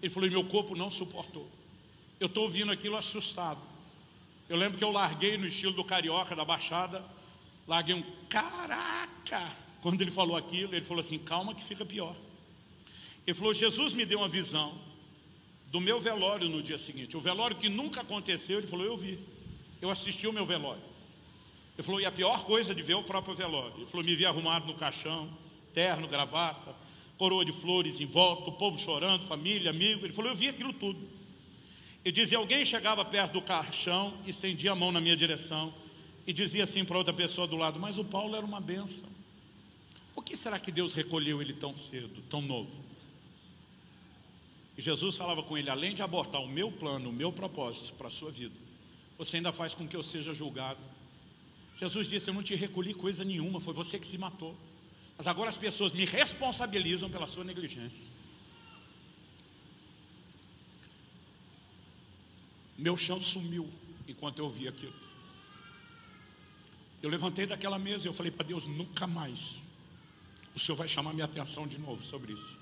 Ele 0.00 0.08
falou: 0.08 0.28
e 0.28 0.30
meu 0.30 0.44
corpo 0.44 0.76
não 0.76 0.88
suportou. 0.88 1.50
Eu 2.20 2.28
estou 2.28 2.44
ouvindo 2.44 2.70
aquilo 2.70 2.96
assustado. 2.96 3.58
Eu 4.48 4.56
lembro 4.56 4.78
que 4.78 4.84
eu 4.84 4.92
larguei 4.92 5.36
no 5.36 5.48
estilo 5.48 5.72
do 5.72 5.82
carioca 5.82 6.36
da 6.36 6.44
Baixada, 6.44 7.04
larguei 7.66 7.96
um 7.96 8.04
caraca. 8.28 9.52
Quando 9.82 10.00
ele 10.00 10.12
falou 10.12 10.36
aquilo, 10.36 10.72
ele 10.76 10.84
falou 10.84 11.00
assim: 11.00 11.18
calma 11.18 11.56
que 11.56 11.64
fica 11.64 11.84
pior. 11.84 12.14
Ele 13.26 13.34
falou: 13.34 13.52
Jesus 13.52 13.94
me 13.94 14.06
deu 14.06 14.20
uma 14.20 14.28
visão 14.28 14.91
do 15.72 15.80
meu 15.80 15.98
velório 15.98 16.50
no 16.50 16.62
dia 16.62 16.76
seguinte. 16.76 17.16
O 17.16 17.20
velório 17.20 17.56
que 17.56 17.70
nunca 17.70 18.02
aconteceu, 18.02 18.58
ele 18.58 18.66
falou: 18.66 18.84
eu 18.84 18.96
vi. 18.96 19.18
Eu 19.80 19.90
assisti 19.90 20.28
o 20.28 20.32
meu 20.32 20.44
velório. 20.44 20.82
Ele 21.74 21.82
falou: 21.82 21.98
e 21.98 22.04
a 22.04 22.12
pior 22.12 22.44
coisa 22.44 22.74
de 22.74 22.82
ver 22.82 22.94
o 22.94 23.02
próprio 23.02 23.34
velório. 23.34 23.78
Ele 23.78 23.86
falou: 23.86 24.04
me 24.04 24.14
vi 24.14 24.26
arrumado 24.26 24.66
no 24.66 24.74
caixão, 24.74 25.26
terno, 25.72 26.06
gravata, 26.06 26.76
coroa 27.16 27.42
de 27.42 27.52
flores 27.52 28.00
em 28.00 28.06
volta, 28.06 28.50
o 28.50 28.52
povo 28.52 28.78
chorando, 28.78 29.24
família, 29.24 29.70
amigo. 29.70 30.04
Ele 30.04 30.12
falou: 30.12 30.30
Eu 30.30 30.36
vi 30.36 30.48
aquilo 30.48 30.74
tudo. 30.74 31.00
E 32.04 32.12
dizia: 32.12 32.36
Alguém 32.36 32.66
chegava 32.66 33.02
perto 33.02 33.32
do 33.32 33.40
caixão, 33.40 34.12
estendia 34.26 34.72
a 34.72 34.76
mão 34.76 34.92
na 34.92 35.00
minha 35.00 35.16
direção 35.16 35.72
e 36.26 36.34
dizia 36.34 36.64
assim 36.64 36.84
para 36.84 36.98
outra 36.98 37.14
pessoa 37.14 37.46
do 37.46 37.56
lado: 37.56 37.80
Mas 37.80 37.96
o 37.96 38.04
Paulo 38.04 38.36
era 38.36 38.44
uma 38.44 38.60
benção. 38.60 39.08
Por 40.14 40.22
que 40.22 40.36
será 40.36 40.58
que 40.58 40.70
Deus 40.70 40.92
recolheu 40.92 41.40
ele 41.40 41.54
tão 41.54 41.74
cedo, 41.74 42.22
tão 42.28 42.42
novo? 42.42 42.91
Jesus 44.78 45.16
falava 45.16 45.42
com 45.42 45.56
ele: 45.56 45.68
Além 45.68 45.94
de 45.94 46.02
abortar 46.02 46.40
o 46.40 46.48
meu 46.48 46.70
plano, 46.72 47.10
o 47.10 47.12
meu 47.12 47.32
propósito 47.32 47.94
para 47.94 48.08
a 48.08 48.10
sua 48.10 48.30
vida, 48.30 48.54
você 49.18 49.36
ainda 49.36 49.52
faz 49.52 49.74
com 49.74 49.86
que 49.86 49.96
eu 49.96 50.02
seja 50.02 50.32
julgado. 50.32 50.80
Jesus 51.76 52.08
disse: 52.08 52.30
Eu 52.30 52.34
não 52.34 52.42
te 52.42 52.54
recolhi 52.54 52.94
coisa 52.94 53.24
nenhuma, 53.24 53.60
foi 53.60 53.74
você 53.74 53.98
que 53.98 54.06
se 54.06 54.18
matou. 54.18 54.56
Mas 55.16 55.26
agora 55.26 55.50
as 55.50 55.56
pessoas 55.56 55.92
me 55.92 56.04
responsabilizam 56.04 57.10
pela 57.10 57.26
sua 57.26 57.44
negligência. 57.44 58.12
Meu 62.78 62.96
chão 62.96 63.20
sumiu 63.20 63.68
enquanto 64.08 64.38
eu 64.38 64.46
ouvi 64.46 64.66
aquilo. 64.66 64.94
Eu 67.02 67.10
levantei 67.10 67.46
daquela 67.46 67.78
mesa 67.78 68.06
e 68.06 68.08
eu 68.08 68.12
falei 68.12 68.32
para 68.32 68.46
Deus: 68.46 68.66
nunca 68.66 69.06
mais 69.06 69.62
o 70.54 70.58
Senhor 70.58 70.76
vai 70.76 70.88
chamar 70.88 71.12
minha 71.12 71.24
atenção 71.24 71.66
de 71.66 71.78
novo 71.78 72.04
sobre 72.04 72.32
isso. 72.32 72.61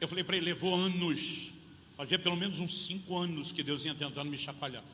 Eu 0.00 0.08
falei 0.08 0.24
para 0.24 0.36
ele: 0.36 0.46
levou 0.46 0.74
anos, 0.74 1.52
fazia 1.96 2.18
pelo 2.18 2.36
menos 2.36 2.60
uns 2.60 2.86
cinco 2.86 3.16
anos 3.16 3.52
que 3.52 3.62
Deus 3.62 3.84
ia 3.84 3.94
tentando 3.94 4.30
me 4.30 4.38
chacoalhar. 4.38 4.84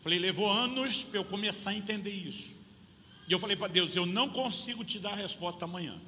Falei: 0.00 0.18
levou 0.18 0.50
anos 0.50 1.02
para 1.02 1.18
eu 1.18 1.24
começar 1.24 1.70
a 1.70 1.74
entender 1.74 2.10
isso. 2.10 2.58
E 3.28 3.32
eu 3.32 3.38
falei 3.38 3.56
para 3.56 3.68
Deus: 3.68 3.94
eu 3.96 4.06
não 4.06 4.28
consigo 4.28 4.84
te 4.84 4.98
dar 4.98 5.12
a 5.12 5.16
resposta 5.16 5.64
amanhã. 5.64 5.98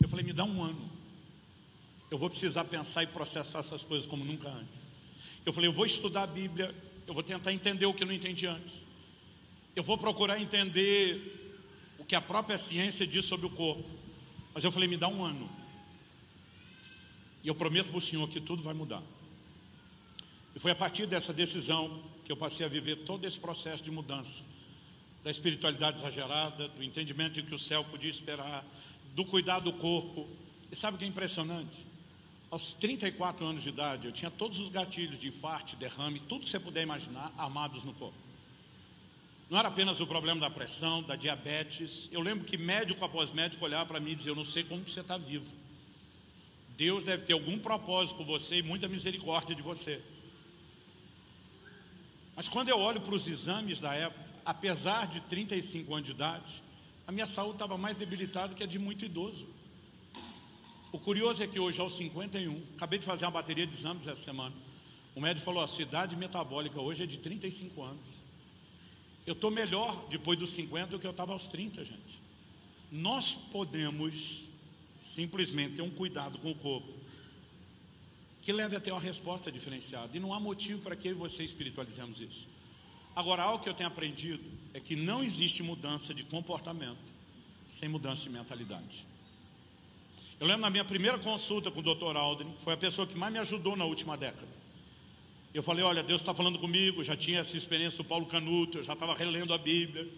Eu 0.00 0.08
falei: 0.08 0.24
me 0.24 0.32
dá 0.32 0.44
um 0.44 0.62
ano. 0.62 0.90
Eu 2.10 2.16
vou 2.16 2.30
precisar 2.30 2.64
pensar 2.64 3.02
e 3.02 3.06
processar 3.06 3.58
essas 3.58 3.84
coisas 3.84 4.06
como 4.06 4.24
nunca 4.24 4.48
antes. 4.48 4.86
Eu 5.44 5.52
falei: 5.52 5.68
eu 5.68 5.72
vou 5.72 5.86
estudar 5.86 6.22
a 6.22 6.26
Bíblia. 6.26 6.74
Eu 7.06 7.14
vou 7.14 7.22
tentar 7.22 7.52
entender 7.52 7.86
o 7.86 7.94
que 7.94 8.02
eu 8.02 8.06
não 8.06 8.14
entendi 8.14 8.46
antes. 8.46 8.84
Eu 9.74 9.82
vou 9.82 9.96
procurar 9.96 10.40
entender 10.40 11.96
o 11.98 12.04
que 12.04 12.14
a 12.14 12.20
própria 12.20 12.58
ciência 12.58 13.06
diz 13.06 13.24
sobre 13.24 13.46
o 13.46 13.50
corpo. 13.50 13.88
Mas 14.52 14.64
eu 14.64 14.70
falei: 14.70 14.88
me 14.88 14.96
dá 14.96 15.08
um 15.08 15.24
ano. 15.24 15.57
E 17.42 17.48
eu 17.48 17.54
prometo 17.54 17.88
para 17.88 17.98
o 17.98 18.00
Senhor 18.00 18.28
que 18.28 18.40
tudo 18.40 18.62
vai 18.62 18.74
mudar. 18.74 19.02
E 20.54 20.58
foi 20.58 20.70
a 20.70 20.74
partir 20.74 21.06
dessa 21.06 21.32
decisão 21.32 22.02
que 22.24 22.32
eu 22.32 22.36
passei 22.36 22.66
a 22.66 22.68
viver 22.68 22.96
todo 22.96 23.24
esse 23.24 23.38
processo 23.38 23.82
de 23.82 23.90
mudança 23.90 24.46
da 25.22 25.30
espiritualidade 25.30 25.98
exagerada, 25.98 26.68
do 26.68 26.82
entendimento 26.82 27.34
de 27.34 27.42
que 27.42 27.54
o 27.54 27.58
céu 27.58 27.84
podia 27.84 28.10
esperar, 28.10 28.64
do 29.14 29.24
cuidar 29.24 29.60
do 29.60 29.72
corpo. 29.72 30.28
E 30.70 30.76
sabe 30.76 30.96
o 30.96 30.98
que 30.98 31.04
é 31.04 31.08
impressionante? 31.08 31.86
Aos 32.50 32.72
34 32.74 33.44
anos 33.44 33.62
de 33.62 33.68
idade, 33.68 34.06
eu 34.06 34.12
tinha 34.12 34.30
todos 34.30 34.58
os 34.58 34.70
gatilhos 34.70 35.18
de 35.18 35.28
infarto, 35.28 35.76
derrame, 35.76 36.20
tudo 36.20 36.44
que 36.44 36.50
você 36.50 36.58
puder 36.58 36.82
imaginar, 36.82 37.32
armados 37.36 37.84
no 37.84 37.92
corpo. 37.92 38.16
Não 39.50 39.58
era 39.58 39.68
apenas 39.68 40.00
o 40.00 40.06
problema 40.06 40.40
da 40.40 40.50
pressão, 40.50 41.02
da 41.02 41.16
diabetes. 41.16 42.08
Eu 42.12 42.20
lembro 42.20 42.44
que 42.44 42.56
médico 42.56 43.04
após 43.04 43.30
médico 43.30 43.64
olhava 43.64 43.86
para 43.86 44.00
mim 44.00 44.12
e 44.12 44.14
dizia: 44.14 44.32
Eu 44.32 44.36
não 44.36 44.44
sei 44.44 44.62
como 44.62 44.84
que 44.84 44.90
você 44.90 45.00
está 45.00 45.16
vivo. 45.16 45.46
Deus 46.78 47.02
deve 47.02 47.24
ter 47.24 47.32
algum 47.32 47.58
propósito 47.58 48.18
com 48.18 48.24
você 48.24 48.58
e 48.58 48.62
muita 48.62 48.86
misericórdia 48.86 49.52
de 49.52 49.60
você. 49.60 50.00
Mas 52.36 52.48
quando 52.48 52.68
eu 52.68 52.78
olho 52.78 53.00
para 53.00 53.12
os 53.12 53.26
exames 53.26 53.80
da 53.80 53.92
época, 53.92 54.24
apesar 54.44 55.08
de 55.08 55.20
35 55.22 55.92
anos 55.92 56.06
de 56.06 56.14
idade, 56.14 56.62
a 57.04 57.10
minha 57.10 57.26
saúde 57.26 57.54
estava 57.54 57.76
mais 57.76 57.96
debilitada 57.96 58.54
que 58.54 58.62
a 58.62 58.66
de 58.66 58.78
muito 58.78 59.04
idoso. 59.04 59.48
O 60.92 61.00
curioso 61.00 61.42
é 61.42 61.48
que 61.48 61.58
hoje, 61.58 61.80
aos 61.80 61.96
51, 61.96 62.62
acabei 62.76 63.00
de 63.00 63.04
fazer 63.04 63.24
uma 63.24 63.32
bateria 63.32 63.66
de 63.66 63.74
exames 63.74 64.06
essa 64.06 64.22
semana. 64.22 64.54
O 65.16 65.20
médico 65.20 65.44
falou: 65.44 65.64
a 65.64 65.66
sua 65.66 65.82
idade 65.82 66.14
metabólica 66.14 66.80
hoje 66.80 67.02
é 67.02 67.06
de 67.06 67.18
35 67.18 67.82
anos. 67.82 68.08
Eu 69.26 69.32
estou 69.32 69.50
melhor 69.50 70.06
depois 70.08 70.38
dos 70.38 70.50
50 70.50 70.92
do 70.92 71.00
que 71.00 71.06
eu 71.08 71.10
estava 71.10 71.32
aos 71.32 71.48
30, 71.48 71.84
gente. 71.84 72.22
Nós 72.92 73.34
podemos 73.34 74.47
simplesmente 74.98 75.76
ter 75.76 75.82
um 75.82 75.90
cuidado 75.90 76.38
com 76.38 76.50
o 76.50 76.54
corpo 76.54 76.92
que 78.42 78.52
leve 78.52 78.74
a 78.74 78.80
ter 78.80 78.92
uma 78.92 79.00
resposta 79.00 79.52
diferenciada. 79.52 80.16
E 80.16 80.20
não 80.20 80.32
há 80.32 80.40
motivo 80.40 80.80
para 80.80 80.96
que 80.96 81.08
eu 81.08 81.12
e 81.12 81.14
você 81.14 81.44
espiritualizemos 81.44 82.20
isso. 82.20 82.48
Agora, 83.14 83.42
algo 83.42 83.62
que 83.62 83.68
eu 83.68 83.74
tenho 83.74 83.88
aprendido 83.88 84.42
é 84.72 84.80
que 84.80 84.96
não 84.96 85.22
existe 85.22 85.62
mudança 85.62 86.14
de 86.14 86.24
comportamento 86.24 86.96
sem 87.66 87.88
mudança 87.88 88.22
de 88.22 88.30
mentalidade. 88.30 89.06
Eu 90.40 90.46
lembro 90.46 90.62
na 90.62 90.70
minha 90.70 90.84
primeira 90.84 91.18
consulta 91.18 91.70
com 91.70 91.80
o 91.80 91.82
Dr. 91.82 92.16
Aldrin, 92.16 92.54
foi 92.58 92.72
a 92.72 92.76
pessoa 92.76 93.06
que 93.06 93.18
mais 93.18 93.32
me 93.32 93.38
ajudou 93.38 93.76
na 93.76 93.84
última 93.84 94.16
década. 94.16 94.48
Eu 95.52 95.62
falei: 95.62 95.84
Olha, 95.84 96.02
Deus 96.02 96.20
está 96.20 96.32
falando 96.32 96.58
comigo. 96.58 97.02
Já 97.04 97.16
tinha 97.16 97.40
essa 97.40 97.56
experiência 97.56 97.98
do 97.98 98.04
Paulo 98.04 98.26
Canuto, 98.26 98.78
eu 98.78 98.82
já 98.82 98.92
estava 98.92 99.14
relendo 99.14 99.52
a 99.52 99.58
Bíblia. 99.58 100.08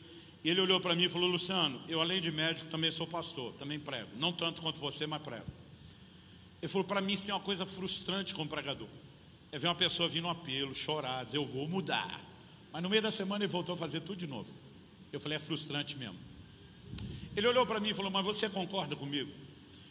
E 0.42 0.50
ele 0.50 0.60
olhou 0.60 0.80
para 0.80 0.94
mim 0.94 1.04
e 1.04 1.08
falou: 1.08 1.28
Luciano, 1.28 1.80
eu 1.88 2.00
além 2.00 2.20
de 2.20 2.30
médico 2.30 2.70
também 2.70 2.90
sou 2.90 3.06
pastor, 3.06 3.52
também 3.54 3.78
prego. 3.78 4.08
Não 4.16 4.32
tanto 4.32 4.62
quanto 4.62 4.78
você, 4.80 5.06
mas 5.06 5.22
prego. 5.22 5.46
Ele 6.62 6.70
falou: 6.70 6.86
Para 6.86 7.00
mim, 7.00 7.12
isso 7.12 7.26
tem 7.26 7.34
uma 7.34 7.40
coisa 7.40 7.66
frustrante 7.66 8.34
como 8.34 8.48
pregador. 8.48 8.88
É 9.52 9.58
ver 9.58 9.68
uma 9.68 9.74
pessoa 9.74 10.08
vir 10.08 10.22
no 10.22 10.28
apelo, 10.28 10.74
chorar, 10.74 11.24
dizer: 11.24 11.38
Eu 11.38 11.46
vou 11.46 11.68
mudar. 11.68 12.30
Mas 12.72 12.82
no 12.82 12.88
meio 12.88 13.02
da 13.02 13.10
semana 13.10 13.44
ele 13.44 13.52
voltou 13.52 13.74
a 13.74 13.78
fazer 13.78 14.00
tudo 14.00 14.16
de 14.16 14.26
novo. 14.26 14.50
Eu 15.12 15.18
falei, 15.18 15.36
é 15.36 15.38
frustrante 15.38 15.96
mesmo. 15.96 16.18
Ele 17.36 17.46
olhou 17.46 17.66
para 17.66 17.80
mim 17.80 17.90
e 17.90 17.94
falou, 17.94 18.10
mas 18.10 18.24
você 18.24 18.48
concorda 18.48 18.94
comigo? 18.94 19.30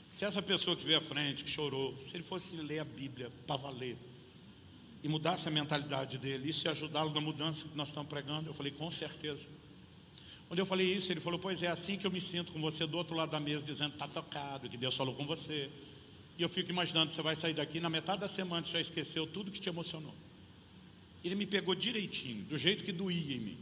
Se 0.09 0.25
essa 0.25 0.41
pessoa 0.41 0.75
que 0.75 0.83
veio 0.83 0.97
à 0.97 1.01
frente, 1.01 1.43
que 1.43 1.49
chorou, 1.49 1.97
se 1.97 2.15
ele 2.15 2.23
fosse 2.23 2.55
ler 2.57 2.79
a 2.79 2.85
Bíblia 2.85 3.31
para 3.45 3.57
valer 3.57 3.97
e 5.03 5.07
mudasse 5.07 5.47
a 5.47 5.51
mentalidade 5.51 6.17
dele, 6.17 6.49
isso 6.49 6.67
ia 6.67 6.71
ajudá-lo 6.71 7.13
na 7.13 7.21
mudança 7.21 7.67
que 7.67 7.77
nós 7.77 7.89
estamos 7.89 8.09
pregando, 8.09 8.49
eu 8.49 8.53
falei, 8.53 8.71
com 8.71 8.89
certeza. 8.89 9.49
Quando 10.49 10.57
eu 10.57 10.65
falei 10.65 10.91
isso, 10.91 11.13
ele 11.13 11.19
falou, 11.19 11.37
pois 11.37 11.61
é 11.61 11.67
assim 11.67 11.95
que 11.95 12.07
eu 12.07 12.11
me 12.11 12.19
sinto 12.19 12.51
com 12.51 12.59
você 12.59 12.87
do 12.87 12.97
outro 12.97 13.15
lado 13.15 13.29
da 13.29 13.39
mesa, 13.39 13.63
dizendo, 13.63 13.93
está 13.93 14.07
tocado, 14.07 14.67
que 14.67 14.77
Deus 14.77 14.97
falou 14.97 15.13
com 15.13 15.23
você. 15.23 15.69
E 16.39 16.41
eu 16.41 16.49
fico 16.49 16.71
imaginando, 16.71 17.13
você 17.13 17.21
vai 17.21 17.35
sair 17.35 17.53
daqui, 17.53 17.79
na 17.79 17.87
metade 17.87 18.21
da 18.21 18.27
semana 18.27 18.65
já 18.65 18.81
esqueceu 18.81 19.27
tudo 19.27 19.51
que 19.51 19.59
te 19.59 19.69
emocionou. 19.69 20.13
Ele 21.23 21.35
me 21.35 21.45
pegou 21.45 21.75
direitinho, 21.75 22.43
do 22.45 22.57
jeito 22.57 22.83
que 22.83 22.91
doía 22.91 23.35
em 23.35 23.39
mim. 23.39 23.57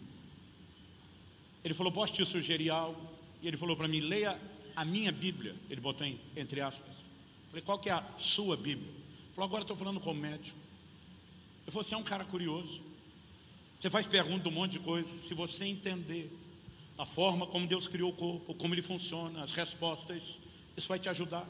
Ele 1.62 1.74
falou, 1.74 1.92
posso 1.92 2.14
te 2.14 2.24
sugerir 2.24 2.70
algo? 2.70 3.06
E 3.42 3.50
ele 3.50 3.58
falou 3.58 3.76
para 3.76 3.90
mim, 3.90 4.00
leia 4.00 4.40
a 4.74 4.86
minha 4.86 5.12
Bíblia. 5.12 5.54
Ele 5.70 5.82
botou 5.82 6.08
em, 6.08 6.18
entre 6.38 6.62
aspas. 6.62 6.96
Falei, 7.50 7.64
qual 7.64 7.80
que 7.80 7.90
é 7.90 7.94
a 7.94 8.04
sua 8.18 8.56
Bíblia? 8.56 8.88
Ele 8.90 9.34
falou, 9.34 9.48
agora 9.50 9.64
estou 9.64 9.76
falando 9.76 10.00
como 10.00 10.18
médico. 10.22 10.58
Eu 11.66 11.74
falei, 11.74 11.86
você 11.86 11.96
é 11.96 11.98
um 11.98 12.04
cara 12.04 12.24
curioso. 12.24 12.82
Você 13.78 13.90
faz 13.90 14.08
pergunta 14.08 14.48
um 14.48 14.54
monte 14.54 14.74
de 14.74 14.80
coisas. 14.80 15.12
Se 15.12 15.34
você 15.34 15.66
entender 15.66 16.32
a 16.98 17.06
forma 17.06 17.46
como 17.46 17.68
Deus 17.68 17.88
criou 17.88 18.10
o 18.10 18.14
corpo, 18.14 18.54
como 18.56 18.74
ele 18.74 18.82
funciona, 18.82 19.44
as 19.44 19.52
respostas, 19.52 20.40
isso 20.76 20.88
vai 20.88 21.00
te 21.00 21.10
ajudar. 21.10 21.48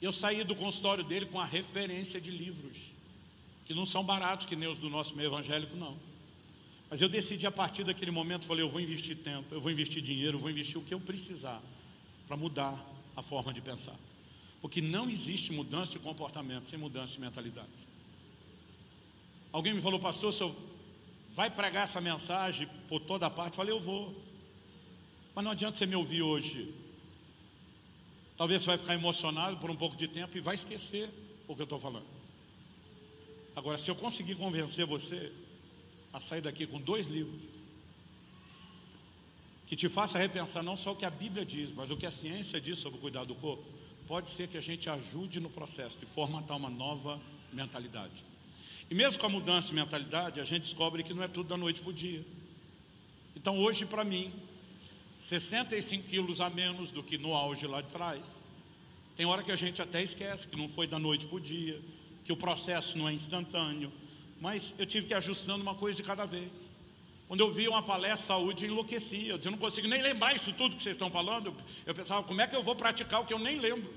Eu 0.00 0.12
saí 0.12 0.42
do 0.44 0.56
consultório 0.56 1.04
dele 1.04 1.26
com 1.26 1.38
a 1.38 1.44
referência 1.44 2.20
de 2.20 2.30
livros, 2.30 2.92
que 3.64 3.74
não 3.74 3.86
são 3.86 4.02
baratos 4.02 4.46
que 4.46 4.56
nem 4.56 4.68
os 4.68 4.78
do 4.78 4.88
nosso 4.88 5.14
meio 5.14 5.28
evangélico, 5.28 5.76
não. 5.76 5.96
Mas 6.88 7.00
eu 7.00 7.08
decidi 7.08 7.46
a 7.46 7.52
partir 7.52 7.84
daquele 7.84 8.10
momento, 8.10 8.44
falei, 8.44 8.64
eu 8.64 8.68
vou 8.68 8.80
investir 8.80 9.16
tempo, 9.16 9.54
eu 9.54 9.60
vou 9.60 9.70
investir 9.70 10.02
dinheiro, 10.02 10.36
eu 10.36 10.40
vou 10.40 10.50
investir 10.50 10.78
o 10.78 10.82
que 10.82 10.92
eu 10.92 10.98
precisar 10.98 11.62
para 12.26 12.36
mudar 12.36 12.74
a 13.16 13.22
forma 13.22 13.52
de 13.52 13.60
pensar. 13.60 13.94
Porque 14.60 14.80
não 14.80 15.08
existe 15.08 15.52
mudança 15.52 15.92
de 15.92 16.00
comportamento 16.00 16.68
sem 16.68 16.78
mudança 16.78 17.14
de 17.14 17.20
mentalidade. 17.20 17.68
Alguém 19.52 19.74
me 19.74 19.80
falou, 19.80 20.00
pastor, 20.00 20.32
senhor 20.32 20.54
vai 21.30 21.48
pregar 21.50 21.84
essa 21.84 22.00
mensagem 22.00 22.68
por 22.88 23.00
toda 23.00 23.26
a 23.26 23.30
parte? 23.30 23.52
Eu 23.52 23.56
falei, 23.56 23.72
eu 23.72 23.80
vou. 23.80 24.29
Mas 25.40 25.44
não 25.46 25.52
adianta 25.52 25.78
você 25.78 25.86
me 25.86 25.96
ouvir 25.96 26.20
hoje. 26.20 26.70
Talvez 28.36 28.60
você 28.60 28.66
vai 28.66 28.76
ficar 28.76 28.92
emocionado 28.92 29.56
por 29.56 29.70
um 29.70 29.74
pouco 29.74 29.96
de 29.96 30.06
tempo 30.06 30.36
e 30.36 30.40
vai 30.40 30.54
esquecer 30.54 31.08
o 31.48 31.54
que 31.54 31.62
eu 31.62 31.64
estou 31.64 31.78
falando. 31.78 32.04
Agora, 33.56 33.78
se 33.78 33.90
eu 33.90 33.94
conseguir 33.94 34.34
convencer 34.34 34.84
você 34.84 35.32
a 36.12 36.20
sair 36.20 36.42
daqui 36.42 36.66
com 36.66 36.78
dois 36.78 37.08
livros, 37.08 37.42
que 39.66 39.74
te 39.74 39.88
faça 39.88 40.18
repensar 40.18 40.62
não 40.62 40.76
só 40.76 40.92
o 40.92 40.96
que 40.96 41.06
a 41.06 41.10
Bíblia 41.10 41.42
diz, 41.42 41.72
mas 41.72 41.90
o 41.90 41.96
que 41.96 42.04
a 42.04 42.10
ciência 42.10 42.60
diz 42.60 42.78
sobre 42.78 42.98
o 42.98 43.00
cuidado 43.00 43.28
do 43.28 43.34
corpo, 43.34 43.64
pode 44.06 44.28
ser 44.28 44.46
que 44.46 44.58
a 44.58 44.60
gente 44.60 44.90
ajude 44.90 45.40
no 45.40 45.48
processo 45.48 45.98
de 45.98 46.04
formatar 46.04 46.58
uma 46.58 46.68
nova 46.68 47.18
mentalidade. 47.50 48.22
E 48.90 48.94
mesmo 48.94 49.18
com 49.18 49.26
a 49.26 49.30
mudança 49.30 49.68
de 49.68 49.74
mentalidade, 49.74 50.38
a 50.38 50.44
gente 50.44 50.64
descobre 50.64 51.02
que 51.02 51.14
não 51.14 51.22
é 51.22 51.28
tudo 51.28 51.48
da 51.48 51.56
noite 51.56 51.80
para 51.80 51.88
o 51.88 51.94
dia. 51.94 52.22
Então, 53.34 53.58
hoje, 53.58 53.86
para 53.86 54.04
mim, 54.04 54.30
65 55.20 56.08
quilos 56.08 56.40
a 56.40 56.48
menos 56.48 56.90
do 56.90 57.02
que 57.02 57.18
no 57.18 57.34
auge 57.34 57.66
lá 57.66 57.82
de 57.82 57.92
trás. 57.92 58.42
Tem 59.14 59.26
hora 59.26 59.42
que 59.42 59.52
a 59.52 59.56
gente 59.56 59.82
até 59.82 60.02
esquece 60.02 60.48
que 60.48 60.56
não 60.56 60.66
foi 60.66 60.86
da 60.86 60.98
noite 60.98 61.26
para 61.26 61.36
o 61.36 61.40
dia, 61.40 61.78
que 62.24 62.32
o 62.32 62.36
processo 62.36 62.96
não 62.96 63.06
é 63.06 63.12
instantâneo, 63.12 63.92
mas 64.40 64.74
eu 64.78 64.86
tive 64.86 65.06
que 65.06 65.12
ir 65.12 65.16
ajustando 65.16 65.62
uma 65.62 65.74
coisa 65.74 65.98
de 65.98 66.04
cada 66.04 66.24
vez. 66.24 66.72
Quando 67.28 67.40
eu 67.40 67.52
vi 67.52 67.68
uma 67.68 67.82
palestra 67.82 68.28
saúde, 68.28 68.64
eu 68.64 68.70
enlouquecia. 68.70 69.38
Eu 69.44 69.50
não 69.50 69.58
consigo 69.58 69.86
nem 69.88 70.00
lembrar 70.00 70.34
isso 70.34 70.54
tudo 70.54 70.74
que 70.74 70.82
vocês 70.82 70.96
estão 70.96 71.10
falando. 71.10 71.54
Eu 71.84 71.94
pensava, 71.94 72.22
como 72.22 72.40
é 72.40 72.46
que 72.46 72.56
eu 72.56 72.62
vou 72.62 72.74
praticar 72.74 73.20
o 73.20 73.26
que 73.26 73.34
eu 73.34 73.38
nem 73.38 73.58
lembro? 73.58 73.92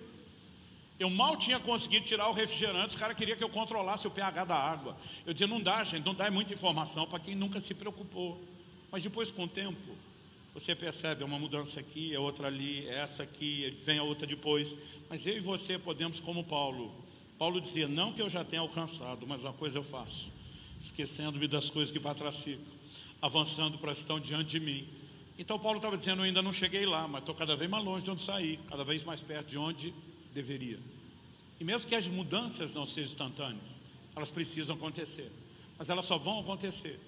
Eu 0.99 1.09
mal 1.09 1.37
tinha 1.37 1.57
conseguido 1.57 2.05
tirar 2.05 2.27
o 2.27 2.33
refrigerante, 2.33 2.89
os 2.89 2.95
caras 2.97 3.15
queriam 3.15 3.37
que 3.37 3.43
eu 3.43 3.49
controlasse 3.49 4.05
o 4.05 4.11
pH 4.11 4.43
da 4.43 4.57
água. 4.57 4.95
Eu 5.25 5.31
dizia, 5.31 5.47
não 5.47 5.61
dá, 5.61 5.85
gente, 5.85 6.05
não 6.05 6.13
dá 6.13 6.29
muita 6.29 6.53
informação 6.53 7.07
para 7.07 7.17
quem 7.17 7.33
nunca 7.33 7.61
se 7.61 7.73
preocupou. 7.73 8.43
Mas 8.91 9.01
depois, 9.01 9.31
com 9.31 9.45
o 9.45 9.47
tempo, 9.47 9.95
você 10.53 10.75
percebe, 10.75 11.23
é 11.23 11.25
uma 11.25 11.39
mudança 11.39 11.79
aqui, 11.79 12.13
é 12.13 12.19
outra 12.19 12.47
ali, 12.47 12.87
é 12.87 12.99
essa 12.99 13.23
aqui, 13.23 13.75
vem 13.81 13.97
a 13.97 14.03
outra 14.03 14.27
depois. 14.27 14.77
Mas 15.09 15.25
eu 15.25 15.35
e 15.35 15.39
você 15.39 15.79
podemos, 15.79 16.19
como 16.19 16.43
Paulo. 16.43 16.93
Paulo 17.39 17.59
dizia: 17.59 17.87
Não 17.87 18.13
que 18.13 18.21
eu 18.21 18.29
já 18.29 18.43
tenha 18.43 18.61
alcançado, 18.61 19.25
mas 19.25 19.43
uma 19.43 19.53
coisa 19.53 19.79
eu 19.79 19.83
faço, 19.83 20.31
esquecendo-me 20.79 21.47
das 21.47 21.71
coisas 21.71 21.91
que 21.91 21.99
para 21.99 22.13
trás 22.13 22.43
ficam, 22.43 22.71
avançando 23.19 23.79
para 23.79 23.91
estão 23.91 24.19
diante 24.19 24.51
de 24.51 24.59
mim. 24.59 24.87
Então 25.39 25.57
Paulo 25.57 25.77
estava 25.77 25.97
dizendo: 25.97 26.19
Eu 26.19 26.25
ainda 26.25 26.41
não 26.43 26.53
cheguei 26.53 26.85
lá, 26.85 27.07
mas 27.07 27.21
estou 27.23 27.33
cada 27.33 27.55
vez 27.55 27.69
mais 27.69 27.83
longe 27.83 28.05
de 28.05 28.11
onde 28.11 28.21
saí, 28.21 28.59
cada 28.69 28.83
vez 28.83 29.03
mais 29.03 29.21
perto 29.21 29.47
de 29.47 29.57
onde 29.57 29.91
deveria. 30.35 30.79
E 31.59 31.63
mesmo 31.63 31.87
que 31.87 31.95
as 31.95 32.07
mudanças 32.07 32.75
não 32.75 32.85
sejam 32.85 33.11
instantâneas, 33.11 33.81
elas 34.15 34.29
precisam 34.29 34.75
acontecer, 34.75 35.31
mas 35.79 35.89
elas 35.89 36.05
só 36.05 36.17
vão 36.19 36.41
acontecer 36.41 36.99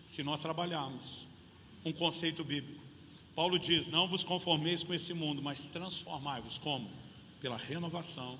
se 0.00 0.24
nós 0.24 0.40
trabalharmos 0.40 1.30
um 1.84 1.92
conceito 1.92 2.44
bíblico. 2.44 2.80
Paulo 3.34 3.58
diz: 3.58 3.88
Não 3.88 4.08
vos 4.08 4.22
conformeis 4.22 4.82
com 4.82 4.92
esse 4.92 5.14
mundo, 5.14 5.42
mas 5.42 5.68
transformai-vos 5.68 6.58
como? 6.58 6.90
Pela 7.40 7.56
renovação 7.56 8.38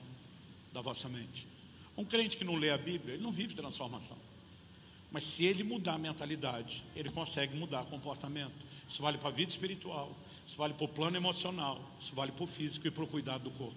da 0.72 0.80
vossa 0.80 1.09
mente. 1.09 1.49
Um 1.97 2.05
crente 2.05 2.36
que 2.36 2.45
não 2.45 2.57
lê 2.57 2.70
a 2.70 2.78
Bíblia, 2.78 3.14
ele 3.14 3.22
não 3.22 3.32
vive 3.32 3.55
transformação. 3.55 4.16
Mas 5.11 5.24
se 5.24 5.45
ele 5.45 5.62
mudar 5.62 5.95
a 5.95 5.99
mentalidade, 5.99 6.82
ele 6.97 7.11
consegue 7.11 7.55
mudar 7.55 7.84
comportamento. 7.84 8.55
Isso 8.88 9.03
vale 9.03 9.18
para 9.18 9.28
a 9.28 9.32
vida 9.32 9.51
espiritual, 9.51 10.11
isso 10.47 10.57
vale 10.57 10.72
para 10.72 10.84
o 10.84 10.88
plano 10.88 11.16
emocional, 11.16 11.78
isso 12.01 12.14
vale 12.14 12.32
para 12.32 12.45
o 12.45 12.47
físico 12.47 12.86
e 12.86 12.90
para 12.90 13.05
o 13.05 13.07
cuidado 13.07 13.45
do 13.45 13.51
corpo. 13.51 13.76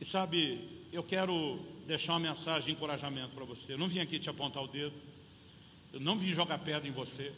E 0.00 0.04
sabe, 0.04 0.58
eu 0.92 1.04
quero 1.04 1.60
deixar 1.86 2.14
uma 2.14 2.20
mensagem 2.20 2.66
de 2.66 2.72
encorajamento 2.72 3.36
para 3.36 3.44
você. 3.44 3.74
Eu 3.74 3.78
não 3.78 3.86
vim 3.86 4.00
aqui 4.00 4.18
te 4.18 4.28
apontar 4.28 4.64
o 4.64 4.66
dedo, 4.66 4.94
eu 5.92 6.00
não 6.00 6.16
vim 6.16 6.32
jogar 6.32 6.58
pedra 6.58 6.88
em 6.88 6.92
você. 6.92 7.32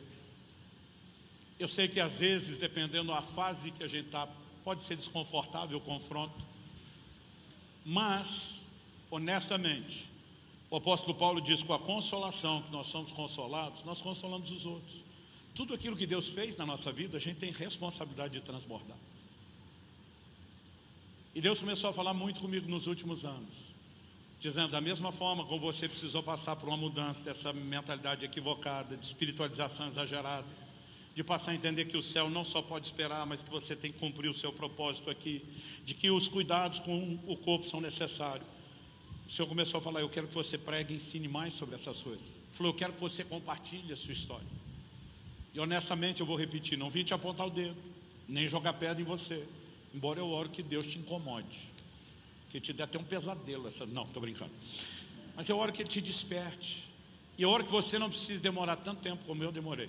Eu 1.64 1.68
sei 1.68 1.88
que 1.88 1.98
às 1.98 2.20
vezes, 2.20 2.58
dependendo 2.58 3.10
da 3.10 3.22
fase 3.22 3.70
que 3.70 3.82
a 3.82 3.86
gente 3.86 4.04
está, 4.04 4.28
pode 4.62 4.82
ser 4.82 4.96
desconfortável 4.96 5.78
o 5.78 5.80
confronto, 5.80 6.34
mas, 7.86 8.66
honestamente, 9.10 10.10
o 10.68 10.76
apóstolo 10.76 11.16
Paulo 11.16 11.40
diz: 11.40 11.62
com 11.62 11.72
a 11.72 11.78
consolação 11.78 12.60
que 12.60 12.70
nós 12.70 12.88
somos 12.88 13.12
consolados, 13.12 13.82
nós 13.82 14.02
consolamos 14.02 14.52
os 14.52 14.66
outros. 14.66 15.06
Tudo 15.54 15.72
aquilo 15.72 15.96
que 15.96 16.06
Deus 16.06 16.28
fez 16.28 16.54
na 16.58 16.66
nossa 16.66 16.92
vida, 16.92 17.16
a 17.16 17.20
gente 17.20 17.38
tem 17.38 17.50
responsabilidade 17.50 18.34
de 18.34 18.40
transbordar. 18.42 18.98
E 21.34 21.40
Deus 21.40 21.60
começou 21.60 21.88
a 21.88 21.94
falar 21.94 22.12
muito 22.12 22.42
comigo 22.42 22.68
nos 22.68 22.86
últimos 22.86 23.24
anos, 23.24 23.72
dizendo: 24.38 24.68
da 24.68 24.82
mesma 24.82 25.10
forma 25.10 25.46
como 25.46 25.62
você 25.62 25.88
precisou 25.88 26.22
passar 26.22 26.56
por 26.56 26.68
uma 26.68 26.76
mudança 26.76 27.24
dessa 27.24 27.54
mentalidade 27.54 28.26
equivocada, 28.26 28.98
de 28.98 29.06
espiritualização 29.06 29.86
exagerada, 29.86 30.63
de 31.14 31.22
passar 31.22 31.52
a 31.52 31.54
entender 31.54 31.84
que 31.84 31.96
o 31.96 32.02
céu 32.02 32.28
não 32.28 32.44
só 32.44 32.60
pode 32.60 32.86
esperar, 32.86 33.24
mas 33.24 33.42
que 33.42 33.50
você 33.50 33.76
tem 33.76 33.92
que 33.92 33.98
cumprir 33.98 34.28
o 34.28 34.34
seu 34.34 34.52
propósito 34.52 35.09
aqui, 35.09 35.43
de 35.84 35.94
que 35.94 36.10
os 36.10 36.26
cuidados 36.26 36.80
com 36.80 37.18
o 37.26 37.36
corpo 37.36 37.66
são 37.66 37.80
necessários. 37.80 38.47
O 39.26 39.30
Senhor 39.30 39.48
começou 39.48 39.78
a 39.78 39.80
falar: 39.80 40.01
Eu 40.01 40.09
quero 40.09 40.26
que 40.26 40.34
você 40.34 40.59
pregue 40.59 40.93
e 40.93 40.97
ensine 40.97 41.28
mais 41.28 41.52
sobre 41.52 41.76
essas 41.76 42.02
coisas. 42.02 42.40
Falou: 42.51 42.72
Eu 42.72 42.76
quero 42.76 42.93
que 42.93 43.01
você 43.01 43.24
compartilhe 43.24 43.93
a 43.93 43.97
sua 43.97 44.12
história. 44.12 44.47
E 45.55 45.60
honestamente 45.60 46.20
eu 46.20 46.26
vou 46.26 46.36
repetir: 46.36 46.76
Não 46.76 46.90
vim 46.90 47.05
te 47.05 47.14
apontar 47.14 47.47
o 47.47 47.51
dedo, 47.51 47.76
nem 48.28 48.48
jogar 48.48 48.72
pedra 48.74 49.01
em 49.01 49.05
você, 49.05 49.43
embora 49.94 50.18
eu 50.18 50.28
oro 50.28 50.48
que 50.48 50.64
Deus 50.64 50.86
te 50.89 50.98
incomode, 50.98 51.60
que 52.51 52.60
te 52.60 52.72
dê 52.72 52.82
até 52.82 52.98
um 52.98 53.05
pesadelo. 53.05 53.68
Essa... 53.68 53.86
Não, 53.86 54.02
estou 54.02 54.20
brincando. 54.20 54.52
Mas 55.36 55.48
eu 55.48 55.56
oro 55.59 55.72
que 55.72 55.80
Ele 55.80 55.89
te 55.89 56.01
desperte. 56.01 56.93
E 57.39 57.43
eu 57.43 57.51
oro 57.51 57.64
que 57.64 57.70
você 57.70 57.98
não 57.98 58.09
precise 58.09 58.40
demorar 58.40 58.76
tanto 58.76 59.01
tempo 59.01 59.24
como 59.24 59.43
eu 59.43 59.51
demorei. 59.51 59.89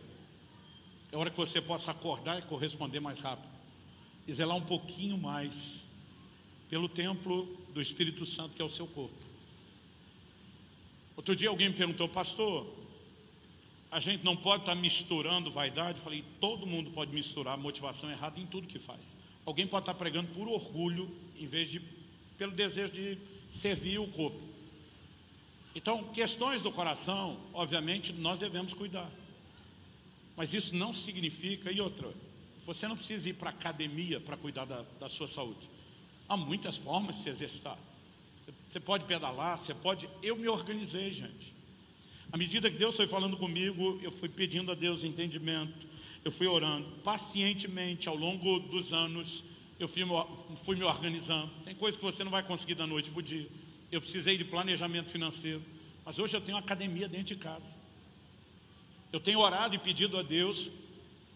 É 1.11 1.17
hora 1.17 1.29
que 1.29 1.37
você 1.37 1.61
possa 1.61 1.91
acordar 1.91 2.39
e 2.39 2.41
corresponder 2.43 2.99
mais 2.99 3.19
rápido. 3.19 3.49
E 4.27 4.33
zelar 4.33 4.57
um 4.57 4.61
pouquinho 4.61 5.17
mais 5.17 5.87
pelo 6.69 6.89
templo 6.89 7.45
do 7.73 7.81
Espírito 7.81 8.25
Santo, 8.25 8.55
que 8.55 8.61
é 8.61 8.65
o 8.65 8.69
seu 8.69 8.87
corpo. 8.87 9.15
Outro 11.15 11.35
dia 11.35 11.49
alguém 11.49 11.69
me 11.69 11.75
perguntou, 11.75 12.09
pastor, 12.09 12.67
a 13.91 13.99
gente 13.99 14.25
não 14.25 14.35
pode 14.35 14.63
estar 14.63 14.75
misturando 14.75 15.49
vaidade? 15.49 15.99
Eu 15.99 16.03
falei, 16.03 16.23
todo 16.41 16.67
mundo 16.67 16.91
pode 16.91 17.13
misturar 17.13 17.57
motivação 17.57 18.11
errada 18.11 18.39
em 18.39 18.45
tudo 18.45 18.67
que 18.67 18.79
faz. 18.79 19.15
Alguém 19.45 19.65
pode 19.67 19.83
estar 19.83 19.93
pregando 19.93 20.27
por 20.29 20.47
orgulho, 20.47 21.09
em 21.37 21.47
vez 21.47 21.69
de 21.69 21.79
pelo 22.37 22.51
desejo 22.51 22.91
de 22.91 23.17
servir 23.49 23.99
o 23.99 24.07
corpo. 24.07 24.41
Então, 25.73 26.03
questões 26.05 26.63
do 26.63 26.71
coração, 26.71 27.37
obviamente, 27.53 28.11
nós 28.13 28.39
devemos 28.39 28.73
cuidar. 28.73 29.09
Mas 30.35 30.53
isso 30.53 30.75
não 30.75 30.93
significa, 30.93 31.71
e 31.71 31.79
outra, 31.79 32.11
você 32.65 32.87
não 32.87 32.95
precisa 32.95 33.29
ir 33.29 33.33
para 33.33 33.51
a 33.51 33.53
academia 33.53 34.19
para 34.19 34.35
cuidar 34.35 34.65
da, 34.65 34.83
da, 34.99 35.07
sua 35.07 35.27
saúde. 35.27 35.69
Há 36.27 36.35
muitas 36.35 36.75
formas 36.75 37.15
de 37.15 37.21
se 37.21 37.29
exercitar. 37.29 37.77
Você, 38.67 38.79
pode 38.79 39.05
pedalar, 39.05 39.57
você 39.57 39.73
pode. 39.73 40.09
Eu 40.21 40.35
me 40.35 40.47
organizei, 40.47 41.11
gente. 41.11 41.55
À 42.31 42.37
medida 42.37 42.69
que 42.69 42.75
Deus 42.75 42.95
foi 42.95 43.07
falando 43.07 43.37
comigo, 43.37 43.99
eu 44.01 44.11
fui 44.11 44.27
pedindo 44.27 44.71
a 44.71 44.75
Deus 44.75 45.03
entendimento, 45.03 45.87
eu 46.23 46.31
fui 46.31 46.47
orando 46.47 46.87
pacientemente 47.03 48.09
ao 48.09 48.15
longo 48.15 48.59
dos 48.59 48.93
anos. 48.93 49.45
eu 49.79 49.87
fui, 49.87 50.03
fui 50.63 50.75
me 50.75 50.83
organizando. 50.83 51.49
Tem 51.63 51.75
coisa 51.75 51.97
que 51.97 52.03
você 52.03 52.23
não 52.23 52.31
vai 52.31 52.43
conseguir 52.43 52.75
da 52.75 52.87
noite 52.87 53.11
para 53.11 53.19
o 53.19 53.23
dia. 53.23 53.47
Eu 53.91 54.01
precisei 54.01 54.37
de 54.37 54.43
planejamento 54.43 55.11
financeiro. 55.11 55.61
Mas 56.03 56.19
hoje 56.19 56.35
eu 56.35 56.41
tenho 56.41 56.57
academia 56.57 57.07
dentro 57.07 57.27
de 57.27 57.35
casa. 57.35 57.84
Eu 59.15 59.19
tenho 59.21 59.39
orado 59.39 59.73
e 59.73 59.79
pedido 59.79 60.19
a 60.19 60.21
Deus 60.21 60.69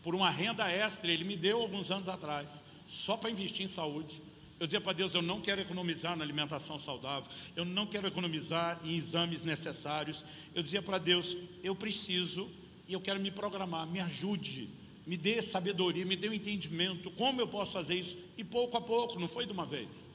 por 0.03 0.13
uma 0.13 0.29
renda 0.29 0.69
extra, 0.69 1.09
Ele 1.09 1.23
me 1.23 1.37
deu 1.37 1.61
alguns 1.61 1.89
anos 1.89 2.09
atrás, 2.09 2.61
só 2.85 3.15
para 3.15 3.29
investir 3.29 3.63
em 3.63 3.69
saúde. 3.69 4.21
Eu 4.59 4.67
dizia 4.67 4.81
para 4.81 4.91
Deus: 4.91 5.13
eu 5.13 5.21
não 5.21 5.39
quero 5.39 5.61
economizar 5.61 6.13
na 6.17 6.25
alimentação 6.25 6.77
saudável, 6.77 7.31
eu 7.55 7.63
não 7.63 7.87
quero 7.87 8.05
economizar 8.05 8.77
em 8.83 8.93
exames 8.93 9.43
necessários. 9.43 10.25
Eu 10.53 10.61
dizia 10.61 10.81
para 10.81 10.97
Deus: 10.97 11.37
eu 11.63 11.73
preciso 11.73 12.51
e 12.85 12.91
eu 12.91 12.99
quero 12.99 13.17
me 13.21 13.31
programar, 13.31 13.87
me 13.87 14.01
ajude, 14.01 14.67
me 15.07 15.15
dê 15.15 15.41
sabedoria, 15.41 16.05
me 16.05 16.17
dê 16.17 16.27
um 16.27 16.33
entendimento, 16.33 17.09
como 17.11 17.39
eu 17.39 17.47
posso 17.47 17.71
fazer 17.71 17.95
isso? 17.95 18.17
E 18.37 18.43
pouco 18.43 18.75
a 18.75 18.81
pouco, 18.81 19.17
não 19.17 19.29
foi 19.29 19.45
de 19.45 19.53
uma 19.53 19.63
vez. 19.63 20.09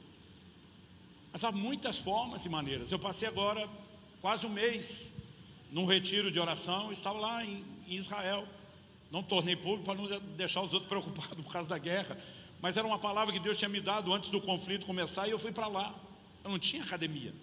Mas 1.31 1.43
há 1.43 1.51
muitas 1.51 1.97
formas 1.97 2.45
e 2.45 2.49
maneiras. 2.49 2.91
Eu 2.91 2.99
passei 2.99 3.27
agora 3.27 3.67
quase 4.21 4.45
um 4.45 4.51
mês 4.51 5.24
num 5.75 5.85
retiro 5.85 6.31
de 6.31 6.39
oração, 6.39 6.89
estava 6.89 7.19
lá 7.19 7.43
em, 7.43 7.61
em 7.85 7.95
Israel. 7.95 8.47
Não 9.11 9.21
tornei 9.21 9.57
público 9.57 9.83
para 9.83 9.95
não 9.95 10.07
deixar 10.37 10.61
os 10.61 10.73
outros 10.73 10.87
preocupados 10.87 11.43
por 11.43 11.51
causa 11.51 11.67
da 11.67 11.77
guerra. 11.77 12.17
Mas 12.61 12.77
era 12.77 12.87
uma 12.87 12.97
palavra 12.97 13.33
que 13.33 13.41
Deus 13.41 13.57
tinha 13.57 13.67
me 13.67 13.81
dado 13.81 14.13
antes 14.13 14.29
do 14.29 14.39
conflito 14.39 14.85
começar 14.85 15.27
e 15.27 15.31
eu 15.31 15.37
fui 15.37 15.51
para 15.51 15.67
lá. 15.67 15.93
Eu 16.45 16.49
não 16.49 16.57
tinha 16.57 16.81
academia. 16.81 17.33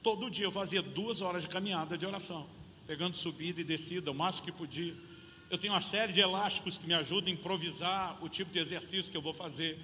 Todo 0.00 0.30
dia 0.30 0.44
eu 0.44 0.52
fazia 0.52 0.80
duas 0.80 1.22
horas 1.22 1.42
de 1.42 1.48
caminhada 1.48 1.98
de 1.98 2.06
oração, 2.06 2.46
pegando 2.86 3.16
subida 3.16 3.60
e 3.60 3.64
descida, 3.64 4.12
o 4.12 4.14
máximo 4.14 4.46
que 4.46 4.52
podia. 4.52 4.94
Eu 5.50 5.58
tenho 5.58 5.72
uma 5.72 5.80
série 5.80 6.12
de 6.12 6.20
elásticos 6.20 6.78
que 6.78 6.86
me 6.86 6.94
ajudam 6.94 7.30
a 7.30 7.34
improvisar 7.34 8.16
o 8.22 8.28
tipo 8.28 8.52
de 8.52 8.60
exercício 8.60 9.10
que 9.10 9.16
eu 9.16 9.22
vou 9.22 9.34
fazer. 9.34 9.76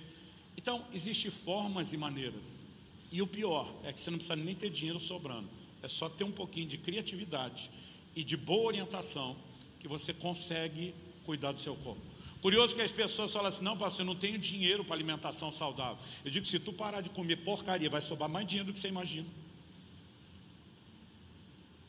Então, 0.56 0.86
existem 0.92 1.32
formas 1.32 1.92
e 1.92 1.96
maneiras. 1.96 2.64
E 3.10 3.20
o 3.20 3.26
pior 3.26 3.68
é 3.82 3.92
que 3.92 3.98
você 3.98 4.08
não 4.08 4.18
precisa 4.18 4.36
nem 4.36 4.54
ter 4.54 4.70
dinheiro 4.70 5.00
sobrando. 5.00 5.57
É 5.82 5.88
só 5.88 6.08
ter 6.08 6.24
um 6.24 6.32
pouquinho 6.32 6.66
de 6.66 6.78
criatividade 6.78 7.70
e 8.14 8.24
de 8.24 8.36
boa 8.36 8.66
orientação 8.66 9.36
que 9.78 9.86
você 9.86 10.12
consegue 10.12 10.94
cuidar 11.24 11.52
do 11.52 11.60
seu 11.60 11.76
corpo. 11.76 12.00
Curioso 12.40 12.74
que 12.74 12.82
as 12.82 12.92
pessoas 12.92 13.32
falam 13.32 13.48
assim: 13.48 13.64
não, 13.64 13.76
pastor, 13.76 14.00
eu 14.00 14.06
não 14.06 14.14
tenho 14.14 14.38
dinheiro 14.38 14.84
para 14.84 14.94
alimentação 14.94 15.50
saudável. 15.50 16.02
Eu 16.24 16.30
digo: 16.30 16.46
se 16.46 16.58
tu 16.58 16.72
parar 16.72 17.00
de 17.00 17.10
comer 17.10 17.36
porcaria, 17.36 17.90
vai 17.90 18.00
sobrar 18.00 18.28
mais 18.28 18.46
dinheiro 18.46 18.66
do 18.66 18.72
que 18.72 18.78
você 18.78 18.88
imagina. 18.88 19.26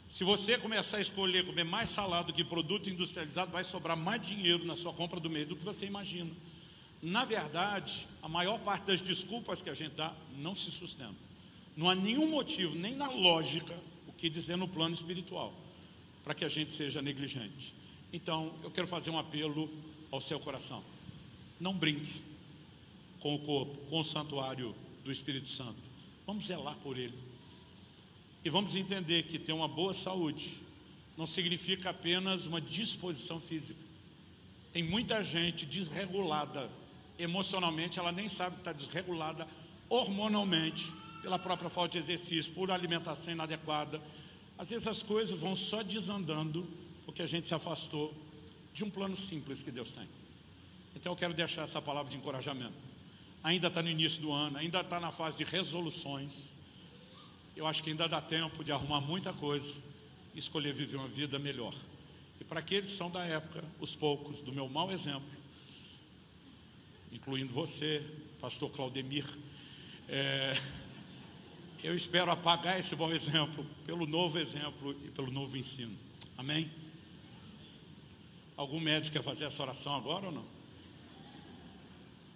Se 0.10 0.24
você 0.24 0.58
começar 0.58 0.98
a 0.98 1.02
escolher 1.02 1.46
comer 1.46 1.64
mais 1.64 1.90
salado 1.90 2.34
que 2.34 2.44
produto 2.44 2.90
industrializado, 2.90 3.52
vai 3.52 3.64
sobrar 3.64 3.96
mais 3.96 4.20
dinheiro 4.20 4.66
na 4.66 4.76
sua 4.76 4.92
compra 4.92 5.20
do 5.20 5.30
mês 5.30 5.48
do 5.48 5.56
que 5.56 5.64
você 5.64 5.86
imagina. 5.86 6.32
Na 7.02 7.24
verdade, 7.24 8.08
a 8.22 8.28
maior 8.28 8.60
parte 8.60 8.86
das 8.86 9.02
desculpas 9.02 9.62
que 9.62 9.70
a 9.70 9.74
gente 9.76 9.94
dá 9.94 10.12
não 10.36 10.56
se 10.56 10.72
sustenta. 10.72 11.29
Não 11.80 11.90
há 11.90 11.96
nenhum 11.96 12.28
motivo, 12.28 12.78
nem 12.78 12.94
na 12.94 13.10
lógica, 13.10 13.74
o 14.06 14.12
que 14.12 14.30
dizer 14.30 14.58
no 14.58 14.68
plano 14.68 14.94
espiritual, 14.94 15.54
para 16.26 16.34
que 16.34 16.44
a 16.44 16.50
gente 16.50 16.74
seja 16.74 17.02
negligente. 17.02 17.74
Então, 18.12 18.54
eu 18.62 18.70
quero 18.70 18.86
fazer 18.86 19.12
um 19.12 19.18
apelo 19.18 19.70
ao 20.12 20.20
seu 20.20 20.42
coração. 20.42 20.84
Não 21.58 21.74
brinque 21.74 22.22
com 23.22 23.34
o 23.34 23.40
corpo, 23.40 23.78
com 23.90 24.02
o 24.02 24.04
santuário 24.04 24.76
do 25.06 25.12
Espírito 25.12 25.48
Santo. 25.48 25.80
Vamos 26.28 26.48
zelar 26.48 26.76
por 26.80 26.98
ele. 26.98 27.18
E 28.44 28.50
vamos 28.50 28.76
entender 28.76 29.24
que 29.24 29.40
ter 29.40 29.54
uma 29.54 29.70
boa 29.70 29.94
saúde 29.94 30.58
não 31.16 31.26
significa 31.26 31.92
apenas 31.92 32.46
uma 32.46 32.60
disposição 32.60 33.40
física. 33.40 33.80
Tem 34.74 34.84
muita 34.84 35.24
gente 35.24 35.66
desregulada 35.66 36.70
emocionalmente, 37.18 38.00
ela 38.00 38.12
nem 38.12 38.28
sabe 38.28 38.56
que 38.56 38.62
está 38.62 38.74
desregulada 38.74 39.48
hormonalmente, 39.88 40.99
pela 41.22 41.40
própria 41.40 41.70
falta 41.70 41.94
de 41.94 41.98
exercício, 41.98 42.54
por 42.54 42.72
alimentação 42.72 43.34
inadequada. 43.34 44.02
Às 44.58 44.70
vezes 44.70 44.88
as 44.88 45.04
coisas 45.04 45.40
vão 45.40 45.56
só 45.56 45.84
desandando 45.84 46.68
porque 47.06 47.22
a 47.22 47.28
gente 47.28 47.48
se 47.48 47.56
afastou 47.56 48.14
de 48.74 48.84
um 48.84 48.90
plano 48.90 49.16
simples 49.16 49.64
que 49.64 49.72
Deus 49.72 49.92
tem. 49.92 50.08
Então 50.96 51.12
eu 51.12 51.16
quero 51.16 51.34
deixar 51.34 51.64
essa 51.64 51.82
palavra 51.82 52.12
de 52.12 52.18
encorajamento. 52.18 52.74
Ainda 53.44 53.68
está 53.68 53.82
no 53.82 53.90
início 53.90 54.22
do 54.22 54.32
ano, 54.32 54.58
ainda 54.58 54.82
está 54.82 55.00
na 55.00 55.12
fase 55.12 55.38
de 55.38 55.44
resoluções. 55.44 56.52
Eu 57.56 57.66
acho 57.66 57.82
que 57.82 57.90
ainda 57.90 58.08
dá 58.08 58.22
tempo 58.22 58.64
de 58.64 58.72
arrumar 58.72 59.02
muita 59.02 59.34
coisa 59.34 59.84
e 60.36 60.40
escolher 60.40 60.74
viver 60.74 60.98
uma 60.98 61.08
vida 61.08 61.40
melhor. 61.40 61.74
E 62.40 62.44
para 62.44 62.60
aqueles 62.60 62.92
que 62.92 62.96
são 62.96 63.10
da 63.10 63.24
época, 63.26 63.64
os 63.80 63.96
poucos, 63.96 64.42
do 64.42 64.52
meu 64.52 64.68
mau 64.70 64.92
exemplo, 64.92 65.28
incluindo 67.12 67.52
você, 67.52 68.06
pastor 68.40 68.70
Claudemir, 68.72 69.26
é, 70.08 70.54
eu 71.84 71.96
espero 71.96 72.32
apagar 72.32 72.80
esse 72.80 72.96
bom 72.96 73.12
exemplo 73.12 73.66
pelo 73.86 74.06
novo 74.06 74.38
exemplo 74.38 74.96
e 75.06 75.12
pelo 75.12 75.32
novo 75.32 75.58
ensino. 75.58 75.96
Amém? 76.38 76.70
Algum 78.58 78.80
médico 78.80 79.16
quer 79.18 79.24
fazer 79.24 79.46
essa 79.46 79.64
oração 79.64 79.96
agora 79.96 80.26
ou 80.26 80.32
não? 80.32 80.46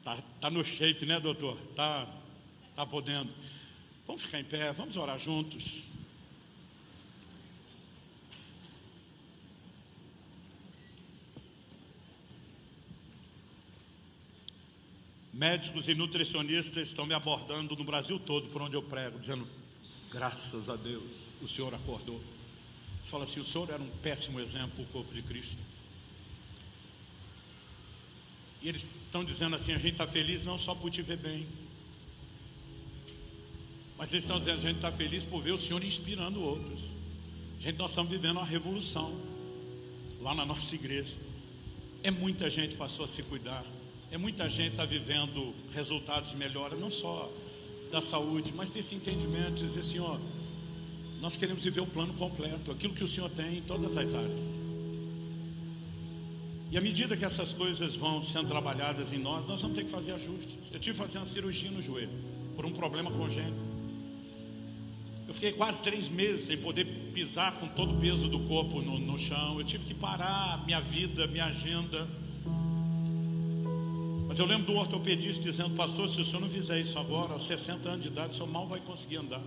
Tá, 0.03 0.17
tá 0.39 0.49
no 0.49 0.63
shape, 0.63 1.05
né, 1.05 1.19
doutor? 1.19 1.57
Tá, 1.75 2.07
tá 2.75 2.85
podendo. 2.85 3.33
Vamos 4.05 4.23
ficar 4.23 4.39
em 4.39 4.43
pé, 4.43 4.71
vamos 4.73 4.97
orar 4.97 5.17
juntos. 5.19 5.92
Médicos 15.43 15.89
e 15.89 15.93
nutricionistas 15.93 16.87
estão 16.87 17.05
me 17.05 17.13
abordando 17.13 17.75
no 17.75 17.83
Brasil 17.83 18.17
todo, 18.17 18.47
por 18.47 18.61
onde 18.61 18.77
eu 18.77 18.81
prego, 18.81 19.19
dizendo: 19.19 19.45
graças 20.09 20.69
a 20.69 20.77
Deus, 20.77 21.03
o 21.41 21.47
Senhor 21.49 21.75
acordou. 21.75 22.17
Você 23.03 23.11
fala 23.11 23.23
assim: 23.25 23.41
o 23.41 23.43
Senhor 23.43 23.69
era 23.69 23.83
um 23.83 23.89
péssimo 24.01 24.39
exemplo 24.39 24.69
para 24.69 24.83
o 24.83 24.87
corpo 24.87 25.13
de 25.13 25.21
Cristo. 25.21 25.61
E 28.61 28.69
eles 28.69 28.87
estão 29.05 29.21
dizendo 29.25 29.53
assim: 29.57 29.73
a 29.73 29.77
gente 29.77 29.91
está 29.91 30.07
feliz 30.07 30.45
não 30.45 30.57
só 30.57 30.73
por 30.73 30.89
te 30.89 31.01
ver 31.01 31.17
bem, 31.17 31.45
mas 33.97 34.13
eles 34.13 34.23
estão 34.23 34.39
dizendo: 34.39 34.59
a 34.59 34.61
gente 34.61 34.77
está 34.77 34.93
feliz 34.93 35.25
por 35.25 35.41
ver 35.41 35.51
o 35.51 35.57
Senhor 35.57 35.83
inspirando 35.83 36.41
outros. 36.41 36.91
Gente, 37.59 37.77
nós 37.77 37.91
estamos 37.91 38.09
vivendo 38.09 38.37
uma 38.37 38.45
revolução 38.45 39.13
lá 40.21 40.33
na 40.33 40.45
nossa 40.45 40.73
igreja. 40.73 41.17
É 42.01 42.09
muita 42.11 42.49
gente 42.49 42.77
passou 42.77 43.03
a 43.03 43.09
se 43.09 43.23
cuidar, 43.23 43.65
é 44.13 44.17
muita 44.19 44.47
gente 44.47 44.73
está 44.73 44.85
vivendo 44.85 45.55
resultados 45.73 46.29
de 46.29 46.37
melhora, 46.37 46.75
não 46.75 46.87
só 46.87 47.31
da 47.91 47.99
saúde, 47.99 48.53
mas 48.55 48.69
desse 48.69 48.93
entendimento, 48.93 49.55
dizer, 49.55 49.83
Senhor, 49.83 50.21
nós 51.19 51.35
queremos 51.35 51.63
viver 51.63 51.81
o 51.81 51.87
plano 51.87 52.13
completo, 52.13 52.71
aquilo 52.71 52.93
que 52.93 53.03
o 53.03 53.07
Senhor 53.07 53.27
tem 53.31 53.57
em 53.57 53.61
todas 53.61 53.97
as 53.97 54.13
áreas. 54.13 54.59
E 56.69 56.77
à 56.77 56.81
medida 56.81 57.17
que 57.17 57.25
essas 57.25 57.53
coisas 57.53 57.95
vão 57.95 58.21
sendo 58.21 58.49
trabalhadas 58.49 59.11
em 59.11 59.17
nós, 59.17 59.47
nós 59.47 59.59
vamos 59.59 59.75
ter 59.75 59.83
que 59.83 59.89
fazer 59.89 60.11
ajustes. 60.11 60.71
Eu 60.71 60.79
tive 60.79 60.95
que 60.95 61.03
fazer 61.03 61.17
uma 61.17 61.25
cirurgia 61.25 61.71
no 61.71 61.81
joelho, 61.81 62.13
por 62.55 62.67
um 62.67 62.71
problema 62.71 63.09
congênito. 63.09 63.57
Eu 65.27 65.33
fiquei 65.33 65.53
quase 65.53 65.81
três 65.81 66.07
meses 66.07 66.45
sem 66.45 66.57
poder 66.59 66.85
pisar 67.15 67.53
com 67.53 67.67
todo 67.67 67.95
o 67.95 67.99
peso 67.99 68.27
do 68.27 68.41
corpo 68.41 68.79
no, 68.79 68.99
no 68.99 69.17
chão. 69.17 69.57
Eu 69.57 69.63
tive 69.63 69.85
que 69.85 69.95
parar 69.95 70.63
minha 70.65 70.79
vida, 70.79 71.25
minha 71.25 71.45
agenda. 71.45 72.07
Mas 74.33 74.39
eu 74.39 74.47
lembro 74.47 74.73
do 74.73 74.79
ortopedista 74.79 75.43
dizendo, 75.43 75.75
pastor, 75.75 76.09
se 76.09 76.19
o 76.19 76.25
senhor 76.25 76.41
não 76.41 76.49
fizer 76.49 76.79
isso 76.79 76.97
agora, 76.97 77.33
aos 77.33 77.45
60 77.45 77.87
anos 77.87 78.01
de 78.01 78.07
idade, 78.07 78.33
o 78.33 78.33
senhor 78.33 78.49
mal 78.49 78.65
vai 78.65 78.79
conseguir 78.79 79.17
andar. 79.17 79.43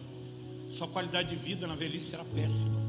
Sua 0.70 0.86
qualidade 0.86 1.30
de 1.30 1.34
vida 1.34 1.66
na 1.66 1.74
velhice 1.74 2.10
será 2.10 2.24
péssima. 2.24 2.80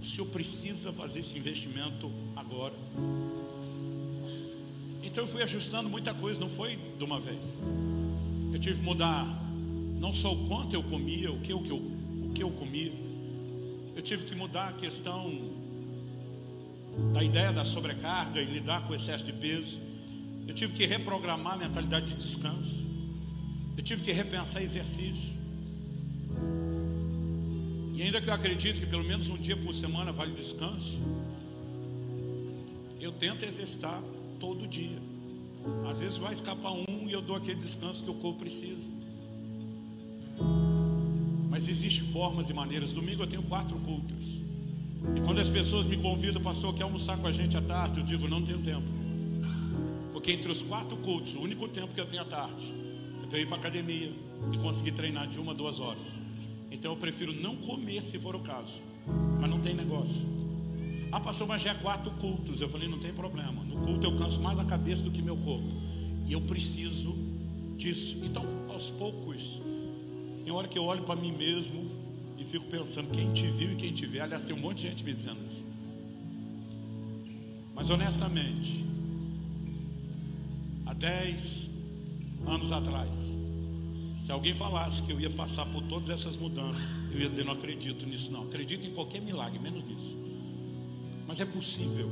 O 0.00 0.04
senhor 0.06 0.26
precisa 0.28 0.90
fazer 0.90 1.20
esse 1.20 1.36
investimento 1.36 2.10
agora. 2.34 2.72
Então 5.02 5.22
eu 5.22 5.28
fui 5.28 5.42
ajustando 5.42 5.86
muita 5.90 6.14
coisa, 6.14 6.40
não 6.40 6.48
foi 6.48 6.78
de 6.96 7.04
uma 7.04 7.20
vez. 7.20 7.60
Eu 8.50 8.58
tive 8.58 8.78
que 8.78 8.84
mudar 8.86 9.26
não 10.00 10.14
só 10.14 10.32
o 10.32 10.48
quanto 10.48 10.72
eu 10.72 10.82
comia, 10.82 11.30
o 11.30 11.40
que, 11.40 11.52
o 11.52 11.60
que, 11.60 11.70
eu, 11.72 11.76
o 11.76 12.32
que 12.34 12.42
eu 12.42 12.50
comia. 12.52 12.94
Eu 13.94 14.00
tive 14.00 14.24
que 14.24 14.34
mudar 14.34 14.70
a 14.70 14.72
questão 14.72 15.30
da 17.12 17.22
ideia 17.22 17.52
da 17.52 17.66
sobrecarga 17.66 18.40
e 18.40 18.46
lidar 18.46 18.86
com 18.86 18.94
o 18.94 18.96
excesso 18.96 19.26
de 19.26 19.34
peso. 19.34 19.89
Eu 20.50 20.54
tive 20.54 20.72
que 20.72 20.84
reprogramar 20.84 21.52
a 21.52 21.56
mentalidade 21.58 22.06
de 22.06 22.16
descanso. 22.16 22.84
Eu 23.76 23.84
tive 23.84 24.02
que 24.02 24.10
repensar 24.10 24.60
exercício. 24.60 25.38
E 27.94 28.02
ainda 28.02 28.20
que 28.20 28.28
eu 28.28 28.34
acredite 28.34 28.80
que 28.80 28.86
pelo 28.86 29.04
menos 29.04 29.28
um 29.28 29.36
dia 29.36 29.56
por 29.56 29.72
semana 29.72 30.10
vale 30.10 30.32
descanso, 30.32 31.00
eu 33.00 33.12
tento 33.12 33.44
exercitar 33.44 34.02
todo 34.40 34.66
dia. 34.66 34.98
Às 35.88 36.00
vezes 36.00 36.18
vai 36.18 36.32
escapar 36.32 36.72
um 36.72 37.08
e 37.08 37.12
eu 37.12 37.22
dou 37.22 37.36
aquele 37.36 37.60
descanso 37.60 38.02
que 38.02 38.10
o 38.10 38.14
corpo 38.14 38.40
precisa. 38.40 38.90
Mas 41.48 41.68
existem 41.68 42.08
formas 42.08 42.50
e 42.50 42.52
maneiras. 42.52 42.92
Domingo 42.92 43.22
eu 43.22 43.28
tenho 43.28 43.44
quatro 43.44 43.78
cultos. 43.78 44.42
E 45.16 45.20
quando 45.20 45.40
as 45.40 45.48
pessoas 45.48 45.86
me 45.86 45.96
convidam, 45.96 46.42
pastor, 46.42 46.74
quer 46.74 46.82
almoçar 46.82 47.16
com 47.18 47.28
a 47.28 47.32
gente 47.32 47.56
à 47.56 47.62
tarde? 47.62 48.00
Eu 48.00 48.04
digo, 48.04 48.26
não 48.26 48.42
tenho 48.42 48.58
tempo. 48.58 48.99
Porque 50.20 50.32
que 50.32 50.38
entre 50.38 50.52
os 50.52 50.62
quatro 50.62 50.98
cultos, 50.98 51.34
o 51.34 51.40
único 51.40 51.66
tempo 51.66 51.94
que 51.94 52.00
eu 52.00 52.04
tenho 52.04 52.20
à 52.20 52.26
tarde, 52.26 52.74
é 53.24 53.26
para 53.26 53.38
eu 53.38 53.42
ir 53.42 53.46
para 53.46 53.56
a 53.56 53.60
academia 53.60 54.12
e 54.52 54.58
conseguir 54.58 54.92
treinar 54.92 55.26
de 55.26 55.40
uma 55.40 55.52
a 55.52 55.54
duas 55.54 55.80
horas. 55.80 56.20
Então 56.70 56.92
eu 56.92 56.96
prefiro 56.96 57.32
não 57.32 57.56
comer 57.56 58.02
se 58.02 58.18
for 58.18 58.36
o 58.36 58.40
caso, 58.40 58.82
mas 59.40 59.48
não 59.48 59.60
tem 59.60 59.74
negócio. 59.74 60.28
Ah, 61.10 61.20
pastor, 61.20 61.48
mas 61.48 61.62
já 61.62 61.70
é 61.70 61.74
quatro 61.74 62.10
cultos. 62.12 62.60
Eu 62.60 62.68
falei, 62.68 62.86
não 62.86 62.98
tem 62.98 63.14
problema. 63.14 63.64
No 63.64 63.76
culto 63.78 64.06
eu 64.06 64.14
canso 64.16 64.40
mais 64.40 64.58
a 64.58 64.64
cabeça 64.64 65.02
do 65.02 65.10
que 65.10 65.22
meu 65.22 65.38
corpo. 65.38 65.66
E 66.26 66.34
eu 66.34 66.42
preciso 66.42 67.16
disso. 67.78 68.18
Então, 68.22 68.44
aos 68.68 68.90
poucos, 68.90 69.58
tem 70.44 70.52
hora 70.52 70.68
que 70.68 70.78
eu 70.78 70.84
olho 70.84 71.02
para 71.02 71.16
mim 71.16 71.32
mesmo 71.32 71.90
e 72.38 72.44
fico 72.44 72.66
pensando, 72.66 73.10
quem 73.10 73.32
te 73.32 73.46
viu 73.46 73.72
e 73.72 73.76
quem 73.76 73.90
te 73.90 74.04
vê. 74.04 74.20
Aliás, 74.20 74.44
tem 74.44 74.54
um 74.54 74.60
monte 74.60 74.82
de 74.82 74.88
gente 74.88 75.02
me 75.02 75.14
dizendo 75.14 75.38
isso. 75.48 75.64
Mas 77.74 77.88
honestamente, 77.88 78.90
dez 81.00 81.70
anos 82.46 82.70
atrás, 82.70 83.14
se 84.14 84.30
alguém 84.30 84.54
falasse 84.54 85.02
que 85.02 85.12
eu 85.12 85.20
ia 85.20 85.30
passar 85.30 85.64
por 85.66 85.82
todas 85.84 86.10
essas 86.10 86.36
mudanças, 86.36 87.00
eu 87.10 87.20
ia 87.20 87.28
dizer, 87.28 87.44
não 87.44 87.54
acredito 87.54 88.06
nisso, 88.06 88.30
não. 88.30 88.42
Acredito 88.42 88.86
em 88.86 88.92
qualquer 88.92 89.20
milagre, 89.22 89.58
menos 89.58 89.82
nisso. 89.82 90.16
Mas 91.26 91.40
é 91.40 91.46
possível, 91.46 92.10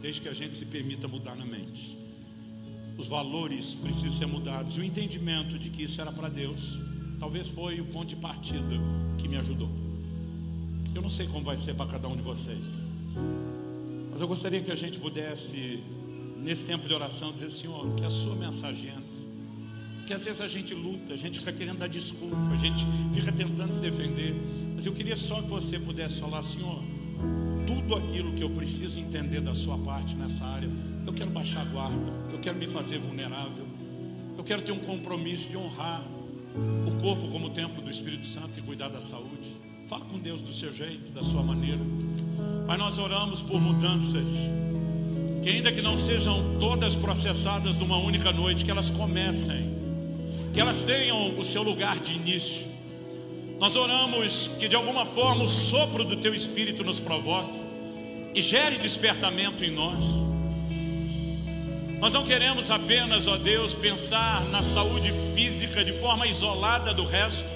desde 0.00 0.22
que 0.22 0.28
a 0.28 0.32
gente 0.32 0.56
se 0.56 0.64
permita 0.64 1.06
mudar 1.06 1.36
na 1.36 1.44
mente. 1.44 1.98
Os 2.96 3.06
valores 3.06 3.74
precisam 3.74 4.12
ser 4.12 4.26
mudados. 4.26 4.76
O 4.78 4.82
entendimento 4.82 5.58
de 5.58 5.68
que 5.68 5.82
isso 5.82 6.00
era 6.00 6.10
para 6.10 6.28
Deus, 6.28 6.80
talvez 7.20 7.48
foi 7.48 7.80
o 7.80 7.84
ponto 7.86 8.08
de 8.08 8.16
partida 8.16 8.76
que 9.18 9.28
me 9.28 9.36
ajudou. 9.36 9.68
Eu 10.94 11.02
não 11.02 11.08
sei 11.08 11.26
como 11.26 11.44
vai 11.44 11.56
ser 11.56 11.74
para 11.74 11.86
cada 11.86 12.08
um 12.08 12.16
de 12.16 12.22
vocês. 12.22 12.88
Mas 14.10 14.20
eu 14.20 14.28
gostaria 14.28 14.62
que 14.62 14.70
a 14.70 14.74
gente 14.74 14.98
pudesse, 14.98 15.82
nesse 16.42 16.64
tempo 16.64 16.86
de 16.86 16.94
oração, 16.94 17.32
dizer: 17.32 17.50
Senhor, 17.50 17.94
que 17.94 18.04
a 18.04 18.10
sua 18.10 18.34
mensagem 18.36 18.90
entre. 18.90 19.22
Porque 19.98 20.14
às 20.14 20.24
vezes 20.24 20.40
a 20.40 20.48
gente 20.48 20.74
luta, 20.74 21.14
a 21.14 21.16
gente 21.16 21.38
fica 21.38 21.52
querendo 21.52 21.78
dar 21.78 21.88
desculpa, 21.88 22.36
a 22.52 22.56
gente 22.56 22.84
fica 23.14 23.30
tentando 23.30 23.72
se 23.72 23.80
defender. 23.80 24.34
Mas 24.74 24.84
eu 24.84 24.92
queria 24.92 25.16
só 25.16 25.40
que 25.40 25.48
você 25.48 25.78
pudesse 25.78 26.20
falar, 26.20 26.42
Senhor, 26.42 26.82
tudo 27.66 27.94
aquilo 27.94 28.32
que 28.32 28.42
eu 28.42 28.50
preciso 28.50 28.98
entender 28.98 29.40
da 29.40 29.54
sua 29.54 29.78
parte 29.78 30.16
nessa 30.16 30.44
área, 30.44 30.68
eu 31.06 31.12
quero 31.12 31.30
baixar 31.30 31.62
a 31.62 31.64
guarda, 31.66 32.12
eu 32.32 32.38
quero 32.40 32.58
me 32.58 32.66
fazer 32.66 32.98
vulnerável, 32.98 33.64
eu 34.36 34.42
quero 34.42 34.62
ter 34.62 34.72
um 34.72 34.80
compromisso 34.80 35.48
de 35.48 35.56
honrar 35.56 36.02
o 36.86 37.00
corpo 37.00 37.28
como 37.28 37.50
templo 37.50 37.80
do 37.80 37.90
Espírito 37.90 38.26
Santo 38.26 38.58
e 38.58 38.62
cuidar 38.62 38.88
da 38.88 39.00
saúde. 39.00 39.56
Fala 39.86 40.04
com 40.06 40.18
Deus 40.18 40.42
do 40.42 40.52
seu 40.52 40.72
jeito, 40.72 41.12
da 41.12 41.22
sua 41.22 41.42
maneira. 41.42 41.80
Pai, 42.66 42.76
nós 42.76 42.98
oramos 42.98 43.40
por 43.40 43.60
mudanças, 43.60 44.48
que 45.42 45.48
ainda 45.48 45.72
que 45.72 45.82
não 45.82 45.96
sejam 45.96 46.58
todas 46.60 46.94
processadas 46.94 47.76
numa 47.76 47.96
única 47.96 48.32
noite, 48.32 48.64
que 48.64 48.70
elas 48.70 48.90
comecem, 48.90 49.76
que 50.54 50.60
elas 50.60 50.84
tenham 50.84 51.36
o 51.36 51.42
seu 51.42 51.64
lugar 51.64 51.98
de 51.98 52.14
início. 52.14 52.70
Nós 53.58 53.74
oramos 53.74 54.52
que 54.58 54.68
de 54.68 54.76
alguma 54.76 55.04
forma 55.04 55.42
o 55.42 55.48
sopro 55.48 56.04
do 56.04 56.16
teu 56.16 56.32
espírito 56.32 56.84
nos 56.84 57.00
provoque 57.00 57.58
e 58.34 58.40
gere 58.40 58.78
despertamento 58.78 59.64
em 59.64 59.70
nós. 59.72 60.32
Nós 61.98 62.12
não 62.12 62.24
queremos 62.24 62.70
apenas, 62.70 63.26
ó 63.26 63.36
Deus, 63.36 63.74
pensar 63.74 64.44
na 64.46 64.62
saúde 64.62 65.12
física 65.12 65.84
de 65.84 65.92
forma 65.92 66.26
isolada 66.26 66.94
do 66.94 67.04
resto, 67.04 67.48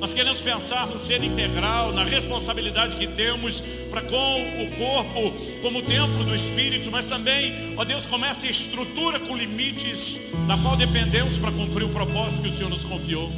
nós 0.00 0.12
queremos 0.12 0.40
pensar 0.40 0.86
no 0.86 0.98
ser 0.98 1.22
integral, 1.22 1.92
na 1.92 2.04
responsabilidade 2.04 2.96
que 2.96 3.06
temos 3.06 3.60
para 3.90 4.02
com 4.02 4.62
o 4.62 4.70
corpo, 4.76 5.32
como 5.62 5.82
templo 5.82 6.24
do 6.24 6.34
Espírito, 6.34 6.90
mas 6.90 7.06
também, 7.06 7.54
ó 7.76 7.84
Deus, 7.84 8.04
como 8.04 8.24
essa 8.24 8.46
estrutura 8.46 9.18
com 9.20 9.36
limites 9.36 10.32
da 10.46 10.56
qual 10.58 10.76
dependemos 10.76 11.38
para 11.38 11.50
cumprir 11.52 11.84
o 11.84 11.88
propósito 11.88 12.42
que 12.42 12.48
o 12.48 12.52
Senhor 12.52 12.68
nos 12.68 12.84
confiou. 12.84 13.30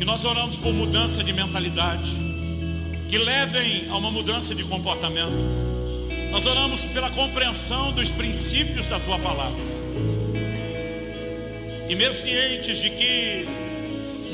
E 0.00 0.04
nós 0.04 0.24
oramos 0.24 0.56
por 0.56 0.72
mudança 0.72 1.22
de 1.22 1.32
mentalidade, 1.32 2.10
que 3.08 3.18
levem 3.18 3.86
a 3.90 3.96
uma 3.96 4.10
mudança 4.10 4.54
de 4.54 4.64
comportamento. 4.64 5.32
Nós 6.30 6.46
oramos 6.46 6.86
pela 6.86 7.10
compreensão 7.10 7.92
dos 7.92 8.10
princípios 8.10 8.86
da 8.86 8.98
tua 9.00 9.18
palavra. 9.18 9.62
E 11.88 11.94
mesmo 11.94 12.14
cientes 12.14 12.80
de 12.80 12.90
que 12.90 13.46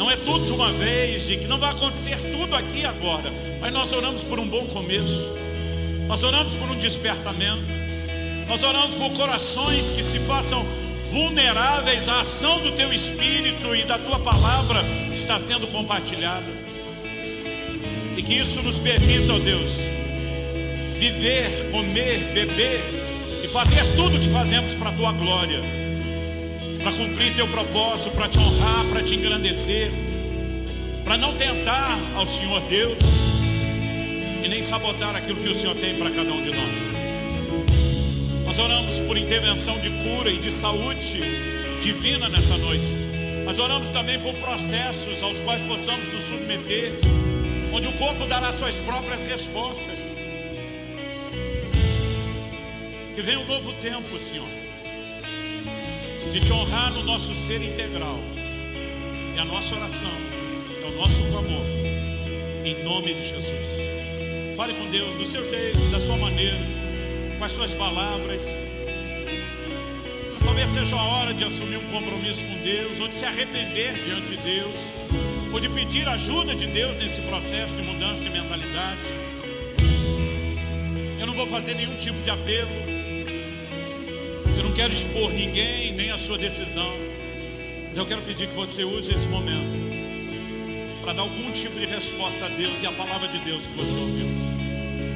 não 0.00 0.10
é 0.10 0.16
tudo 0.16 0.46
de 0.46 0.52
uma 0.52 0.72
vez, 0.72 1.26
de 1.26 1.36
que 1.36 1.46
não 1.46 1.58
vai 1.58 1.72
acontecer 1.72 2.16
tudo 2.32 2.56
aqui 2.56 2.86
agora. 2.86 3.30
Mas 3.60 3.70
nós 3.70 3.92
oramos 3.92 4.24
por 4.24 4.40
um 4.40 4.48
bom 4.48 4.64
começo. 4.68 5.36
Nós 6.08 6.22
oramos 6.22 6.54
por 6.54 6.70
um 6.70 6.78
despertamento. 6.78 7.60
Nós 8.48 8.62
oramos 8.62 8.94
por 8.94 9.10
corações 9.10 9.92
que 9.92 10.02
se 10.02 10.18
façam 10.20 10.64
vulneráveis 11.12 12.08
à 12.08 12.20
ação 12.20 12.60
do 12.60 12.72
teu 12.72 12.90
espírito 12.94 13.76
e 13.76 13.84
da 13.84 13.98
tua 13.98 14.18
palavra 14.20 14.82
que 15.10 15.16
está 15.16 15.38
sendo 15.38 15.66
compartilhada. 15.66 16.50
E 18.16 18.22
que 18.22 18.36
isso 18.36 18.62
nos 18.62 18.78
permita, 18.78 19.34
ó 19.34 19.38
Deus, 19.38 19.80
viver, 20.98 21.70
comer, 21.70 22.20
beber 22.32 22.80
e 23.44 23.48
fazer 23.48 23.84
tudo 23.96 24.16
o 24.16 24.18
que 24.18 24.30
fazemos 24.30 24.72
para 24.72 24.88
a 24.88 24.92
tua 24.92 25.12
glória 25.12 25.60
para 26.82 26.92
cumprir 26.92 27.34
teu 27.34 27.46
propósito, 27.48 28.10
para 28.12 28.28
te 28.28 28.38
honrar, 28.38 28.84
para 28.86 29.02
te 29.02 29.14
engrandecer, 29.14 29.90
para 31.04 31.18
não 31.18 31.34
tentar 31.34 31.98
ao 32.14 32.24
Senhor 32.24 32.60
Deus 32.62 32.98
e 34.44 34.48
nem 34.48 34.62
sabotar 34.62 35.14
aquilo 35.14 35.36
que 35.36 35.48
o 35.48 35.54
Senhor 35.54 35.76
tem 35.76 35.94
para 35.96 36.10
cada 36.10 36.32
um 36.32 36.40
de 36.40 36.50
nós. 36.50 36.76
Nós 38.46 38.58
oramos 38.58 39.00
por 39.00 39.16
intervenção 39.16 39.78
de 39.80 39.90
cura 39.90 40.30
e 40.30 40.38
de 40.38 40.50
saúde 40.50 41.20
divina 41.80 42.28
nessa 42.28 42.56
noite. 42.58 42.86
Mas 43.44 43.58
oramos 43.58 43.90
também 43.90 44.18
por 44.20 44.34
processos 44.34 45.22
aos 45.22 45.40
quais 45.40 45.62
possamos 45.62 46.08
nos 46.12 46.22
submeter, 46.22 46.92
onde 47.72 47.88
o 47.88 47.92
corpo 47.92 48.26
dará 48.26 48.50
suas 48.52 48.76
próprias 48.78 49.24
respostas. 49.24 49.98
Que 53.14 53.20
venha 53.22 53.40
um 53.40 53.46
novo 53.46 53.72
tempo, 53.74 54.18
Senhor 54.18 54.69
de 56.32 56.40
te 56.40 56.52
honrar 56.52 56.92
no 56.92 57.02
nosso 57.02 57.34
ser 57.34 57.60
integral. 57.60 58.18
E 59.34 59.38
a 59.38 59.44
nossa 59.44 59.74
oração 59.74 60.12
é 60.82 60.86
o 60.86 60.96
nosso 61.00 61.22
clamor, 61.24 61.66
em 62.64 62.84
nome 62.84 63.12
de 63.12 63.28
Jesus. 63.28 64.56
Fale 64.56 64.74
com 64.74 64.88
Deus 64.90 65.14
do 65.14 65.24
seu 65.24 65.44
jeito, 65.44 65.78
da 65.90 65.98
sua 65.98 66.16
maneira, 66.16 66.58
com 67.38 67.44
as 67.44 67.52
suas 67.52 67.74
palavras. 67.74 68.42
Talvez 70.44 70.70
seja 70.70 70.96
a 70.96 71.02
hora 71.02 71.34
de 71.34 71.44
assumir 71.44 71.78
um 71.78 71.88
compromisso 71.90 72.44
com 72.44 72.56
Deus, 72.62 73.00
ou 73.00 73.08
de 73.08 73.16
se 73.16 73.24
arrepender 73.24 73.92
diante 74.04 74.28
de 74.28 74.36
Deus, 74.36 74.78
ou 75.52 75.58
de 75.58 75.68
pedir 75.68 76.08
ajuda 76.08 76.54
de 76.54 76.66
Deus 76.68 76.96
nesse 76.96 77.22
processo 77.22 77.76
de 77.76 77.82
mudança 77.82 78.22
de 78.22 78.30
mentalidade. 78.30 79.02
Eu 81.18 81.26
não 81.26 81.34
vou 81.34 81.46
fazer 81.46 81.74
nenhum 81.74 81.96
tipo 81.96 82.22
de 82.22 82.30
apelo 82.30 82.99
não 84.64 84.72
quero 84.72 84.92
expor 84.92 85.32
ninguém, 85.32 85.92
nem 85.92 86.10
a 86.10 86.18
sua 86.18 86.36
decisão. 86.36 86.92
Mas 87.86 87.96
eu 87.96 88.06
quero 88.06 88.22
pedir 88.22 88.48
que 88.48 88.54
você 88.54 88.84
use 88.84 89.12
esse 89.12 89.28
momento 89.28 89.90
para 91.02 91.14
dar 91.14 91.22
algum 91.22 91.50
tipo 91.52 91.78
de 91.78 91.86
resposta 91.86 92.44
a 92.44 92.48
Deus 92.48 92.82
e 92.82 92.86
a 92.86 92.92
palavra 92.92 93.26
de 93.28 93.38
Deus 93.38 93.66
que 93.66 93.74
você 93.74 93.98
ouviu. 93.98 94.26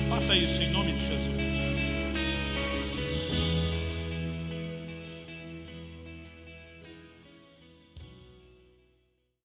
Faça 0.08 0.34
isso 0.34 0.62
em 0.62 0.70
nome 0.70 0.92
de 0.92 1.00
Jesus. 1.00 1.33